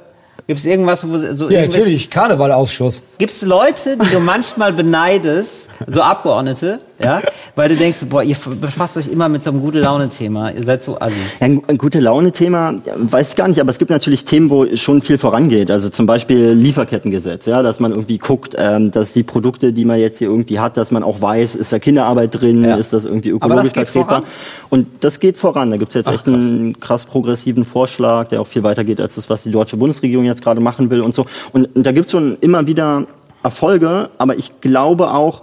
Gibt 0.46 0.58
es 0.58 0.66
irgendwas, 0.66 1.06
wo 1.06 1.16
so 1.18 1.24
Ja, 1.24 1.60
irgendwelche- 1.60 1.78
natürlich, 1.78 2.10
Karnevalausschuss. 2.10 3.02
Gibt 3.18 3.32
es 3.32 3.42
Leute, 3.42 3.96
die 3.96 4.10
du 4.10 4.18
manchmal 4.20 4.72
beneidest, 4.72 5.68
so 5.86 6.00
Abgeordnete, 6.02 6.80
Ja? 7.02 7.22
Weil 7.56 7.68
du 7.70 7.76
denkst, 7.76 7.98
boah, 8.08 8.22
ihr 8.22 8.36
befasst 8.60 8.96
euch 8.96 9.08
immer 9.08 9.28
mit 9.28 9.42
so 9.42 9.50
einem 9.50 9.60
gute 9.60 9.80
Laune-Thema. 9.80 10.50
Ihr 10.52 10.62
seid 10.62 10.84
so 10.84 11.00
assi. 11.00 11.14
Ja, 11.40 11.46
ein, 11.46 11.62
ein 11.66 11.78
gute 11.78 12.00
Laune-Thema, 12.00 12.74
ja, 12.84 12.94
weiß 12.96 13.30
ich 13.30 13.36
gar 13.36 13.48
nicht, 13.48 13.60
aber 13.60 13.70
es 13.70 13.78
gibt 13.78 13.90
natürlich 13.90 14.24
Themen, 14.24 14.50
wo 14.50 14.66
schon 14.76 15.00
viel 15.00 15.18
vorangeht. 15.18 15.70
Also 15.70 15.88
zum 15.88 16.06
Beispiel 16.06 16.50
Lieferkettengesetz, 16.50 17.46
ja, 17.46 17.62
dass 17.62 17.80
man 17.80 17.92
irgendwie 17.92 18.18
guckt, 18.18 18.54
ähm, 18.58 18.90
dass 18.90 19.12
die 19.12 19.22
Produkte, 19.22 19.72
die 19.72 19.84
man 19.84 19.98
jetzt 19.98 20.18
hier 20.18 20.28
irgendwie 20.28 20.58
hat, 20.60 20.76
dass 20.76 20.90
man 20.90 21.02
auch 21.02 21.20
weiß, 21.20 21.54
ist 21.54 21.72
da 21.72 21.78
Kinderarbeit 21.78 22.40
drin, 22.40 22.64
Ja. 22.64 22.76
ist 22.76 22.92
das 22.92 23.04
irgendwie 23.04 23.30
ökologisch 23.30 23.72
vertretbar. 23.72 24.22
Und 24.68 24.86
das 25.00 25.20
geht 25.20 25.36
voran. 25.36 25.70
Da 25.70 25.76
gibt 25.76 25.90
es 25.90 25.94
jetzt 25.94 26.08
Ach, 26.08 26.14
echt 26.14 26.26
einen 26.26 26.78
krass 26.80 27.06
progressiven 27.06 27.64
Vorschlag, 27.64 28.28
der 28.28 28.40
auch 28.40 28.46
viel 28.46 28.62
weiter 28.62 28.84
geht 28.84 29.00
als 29.00 29.14
das, 29.14 29.30
was 29.30 29.42
die 29.42 29.50
deutsche 29.50 29.76
Bundesregierung 29.76 30.24
jetzt 30.24 30.42
gerade 30.42 30.60
machen 30.60 30.90
will 30.90 31.00
und 31.00 31.14
so. 31.14 31.26
Und, 31.52 31.74
und 31.74 31.84
da 31.84 31.92
gibt 31.92 32.06
es 32.06 32.12
schon 32.12 32.36
immer 32.40 32.66
wieder 32.66 33.06
Erfolge, 33.42 34.10
aber 34.18 34.36
ich 34.36 34.60
glaube 34.60 35.12
auch, 35.12 35.42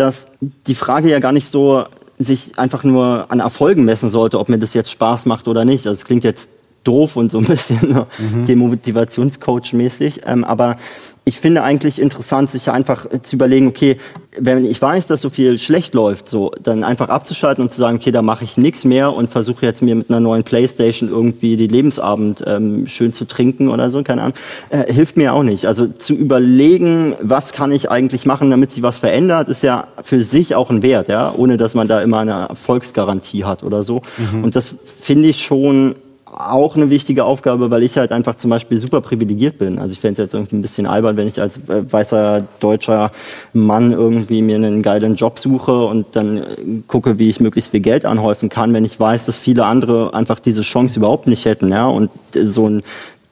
dass 0.00 0.28
die 0.66 0.74
Frage 0.74 1.10
ja 1.10 1.18
gar 1.18 1.32
nicht 1.32 1.50
so 1.50 1.84
sich 2.18 2.58
einfach 2.58 2.84
nur 2.84 3.26
an 3.28 3.40
Erfolgen 3.40 3.84
messen 3.84 4.10
sollte, 4.10 4.38
ob 4.38 4.48
mir 4.48 4.58
das 4.58 4.74
jetzt 4.74 4.90
Spaß 4.90 5.26
macht 5.26 5.46
oder 5.46 5.64
nicht. 5.64 5.86
Also 5.86 5.98
es 5.98 6.04
klingt 6.04 6.24
jetzt 6.24 6.50
doof 6.84 7.16
und 7.16 7.30
so 7.30 7.38
ein 7.38 7.44
bisschen 7.44 7.92
ne, 7.92 8.06
Demotivationscoach-mäßig, 8.48 10.22
ähm, 10.24 10.44
aber 10.44 10.76
ich 11.24 11.38
finde 11.38 11.62
eigentlich 11.62 12.00
interessant, 12.00 12.50
sich 12.50 12.70
einfach 12.70 13.06
zu 13.22 13.36
überlegen, 13.36 13.68
okay, 13.68 13.98
wenn 14.38 14.64
ich 14.64 14.80
weiß, 14.80 15.06
dass 15.06 15.20
so 15.20 15.28
viel 15.28 15.58
schlecht 15.58 15.92
läuft, 15.92 16.28
so 16.28 16.52
dann 16.62 16.82
einfach 16.82 17.08
abzuschalten 17.08 17.62
und 17.62 17.70
zu 17.70 17.78
sagen, 17.78 17.96
okay, 17.96 18.10
da 18.10 18.22
mache 18.22 18.44
ich 18.44 18.56
nichts 18.56 18.84
mehr 18.84 19.12
und 19.12 19.30
versuche 19.30 19.66
jetzt 19.66 19.82
mir 19.82 19.94
mit 19.94 20.08
einer 20.08 20.20
neuen 20.20 20.44
Playstation 20.44 21.08
irgendwie 21.08 21.56
die 21.56 21.66
Lebensabend 21.66 22.42
ähm, 22.46 22.86
schön 22.86 23.12
zu 23.12 23.26
trinken 23.26 23.68
oder 23.68 23.90
so, 23.90 24.02
keine 24.02 24.22
Ahnung, 24.22 24.36
äh, 24.70 24.92
hilft 24.92 25.16
mir 25.16 25.34
auch 25.34 25.42
nicht. 25.42 25.66
Also 25.66 25.86
zu 25.88 26.14
überlegen, 26.14 27.14
was 27.20 27.52
kann 27.52 27.70
ich 27.72 27.90
eigentlich 27.90 28.24
machen, 28.24 28.50
damit 28.50 28.70
sich 28.70 28.82
was 28.82 28.98
verändert, 28.98 29.48
ist 29.48 29.62
ja 29.62 29.88
für 30.02 30.22
sich 30.22 30.54
auch 30.54 30.70
ein 30.70 30.82
Wert, 30.82 31.08
ja, 31.08 31.32
ohne 31.36 31.56
dass 31.56 31.74
man 31.74 31.86
da 31.86 32.00
immer 32.00 32.20
eine 32.20 32.48
Erfolgsgarantie 32.48 33.44
hat 33.44 33.62
oder 33.62 33.82
so. 33.82 34.02
Und 34.42 34.56
das 34.56 34.74
finde 35.00 35.28
ich 35.28 35.44
schon 35.44 35.96
auch 36.32 36.76
eine 36.76 36.90
wichtige 36.90 37.24
Aufgabe, 37.24 37.70
weil 37.70 37.82
ich 37.82 37.96
halt 37.96 38.12
einfach 38.12 38.36
zum 38.36 38.50
Beispiel 38.50 38.78
super 38.78 39.00
privilegiert 39.00 39.58
bin. 39.58 39.78
Also 39.78 39.92
ich 39.92 40.00
fände 40.00 40.12
es 40.12 40.26
jetzt 40.26 40.34
irgendwie 40.34 40.56
ein 40.56 40.62
bisschen 40.62 40.86
albern, 40.86 41.16
wenn 41.16 41.26
ich 41.26 41.40
als 41.40 41.58
äh, 41.68 41.92
weißer 41.92 42.46
deutscher 42.60 43.10
Mann 43.52 43.92
irgendwie 43.92 44.40
mir 44.40 44.56
einen 44.56 44.82
geilen 44.82 45.16
Job 45.16 45.38
suche 45.38 45.84
und 45.84 46.06
dann 46.14 46.36
äh, 46.38 46.42
gucke, 46.86 47.18
wie 47.18 47.28
ich 47.28 47.40
möglichst 47.40 47.72
viel 47.72 47.80
Geld 47.80 48.04
anhäufen 48.04 48.48
kann, 48.48 48.72
wenn 48.72 48.84
ich 48.84 48.98
weiß, 48.98 49.26
dass 49.26 49.38
viele 49.38 49.64
andere 49.64 50.14
einfach 50.14 50.38
diese 50.38 50.62
Chance 50.62 51.00
überhaupt 51.00 51.26
nicht 51.26 51.44
hätten. 51.46 51.70
Ja? 51.70 51.88
Und 51.88 52.10
äh, 52.34 52.44
so 52.44 52.68
ein 52.68 52.82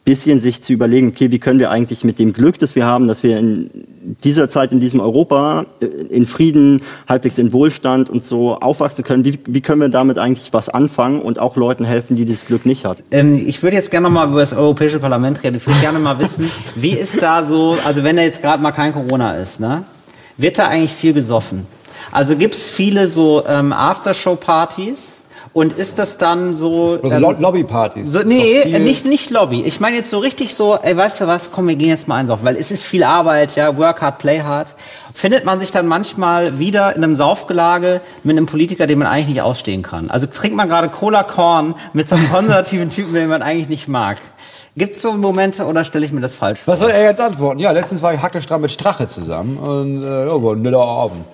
bisschen 0.08 0.40
sich 0.40 0.62
zu 0.62 0.72
überlegen, 0.72 1.08
okay, 1.08 1.30
wie 1.30 1.38
können 1.38 1.58
wir 1.58 1.70
eigentlich 1.70 2.02
mit 2.02 2.18
dem 2.18 2.32
Glück, 2.32 2.58
das 2.58 2.74
wir 2.74 2.86
haben, 2.86 3.08
dass 3.08 3.22
wir 3.22 3.38
in 3.38 3.68
dieser 4.24 4.48
Zeit, 4.48 4.72
in 4.72 4.80
diesem 4.80 5.00
Europa, 5.00 5.66
äh, 5.80 5.84
in 5.84 6.26
Frieden, 6.26 6.80
halbwegs 7.06 7.36
in 7.36 7.52
Wohlstand 7.52 8.08
und 8.08 8.24
so 8.24 8.54
aufwachsen 8.54 9.04
können, 9.04 9.26
wie, 9.26 9.38
wie 9.46 9.60
können 9.60 9.82
wir 9.82 9.90
damit 9.90 10.16
eigentlich 10.16 10.50
was 10.54 10.70
anfangen 10.70 11.20
und 11.20 11.38
auch 11.38 11.56
Leuten 11.56 11.84
helfen, 11.84 12.16
die 12.16 12.24
dieses 12.24 12.46
Glück 12.46 12.64
nicht 12.64 12.86
hatten? 12.86 13.02
Ähm, 13.10 13.34
ich 13.46 13.62
würde 13.62 13.76
jetzt 13.76 13.90
gerne 13.90 14.08
mal 14.08 14.28
über 14.28 14.40
das 14.40 14.54
Europäische 14.54 14.98
Parlament 14.98 15.42
reden. 15.44 15.58
Ich 15.58 15.66
würde 15.66 15.78
gerne 15.80 15.98
mal 15.98 16.18
wissen, 16.18 16.50
wie 16.74 16.92
ist 16.92 17.20
da 17.20 17.46
so, 17.46 17.76
also 17.84 18.02
wenn 18.02 18.16
da 18.16 18.22
jetzt 18.22 18.40
gerade 18.40 18.62
mal 18.62 18.72
kein 18.72 18.94
Corona 18.94 19.34
ist, 19.34 19.60
ne? 19.60 19.84
Wird 20.38 20.58
da 20.58 20.68
eigentlich 20.68 20.92
viel 20.92 21.12
gesoffen? 21.12 21.66
Also 22.12 22.34
gibt's 22.34 22.66
viele 22.66 23.08
so 23.08 23.44
ähm, 23.46 23.74
Aftershow-Partys? 23.74 25.17
Und 25.52 25.76
ist 25.76 25.98
das 25.98 26.18
dann 26.18 26.54
so... 26.54 26.98
Also 27.02 27.16
ähm, 27.16 27.22
Lo- 27.22 27.34
Lobbypartys. 27.38 28.12
So, 28.12 28.20
nee, 28.20 28.64
nicht, 28.78 29.04
nicht 29.06 29.30
Lobby. 29.30 29.62
Ich 29.62 29.80
meine 29.80 29.96
jetzt 29.96 30.10
so 30.10 30.18
richtig 30.18 30.54
so, 30.54 30.76
ey, 30.76 30.96
weißt 30.96 31.22
du 31.22 31.26
was, 31.26 31.50
komm, 31.50 31.68
wir 31.68 31.76
gehen 31.76 31.88
jetzt 31.88 32.06
mal 32.08 32.16
einsaufen, 32.16 32.44
weil 32.44 32.56
es 32.56 32.70
ist 32.70 32.84
viel 32.84 33.02
Arbeit, 33.02 33.56
ja, 33.56 33.76
work 33.76 34.00
hard, 34.02 34.18
play 34.18 34.40
hard. 34.42 34.74
Findet 35.14 35.44
man 35.44 35.58
sich 35.58 35.70
dann 35.72 35.86
manchmal 35.86 36.58
wieder 36.58 36.94
in 36.94 37.02
einem 37.02 37.16
Saufgelage 37.16 38.00
mit 38.22 38.36
einem 38.36 38.46
Politiker, 38.46 38.86
den 38.86 38.98
man 38.98 39.08
eigentlich 39.08 39.28
nicht 39.28 39.42
ausstehen 39.42 39.82
kann? 39.82 40.10
Also 40.10 40.26
trinkt 40.26 40.56
man 40.56 40.68
gerade 40.68 40.88
Cola 40.90 41.24
Korn 41.24 41.74
mit 41.92 42.08
so 42.08 42.14
einem 42.16 42.28
konservativen 42.32 42.90
Typen, 42.90 43.14
den 43.14 43.28
man 43.28 43.42
eigentlich 43.42 43.68
nicht 43.68 43.88
mag. 43.88 44.18
Gibt's 44.76 45.02
so 45.02 45.12
Momente 45.14 45.64
oder 45.66 45.82
stelle 45.82 46.06
ich 46.06 46.12
mir 46.12 46.20
das 46.20 46.34
falsch 46.36 46.60
vor? 46.60 46.72
Was 46.72 46.78
soll 46.78 46.90
er 46.90 47.02
jetzt 47.02 47.20
antworten? 47.20 47.58
Ja, 47.58 47.72
letztens 47.72 48.00
war 48.00 48.14
ich 48.14 48.22
hackestramm 48.22 48.60
mit 48.60 48.70
Strache 48.70 49.08
zusammen 49.08 49.56
und 49.56 50.04
äh, 50.04 50.26
ja, 50.26 50.40
war 50.42 50.52
ein 50.54 50.62
netter 50.62 50.78
Abend. 50.78 51.24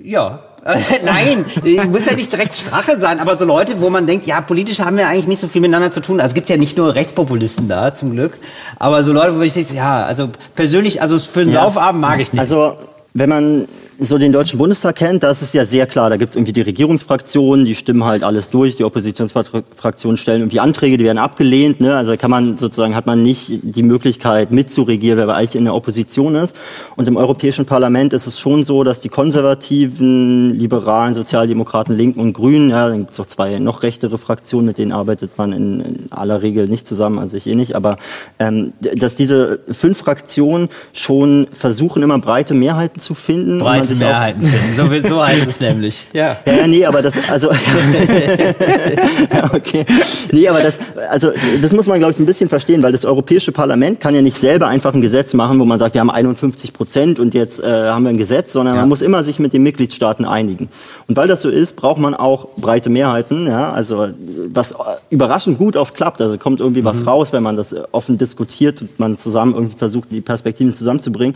Ja. 0.00 0.40
Äh, 0.64 0.78
Nein, 1.04 1.44
muss 1.90 2.06
ja 2.06 2.14
nicht 2.16 2.32
direkt 2.32 2.54
Strache 2.54 2.98
sein, 2.98 3.20
aber 3.20 3.36
so 3.36 3.44
Leute, 3.44 3.80
wo 3.80 3.90
man 3.90 4.06
denkt, 4.06 4.26
ja, 4.26 4.40
politisch 4.40 4.80
haben 4.80 4.96
wir 4.96 5.06
eigentlich 5.08 5.26
nicht 5.26 5.40
so 5.40 5.48
viel 5.48 5.60
miteinander 5.60 5.90
zu 5.90 6.00
tun. 6.00 6.20
Also 6.20 6.28
es 6.30 6.34
gibt 6.34 6.48
ja 6.48 6.56
nicht 6.56 6.76
nur 6.78 6.94
Rechtspopulisten 6.94 7.68
da, 7.68 7.94
zum 7.94 8.12
Glück, 8.12 8.38
aber 8.78 9.02
so 9.02 9.12
Leute, 9.12 9.36
wo 9.36 9.42
ich 9.42 9.52
denke, 9.52 9.74
ja, 9.74 10.04
also 10.06 10.30
persönlich, 10.54 11.02
also 11.02 11.18
für 11.18 11.40
einen 11.40 11.52
Ja. 11.52 11.64
Saufabend 11.64 12.00
mag 12.00 12.18
ich 12.18 12.32
nicht. 12.32 12.40
Also, 12.40 12.76
wenn 13.12 13.28
man 13.28 13.68
so 14.00 14.18
den 14.18 14.32
Deutschen 14.32 14.58
Bundestag 14.58 14.96
kennt, 14.96 15.22
da 15.22 15.30
ist 15.30 15.42
es 15.42 15.52
ja 15.52 15.64
sehr 15.64 15.86
klar, 15.86 16.10
da 16.10 16.16
gibt 16.16 16.30
es 16.30 16.36
irgendwie 16.36 16.52
die 16.52 16.62
Regierungsfraktionen, 16.62 17.64
die 17.64 17.74
stimmen 17.74 18.04
halt 18.04 18.24
alles 18.24 18.50
durch, 18.50 18.76
die 18.76 18.84
Oppositionsfraktionen 18.84 20.16
stellen 20.16 20.42
irgendwie 20.42 20.60
Anträge, 20.60 20.96
die 20.96 21.04
werden 21.04 21.18
abgelehnt, 21.18 21.80
ne? 21.80 21.96
also 21.96 22.16
kann 22.16 22.30
man 22.30 22.58
sozusagen, 22.58 22.94
hat 22.94 23.06
man 23.06 23.22
nicht 23.22 23.60
die 23.62 23.82
Möglichkeit 23.82 24.50
mitzuregieren, 24.50 25.18
wer 25.18 25.34
eigentlich 25.34 25.54
in 25.54 25.64
der 25.64 25.74
Opposition 25.74 26.34
ist. 26.34 26.56
Und 26.96 27.06
im 27.06 27.16
Europäischen 27.16 27.66
Parlament 27.66 28.12
ist 28.12 28.26
es 28.26 28.38
schon 28.38 28.64
so, 28.64 28.82
dass 28.82 29.00
die 29.00 29.08
konservativen, 29.08 30.54
liberalen, 30.54 31.14
Sozialdemokraten, 31.14 31.96
Linken 31.96 32.20
und 32.20 32.32
Grünen, 32.32 32.70
ja, 32.70 32.88
dann 32.88 32.98
gibt 32.98 33.12
es 33.12 33.20
auch 33.20 33.26
zwei 33.26 33.58
noch 33.58 33.82
rechtere 33.82 34.18
Fraktionen, 34.18 34.66
mit 34.66 34.78
denen 34.78 34.92
arbeitet 34.92 35.38
man 35.38 35.52
in, 35.52 35.80
in 35.80 36.06
aller 36.10 36.42
Regel 36.42 36.68
nicht 36.68 36.88
zusammen, 36.88 37.18
also 37.18 37.36
ich 37.36 37.46
eh 37.46 37.54
nicht, 37.54 37.76
aber 37.76 37.98
ähm, 38.38 38.72
dass 38.80 39.14
diese 39.14 39.60
fünf 39.70 39.98
Fraktionen 39.98 40.68
schon 40.92 41.46
versuchen, 41.52 42.02
immer 42.02 42.18
breite 42.18 42.54
Mehrheiten 42.54 43.00
zu 43.00 43.14
finden. 43.14 43.58
breite 43.58 43.83
auch- 43.92 43.98
Mehrheiten 43.98 44.42
finden. 44.42 45.02
So, 45.02 45.08
so 45.08 45.24
heißt 45.26 45.46
es 45.48 45.60
nämlich. 45.60 46.06
Ja. 46.12 46.36
ja, 46.46 46.52
ja, 46.52 46.66
nee, 46.66 46.84
aber 46.84 47.02
das, 47.02 47.14
also, 47.30 47.50
ja, 49.32 49.50
okay. 49.52 49.84
Nee, 50.32 50.48
aber 50.48 50.62
das, 50.62 50.74
also, 51.10 51.32
das 51.60 51.72
muss 51.72 51.86
man, 51.86 51.98
glaube 51.98 52.12
ich, 52.12 52.18
ein 52.18 52.26
bisschen 52.26 52.48
verstehen, 52.48 52.82
weil 52.82 52.92
das 52.92 53.04
Europäische 53.04 53.52
Parlament 53.52 54.00
kann 54.00 54.14
ja 54.14 54.22
nicht 54.22 54.36
selber 54.36 54.68
einfach 54.68 54.94
ein 54.94 55.00
Gesetz 55.00 55.34
machen, 55.34 55.58
wo 55.58 55.64
man 55.64 55.78
sagt, 55.78 55.94
wir 55.94 56.00
haben 56.00 56.10
51 56.10 56.72
Prozent 56.72 57.18
und 57.18 57.34
jetzt 57.34 57.60
äh, 57.62 57.66
haben 57.88 58.04
wir 58.04 58.10
ein 58.10 58.18
Gesetz, 58.18 58.52
sondern 58.52 58.74
Ja. 58.74 58.80
man 58.82 58.88
muss 58.88 59.02
immer 59.02 59.24
sich 59.24 59.38
mit 59.38 59.52
den 59.52 59.62
Mitgliedstaaten 59.62 60.24
einigen. 60.24 60.68
Und 61.08 61.16
weil 61.16 61.28
das 61.28 61.42
so 61.42 61.48
ist, 61.50 61.76
braucht 61.76 61.98
man 62.00 62.14
auch 62.14 62.48
breite 62.56 62.90
Mehrheiten, 62.90 63.46
ja, 63.46 63.72
also, 63.72 64.08
was 64.52 64.74
überraschend 65.10 65.58
gut 65.58 65.76
oft 65.76 65.94
klappt, 65.94 66.20
also 66.20 66.38
kommt 66.38 66.60
irgendwie 66.60 66.84
was 66.84 67.06
raus, 67.06 67.32
wenn 67.32 67.42
man 67.42 67.56
das 67.56 67.74
offen 67.92 68.18
diskutiert 68.18 68.80
und 68.82 68.98
man 68.98 69.18
zusammen 69.18 69.54
irgendwie 69.54 69.76
versucht, 69.76 70.10
die 70.10 70.20
Perspektiven 70.20 70.74
zusammenzubringen, 70.74 71.34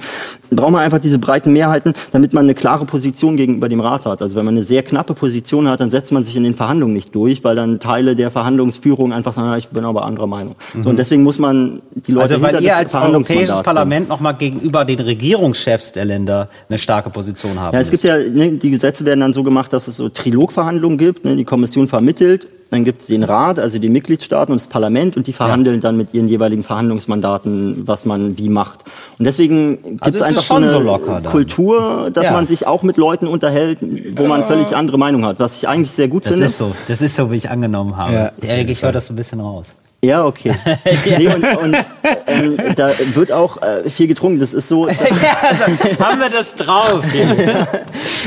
dann 0.51 0.57
braucht 0.57 0.73
man 0.73 0.83
einfach 0.83 0.99
diese 0.99 1.19
breiten 1.19 1.53
Mehrheiten, 1.53 1.95
damit 2.13 2.33
man 2.33 2.38
eine 2.41 2.55
klare 2.55 2.85
Position 2.85 3.37
gegenüber 3.37 3.69
dem 3.69 3.81
Rat 3.81 4.07
hat. 4.07 4.23
Also 4.23 4.37
wenn 4.37 4.45
man 4.45 4.55
eine 4.55 4.65
sehr 4.65 4.83
knappe 4.83 5.15
Position 5.15 5.69
hat, 5.69 5.81
dann 5.81 5.91
setzt 5.91 6.13
man 6.13 6.25
sich 6.25 6.37
in 6.37 6.45
den 6.45 6.55
Verhandlungen 6.55 6.95
nicht 6.95 7.15
durch, 7.15 7.45
weil 7.45 7.57
dann 7.57 7.81
Teile 7.81 8.17
der 8.17 8.31
Verhandlungsführung 8.31 9.13
einfach 9.13 9.33
sagen, 9.35 9.59
ich 9.59 9.69
bin 9.69 9.85
aber 9.85 10.05
anderer 10.05 10.27
Meinung. 10.27 10.57
So, 10.83 10.91
und 10.91 10.99
deswegen 10.99 11.23
muss 11.23 11.39
man 11.39 11.81
die 11.95 12.13
Leute 12.13 12.35
Also 12.35 12.43
weil 12.43 12.63
ihr 12.63 12.71
das 12.71 12.95
als 12.95 12.95
Europäisches. 12.95 13.63
Parlament 13.63 14.09
nochmal 14.09 14.35
gegenüber 14.35 14.85
den 14.85 15.01
Regierungschefs 15.01 15.93
der 15.93 16.05
Länder 16.05 16.49
eine 16.69 16.79
starke 16.79 17.11
Position 17.11 17.59
haben 17.59 17.75
Ja, 17.75 17.81
es 17.81 17.91
gibt 17.91 18.03
ja, 18.03 18.17
ne, 18.19 18.53
die 18.53 18.71
Gesetze 18.71 19.05
werden 19.05 19.21
dann 19.21 19.33
so 19.33 19.43
gemacht, 19.43 19.73
dass 19.73 19.89
es 19.89 19.97
so 19.97 20.09
Trilogverhandlungen 20.09 20.99
gibt. 20.99 21.25
Ne, 21.25 21.37
die 21.37 21.45
Kommission 21.45 21.89
vermittelt, 21.89 22.47
dann 22.71 22.85
gibt 22.85 23.01
es 23.01 23.07
den 23.07 23.23
Rat, 23.23 23.59
also 23.59 23.79
die 23.79 23.89
Mitgliedstaaten 23.89 24.53
und 24.53 24.61
das 24.61 24.67
Parlament 24.69 25.17
und 25.17 25.27
die 25.27 25.33
verhandeln 25.33 25.81
dann 25.81 25.97
mit 25.97 26.13
ihren 26.13 26.29
jeweiligen 26.29 26.65
Verhandlungsmandaten, 26.65 27.87
was 27.89 28.05
man 28.05 28.37
wie 28.39 28.49
macht. 28.49 28.85
Und 29.19 29.25
deswegen 29.25 29.83
gibt 29.83 30.03
Also 30.03 30.19
es 30.19 30.25
einfach 30.25 30.43
so 30.43 30.55
eine 30.55 30.69
so. 30.69 30.99
Kultur, 31.31 32.11
dass 32.13 32.27
Ja. 32.27 32.33
man 32.33 32.47
sich 32.47 32.67
auch 32.67 32.83
mit 32.83 32.97
Leuten 32.97 33.27
unterhält, 33.27 33.79
wo 34.17 34.25
man 34.27 34.45
völlig 34.47 34.77
andere 34.77 34.99
Meinung 34.99 35.25
hat, 35.25 35.39
was 35.39 35.57
ich 35.57 35.67
eigentlich 35.69 35.93
sehr 35.93 36.09
gut 36.09 36.25
Das 36.25 36.33
finde. 36.33 36.47
ist 36.47 36.59
so, 36.59 36.73
das 36.89 37.01
ist 37.01 37.15
so, 37.15 37.31
wie 37.31 37.37
ich 37.37 37.49
angenommen 37.51 37.97
habe. 37.97 38.13
Ja, 38.13 38.33
Erik, 38.43 38.69
ich 38.71 38.83
höre 38.83 38.93
das 38.93 39.07
so 39.07 39.13
ein 39.15 39.17
bisschen 39.17 39.41
raus. 39.41 39.75
Ja, 40.05 40.25
okay. 40.25 40.55
nee, 41.19 41.27
und, 41.27 41.45
und 41.45 41.77
ähm, 42.29 42.57
da 42.77 42.93
wird 43.15 43.33
auch 43.33 43.61
äh, 43.61 43.91
viel 43.91 44.07
getrunken. 44.07 44.39
Das 44.39 44.55
ist 44.55 44.69
so. 44.69 44.87
ja, 44.89 44.95
also, 44.95 45.99
haben 46.05 46.21
wir 46.21 46.31
das 46.31 46.55
drauf? 46.55 47.03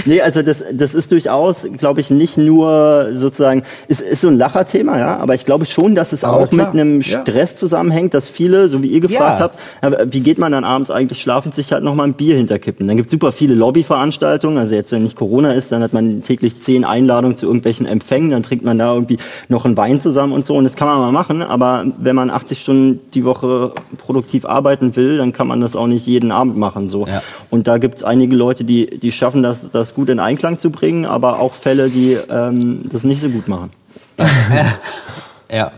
Nee, 0.05 0.21
also 0.21 0.41
das, 0.41 0.63
das 0.71 0.95
ist 0.95 1.11
durchaus, 1.11 1.67
glaube 1.77 1.99
ich, 1.99 2.09
nicht 2.09 2.37
nur 2.37 3.09
sozusagen, 3.11 3.63
ist, 3.89 4.01
ist 4.01 4.21
so 4.21 4.29
ein 4.29 4.37
Lacherthema, 4.37 4.97
ja, 4.97 5.17
aber 5.17 5.35
ich 5.35 5.45
glaube 5.45 5.65
schon, 5.65 5.95
dass 5.95 6.13
es 6.13 6.23
Aber 6.23 6.37
auch 6.37 6.49
klar, 6.49 6.67
mit 6.67 6.79
einem 6.79 7.01
ja. 7.01 7.21
Stress 7.21 7.57
zusammenhängt, 7.57 8.13
dass 8.13 8.29
viele, 8.29 8.69
so 8.69 8.81
wie 8.81 8.87
ihr 8.87 9.01
gefragt 9.01 9.39
Ja. 9.39 9.51
habt, 9.91 10.13
wie 10.13 10.21
geht 10.21 10.37
man 10.37 10.53
dann 10.53 10.63
abends 10.63 10.89
eigentlich 10.89 11.21
schlafen, 11.21 11.51
sich 11.51 11.73
halt 11.73 11.83
nochmal 11.83 12.07
ein 12.07 12.13
Bier 12.13 12.37
hinterkippen. 12.37 12.87
Dann 12.87 12.95
gibt 12.95 13.07
es 13.07 13.11
super 13.11 13.31
viele 13.33 13.53
Lobbyveranstaltungen, 13.53 14.57
also 14.57 14.75
jetzt, 14.75 14.91
wenn 14.93 15.03
nicht 15.03 15.17
Corona 15.17 15.53
ist, 15.53 15.71
dann 15.73 15.83
hat 15.83 15.91
man 15.93 16.23
täglich 16.23 16.61
zehn 16.61 16.85
Einladungen 16.85 17.35
zu 17.37 17.45
irgendwelchen 17.47 17.85
Empfängen, 17.85 18.31
dann 18.31 18.43
trinkt 18.43 18.63
man 18.63 18.79
da 18.79 18.93
irgendwie 18.93 19.17
noch 19.49 19.65
einen 19.65 19.75
Wein 19.77 19.99
zusammen 19.99 20.31
und 20.33 20.45
so 20.45 20.55
und 20.55 20.63
das 20.63 20.75
kann 20.75 20.87
man 20.87 20.99
mal 20.99 21.11
machen, 21.11 21.41
aber 21.41 21.60
wenn 21.61 22.15
man 22.15 22.29
80 22.29 22.61
Stunden 22.61 22.99
die 23.13 23.23
Woche 23.23 23.73
produktiv 23.97 24.45
arbeiten 24.45 24.95
will, 24.95 25.17
dann 25.17 25.33
kann 25.33 25.47
man 25.47 25.61
das 25.61 25.75
auch 25.75 25.87
nicht 25.87 26.05
jeden 26.05 26.31
Abend 26.31 26.57
machen, 26.57 26.89
so. 26.89 27.07
Ja. 27.07 27.23
Und 27.49 27.67
da 27.67 27.77
gibt 27.77 27.95
es 27.95 28.03
einige 28.03 28.35
Leute, 28.35 28.63
die, 28.63 28.99
die 28.99 29.11
schaffen 29.11 29.43
das, 29.43 29.71
das 29.71 29.95
gut 29.95 30.09
in 30.09 30.19
Einklang 30.19 30.57
zu 30.57 30.69
bringen, 30.71 31.05
aber 31.05 31.39
auch 31.39 31.53
Fälle, 31.53 31.89
die 31.89 32.17
ähm, 32.29 32.83
das 32.91 33.03
nicht 33.03 33.21
so 33.21 33.29
gut 33.29 33.47
machen. 33.47 33.71
ja. 35.51 35.71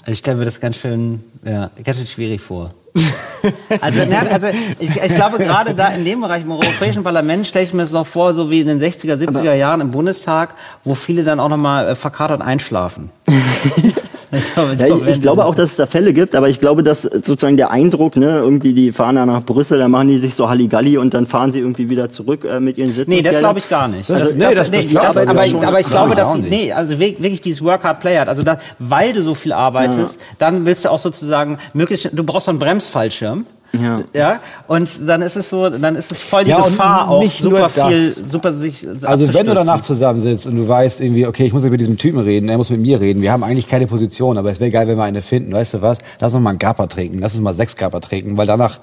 Also 0.00 0.12
ich 0.12 0.18
stelle 0.18 0.36
mir 0.36 0.44
das 0.44 0.60
ganz 0.60 0.76
schön, 0.76 1.24
ja, 1.44 1.70
ganz 1.82 1.96
schön 1.96 2.06
schwierig 2.06 2.40
vor. 2.40 2.70
Also, 3.80 4.00
also 4.00 4.46
ich, 4.78 4.96
ich 4.96 5.14
glaube 5.14 5.36
gerade 5.36 5.74
da 5.74 5.88
in 5.88 6.04
dem 6.06 6.22
Bereich 6.22 6.44
im 6.44 6.52
Europäischen 6.52 7.02
Parlament 7.02 7.46
stelle 7.46 7.66
ich 7.66 7.74
mir 7.74 7.82
das 7.82 7.92
noch 7.92 8.06
vor, 8.06 8.32
so 8.32 8.50
wie 8.50 8.60
in 8.60 8.66
den 8.66 8.80
60er, 8.80 9.16
70er 9.16 9.52
Jahren 9.52 9.82
im 9.82 9.90
Bundestag, 9.90 10.54
wo 10.82 10.94
viele 10.94 11.24
dann 11.24 11.40
auch 11.40 11.50
nochmal 11.50 11.88
äh, 11.88 11.94
verkatert 11.94 12.40
einschlafen. 12.40 13.10
Ich, 14.44 14.52
glaube, 14.54 14.74
ja, 14.78 14.86
ich, 14.86 15.16
ich 15.16 15.22
glaube 15.22 15.44
auch, 15.44 15.54
dass 15.54 15.70
es 15.70 15.76
da 15.76 15.86
Fälle 15.86 16.12
gibt, 16.12 16.34
aber 16.34 16.48
ich 16.48 16.60
glaube, 16.60 16.82
dass 16.82 17.02
sozusagen 17.02 17.56
der 17.56 17.70
Eindruck, 17.70 18.16
ne, 18.16 18.38
irgendwie 18.38 18.72
die 18.72 18.92
fahren 18.92 19.16
da 19.16 19.26
nach 19.26 19.42
Brüssel, 19.42 19.78
dann 19.78 19.90
machen 19.90 20.08
die 20.08 20.18
sich 20.18 20.34
so 20.34 20.48
Halligalli 20.48 20.98
und 20.98 21.14
dann 21.14 21.26
fahren 21.26 21.52
sie 21.52 21.60
irgendwie 21.60 21.90
wieder 21.90 22.10
zurück 22.10 22.44
äh, 22.44 22.60
mit 22.60 22.78
ihren 22.78 22.94
Sitzen. 22.94 23.10
Nee, 23.10 23.22
das 23.22 23.38
glaube 23.38 23.58
ich 23.58 23.68
gar 23.68 23.88
nicht. 23.88 24.10
Also, 24.10 24.26
das, 24.26 24.34
nee, 24.34 24.44
das, 24.44 24.54
das, 24.54 24.70
nee, 24.70 24.94
das, 24.94 25.16
aber, 25.16 25.30
aber, 25.30 25.46
ich, 25.46 25.54
aber 25.56 25.80
ich 25.80 25.90
glaube, 25.90 26.14
dass 26.14 26.34
sie, 26.34 26.40
nee, 26.40 26.72
also 26.72 26.98
wirklich 26.98 27.40
dieses 27.40 27.62
Work 27.62 27.84
Hard 27.84 28.00
Play 28.00 28.18
hat. 28.18 28.28
Also 28.28 28.42
da, 28.42 28.58
weil 28.78 29.12
du 29.12 29.22
so 29.22 29.34
viel 29.34 29.52
arbeitest, 29.52 30.16
ja. 30.16 30.26
dann 30.38 30.66
willst 30.66 30.84
du 30.84 30.90
auch 30.90 30.98
sozusagen 30.98 31.58
möglichst, 31.72 32.10
du 32.12 32.24
brauchst 32.24 32.46
so 32.46 32.50
einen 32.50 32.58
Bremsfallschirm. 32.58 33.46
Ja. 33.82 34.02
ja. 34.14 34.40
Und 34.66 35.08
dann 35.08 35.22
ist 35.22 35.36
es 35.36 35.50
so, 35.50 35.68
dann 35.68 35.96
ist 35.96 36.12
es 36.12 36.22
voll 36.22 36.44
die 36.44 36.50
ja, 36.50 36.60
Gefahr 36.60 37.08
auch 37.08 37.30
super 37.30 37.68
viel, 37.68 38.10
super 38.10 38.52
sich 38.52 38.86
Also 39.02 39.32
wenn 39.32 39.46
du 39.46 39.54
danach 39.54 39.82
zusammensitzt 39.82 40.46
und 40.46 40.56
du 40.56 40.68
weißt 40.68 41.00
irgendwie, 41.00 41.26
okay, 41.26 41.46
ich 41.46 41.52
muss 41.52 41.62
mit 41.62 41.80
diesem 41.80 41.98
Typen 41.98 42.20
reden, 42.20 42.48
er 42.48 42.56
muss 42.56 42.70
mit 42.70 42.80
mir 42.80 43.00
reden, 43.00 43.22
wir 43.22 43.32
haben 43.32 43.44
eigentlich 43.44 43.66
keine 43.66 43.86
Position, 43.86 44.38
aber 44.38 44.50
es 44.50 44.60
wäre 44.60 44.70
geil, 44.70 44.86
wenn 44.86 44.96
wir 44.96 45.04
eine 45.04 45.22
finden, 45.22 45.52
weißt 45.52 45.74
du 45.74 45.82
was? 45.82 45.98
Lass 46.20 46.34
uns 46.34 46.42
mal 46.42 46.50
einen 46.50 46.58
Gapper 46.58 46.88
trinken, 46.88 47.18
lass 47.18 47.34
uns 47.34 47.42
mal 47.42 47.54
sechs 47.54 47.76
Gapper 47.76 48.00
trinken, 48.00 48.36
weil 48.36 48.46
danach 48.46 48.78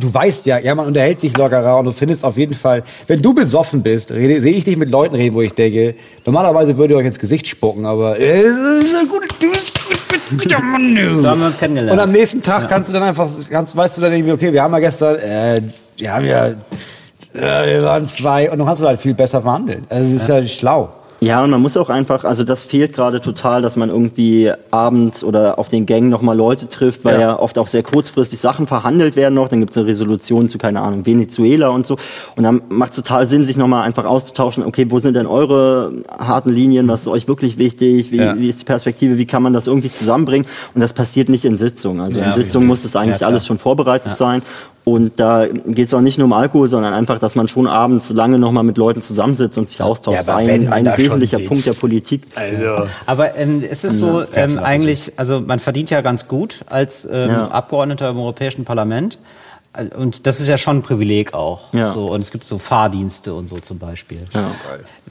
du 0.00 0.12
weißt 0.12 0.46
ja, 0.46 0.58
ja, 0.58 0.74
man 0.74 0.86
unterhält 0.86 1.20
sich 1.20 1.36
lockerer 1.36 1.78
und 1.78 1.84
du 1.84 1.92
findest 1.92 2.24
auf 2.24 2.36
jeden 2.36 2.54
Fall, 2.54 2.82
wenn 3.06 3.20
du 3.20 3.34
besoffen 3.34 3.82
bist, 3.82 4.08
sehe 4.08 4.38
ich 4.38 4.64
dich 4.64 4.76
mit 4.76 4.90
Leuten 4.90 5.14
reden, 5.14 5.34
wo 5.34 5.42
ich 5.42 5.52
denke, 5.52 5.94
normalerweise 6.24 6.78
würde 6.78 6.94
ihr 6.94 6.98
euch 6.98 7.06
ins 7.06 7.18
Gesicht 7.18 7.46
spucken, 7.46 7.84
aber 7.84 8.18
äh, 8.18 8.40
ist 8.40 8.94
ein 8.94 9.08
guter, 9.08 9.26
du 9.40 9.50
bist 9.50 9.72
Mann. 9.88 9.95
So 11.20 11.28
haben 11.28 11.40
wir 11.40 11.46
uns 11.46 11.58
kennengelernt. 11.58 11.92
Und 11.92 12.00
am 12.00 12.12
nächsten 12.12 12.42
Tag 12.42 12.62
ja. 12.62 12.68
kannst 12.68 12.88
du 12.88 12.92
dann 12.92 13.02
einfach, 13.02 13.28
kannst, 13.50 13.76
weißt 13.76 13.96
du 13.96 14.02
dann 14.02 14.12
irgendwie, 14.12 14.32
okay, 14.32 14.52
wir 14.52 14.62
haben 14.62 14.72
ja 14.72 14.78
gestern, 14.78 15.16
äh, 15.16 15.60
ja, 15.96 16.22
wir, 16.22 16.56
äh, 17.34 17.40
wir 17.40 17.82
waren 17.82 18.06
zwei 18.06 18.50
und 18.50 18.58
dann 18.58 18.68
hast 18.68 18.80
du 18.80 18.86
halt 18.86 19.00
viel 19.00 19.14
besser 19.14 19.42
verhandelt. 19.42 19.84
Also 19.88 20.06
es 20.06 20.22
ist 20.22 20.28
ja, 20.28 20.38
ja 20.38 20.46
schlau. 20.46 20.95
Ja, 21.20 21.42
und 21.42 21.50
man 21.50 21.62
muss 21.62 21.76
auch 21.76 21.88
einfach, 21.88 22.24
also 22.24 22.44
das 22.44 22.62
fehlt 22.62 22.92
gerade 22.92 23.20
total, 23.20 23.62
dass 23.62 23.76
man 23.76 23.88
irgendwie 23.88 24.52
abends 24.70 25.24
oder 25.24 25.58
auf 25.58 25.68
den 25.68 25.86
Gängen 25.86 26.10
nochmal 26.10 26.36
Leute 26.36 26.68
trifft, 26.68 27.04
weil 27.04 27.14
ja. 27.14 27.20
ja. 27.20 27.38
oft 27.38 27.58
auch 27.58 27.68
sehr 27.68 27.82
kurzfristig 27.82 28.38
Sachen 28.38 28.66
verhandelt 28.66 29.16
werden 29.16 29.34
noch. 29.34 29.48
Dann 29.48 29.60
gibt 29.60 29.70
es 29.70 29.78
eine 29.78 29.86
Resolution 29.86 30.48
zu, 30.48 30.58
keine 30.58 30.80
Ahnung, 30.80 31.06
Venezuela 31.06 31.68
und 31.68 31.86
so. 31.86 31.96
Und 32.36 32.44
dann 32.44 32.62
macht 32.68 32.90
es 32.90 32.96
total 32.96 33.26
Sinn, 33.26 33.44
sich 33.44 33.56
nochmal 33.56 33.82
einfach 33.84 34.04
auszutauschen, 34.04 34.64
okay, 34.64 34.86
wo 34.90 34.98
sind 34.98 35.14
denn 35.14 35.26
eure 35.26 35.92
harten 36.18 36.50
Linien, 36.50 36.86
was 36.88 37.02
ist 37.02 37.08
euch 37.08 37.28
wirklich 37.28 37.56
wichtig, 37.56 38.12
wie, 38.12 38.18
ja. 38.18 38.36
wie 38.36 38.48
ist 38.48 38.60
die 38.60 38.66
Perspektive, 38.66 39.16
wie 39.16 39.26
kann 39.26 39.42
man 39.42 39.52
das 39.52 39.66
irgendwie 39.66 39.90
zusammenbringen? 39.90 40.46
Und 40.74 40.80
das 40.80 40.92
passiert 40.92 41.28
nicht 41.28 41.44
in 41.44 41.56
Sitzungen. 41.56 42.00
Also 42.00 42.18
ja, 42.18 42.26
in 42.26 42.32
Sitzungen 42.32 42.66
muss 42.66 42.82
das 42.82 42.94
eigentlich 42.94 43.24
alles 43.24 43.46
schon 43.46 43.58
vorbereitet 43.58 44.16
sein. 44.16 44.42
Und 44.88 45.18
da 45.18 45.48
geht 45.48 45.88
es 45.88 45.94
auch 45.94 46.00
nicht 46.00 46.16
nur 46.16 46.26
um 46.26 46.32
Alkohol, 46.32 46.68
sondern 46.68 46.94
einfach, 46.94 47.18
dass 47.18 47.34
man 47.34 47.48
schon 47.48 47.66
abends 47.66 48.10
lange 48.10 48.38
nochmal 48.38 48.62
mit 48.62 48.78
Leuten 48.78 49.02
zusammensitzt 49.02 49.58
und 49.58 49.68
sich 49.68 49.82
austauscht. 49.82 50.18
Ja, 50.18 50.22
das 50.22 50.42
ist 50.42 50.48
ein, 50.48 50.72
ein 50.72 50.96
wesentlicher 50.96 51.40
Punkt 51.40 51.66
der 51.66 51.72
Politik. 51.72 52.22
Also. 52.36 52.86
Aber 53.04 53.34
ähm, 53.34 53.64
ist 53.64 53.84
es 53.84 53.98
so 53.98 54.22
ähm, 54.32 54.60
eigentlich, 54.60 55.14
also 55.16 55.40
man 55.40 55.58
verdient 55.58 55.90
ja 55.90 56.02
ganz 56.02 56.28
gut 56.28 56.60
als 56.66 57.04
ähm, 57.04 57.30
ja. 57.30 57.48
Abgeordneter 57.48 58.10
im 58.10 58.18
Europäischen 58.18 58.64
Parlament. 58.64 59.18
Und 59.96 60.26
das 60.26 60.40
ist 60.40 60.48
ja 60.48 60.56
schon 60.56 60.78
ein 60.78 60.82
Privileg 60.82 61.34
auch. 61.34 61.72
Ja. 61.72 61.92
So, 61.92 62.06
und 62.06 62.20
es 62.20 62.30
gibt 62.30 62.44
so 62.44 62.58
Fahrdienste 62.58 63.34
und 63.34 63.48
so 63.48 63.58
zum 63.58 63.78
Beispiel. 63.78 64.26
Ja. 64.32 64.52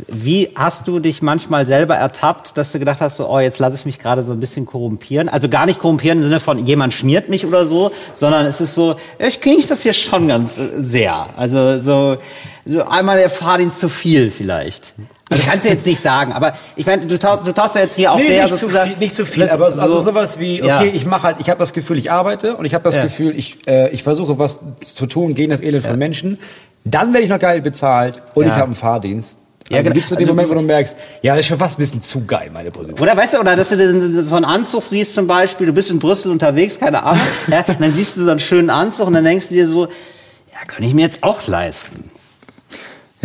Wie 0.07 0.49
hast 0.55 0.88
du 0.88 0.99
dich 0.99 1.22
manchmal 1.22 1.66
selber 1.66 1.95
ertappt, 1.95 2.57
dass 2.57 2.72
du 2.72 2.80
gedacht 2.80 2.99
hast, 2.99 3.18
so, 3.18 3.30
oh, 3.30 3.39
jetzt 3.39 3.59
lasse 3.59 3.76
ich 3.76 3.86
mich 3.86 3.99
gerade 3.99 4.24
so 4.24 4.32
ein 4.32 4.39
bisschen 4.39 4.66
korrumpieren? 4.66 5.30
Also 5.30 5.49
gar 5.49 5.66
nicht 5.66 5.80
korrumpieren 5.80 6.20
im 6.20 6.24
Sinne 6.24 6.39
von 6.39 6.66
jemand 6.66 6.93
schmiert 6.93 7.30
mich 7.30 7.45
oder 7.45 7.66
so, 7.66 7.91
sondern 8.16 8.45
es 8.45 8.61
ist 8.61 8.76
so, 8.76 8.95
ich 9.20 9.39
genieße 9.39 9.70
das 9.70 9.84
hier 9.84 9.93
schon 9.93 10.28
ganz 10.28 10.57
äh, 10.57 10.70
sehr. 10.82 11.28
Also 11.38 11.80
so, 11.80 12.18
so 12.66 12.84
einmal 12.86 13.18
der 13.18 13.30
Fahrdienst 13.30 13.80
zu 13.80 13.89
viel 13.89 14.32
vielleicht. 14.32 14.93
Also 15.30 15.43
kannst 15.47 15.65
du 15.65 15.69
jetzt 15.69 15.88
nicht 15.88 16.01
sagen, 16.01 16.34
aber 16.34 16.53
ich 16.76 16.86
meine, 16.86 17.07
du, 17.07 17.17
tauchst, 17.17 17.47
du 17.47 17.51
tauchst 17.51 17.73
ja 17.76 17.82
jetzt 17.82 17.95
hier 17.95 18.11
auch 18.11 18.17
nee, 18.17 18.28
sehr 18.28 18.43
nicht 18.43 18.55
sozusagen. 18.55 18.91
Zu 18.91 18.95
viel, 18.95 19.03
nicht 19.03 19.15
zu 19.15 19.26
viel, 19.26 19.49
aber 19.49 19.71
so, 19.71 19.82
also 19.82 19.97
sowas 19.97 20.39
wie, 20.39 20.61
okay, 20.61 20.88
ja. 20.88 20.93
ich 20.93 21.05
mache 21.05 21.23
halt, 21.23 21.38
ich 21.39 21.49
habe 21.49 21.57
das 21.57 21.73
Gefühl, 21.73 21.97
ich 21.97 22.11
arbeite 22.11 22.57
und 22.57 22.65
ich 22.65 22.76
habe 22.76 22.84
das 22.84 22.95
ja. 22.95 23.03
Gefühl, 23.03 23.36
ich, 23.36 23.57
äh, 23.67 23.89
ich 23.89 24.03
versuche 24.03 24.38
was 24.38 24.61
zu 24.82 25.07
tun 25.07 25.34
gegen 25.34 25.49
das 25.49 25.61
Elend 25.61 25.84
ja. 25.84 25.89
von 25.89 25.97
Menschen. 25.97 26.38
Dann 26.84 27.11
werde 27.11 27.23
ich 27.23 27.32
noch 27.32 27.39
geil 27.39 27.61
bezahlt 27.61 28.21
und 28.36 28.45
ich 28.45 28.51
habe 28.51 28.65
einen 28.65 28.76
Fahrdienst. 28.76 29.39
Ja, 29.69 29.78
also 29.78 29.86
genau. 29.86 29.95
gibst 29.95 30.11
du 30.11 30.15
den 30.15 30.26
also, 30.26 30.34
Moment, 30.34 30.49
wo 30.51 30.53
du 30.53 30.61
merkst, 30.61 30.95
ja, 31.23 31.34
das 31.34 31.39
ist 31.39 31.47
schon 31.47 31.57
fast 31.57 31.80
ein 31.80 31.82
bisschen 31.82 32.01
zu 32.03 32.23
geil, 32.28 32.51
meine 32.53 32.69
Position. 32.69 32.99
Oder 32.99 33.17
weißt 33.17 33.34
du, 33.34 33.39
oder 33.39 33.55
dass 33.55 33.69
du 33.69 34.23
so 34.23 34.36
einen 34.36 34.45
Anzug 34.45 34.84
siehst 34.84 35.15
zum 35.15 35.26
Beispiel, 35.26 35.65
du 35.65 35.73
bist 35.73 35.89
in 35.89 35.97
Brüssel 35.97 36.32
unterwegs, 36.32 36.80
keine 36.80 37.01
Ahnung, 37.01 37.23
ja, 37.47 37.63
dann 37.63 37.93
siehst 37.95 38.17
du 38.17 38.26
so 38.26 38.30
einen 38.30 38.39
schönen 38.39 38.69
Anzug 38.69 39.07
und 39.07 39.13
dann 39.13 39.23
denkst 39.23 39.47
du 39.47 39.55
dir 39.55 39.67
so, 39.67 39.86
ja, 39.86 40.65
kann 40.67 40.84
ich 40.84 40.93
mir 40.93 41.01
jetzt 41.01 41.23
auch 41.23 41.47
leisten. 41.47 42.11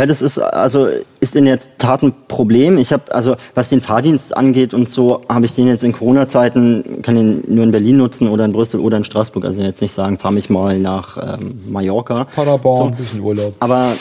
Ja, 0.00 0.06
das 0.06 0.22
ist 0.22 0.38
also 0.38 0.88
ist 1.20 1.36
in 1.36 1.44
der 1.44 1.58
Tat 1.76 2.02
ein 2.02 2.14
Problem. 2.26 2.78
Ich 2.78 2.90
habe 2.90 3.12
also 3.12 3.36
was 3.54 3.68
den 3.68 3.82
Fahrdienst 3.82 4.34
angeht 4.34 4.72
und 4.72 4.88
so 4.88 5.20
habe 5.28 5.44
ich 5.44 5.52
den 5.52 5.68
jetzt 5.68 5.84
in 5.84 5.92
Corona-Zeiten 5.92 7.02
kann 7.02 7.16
den 7.16 7.44
nur 7.48 7.64
in 7.64 7.70
Berlin 7.70 7.98
nutzen 7.98 8.26
oder 8.26 8.46
in 8.46 8.52
Brüssel 8.52 8.80
oder 8.80 8.96
in 8.96 9.04
Straßburg. 9.04 9.44
Also 9.44 9.60
jetzt 9.60 9.82
nicht 9.82 9.92
sagen, 9.92 10.16
fahr 10.16 10.30
mich 10.30 10.48
mal 10.48 10.78
nach 10.78 11.18
ähm, 11.18 11.60
Mallorca. 11.68 12.24
Paderborn, 12.34 12.92
so. 12.92 12.96
bisschen 12.96 13.20
Urlaub. 13.20 13.52
Aber 13.60 13.92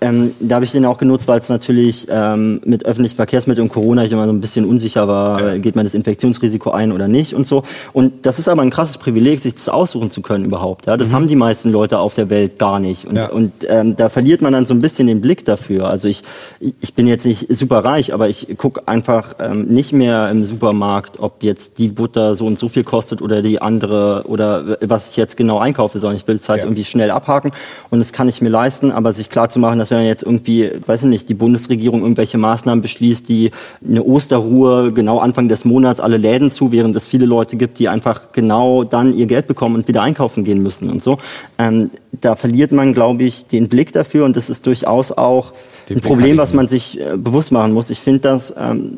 ähm, 0.00 0.34
da 0.40 0.56
habe 0.56 0.64
ich 0.64 0.72
den 0.72 0.84
auch 0.84 0.98
genutzt, 0.98 1.28
weil 1.28 1.40
es 1.40 1.48
natürlich 1.48 2.06
ähm, 2.10 2.60
mit 2.64 2.84
öffentlichen 2.84 3.16
Verkehrsmitteln 3.16 3.68
und 3.68 3.72
Corona 3.72 4.04
ich 4.04 4.12
immer 4.12 4.26
so 4.26 4.32
ein 4.32 4.40
bisschen 4.40 4.64
unsicher 4.64 5.08
war, 5.08 5.42
ja. 5.42 5.58
geht 5.58 5.76
man 5.76 5.84
das 5.84 5.94
Infektionsrisiko 5.94 6.70
ein 6.70 6.92
oder 6.92 7.08
nicht 7.08 7.34
und 7.34 7.46
so. 7.46 7.62
Und 7.92 8.26
das 8.26 8.38
ist 8.38 8.48
aber 8.48 8.62
ein 8.62 8.70
krasses 8.70 8.98
Privileg, 8.98 9.40
sich 9.40 9.54
das 9.54 9.68
aussuchen 9.68 10.10
zu 10.10 10.22
können 10.22 10.44
überhaupt. 10.44 10.86
Ja, 10.86 10.96
das 10.96 11.10
mhm. 11.10 11.14
haben 11.14 11.28
die 11.28 11.36
meisten 11.36 11.70
Leute 11.70 11.98
auf 11.98 12.14
der 12.14 12.30
Welt 12.30 12.58
gar 12.58 12.80
nicht. 12.80 13.06
Und, 13.06 13.16
ja. 13.16 13.28
und 13.28 13.52
ähm, 13.68 13.96
da 13.96 14.08
verliert 14.08 14.42
man 14.42 14.52
dann 14.52 14.66
so 14.66 14.74
ein 14.74 14.80
bisschen 14.80 15.06
den 15.06 15.20
Blick 15.20 15.44
dafür. 15.44 15.88
Also 15.88 16.08
ich, 16.08 16.22
ich 16.60 16.94
bin 16.94 17.06
jetzt 17.06 17.24
nicht 17.24 17.46
super 17.54 17.84
reich, 17.84 18.12
aber 18.12 18.28
ich 18.28 18.56
gucke 18.58 18.86
einfach 18.86 19.36
ähm, 19.38 19.66
nicht 19.66 19.92
mehr 19.92 20.30
im 20.30 20.44
Supermarkt, 20.44 21.20
ob 21.20 21.42
jetzt 21.42 21.78
die 21.78 21.88
Butter 21.88 22.34
so 22.34 22.46
und 22.46 22.58
so 22.58 22.68
viel 22.68 22.84
kostet 22.84 23.22
oder 23.22 23.42
die 23.42 23.60
andere 23.62 24.24
oder 24.26 24.78
was 24.80 25.10
ich 25.10 25.16
jetzt 25.16 25.36
genau 25.36 25.58
einkaufe, 25.58 25.98
sondern 25.98 26.16
ich 26.16 26.26
will 26.28 26.36
es 26.36 26.48
halt 26.48 26.60
ja. 26.60 26.66
irgendwie 26.66 26.84
schnell 26.84 27.10
abhaken 27.10 27.52
und 27.90 27.98
das 27.98 28.12
kann 28.12 28.28
ich 28.28 28.40
mir 28.42 28.48
leisten, 28.48 28.90
aber 28.90 29.12
sich 29.12 29.30
klar 29.30 29.48
zu 29.48 29.58
machen, 29.58 29.78
dass 29.78 29.85
wenn 29.90 30.04
jetzt 30.04 30.22
irgendwie, 30.22 30.70
weiß 30.84 31.02
ich 31.02 31.08
nicht, 31.08 31.28
die 31.28 31.34
Bundesregierung 31.34 32.02
irgendwelche 32.02 32.38
Maßnahmen 32.38 32.82
beschließt, 32.82 33.28
die 33.28 33.50
eine 33.86 34.02
Osterruhe 34.02 34.92
genau 34.92 35.18
Anfang 35.18 35.48
des 35.48 35.64
Monats 35.64 36.00
alle 36.00 36.16
Läden 36.16 36.50
zu, 36.50 36.72
während 36.72 36.96
es 36.96 37.06
viele 37.06 37.26
Leute 37.26 37.56
gibt, 37.56 37.78
die 37.78 37.88
einfach 37.88 38.32
genau 38.32 38.84
dann 38.84 39.14
ihr 39.14 39.26
Geld 39.26 39.46
bekommen 39.46 39.76
und 39.76 39.88
wieder 39.88 40.02
einkaufen 40.02 40.44
gehen 40.44 40.62
müssen 40.62 40.90
und 40.90 41.02
so. 41.02 41.18
Ähm, 41.58 41.90
da 42.12 42.34
verliert 42.34 42.72
man, 42.72 42.94
glaube 42.94 43.24
ich, 43.24 43.46
den 43.46 43.68
Blick 43.68 43.92
dafür 43.92 44.24
und 44.24 44.36
das 44.36 44.50
ist 44.50 44.66
durchaus 44.66 45.12
auch 45.12 45.52
den 45.88 45.98
ein 45.98 46.00
Problem, 46.00 46.38
was 46.38 46.54
man 46.54 46.68
sich 46.68 47.00
äh, 47.00 47.16
bewusst 47.16 47.52
machen 47.52 47.72
muss. 47.72 47.90
Ich 47.90 48.00
finde 48.00 48.20
das 48.20 48.54
ähm, 48.58 48.94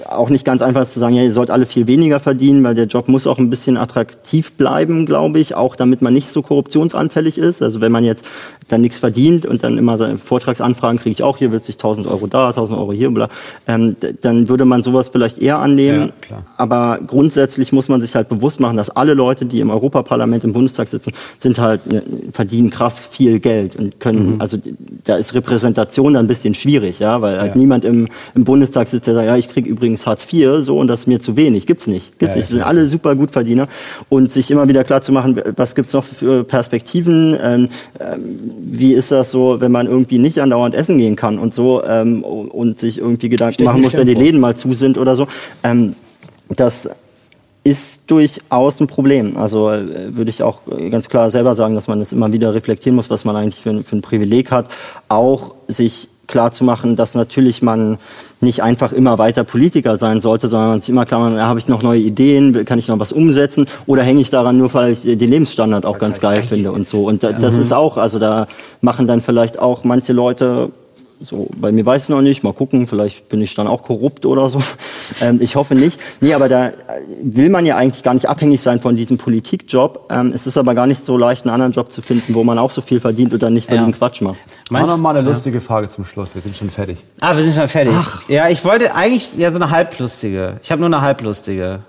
ist 0.00 0.10
auch 0.10 0.30
nicht 0.30 0.44
ganz 0.44 0.62
einfach 0.62 0.86
zu 0.86 0.98
sagen, 0.98 1.14
ja, 1.14 1.22
ihr 1.22 1.32
sollt 1.32 1.50
alle 1.50 1.66
viel 1.66 1.86
weniger 1.86 2.18
verdienen, 2.18 2.64
weil 2.64 2.74
der 2.74 2.86
Job 2.86 3.08
muss 3.08 3.26
auch 3.26 3.38
ein 3.38 3.50
bisschen 3.50 3.76
attraktiv 3.76 4.52
bleiben, 4.52 5.04
glaube 5.04 5.38
ich, 5.38 5.54
auch 5.54 5.76
damit 5.76 6.00
man 6.00 6.14
nicht 6.14 6.28
so 6.28 6.40
korruptionsanfällig 6.40 7.36
ist. 7.36 7.62
Also 7.62 7.80
wenn 7.80 7.92
man 7.92 8.04
jetzt 8.04 8.24
dann 8.68 8.80
nichts 8.80 8.98
verdient 8.98 9.44
und 9.44 9.62
dann 9.64 9.76
immer 9.76 9.98
seine 9.98 10.18
Vortragsanfragen 10.18 10.98
kriege 10.98 11.12
ich 11.12 11.22
auch, 11.22 11.36
hier 11.36 11.52
wird 11.52 11.64
sich 11.64 11.76
1000 11.76 12.06
Euro 12.06 12.26
da, 12.26 12.48
1000 12.48 12.78
Euro 12.78 12.92
hier, 12.92 13.10
bla, 13.10 13.28
ähm, 13.66 13.96
dann 14.22 14.48
würde 14.48 14.64
man 14.64 14.82
sowas 14.82 15.10
vielleicht 15.10 15.38
eher 15.38 15.58
annehmen. 15.58 16.12
Ja, 16.30 16.42
Aber 16.56 17.00
grundsätzlich 17.06 17.72
muss 17.72 17.88
man 17.88 18.00
sich 18.00 18.14
halt 18.14 18.28
bewusst 18.28 18.60
machen, 18.60 18.76
dass 18.76 18.88
alle 18.88 19.14
Leute, 19.14 19.44
die 19.44 19.60
im 19.60 19.70
Europaparlament, 19.70 20.44
im 20.44 20.54
Bundestag 20.54 20.88
sitzen, 20.88 21.12
sind 21.38 21.58
halt, 21.58 21.86
ne, 21.92 22.02
verdienen 22.32 22.70
krass 22.70 23.00
viel 23.00 23.40
Geld 23.40 23.76
und 23.76 24.00
können, 24.00 24.34
mhm. 24.34 24.40
also 24.40 24.56
da 25.04 25.16
ist 25.16 25.34
Repräsentation 25.34 26.14
dann 26.14 26.24
ein 26.24 26.28
bisschen 26.28 26.54
schwierig, 26.54 26.98
ja, 26.98 27.20
weil 27.20 27.38
halt 27.38 27.54
ja. 27.54 27.58
niemand 27.58 27.84
im, 27.84 28.08
im 28.34 28.44
Bundestag 28.44 28.88
sitzt, 28.88 29.06
der 29.06 29.14
sagt, 29.14 29.26
ja, 29.26 29.36
ich 29.36 29.48
kriege 29.48 29.68
übrigens 29.82 30.06
Hartz 30.06 30.32
IV, 30.32 30.60
so, 30.60 30.78
und 30.78 30.86
das 30.86 31.00
ist 31.00 31.06
mir 31.06 31.20
zu 31.20 31.36
wenig. 31.36 31.66
Gibt's 31.66 31.88
nicht. 31.88 32.18
Gibt's 32.18 32.34
ja, 32.34 32.36
nicht. 32.36 32.50
Das 32.50 32.56
sind 32.56 32.62
alle 32.62 32.86
super 32.86 33.16
Gutverdiener. 33.16 33.66
Und 34.08 34.30
sich 34.30 34.50
immer 34.50 34.68
wieder 34.68 34.84
klar 34.84 35.02
zu 35.02 35.10
machen, 35.10 35.40
was 35.56 35.74
gibt's 35.74 35.92
noch 35.92 36.04
für 36.04 36.44
Perspektiven, 36.44 37.36
ähm, 37.42 37.68
ähm, 37.98 38.40
wie 38.64 38.94
ist 38.94 39.10
das 39.10 39.32
so, 39.32 39.60
wenn 39.60 39.72
man 39.72 39.88
irgendwie 39.88 40.18
nicht 40.18 40.40
andauernd 40.40 40.76
essen 40.76 40.98
gehen 40.98 41.16
kann 41.16 41.38
und 41.38 41.52
so 41.52 41.82
ähm, 41.84 42.22
und 42.22 42.78
sich 42.78 42.98
irgendwie 42.98 43.28
Gedanken 43.28 43.54
Steht 43.54 43.66
machen 43.66 43.80
muss, 43.80 43.94
wenn 43.94 44.06
die 44.06 44.14
Läden 44.14 44.38
mal 44.38 44.56
zu 44.56 44.72
sind 44.72 44.98
oder 44.98 45.16
so. 45.16 45.26
Ähm, 45.64 45.96
das 46.48 46.88
ist 47.64 48.10
durchaus 48.10 48.80
ein 48.80 48.86
Problem. 48.86 49.36
Also 49.36 49.70
äh, 49.70 50.14
würde 50.16 50.30
ich 50.30 50.42
auch 50.42 50.60
ganz 50.90 51.08
klar 51.08 51.30
selber 51.30 51.54
sagen, 51.54 51.74
dass 51.74 51.88
man 51.88 51.98
das 51.98 52.12
immer 52.12 52.32
wieder 52.32 52.54
reflektieren 52.54 52.96
muss, 52.96 53.10
was 53.10 53.24
man 53.24 53.36
eigentlich 53.36 53.60
für, 53.60 53.82
für 53.82 53.96
ein 53.96 54.02
Privileg 54.02 54.50
hat. 54.50 54.68
Auch 55.08 55.54
sich 55.68 56.08
klar 56.26 56.52
zu 56.52 56.64
machen, 56.64 56.96
dass 56.96 57.14
natürlich 57.14 57.62
man 57.62 57.98
nicht 58.40 58.62
einfach 58.62 58.92
immer 58.92 59.18
weiter 59.18 59.44
Politiker 59.44 59.98
sein 59.98 60.20
sollte, 60.20 60.48
sondern 60.48 60.80
sich 60.80 60.90
immer 60.90 61.06
klar 61.06 61.20
machen, 61.20 61.36
ja, 61.36 61.46
habe 61.46 61.58
ich 61.58 61.68
noch 61.68 61.82
neue 61.82 62.00
Ideen, 62.00 62.64
kann 62.64 62.78
ich 62.78 62.88
noch 62.88 62.98
was 62.98 63.12
umsetzen 63.12 63.66
oder 63.86 64.02
hänge 64.02 64.20
ich 64.20 64.30
daran 64.30 64.58
nur, 64.58 64.72
weil 64.74 64.92
ich 64.92 65.02
den 65.02 65.30
Lebensstandard 65.30 65.86
auch 65.86 65.98
ganz 65.98 66.20
geil 66.20 66.42
finde 66.42 66.72
und 66.72 66.88
so. 66.88 67.06
Und 67.06 67.22
da, 67.22 67.32
das 67.32 67.56
mhm. 67.56 67.60
ist 67.62 67.72
auch, 67.72 67.96
also 67.96 68.18
da 68.18 68.46
machen 68.80 69.06
dann 69.06 69.20
vielleicht 69.20 69.58
auch 69.58 69.84
manche 69.84 70.12
Leute 70.12 70.70
so, 71.22 71.48
bei 71.56 71.72
mir 71.72 71.86
weiß 71.86 72.04
ich 72.04 72.08
noch 72.08 72.20
nicht, 72.22 72.42
mal 72.42 72.52
gucken, 72.52 72.86
vielleicht 72.86 73.28
bin 73.28 73.40
ich 73.40 73.54
dann 73.54 73.66
auch 73.66 73.82
korrupt 73.82 74.26
oder 74.26 74.48
so. 74.50 74.62
Ähm, 75.20 75.40
ich 75.42 75.56
hoffe 75.56 75.74
nicht. 75.74 76.00
Nee, 76.20 76.32
aber 76.32 76.48
da 76.48 76.68
äh, 76.68 76.72
will 77.22 77.50
man 77.50 77.66
ja 77.66 77.76
eigentlich 77.76 78.02
gar 78.02 78.14
nicht 78.14 78.28
abhängig 78.30 78.62
sein 78.62 78.80
von 78.80 78.96
diesem 78.96 79.18
Politikjob. 79.18 80.06
Ähm, 80.10 80.32
es 80.34 80.46
ist 80.46 80.56
aber 80.56 80.74
gar 80.74 80.86
nicht 80.86 81.04
so 81.04 81.18
leicht, 81.18 81.44
einen 81.44 81.52
anderen 81.52 81.72
Job 81.72 81.92
zu 81.92 82.00
finden, 82.00 82.34
wo 82.34 82.44
man 82.44 82.56
auch 82.58 82.70
so 82.70 82.80
viel 82.80 82.98
verdient 82.98 83.34
oder 83.34 83.50
nicht 83.50 83.66
verdienen 83.66 83.90
Ja. 83.90 83.96
Quatsch 83.96 84.22
macht. 84.22 84.38
Mach 84.70 84.80
Meinst- 84.80 84.96
noch 84.96 85.02
mal 85.02 85.14
eine 85.14 85.28
lustige 85.28 85.60
Frage 85.60 85.88
zum 85.88 86.06
Schluss. 86.06 86.34
Wir 86.34 86.40
sind 86.40 86.56
schon 86.56 86.70
fertig. 86.70 87.04
Ah, 87.20 87.36
wir 87.36 87.42
sind 87.42 87.54
schon 87.54 87.68
fertig. 87.68 87.92
Ja, 88.28 88.48
ich 88.48 88.64
wollte 88.64 88.94
eigentlich 88.94 89.34
ja 89.36 89.50
so 89.50 89.56
eine 89.56 89.70
halblustige. 89.70 90.60
Ich 90.62 90.70
habe 90.72 90.80
nur 90.80 90.86
eine 90.88 91.02
halblustige. 91.02 91.80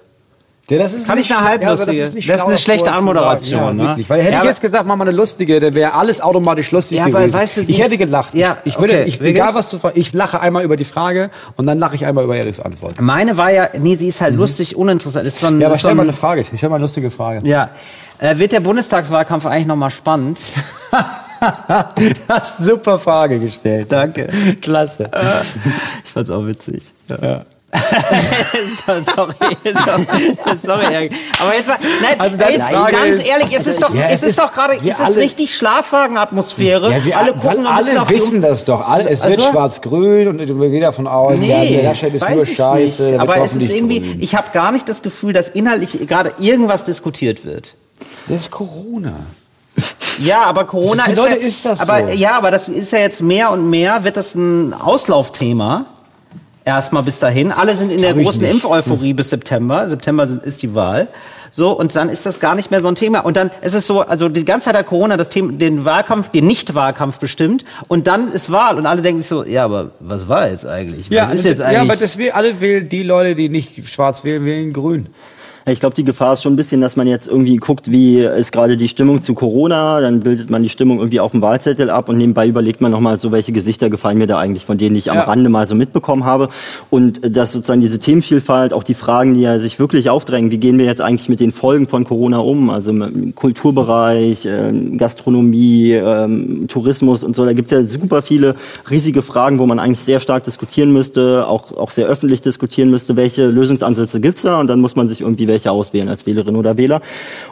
Ja, 0.70 0.78
das 0.78 0.94
ist 0.94 1.06
Kann 1.08 1.18
ich 1.18 1.30
eine 1.30 1.40
ja, 1.42 1.46
halblustige? 1.46 1.98
das 2.00 2.08
ist, 2.10 2.16
nicht 2.16 2.30
Das 2.30 2.38
ist 2.38 2.48
eine 2.48 2.58
schlechte 2.58 2.92
Anmoderation. 2.94 3.60
Ja, 3.60 3.74
ne? 3.74 3.84
wirklich. 3.90 4.10
Weil 4.10 4.22
hätte 4.22 4.32
Ja, 4.34 4.40
ich 4.44 4.48
jetzt 4.48 4.62
gesagt, 4.62 4.86
mach 4.88 4.96
mal 4.96 5.06
eine 5.08 5.16
lustige, 5.16 5.60
dann 5.60 5.74
wäre 5.74 5.94
alles 5.94 6.22
automatisch 6.22 6.72
lustig 6.72 7.00
Ja, 7.00 7.04
aber 7.04 7.20
gewesen. 7.20 7.34
weißt 7.34 7.58
du, 7.58 7.62
ich 7.62 7.84
hätte 7.84 7.98
gelacht. 7.98 8.34
Ja, 8.34 8.58
ich, 8.64 8.80
würde, 8.80 8.94
okay, 8.94 9.04
ich, 9.06 9.20
egal 9.20 9.54
was 9.56 9.68
zu 9.68 9.80
ich 9.94 10.14
lache 10.14 10.40
einmal 10.40 10.64
über 10.64 10.78
die 10.78 10.86
Frage 10.86 11.32
und 11.58 11.66
dann 11.68 11.80
lache 11.80 11.96
ich 11.96 12.06
einmal 12.06 12.24
über 12.24 12.38
Eriks 12.38 12.62
Antwort. 12.62 13.00
Meine 13.02 13.36
war 13.36 13.52
ja, 13.52 13.68
nee, 13.78 13.98
sie 13.98 14.08
ist 14.08 14.22
halt 14.22 14.36
lustig, 14.36 14.78
uninteressant. 14.78 15.26
Ist 15.28 15.40
so 15.40 15.48
ein, 15.48 15.56
Mhm. 15.56 15.62
Ja, 15.62 15.68
aber 15.68 15.76
so 15.76 15.80
stell 15.80 15.96
mal 15.96 16.04
ein, 16.04 16.10
eine 16.10 16.18
Frage. 16.18 16.42
Ich 16.42 16.48
stell 16.56 16.70
mal 16.70 16.76
eine 16.78 16.84
lustige 16.84 17.12
Frage. 17.12 17.46
Ja. 17.46 17.70
Äh, 18.20 18.38
wird 18.38 18.54
der 18.54 18.62
Bundestagswahlkampf 18.62 19.46
eigentlich 19.46 19.68
nochmal 19.68 19.92
spannend? 19.92 20.38
Du 21.44 22.06
hast 22.30 22.60
eine 22.60 22.68
super 22.70 22.98
Frage 23.00 23.38
gestellt. 23.38 23.88
Danke. 23.92 24.30
Klasse. 24.62 25.12
Ich 26.06 26.12
fand's 26.12 26.30
auch 26.30 26.46
witzig. 26.48 26.94
Ja. 27.10 27.44
sorry, 28.86 29.34
sorry, 29.64 30.58
sorry, 30.62 30.94
Erik. 30.94 31.14
Aber 31.40 31.56
jetzt 31.56 31.68
mal, 31.68 31.78
nein, 32.02 32.20
Also 32.20 32.38
jetzt, 32.40 32.70
ganz 32.72 33.16
ist- 33.18 33.28
ehrlich, 33.28 33.56
es 33.58 33.68
ist 33.68 33.82
doch, 33.84 33.94
Ja, 33.94 34.06
es 34.06 34.22
ist 34.24 34.30
ist- 34.30 34.40
doch 34.40 34.52
gerade, 34.52 34.76
es 34.76 34.84
ist 34.86 35.02
alle- 35.02 35.16
richtig 35.18 35.56
Schlafwagenatmosphäre. 35.56 36.92
Ja, 36.92 37.04
wir 37.06 37.18
alle 37.18 37.32
alle, 37.34 37.40
gucken 37.42 37.68
alle 37.68 38.10
wissen 38.10 38.42
das 38.42 38.66
doch. 38.66 38.88
All, 38.88 39.02
es 39.08 39.24
wird 39.24 39.40
Also- 39.40 39.52
schwarz-grün 39.52 40.28
und 40.28 40.40
wir 40.40 40.70
gehen 40.70 40.82
davon 40.82 41.08
aus, 41.08 41.40
Nee, 41.40 41.48
ja, 41.50 41.82
der 41.82 41.84
Laschet 41.92 42.14
ist 42.14 42.30
nur 42.30 42.46
scheiße. 42.46 43.04
nicht. 43.04 43.20
Aber 43.20 43.36
wird 43.36 43.46
es 43.48 43.56
ist 43.56 43.70
irgendwie, 43.72 44.00
grün. 44.02 44.18
ich 44.22 44.36
habe 44.36 44.48
gar 44.54 44.72
nicht 44.72 44.88
das 44.88 45.02
Gefühl, 45.02 45.34
dass 45.34 45.50
inhaltlich 45.50 46.08
gerade 46.08 46.34
irgendwas 46.40 46.84
diskutiert 46.84 47.46
wird. 47.46 47.74
Das 48.28 48.42
ist 48.42 48.52
Corona. 48.52 49.14
Ja, 50.20 50.44
aber 50.44 50.66
Corona 50.66 51.06
ist, 51.06 51.18
ja, 51.18 51.26
ist 51.26 51.66
das 51.66 51.80
aber 51.80 52.08
so. 52.10 52.14
ja, 52.14 52.38
aber 52.38 52.52
das 52.52 52.68
ist 52.70 52.92
ja 52.92 53.00
jetzt 53.00 53.24
mehr 53.24 53.50
und 53.50 53.68
mehr 53.70 54.04
wird 54.04 54.18
das 54.18 54.36
ein 54.36 54.74
Auslaufthema. 54.74 55.88
Erstmal 56.66 57.04
bis 57.04 57.20
dahin. 57.20 57.52
Alle 57.52 57.76
sind 57.76 57.92
in 57.92 58.02
der 58.02 58.14
großen. 58.14 58.44
Impfeuphorie 58.44 59.14
bis 59.14 59.30
September. 59.30 59.88
September 59.90 60.28
sind, 60.28 60.44
ist 60.44 60.62
die 60.62 60.74
Wahl. 60.74 61.10
So, 61.52 61.72
und 61.72 61.96
dann 61.96 62.10
ist 62.10 62.26
das 62.26 62.40
gar 62.40 62.56
nicht 62.56 62.72
mehr 62.72 62.82
so 62.82 62.88
ein 62.88 62.96
Thema. 62.96 63.20
Und 63.20 63.38
dann 63.38 63.52
ist 63.62 63.74
es 63.74 63.86
so, 63.86 64.02
also 64.02 64.28
die 64.28 64.46
ganze 64.46 64.66
Zeit 64.66 64.76
hat 64.76 64.88
Corona 64.88 65.18
das 65.18 65.30
Thema, 65.30 65.52
den 65.52 65.86
Wahlkampf, 65.86 66.30
den 66.30 66.48
Nicht-Wahlkampf 66.48 67.20
bestimmt. 67.20 67.64
Und 67.88 68.08
dann 68.08 68.32
ist 68.32 68.52
Wahl. 68.52 68.78
Und 68.78 68.86
alle 68.86 69.02
denken 69.02 69.20
sich 69.20 69.28
so, 69.28 69.46
ja, 69.46 69.66
aber 69.66 69.92
was 70.00 70.28
war 70.28 70.50
jetzt 70.50 70.66
eigentlich? 70.66 71.12
Was 71.12 71.36
ist 71.36 71.46
jetzt 71.46 71.62
eigentlich? 71.62 71.76
ja, 71.76 71.82
aber 71.82 71.96
das 71.96 72.18
will, 72.18 72.32
alle 72.32 72.60
wählen, 72.60 72.88
die 72.88 73.04
Leute, 73.04 73.36
die 73.36 73.50
nicht 73.50 73.88
schwarz 73.88 74.24
wählen, 74.24 74.46
wählen 74.46 74.74
grün. 74.74 75.10
Ich 75.66 75.80
glaube, 75.80 75.96
die 75.96 76.04
Gefahr 76.04 76.34
ist 76.34 76.44
schon 76.44 76.54
ein 76.54 76.58
bisschen, 76.58 76.82
dass 76.82 76.98
man 76.98 77.08
jetzt 77.08 77.28
irgendwie 77.28 77.56
guckt, 77.56 77.90
wie 77.90 78.20
ist 78.20 78.52
gerade 78.52 78.76
die 78.76 78.90
Stimmung 78.90 79.22
zu 79.22 79.34
Corona, 79.34 80.02
dann 80.02 80.20
bildet 80.20 80.50
man 80.50 80.62
die 80.62 80.68
Stimmung 80.68 80.98
irgendwie 80.98 81.22
auf 81.22 81.32
dem 81.32 81.42
Wahlzettel 81.42 81.90
ab 81.90 82.10
und 82.10 82.18
nebenbei 82.18 82.48
überlegt 82.48 82.82
man 82.82 82.92
nochmal 82.92 83.18
so, 83.18 83.32
welche 83.32 83.54
Gesichter 83.54 83.90
gefallen 83.90 84.18
mir 84.18 84.28
da 84.28 84.40
eigentlich 84.40 84.66
von 84.66 84.78
denen 84.78 84.96
ich 84.96 85.10
am 85.10 85.18
Ja. 85.18 85.24
Rande 85.24 85.50
mal 85.50 85.68
so 85.68 85.76
mitbekommen 85.76 86.26
habe. 86.26 86.50
Und 86.90 87.24
äh, 87.24 87.32
dass 87.32 87.54
sozusagen 87.54 87.80
diese 87.80 88.00
Themenvielfalt, 88.00 88.74
auch 88.74 88.84
die 88.84 88.94
Fragen, 88.94 89.36
die 89.36 89.42
ja 89.42 89.60
sich 89.60 89.80
wirklich 89.80 90.10
aufdrängen, 90.10 90.52
wie 90.52 90.58
gehen 90.58 90.78
wir 90.78 90.86
jetzt 90.86 91.00
eigentlich 91.00 91.30
mit 91.30 91.40
den 91.40 91.52
Folgen 91.52 91.88
von 91.88 92.04
Corona 92.04 92.40
um, 92.40 92.70
also 92.70 92.92
im 92.92 93.34
Kulturbereich, 93.34 94.46
ähm, 94.46 94.98
Gastronomie, 94.98 95.92
ähm, 95.92 96.68
Tourismus 96.68 97.24
und 97.24 97.36
so, 97.36 97.46
da 97.46 97.54
gibt 97.54 97.72
es 97.72 97.78
ja 97.78 97.88
super 97.88 98.22
viele 98.22 98.56
riesige 98.90 99.22
Fragen, 99.22 99.60
wo 99.60 99.66
man 99.66 99.80
eigentlich 99.80 100.00
sehr 100.00 100.20
stark 100.20 100.44
diskutieren 100.44 100.92
müsste, 100.92 101.48
auch, 101.48 101.72
auch 101.72 101.92
sehr 101.92 102.08
öffentlich 102.08 102.42
diskutieren 102.42 102.90
müsste, 102.90 103.16
welche 103.16 103.48
Lösungsansätze 103.48 104.20
gibt's 104.20 104.42
da 104.42 104.60
und 104.60 104.68
dann 104.68 104.82
muss 104.82 104.96
man 104.96 105.08
sich 105.08 105.22
irgendwie 105.22 105.48
welche 105.54 105.72
auswählen 105.72 106.10
als 106.10 106.26
Wählerin 106.26 106.56
oder 106.56 106.76
Wähler. 106.76 107.02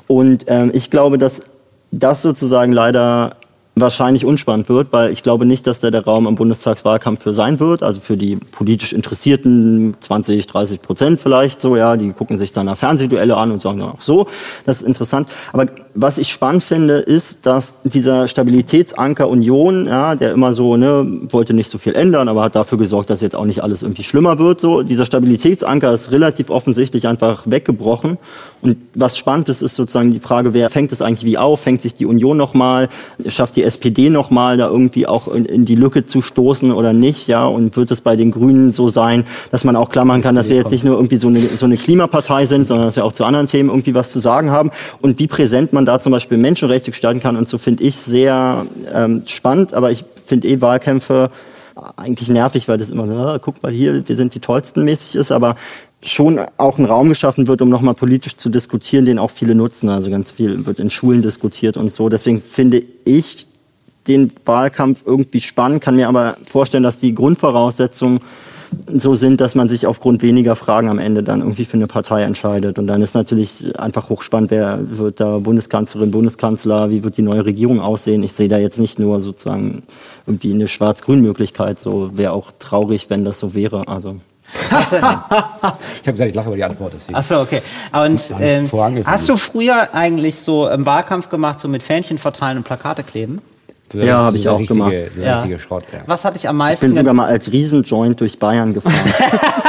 Und 0.07 0.45
ähm, 0.47 0.71
ich 0.73 0.89
glaube, 0.89 1.17
dass 1.17 1.43
das 1.91 2.21
sozusagen 2.21 2.73
leider 2.73 3.37
wahrscheinlich 3.81 4.25
unspannend 4.25 4.69
wird, 4.69 4.93
weil 4.93 5.11
ich 5.11 5.23
glaube 5.23 5.45
nicht, 5.45 5.67
dass 5.67 5.79
da 5.79 5.91
der 5.91 6.05
Raum 6.05 6.27
am 6.27 6.35
Bundestagswahlkampf 6.35 7.21
für 7.21 7.33
sein 7.33 7.59
wird, 7.59 7.83
also 7.83 7.99
für 7.99 8.15
die 8.15 8.37
politisch 8.37 8.93
Interessierten 8.93 9.95
20, 9.99 10.47
30 10.47 10.81
Prozent 10.81 11.19
vielleicht 11.19 11.61
so, 11.61 11.75
ja, 11.75 11.97
die 11.97 12.11
gucken 12.13 12.37
sich 12.37 12.53
dann 12.53 12.67
nach 12.67 12.77
Fernsehduelle 12.77 13.35
an 13.35 13.51
und 13.51 13.61
sagen 13.61 13.79
dann 13.79 13.89
auch 13.89 14.01
so, 14.01 14.27
das 14.65 14.81
ist 14.81 14.87
interessant. 14.87 15.27
Aber 15.51 15.65
was 15.93 16.17
ich 16.17 16.29
spannend 16.29 16.63
finde, 16.63 16.99
ist, 16.99 17.45
dass 17.45 17.73
dieser 17.83 18.27
Stabilitätsanker 18.27 19.27
Union, 19.27 19.87
ja, 19.87 20.15
der 20.15 20.31
immer 20.31 20.53
so, 20.53 20.77
ne, 20.77 21.05
wollte 21.29 21.53
nicht 21.53 21.69
so 21.69 21.77
viel 21.77 21.95
ändern, 21.95 22.29
aber 22.29 22.43
hat 22.43 22.55
dafür 22.55 22.77
gesorgt, 22.77 23.09
dass 23.09 23.21
jetzt 23.21 23.35
auch 23.35 23.45
nicht 23.45 23.63
alles 23.63 23.83
irgendwie 23.83 24.03
schlimmer 24.03 24.39
wird, 24.39 24.61
so, 24.61 24.83
dieser 24.83 25.05
Stabilitätsanker 25.05 25.93
ist 25.93 26.11
relativ 26.11 26.49
offensichtlich 26.49 27.07
einfach 27.07 27.43
weggebrochen. 27.45 28.17
Und 28.61 28.77
was 28.93 29.17
spannend 29.17 29.49
ist, 29.49 29.61
ist 29.61 29.75
sozusagen 29.75 30.11
die 30.11 30.19
Frage, 30.19 30.53
wer 30.53 30.69
fängt 30.69 30.91
es 30.91 31.01
eigentlich 31.01 31.25
wie 31.25 31.37
auf? 31.37 31.61
Fängt 31.61 31.81
sich 31.81 31.95
die 31.95 32.05
Union 32.05 32.37
nochmal? 32.37 32.89
Schafft 33.27 33.55
die 33.55 33.63
SPD 33.63 34.09
nochmal, 34.09 34.57
da 34.57 34.67
irgendwie 34.67 35.07
auch 35.07 35.27
in, 35.27 35.45
in 35.45 35.65
die 35.65 35.75
Lücke 35.75 36.05
zu 36.05 36.21
stoßen 36.21 36.71
oder 36.71 36.93
nicht? 36.93 37.27
Ja, 37.27 37.45
und 37.45 37.75
wird 37.75 37.91
es 37.91 38.01
bei 38.01 38.15
den 38.15 38.31
Grünen 38.31 38.71
so 38.71 38.89
sein, 38.89 39.25
dass 39.51 39.63
man 39.63 39.75
auch 39.75 39.89
klar 39.89 40.05
machen 40.05 40.21
kann, 40.21 40.35
dass 40.35 40.49
wir 40.49 40.55
jetzt 40.55 40.71
nicht 40.71 40.83
nur 40.83 40.95
irgendwie 40.95 41.17
so 41.17 41.27
eine, 41.27 41.39
so 41.39 41.65
eine 41.65 41.77
Klimapartei 41.77 42.45
sind, 42.45 42.67
sondern 42.67 42.87
dass 42.87 42.95
wir 42.95 43.05
auch 43.05 43.13
zu 43.13 43.25
anderen 43.25 43.47
Themen 43.47 43.69
irgendwie 43.69 43.95
was 43.95 44.11
zu 44.11 44.19
sagen 44.19 44.51
haben? 44.51 44.71
Und 45.01 45.19
wie 45.19 45.27
präsent 45.27 45.73
man 45.73 45.85
da 45.85 45.99
zum 45.99 46.11
Beispiel 46.11 46.37
Menschenrechte 46.37 46.91
gestalten 46.91 47.19
kann 47.19 47.37
und 47.37 47.49
so 47.49 47.57
finde 47.57 47.83
ich 47.83 47.99
sehr 47.99 48.65
ähm, 48.93 49.23
spannend. 49.25 49.73
Aber 49.73 49.91
ich 49.91 50.05
finde 50.25 50.47
eh 50.47 50.61
Wahlkämpfe 50.61 51.31
eigentlich 51.95 52.29
nervig, 52.29 52.67
weil 52.67 52.77
das 52.77 52.89
immer 52.89 53.07
so, 53.07 53.15
ah, 53.15 53.39
guck 53.39 53.63
mal 53.63 53.71
hier, 53.71 54.07
wir 54.07 54.17
sind 54.17 54.35
die 54.35 54.39
tollsten 54.39 54.83
mäßig 54.83 55.15
ist, 55.15 55.31
aber 55.31 55.55
schon 56.03 56.39
auch 56.57 56.77
ein 56.77 56.85
Raum 56.85 57.09
geschaffen 57.09 57.47
wird, 57.47 57.61
um 57.61 57.69
nochmal 57.69 57.93
politisch 57.93 58.35
zu 58.37 58.49
diskutieren, 58.49 59.05
den 59.05 59.19
auch 59.19 59.29
viele 59.29 59.55
nutzen. 59.55 59.89
Also 59.89 60.09
ganz 60.09 60.31
viel 60.31 60.65
wird 60.65 60.79
in 60.79 60.89
Schulen 60.89 61.21
diskutiert 61.21 61.77
und 61.77 61.91
so. 61.91 62.09
Deswegen 62.09 62.41
finde 62.41 62.83
ich 63.05 63.47
den 64.07 64.33
Wahlkampf 64.45 65.03
irgendwie 65.05 65.41
spannend, 65.41 65.81
kann 65.81 65.95
mir 65.95 66.07
aber 66.07 66.37
vorstellen, 66.43 66.83
dass 66.83 66.97
die 66.97 67.13
Grundvoraussetzungen 67.13 68.19
so 68.87 69.15
sind, 69.15 69.41
dass 69.41 69.53
man 69.53 69.69
sich 69.69 69.85
aufgrund 69.85 70.21
weniger 70.21 70.55
Fragen 70.55 70.89
am 70.89 70.97
Ende 70.97 71.23
dann 71.23 71.41
irgendwie 71.41 71.65
für 71.65 71.75
eine 71.75 71.87
Partei 71.87 72.23
entscheidet. 72.23 72.79
Und 72.79 72.87
dann 72.87 73.01
ist 73.01 73.13
natürlich 73.13 73.77
einfach 73.77 74.09
hochspannend, 74.09 74.49
wer 74.49 74.79
wird 74.97 75.19
da 75.19 75.39
Bundeskanzlerin, 75.39 76.11
Bundeskanzler, 76.11 76.89
wie 76.89 77.03
wird 77.03 77.17
die 77.17 77.21
neue 77.21 77.45
Regierung 77.45 77.81
aussehen. 77.81 78.23
Ich 78.23 78.33
sehe 78.33 78.47
da 78.47 78.57
jetzt 78.57 78.79
nicht 78.79 78.97
nur 78.97 79.19
sozusagen 79.19 79.83
irgendwie 80.25 80.53
eine 80.53 80.67
Schwarz-Grün-Möglichkeit. 80.67 81.79
So 81.79 82.11
wäre 82.17 82.31
auch 82.31 82.51
traurig, 82.59 83.09
wenn 83.09 83.25
das 83.25 83.39
so 83.39 83.53
wäre. 83.53 83.87
Also 83.87 84.15
Ich 84.71 86.07
habe 86.07 86.13
gesagt, 86.13 86.29
ich 86.29 86.35
lache 86.35 86.47
über 86.47 86.55
die 86.55 86.63
Antwort. 86.63 86.93
Deswegen. 86.95 87.15
Ach 87.15 87.23
so, 87.23 87.39
okay. 87.39 87.61
Und 87.93 88.21
ähm, 88.39 88.69
hast 89.05 89.29
du 89.29 89.37
früher 89.37 89.93
eigentlich 89.93 90.35
so 90.39 90.67
im 90.67 90.85
Wahlkampf 90.85 91.29
gemacht, 91.29 91.59
so 91.59 91.67
mit 91.67 91.83
Fähnchen 91.83 92.17
verteilen 92.17 92.57
und 92.57 92.63
Plakate 92.63 93.03
kleben? 93.03 93.39
So 93.91 93.99
Ja, 93.99 94.05
der- 94.05 94.17
hab 94.19 94.31
so 94.31 94.37
ich 94.37 94.49
auch 94.49 94.59
richtige, 94.59 94.73
gemacht. 94.79 94.93
So 95.15 95.21
richtige 95.21 95.59
Schrott, 95.59 95.83
ja. 95.91 95.99
Was 96.07 96.23
hat 96.25 96.35
dich 96.35 96.47
am 96.49 96.55
ich 96.55 96.59
meisten 96.59 96.85
bin 96.87 96.95
sogar 96.95 97.13
mal 97.13 97.27
als 97.27 97.51
Riesenjoint 97.51 98.19
durch 98.19 98.39
Bayern 98.39 98.73
gefahren. 98.73 98.93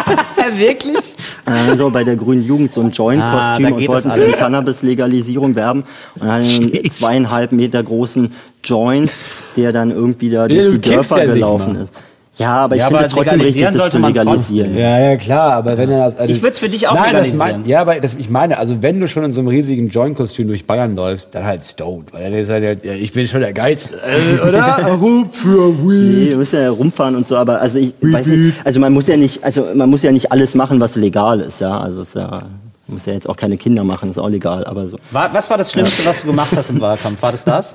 ge- 0.07 0.59
wirklich? 0.59 0.97
Also 1.45 1.91
bei 1.91 2.05
der 2.05 2.17
Grünen 2.17 2.45
Jugend 2.45 2.73
so 2.73 2.81
ein 2.81 2.89
Ah, 2.89 2.91
Joint-Kostüm 2.93 3.67
da 3.71 3.75
und 3.77 3.89
wollten 3.89 4.13
für 4.13 4.27
die. 4.27 4.33
Cannabis-Legalisierung 4.33 5.55
werben. 5.57 5.85
Und 6.15 6.29
dann 6.29 6.43
einen 6.43 6.91
zweieinhalb 6.91 7.53
Meter 7.53 7.83
großen 7.83 8.33
Joint, 8.65 9.13
der 9.57 9.73
dann 9.73 9.91
irgendwie 9.91 10.31
da 10.31 10.47
durch 10.49 10.63
du 10.67 10.79
die 10.79 10.91
Dörfer 10.91 11.25
ja 11.25 11.33
gelaufen 11.35 11.77
ist. 11.83 11.93
Ja, 12.39 12.57
aber 12.65 12.77
ich 12.77 12.81
Ja, 12.81 12.87
finde 12.89 13.05
es 13.05 13.13
trotzdem 13.13 13.41
richtig, 13.43 13.57
legalisieren 13.61 13.75
das 13.75 13.93
sollte 13.93 14.15
zu 14.17 14.21
legalisieren. 14.23 14.75
Ja, 14.79 14.99
ja, 14.99 15.17
klar, 15.17 15.53
aber 15.53 15.77
wenn 15.77 15.91
er 15.91 16.07
das. 16.07 16.17
Also, 16.17 16.35
Ich 16.35 16.43
würd's 16.43 16.59
für 16.59 16.71
dich 16.71 16.89
auch 16.89 16.95
Nein, 16.95 17.13
das 17.13 17.27
legalisieren. 17.31 17.61
mein, 17.61 17.69
ja, 17.69 17.81
aber 17.83 18.01
das, 18.01 18.15
ich 18.15 18.31
meine, 18.31 18.57
also 18.57 18.83
wenn 18.83 19.01
du 19.01 19.07
schon 19.07 19.25
in 19.25 19.33
so 19.33 19.41
einem 19.41 19.49
riesigen 19.49 19.89
Joint-Kostüm 19.91 20.47
durch 20.49 20.67
Bayern 20.67 20.97
läufst, 20.97 21.35
dann 21.35 21.45
halt 21.45 21.63
stoned. 21.67 22.11
Weil 22.15 22.25
dann 22.31 22.33
ist 22.33 22.49
halt, 22.49 22.85
ja, 22.85 22.93
ich 22.95 23.13
bin 23.13 23.27
schon 23.29 23.41
der 23.41 23.53
Geiz, 23.53 23.91
äh, 23.91 24.49
oder? 24.49 24.99
Hub 25.01 25.35
für 25.35 25.75
Nee, 25.75 26.31
wir 26.31 26.39
müssen 26.39 26.59
ja 26.59 26.71
rumfahren 26.71 27.17
und 27.17 27.29
so, 27.29 27.37
aber 27.37 27.61
also 27.61 27.79
ich 27.79 27.93
weiß 28.01 28.27
nicht, 28.29 28.57
also 28.65 28.81
man 28.81 28.95
muss 28.95 29.09
ja 29.09 29.19
nicht, 29.19 29.45
also 29.45 29.67
man 29.75 29.91
muss 29.91 30.03
ja 30.03 30.11
nicht 30.11 30.33
alles 30.33 30.55
machen, 30.55 30.81
was 30.81 30.97
legal 30.97 31.39
ist, 31.41 31.61
ja. 31.61 31.79
Also 31.79 32.01
es 32.01 32.09
ist 32.09 32.15
ja, 32.15 32.29
man 32.31 32.51
muss 32.87 33.05
ja 33.05 33.13
jetzt 33.13 33.29
auch 33.29 33.37
keine 33.37 33.59
Kinder 33.59 33.85
machen, 33.85 34.11
ist 34.11 34.19
auch 34.19 34.31
legal, 34.31 34.65
aber 34.65 34.89
so. 34.89 34.97
War, 35.11 35.35
was 35.35 35.51
war 35.51 35.59
das 35.59 35.71
Schlimmste, 35.71 36.07
was 36.07 36.23
du 36.23 36.29
gemacht 36.29 36.53
hast 36.57 36.71
im 36.71 36.81
Wahlkampf? 36.81 37.21
War 37.21 37.33
das 37.33 37.45
das? 37.45 37.75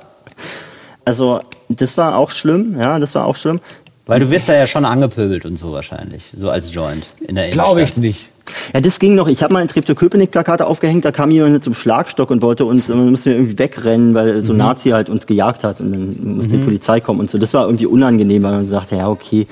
Also 1.04 1.40
das 1.68 1.96
war 1.96 2.16
auch 2.16 2.30
schlimm, 2.32 2.76
ja, 2.82 2.98
das 2.98 3.14
war 3.14 3.24
auch 3.26 3.36
schlimm. 3.36 3.60
Weil 4.08 4.20
du 4.20 4.30
wirst 4.30 4.48
da 4.48 4.54
ja 4.54 4.66
schon 4.66 4.84
angepöbelt 4.84 5.44
und 5.44 5.58
so 5.58 5.70
wahrscheinlich, 5.70 6.32
so 6.34 6.48
als 6.48 6.72
Joint 6.72 7.06
in 7.20 7.34
der 7.34 7.50
Glaube 7.50 7.82
ich 7.82 7.96
Innenstadt. 7.96 8.02
nicht. 8.02 8.30
Ja, 8.72 8.80
das 8.80 8.98
ging 8.98 9.14
noch. 9.14 9.28
Ich 9.28 9.42
habe 9.42 9.52
mal 9.52 9.60
in 9.60 9.68
Treptow-Köpenick 9.68 10.30
Plakate 10.30 10.66
aufgehängt, 10.66 11.04
da 11.04 11.12
kam 11.12 11.30
jemand 11.30 11.52
mit 11.52 11.64
so 11.64 11.68
einem 11.68 11.74
Schlagstock 11.74 12.30
und 12.30 12.40
wollte 12.40 12.64
uns, 12.64 12.88
man 12.88 13.10
musste 13.10 13.32
irgendwie 13.32 13.58
wegrennen, 13.58 14.14
weil 14.14 14.42
so 14.42 14.54
ein 14.54 14.56
Nazi 14.56 14.90
halt 14.90 15.10
uns 15.10 15.26
gejagt 15.26 15.62
hat 15.62 15.80
und 15.80 15.92
dann 15.92 16.36
musste 16.36 16.56
die 16.56 16.64
Polizei 16.64 17.00
kommen 17.00 17.20
und 17.20 17.30
so. 17.30 17.36
Das 17.36 17.52
war 17.52 17.66
irgendwie 17.66 17.84
unangenehm, 17.84 18.42
weil 18.42 18.52
man 18.52 18.68
sagte, 18.68 18.96
ja, 18.96 19.08
okay, 19.08 19.46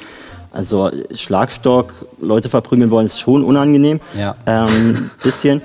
also 0.53 0.91
Schlagstock, 1.15 2.07
Leute 2.19 2.49
verprügeln 2.49 2.91
wollen, 2.91 3.05
ist 3.05 3.21
schon 3.21 3.45
unangenehm. 3.45 4.01
Ja. 4.19 4.37
Ähm, 4.47 5.11
bisschen. 5.23 5.61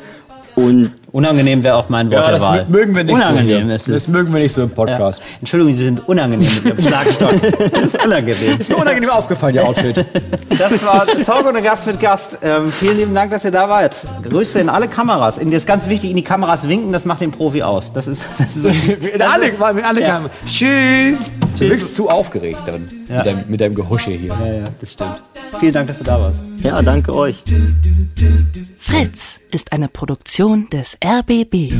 Und 0.56 0.96
Unangenehm 1.12 1.62
wäre 1.62 1.76
auch 1.76 1.90
mein 1.90 2.10
Wort 2.10 2.22
Ja, 2.22 2.30
der 2.30 2.40
das 2.40 2.42
Wahl. 2.48 2.66
mögen 2.70 2.96
wir 2.96 3.04
nicht 3.04 3.14
Unangenehm 3.16 3.68
so. 3.68 3.74
ist 3.76 3.88
es. 3.90 3.94
Das 4.06 4.08
mögen 4.08 4.32
wir 4.34 4.40
nicht 4.40 4.54
so 4.54 4.62
im 4.64 4.70
Ja. 4.70 4.76
Podcast. 4.76 5.22
Entschuldigung, 5.40 5.76
Sie 5.76 5.84
sind 5.84 6.08
unangenehm 6.08 6.48
mit 6.64 6.66
Ihrem 6.66 6.82
Schlagstock. 6.88 7.34
Das 7.72 7.84
ist 7.84 8.06
unangenehm. 8.06 8.60
Ist 8.60 8.70
mir 8.70 8.78
unangenehm 8.78 9.10
aufgefallen, 9.10 9.56
Ihr 9.56 9.68
Outfit. 9.68 10.06
Das 10.58 10.86
war 10.86 11.08
Talk 11.26 11.48
ohne 11.48 11.62
Gast 11.62 11.88
mit 11.88 12.00
Gast. 12.00 12.38
Ähm, 12.44 12.72
vielen 12.72 12.98
lieben 12.98 13.16
Dank, 13.16 13.32
dass 13.32 13.44
ihr 13.46 13.52
da 13.52 13.68
wart. 13.68 13.96
Grüße 14.22 14.60
in 14.60 14.70
alle 14.70 14.88
Kameras. 14.88 15.38
In, 15.40 15.50
das 15.50 15.62
ist 15.62 15.68
ganz 15.68 15.88
wichtig, 15.88 16.12
in 16.12 16.16
die 16.18 16.24
Kameras 16.24 16.68
winken, 16.68 16.92
das 16.94 17.04
macht 17.06 17.22
den 17.22 17.32
Profi 17.32 17.64
aus. 17.64 17.92
Das 17.94 18.06
ist, 18.06 18.22
das 18.38 18.56
ist 18.76 18.88
in 18.90 19.22
alle, 19.22 19.48
in 19.48 19.62
alle 19.62 20.02
Ja. 20.02 20.08
Kameras. 20.08 20.32
Tschüss. 20.46 21.32
Du 21.58 21.70
wirkst 21.70 21.96
zu 21.96 22.10
aufgeregt 22.10 22.60
dann 22.68 22.88
Ja. 23.10 23.18
mit, 23.18 23.26
deinem, 23.26 23.44
mit 23.48 23.62
deinem 23.62 23.76
Gehusche 23.76 24.12
hier. 24.12 24.30
ja, 24.40 24.54
ja, 24.54 24.64
das 24.80 24.92
stimmt. 24.94 25.22
Vielen 25.60 25.74
Dank, 25.74 25.88
dass 25.88 25.98
du 25.98 26.04
da 26.04 26.20
warst. 26.22 26.40
ja, 26.64 26.82
danke 26.82 27.14
euch. 27.16 27.44
Fritz 28.80 29.40
ist 29.52 29.72
eine 29.74 29.88
Produktion 29.88 30.70
des 30.70 30.98
RBB. 31.04 31.74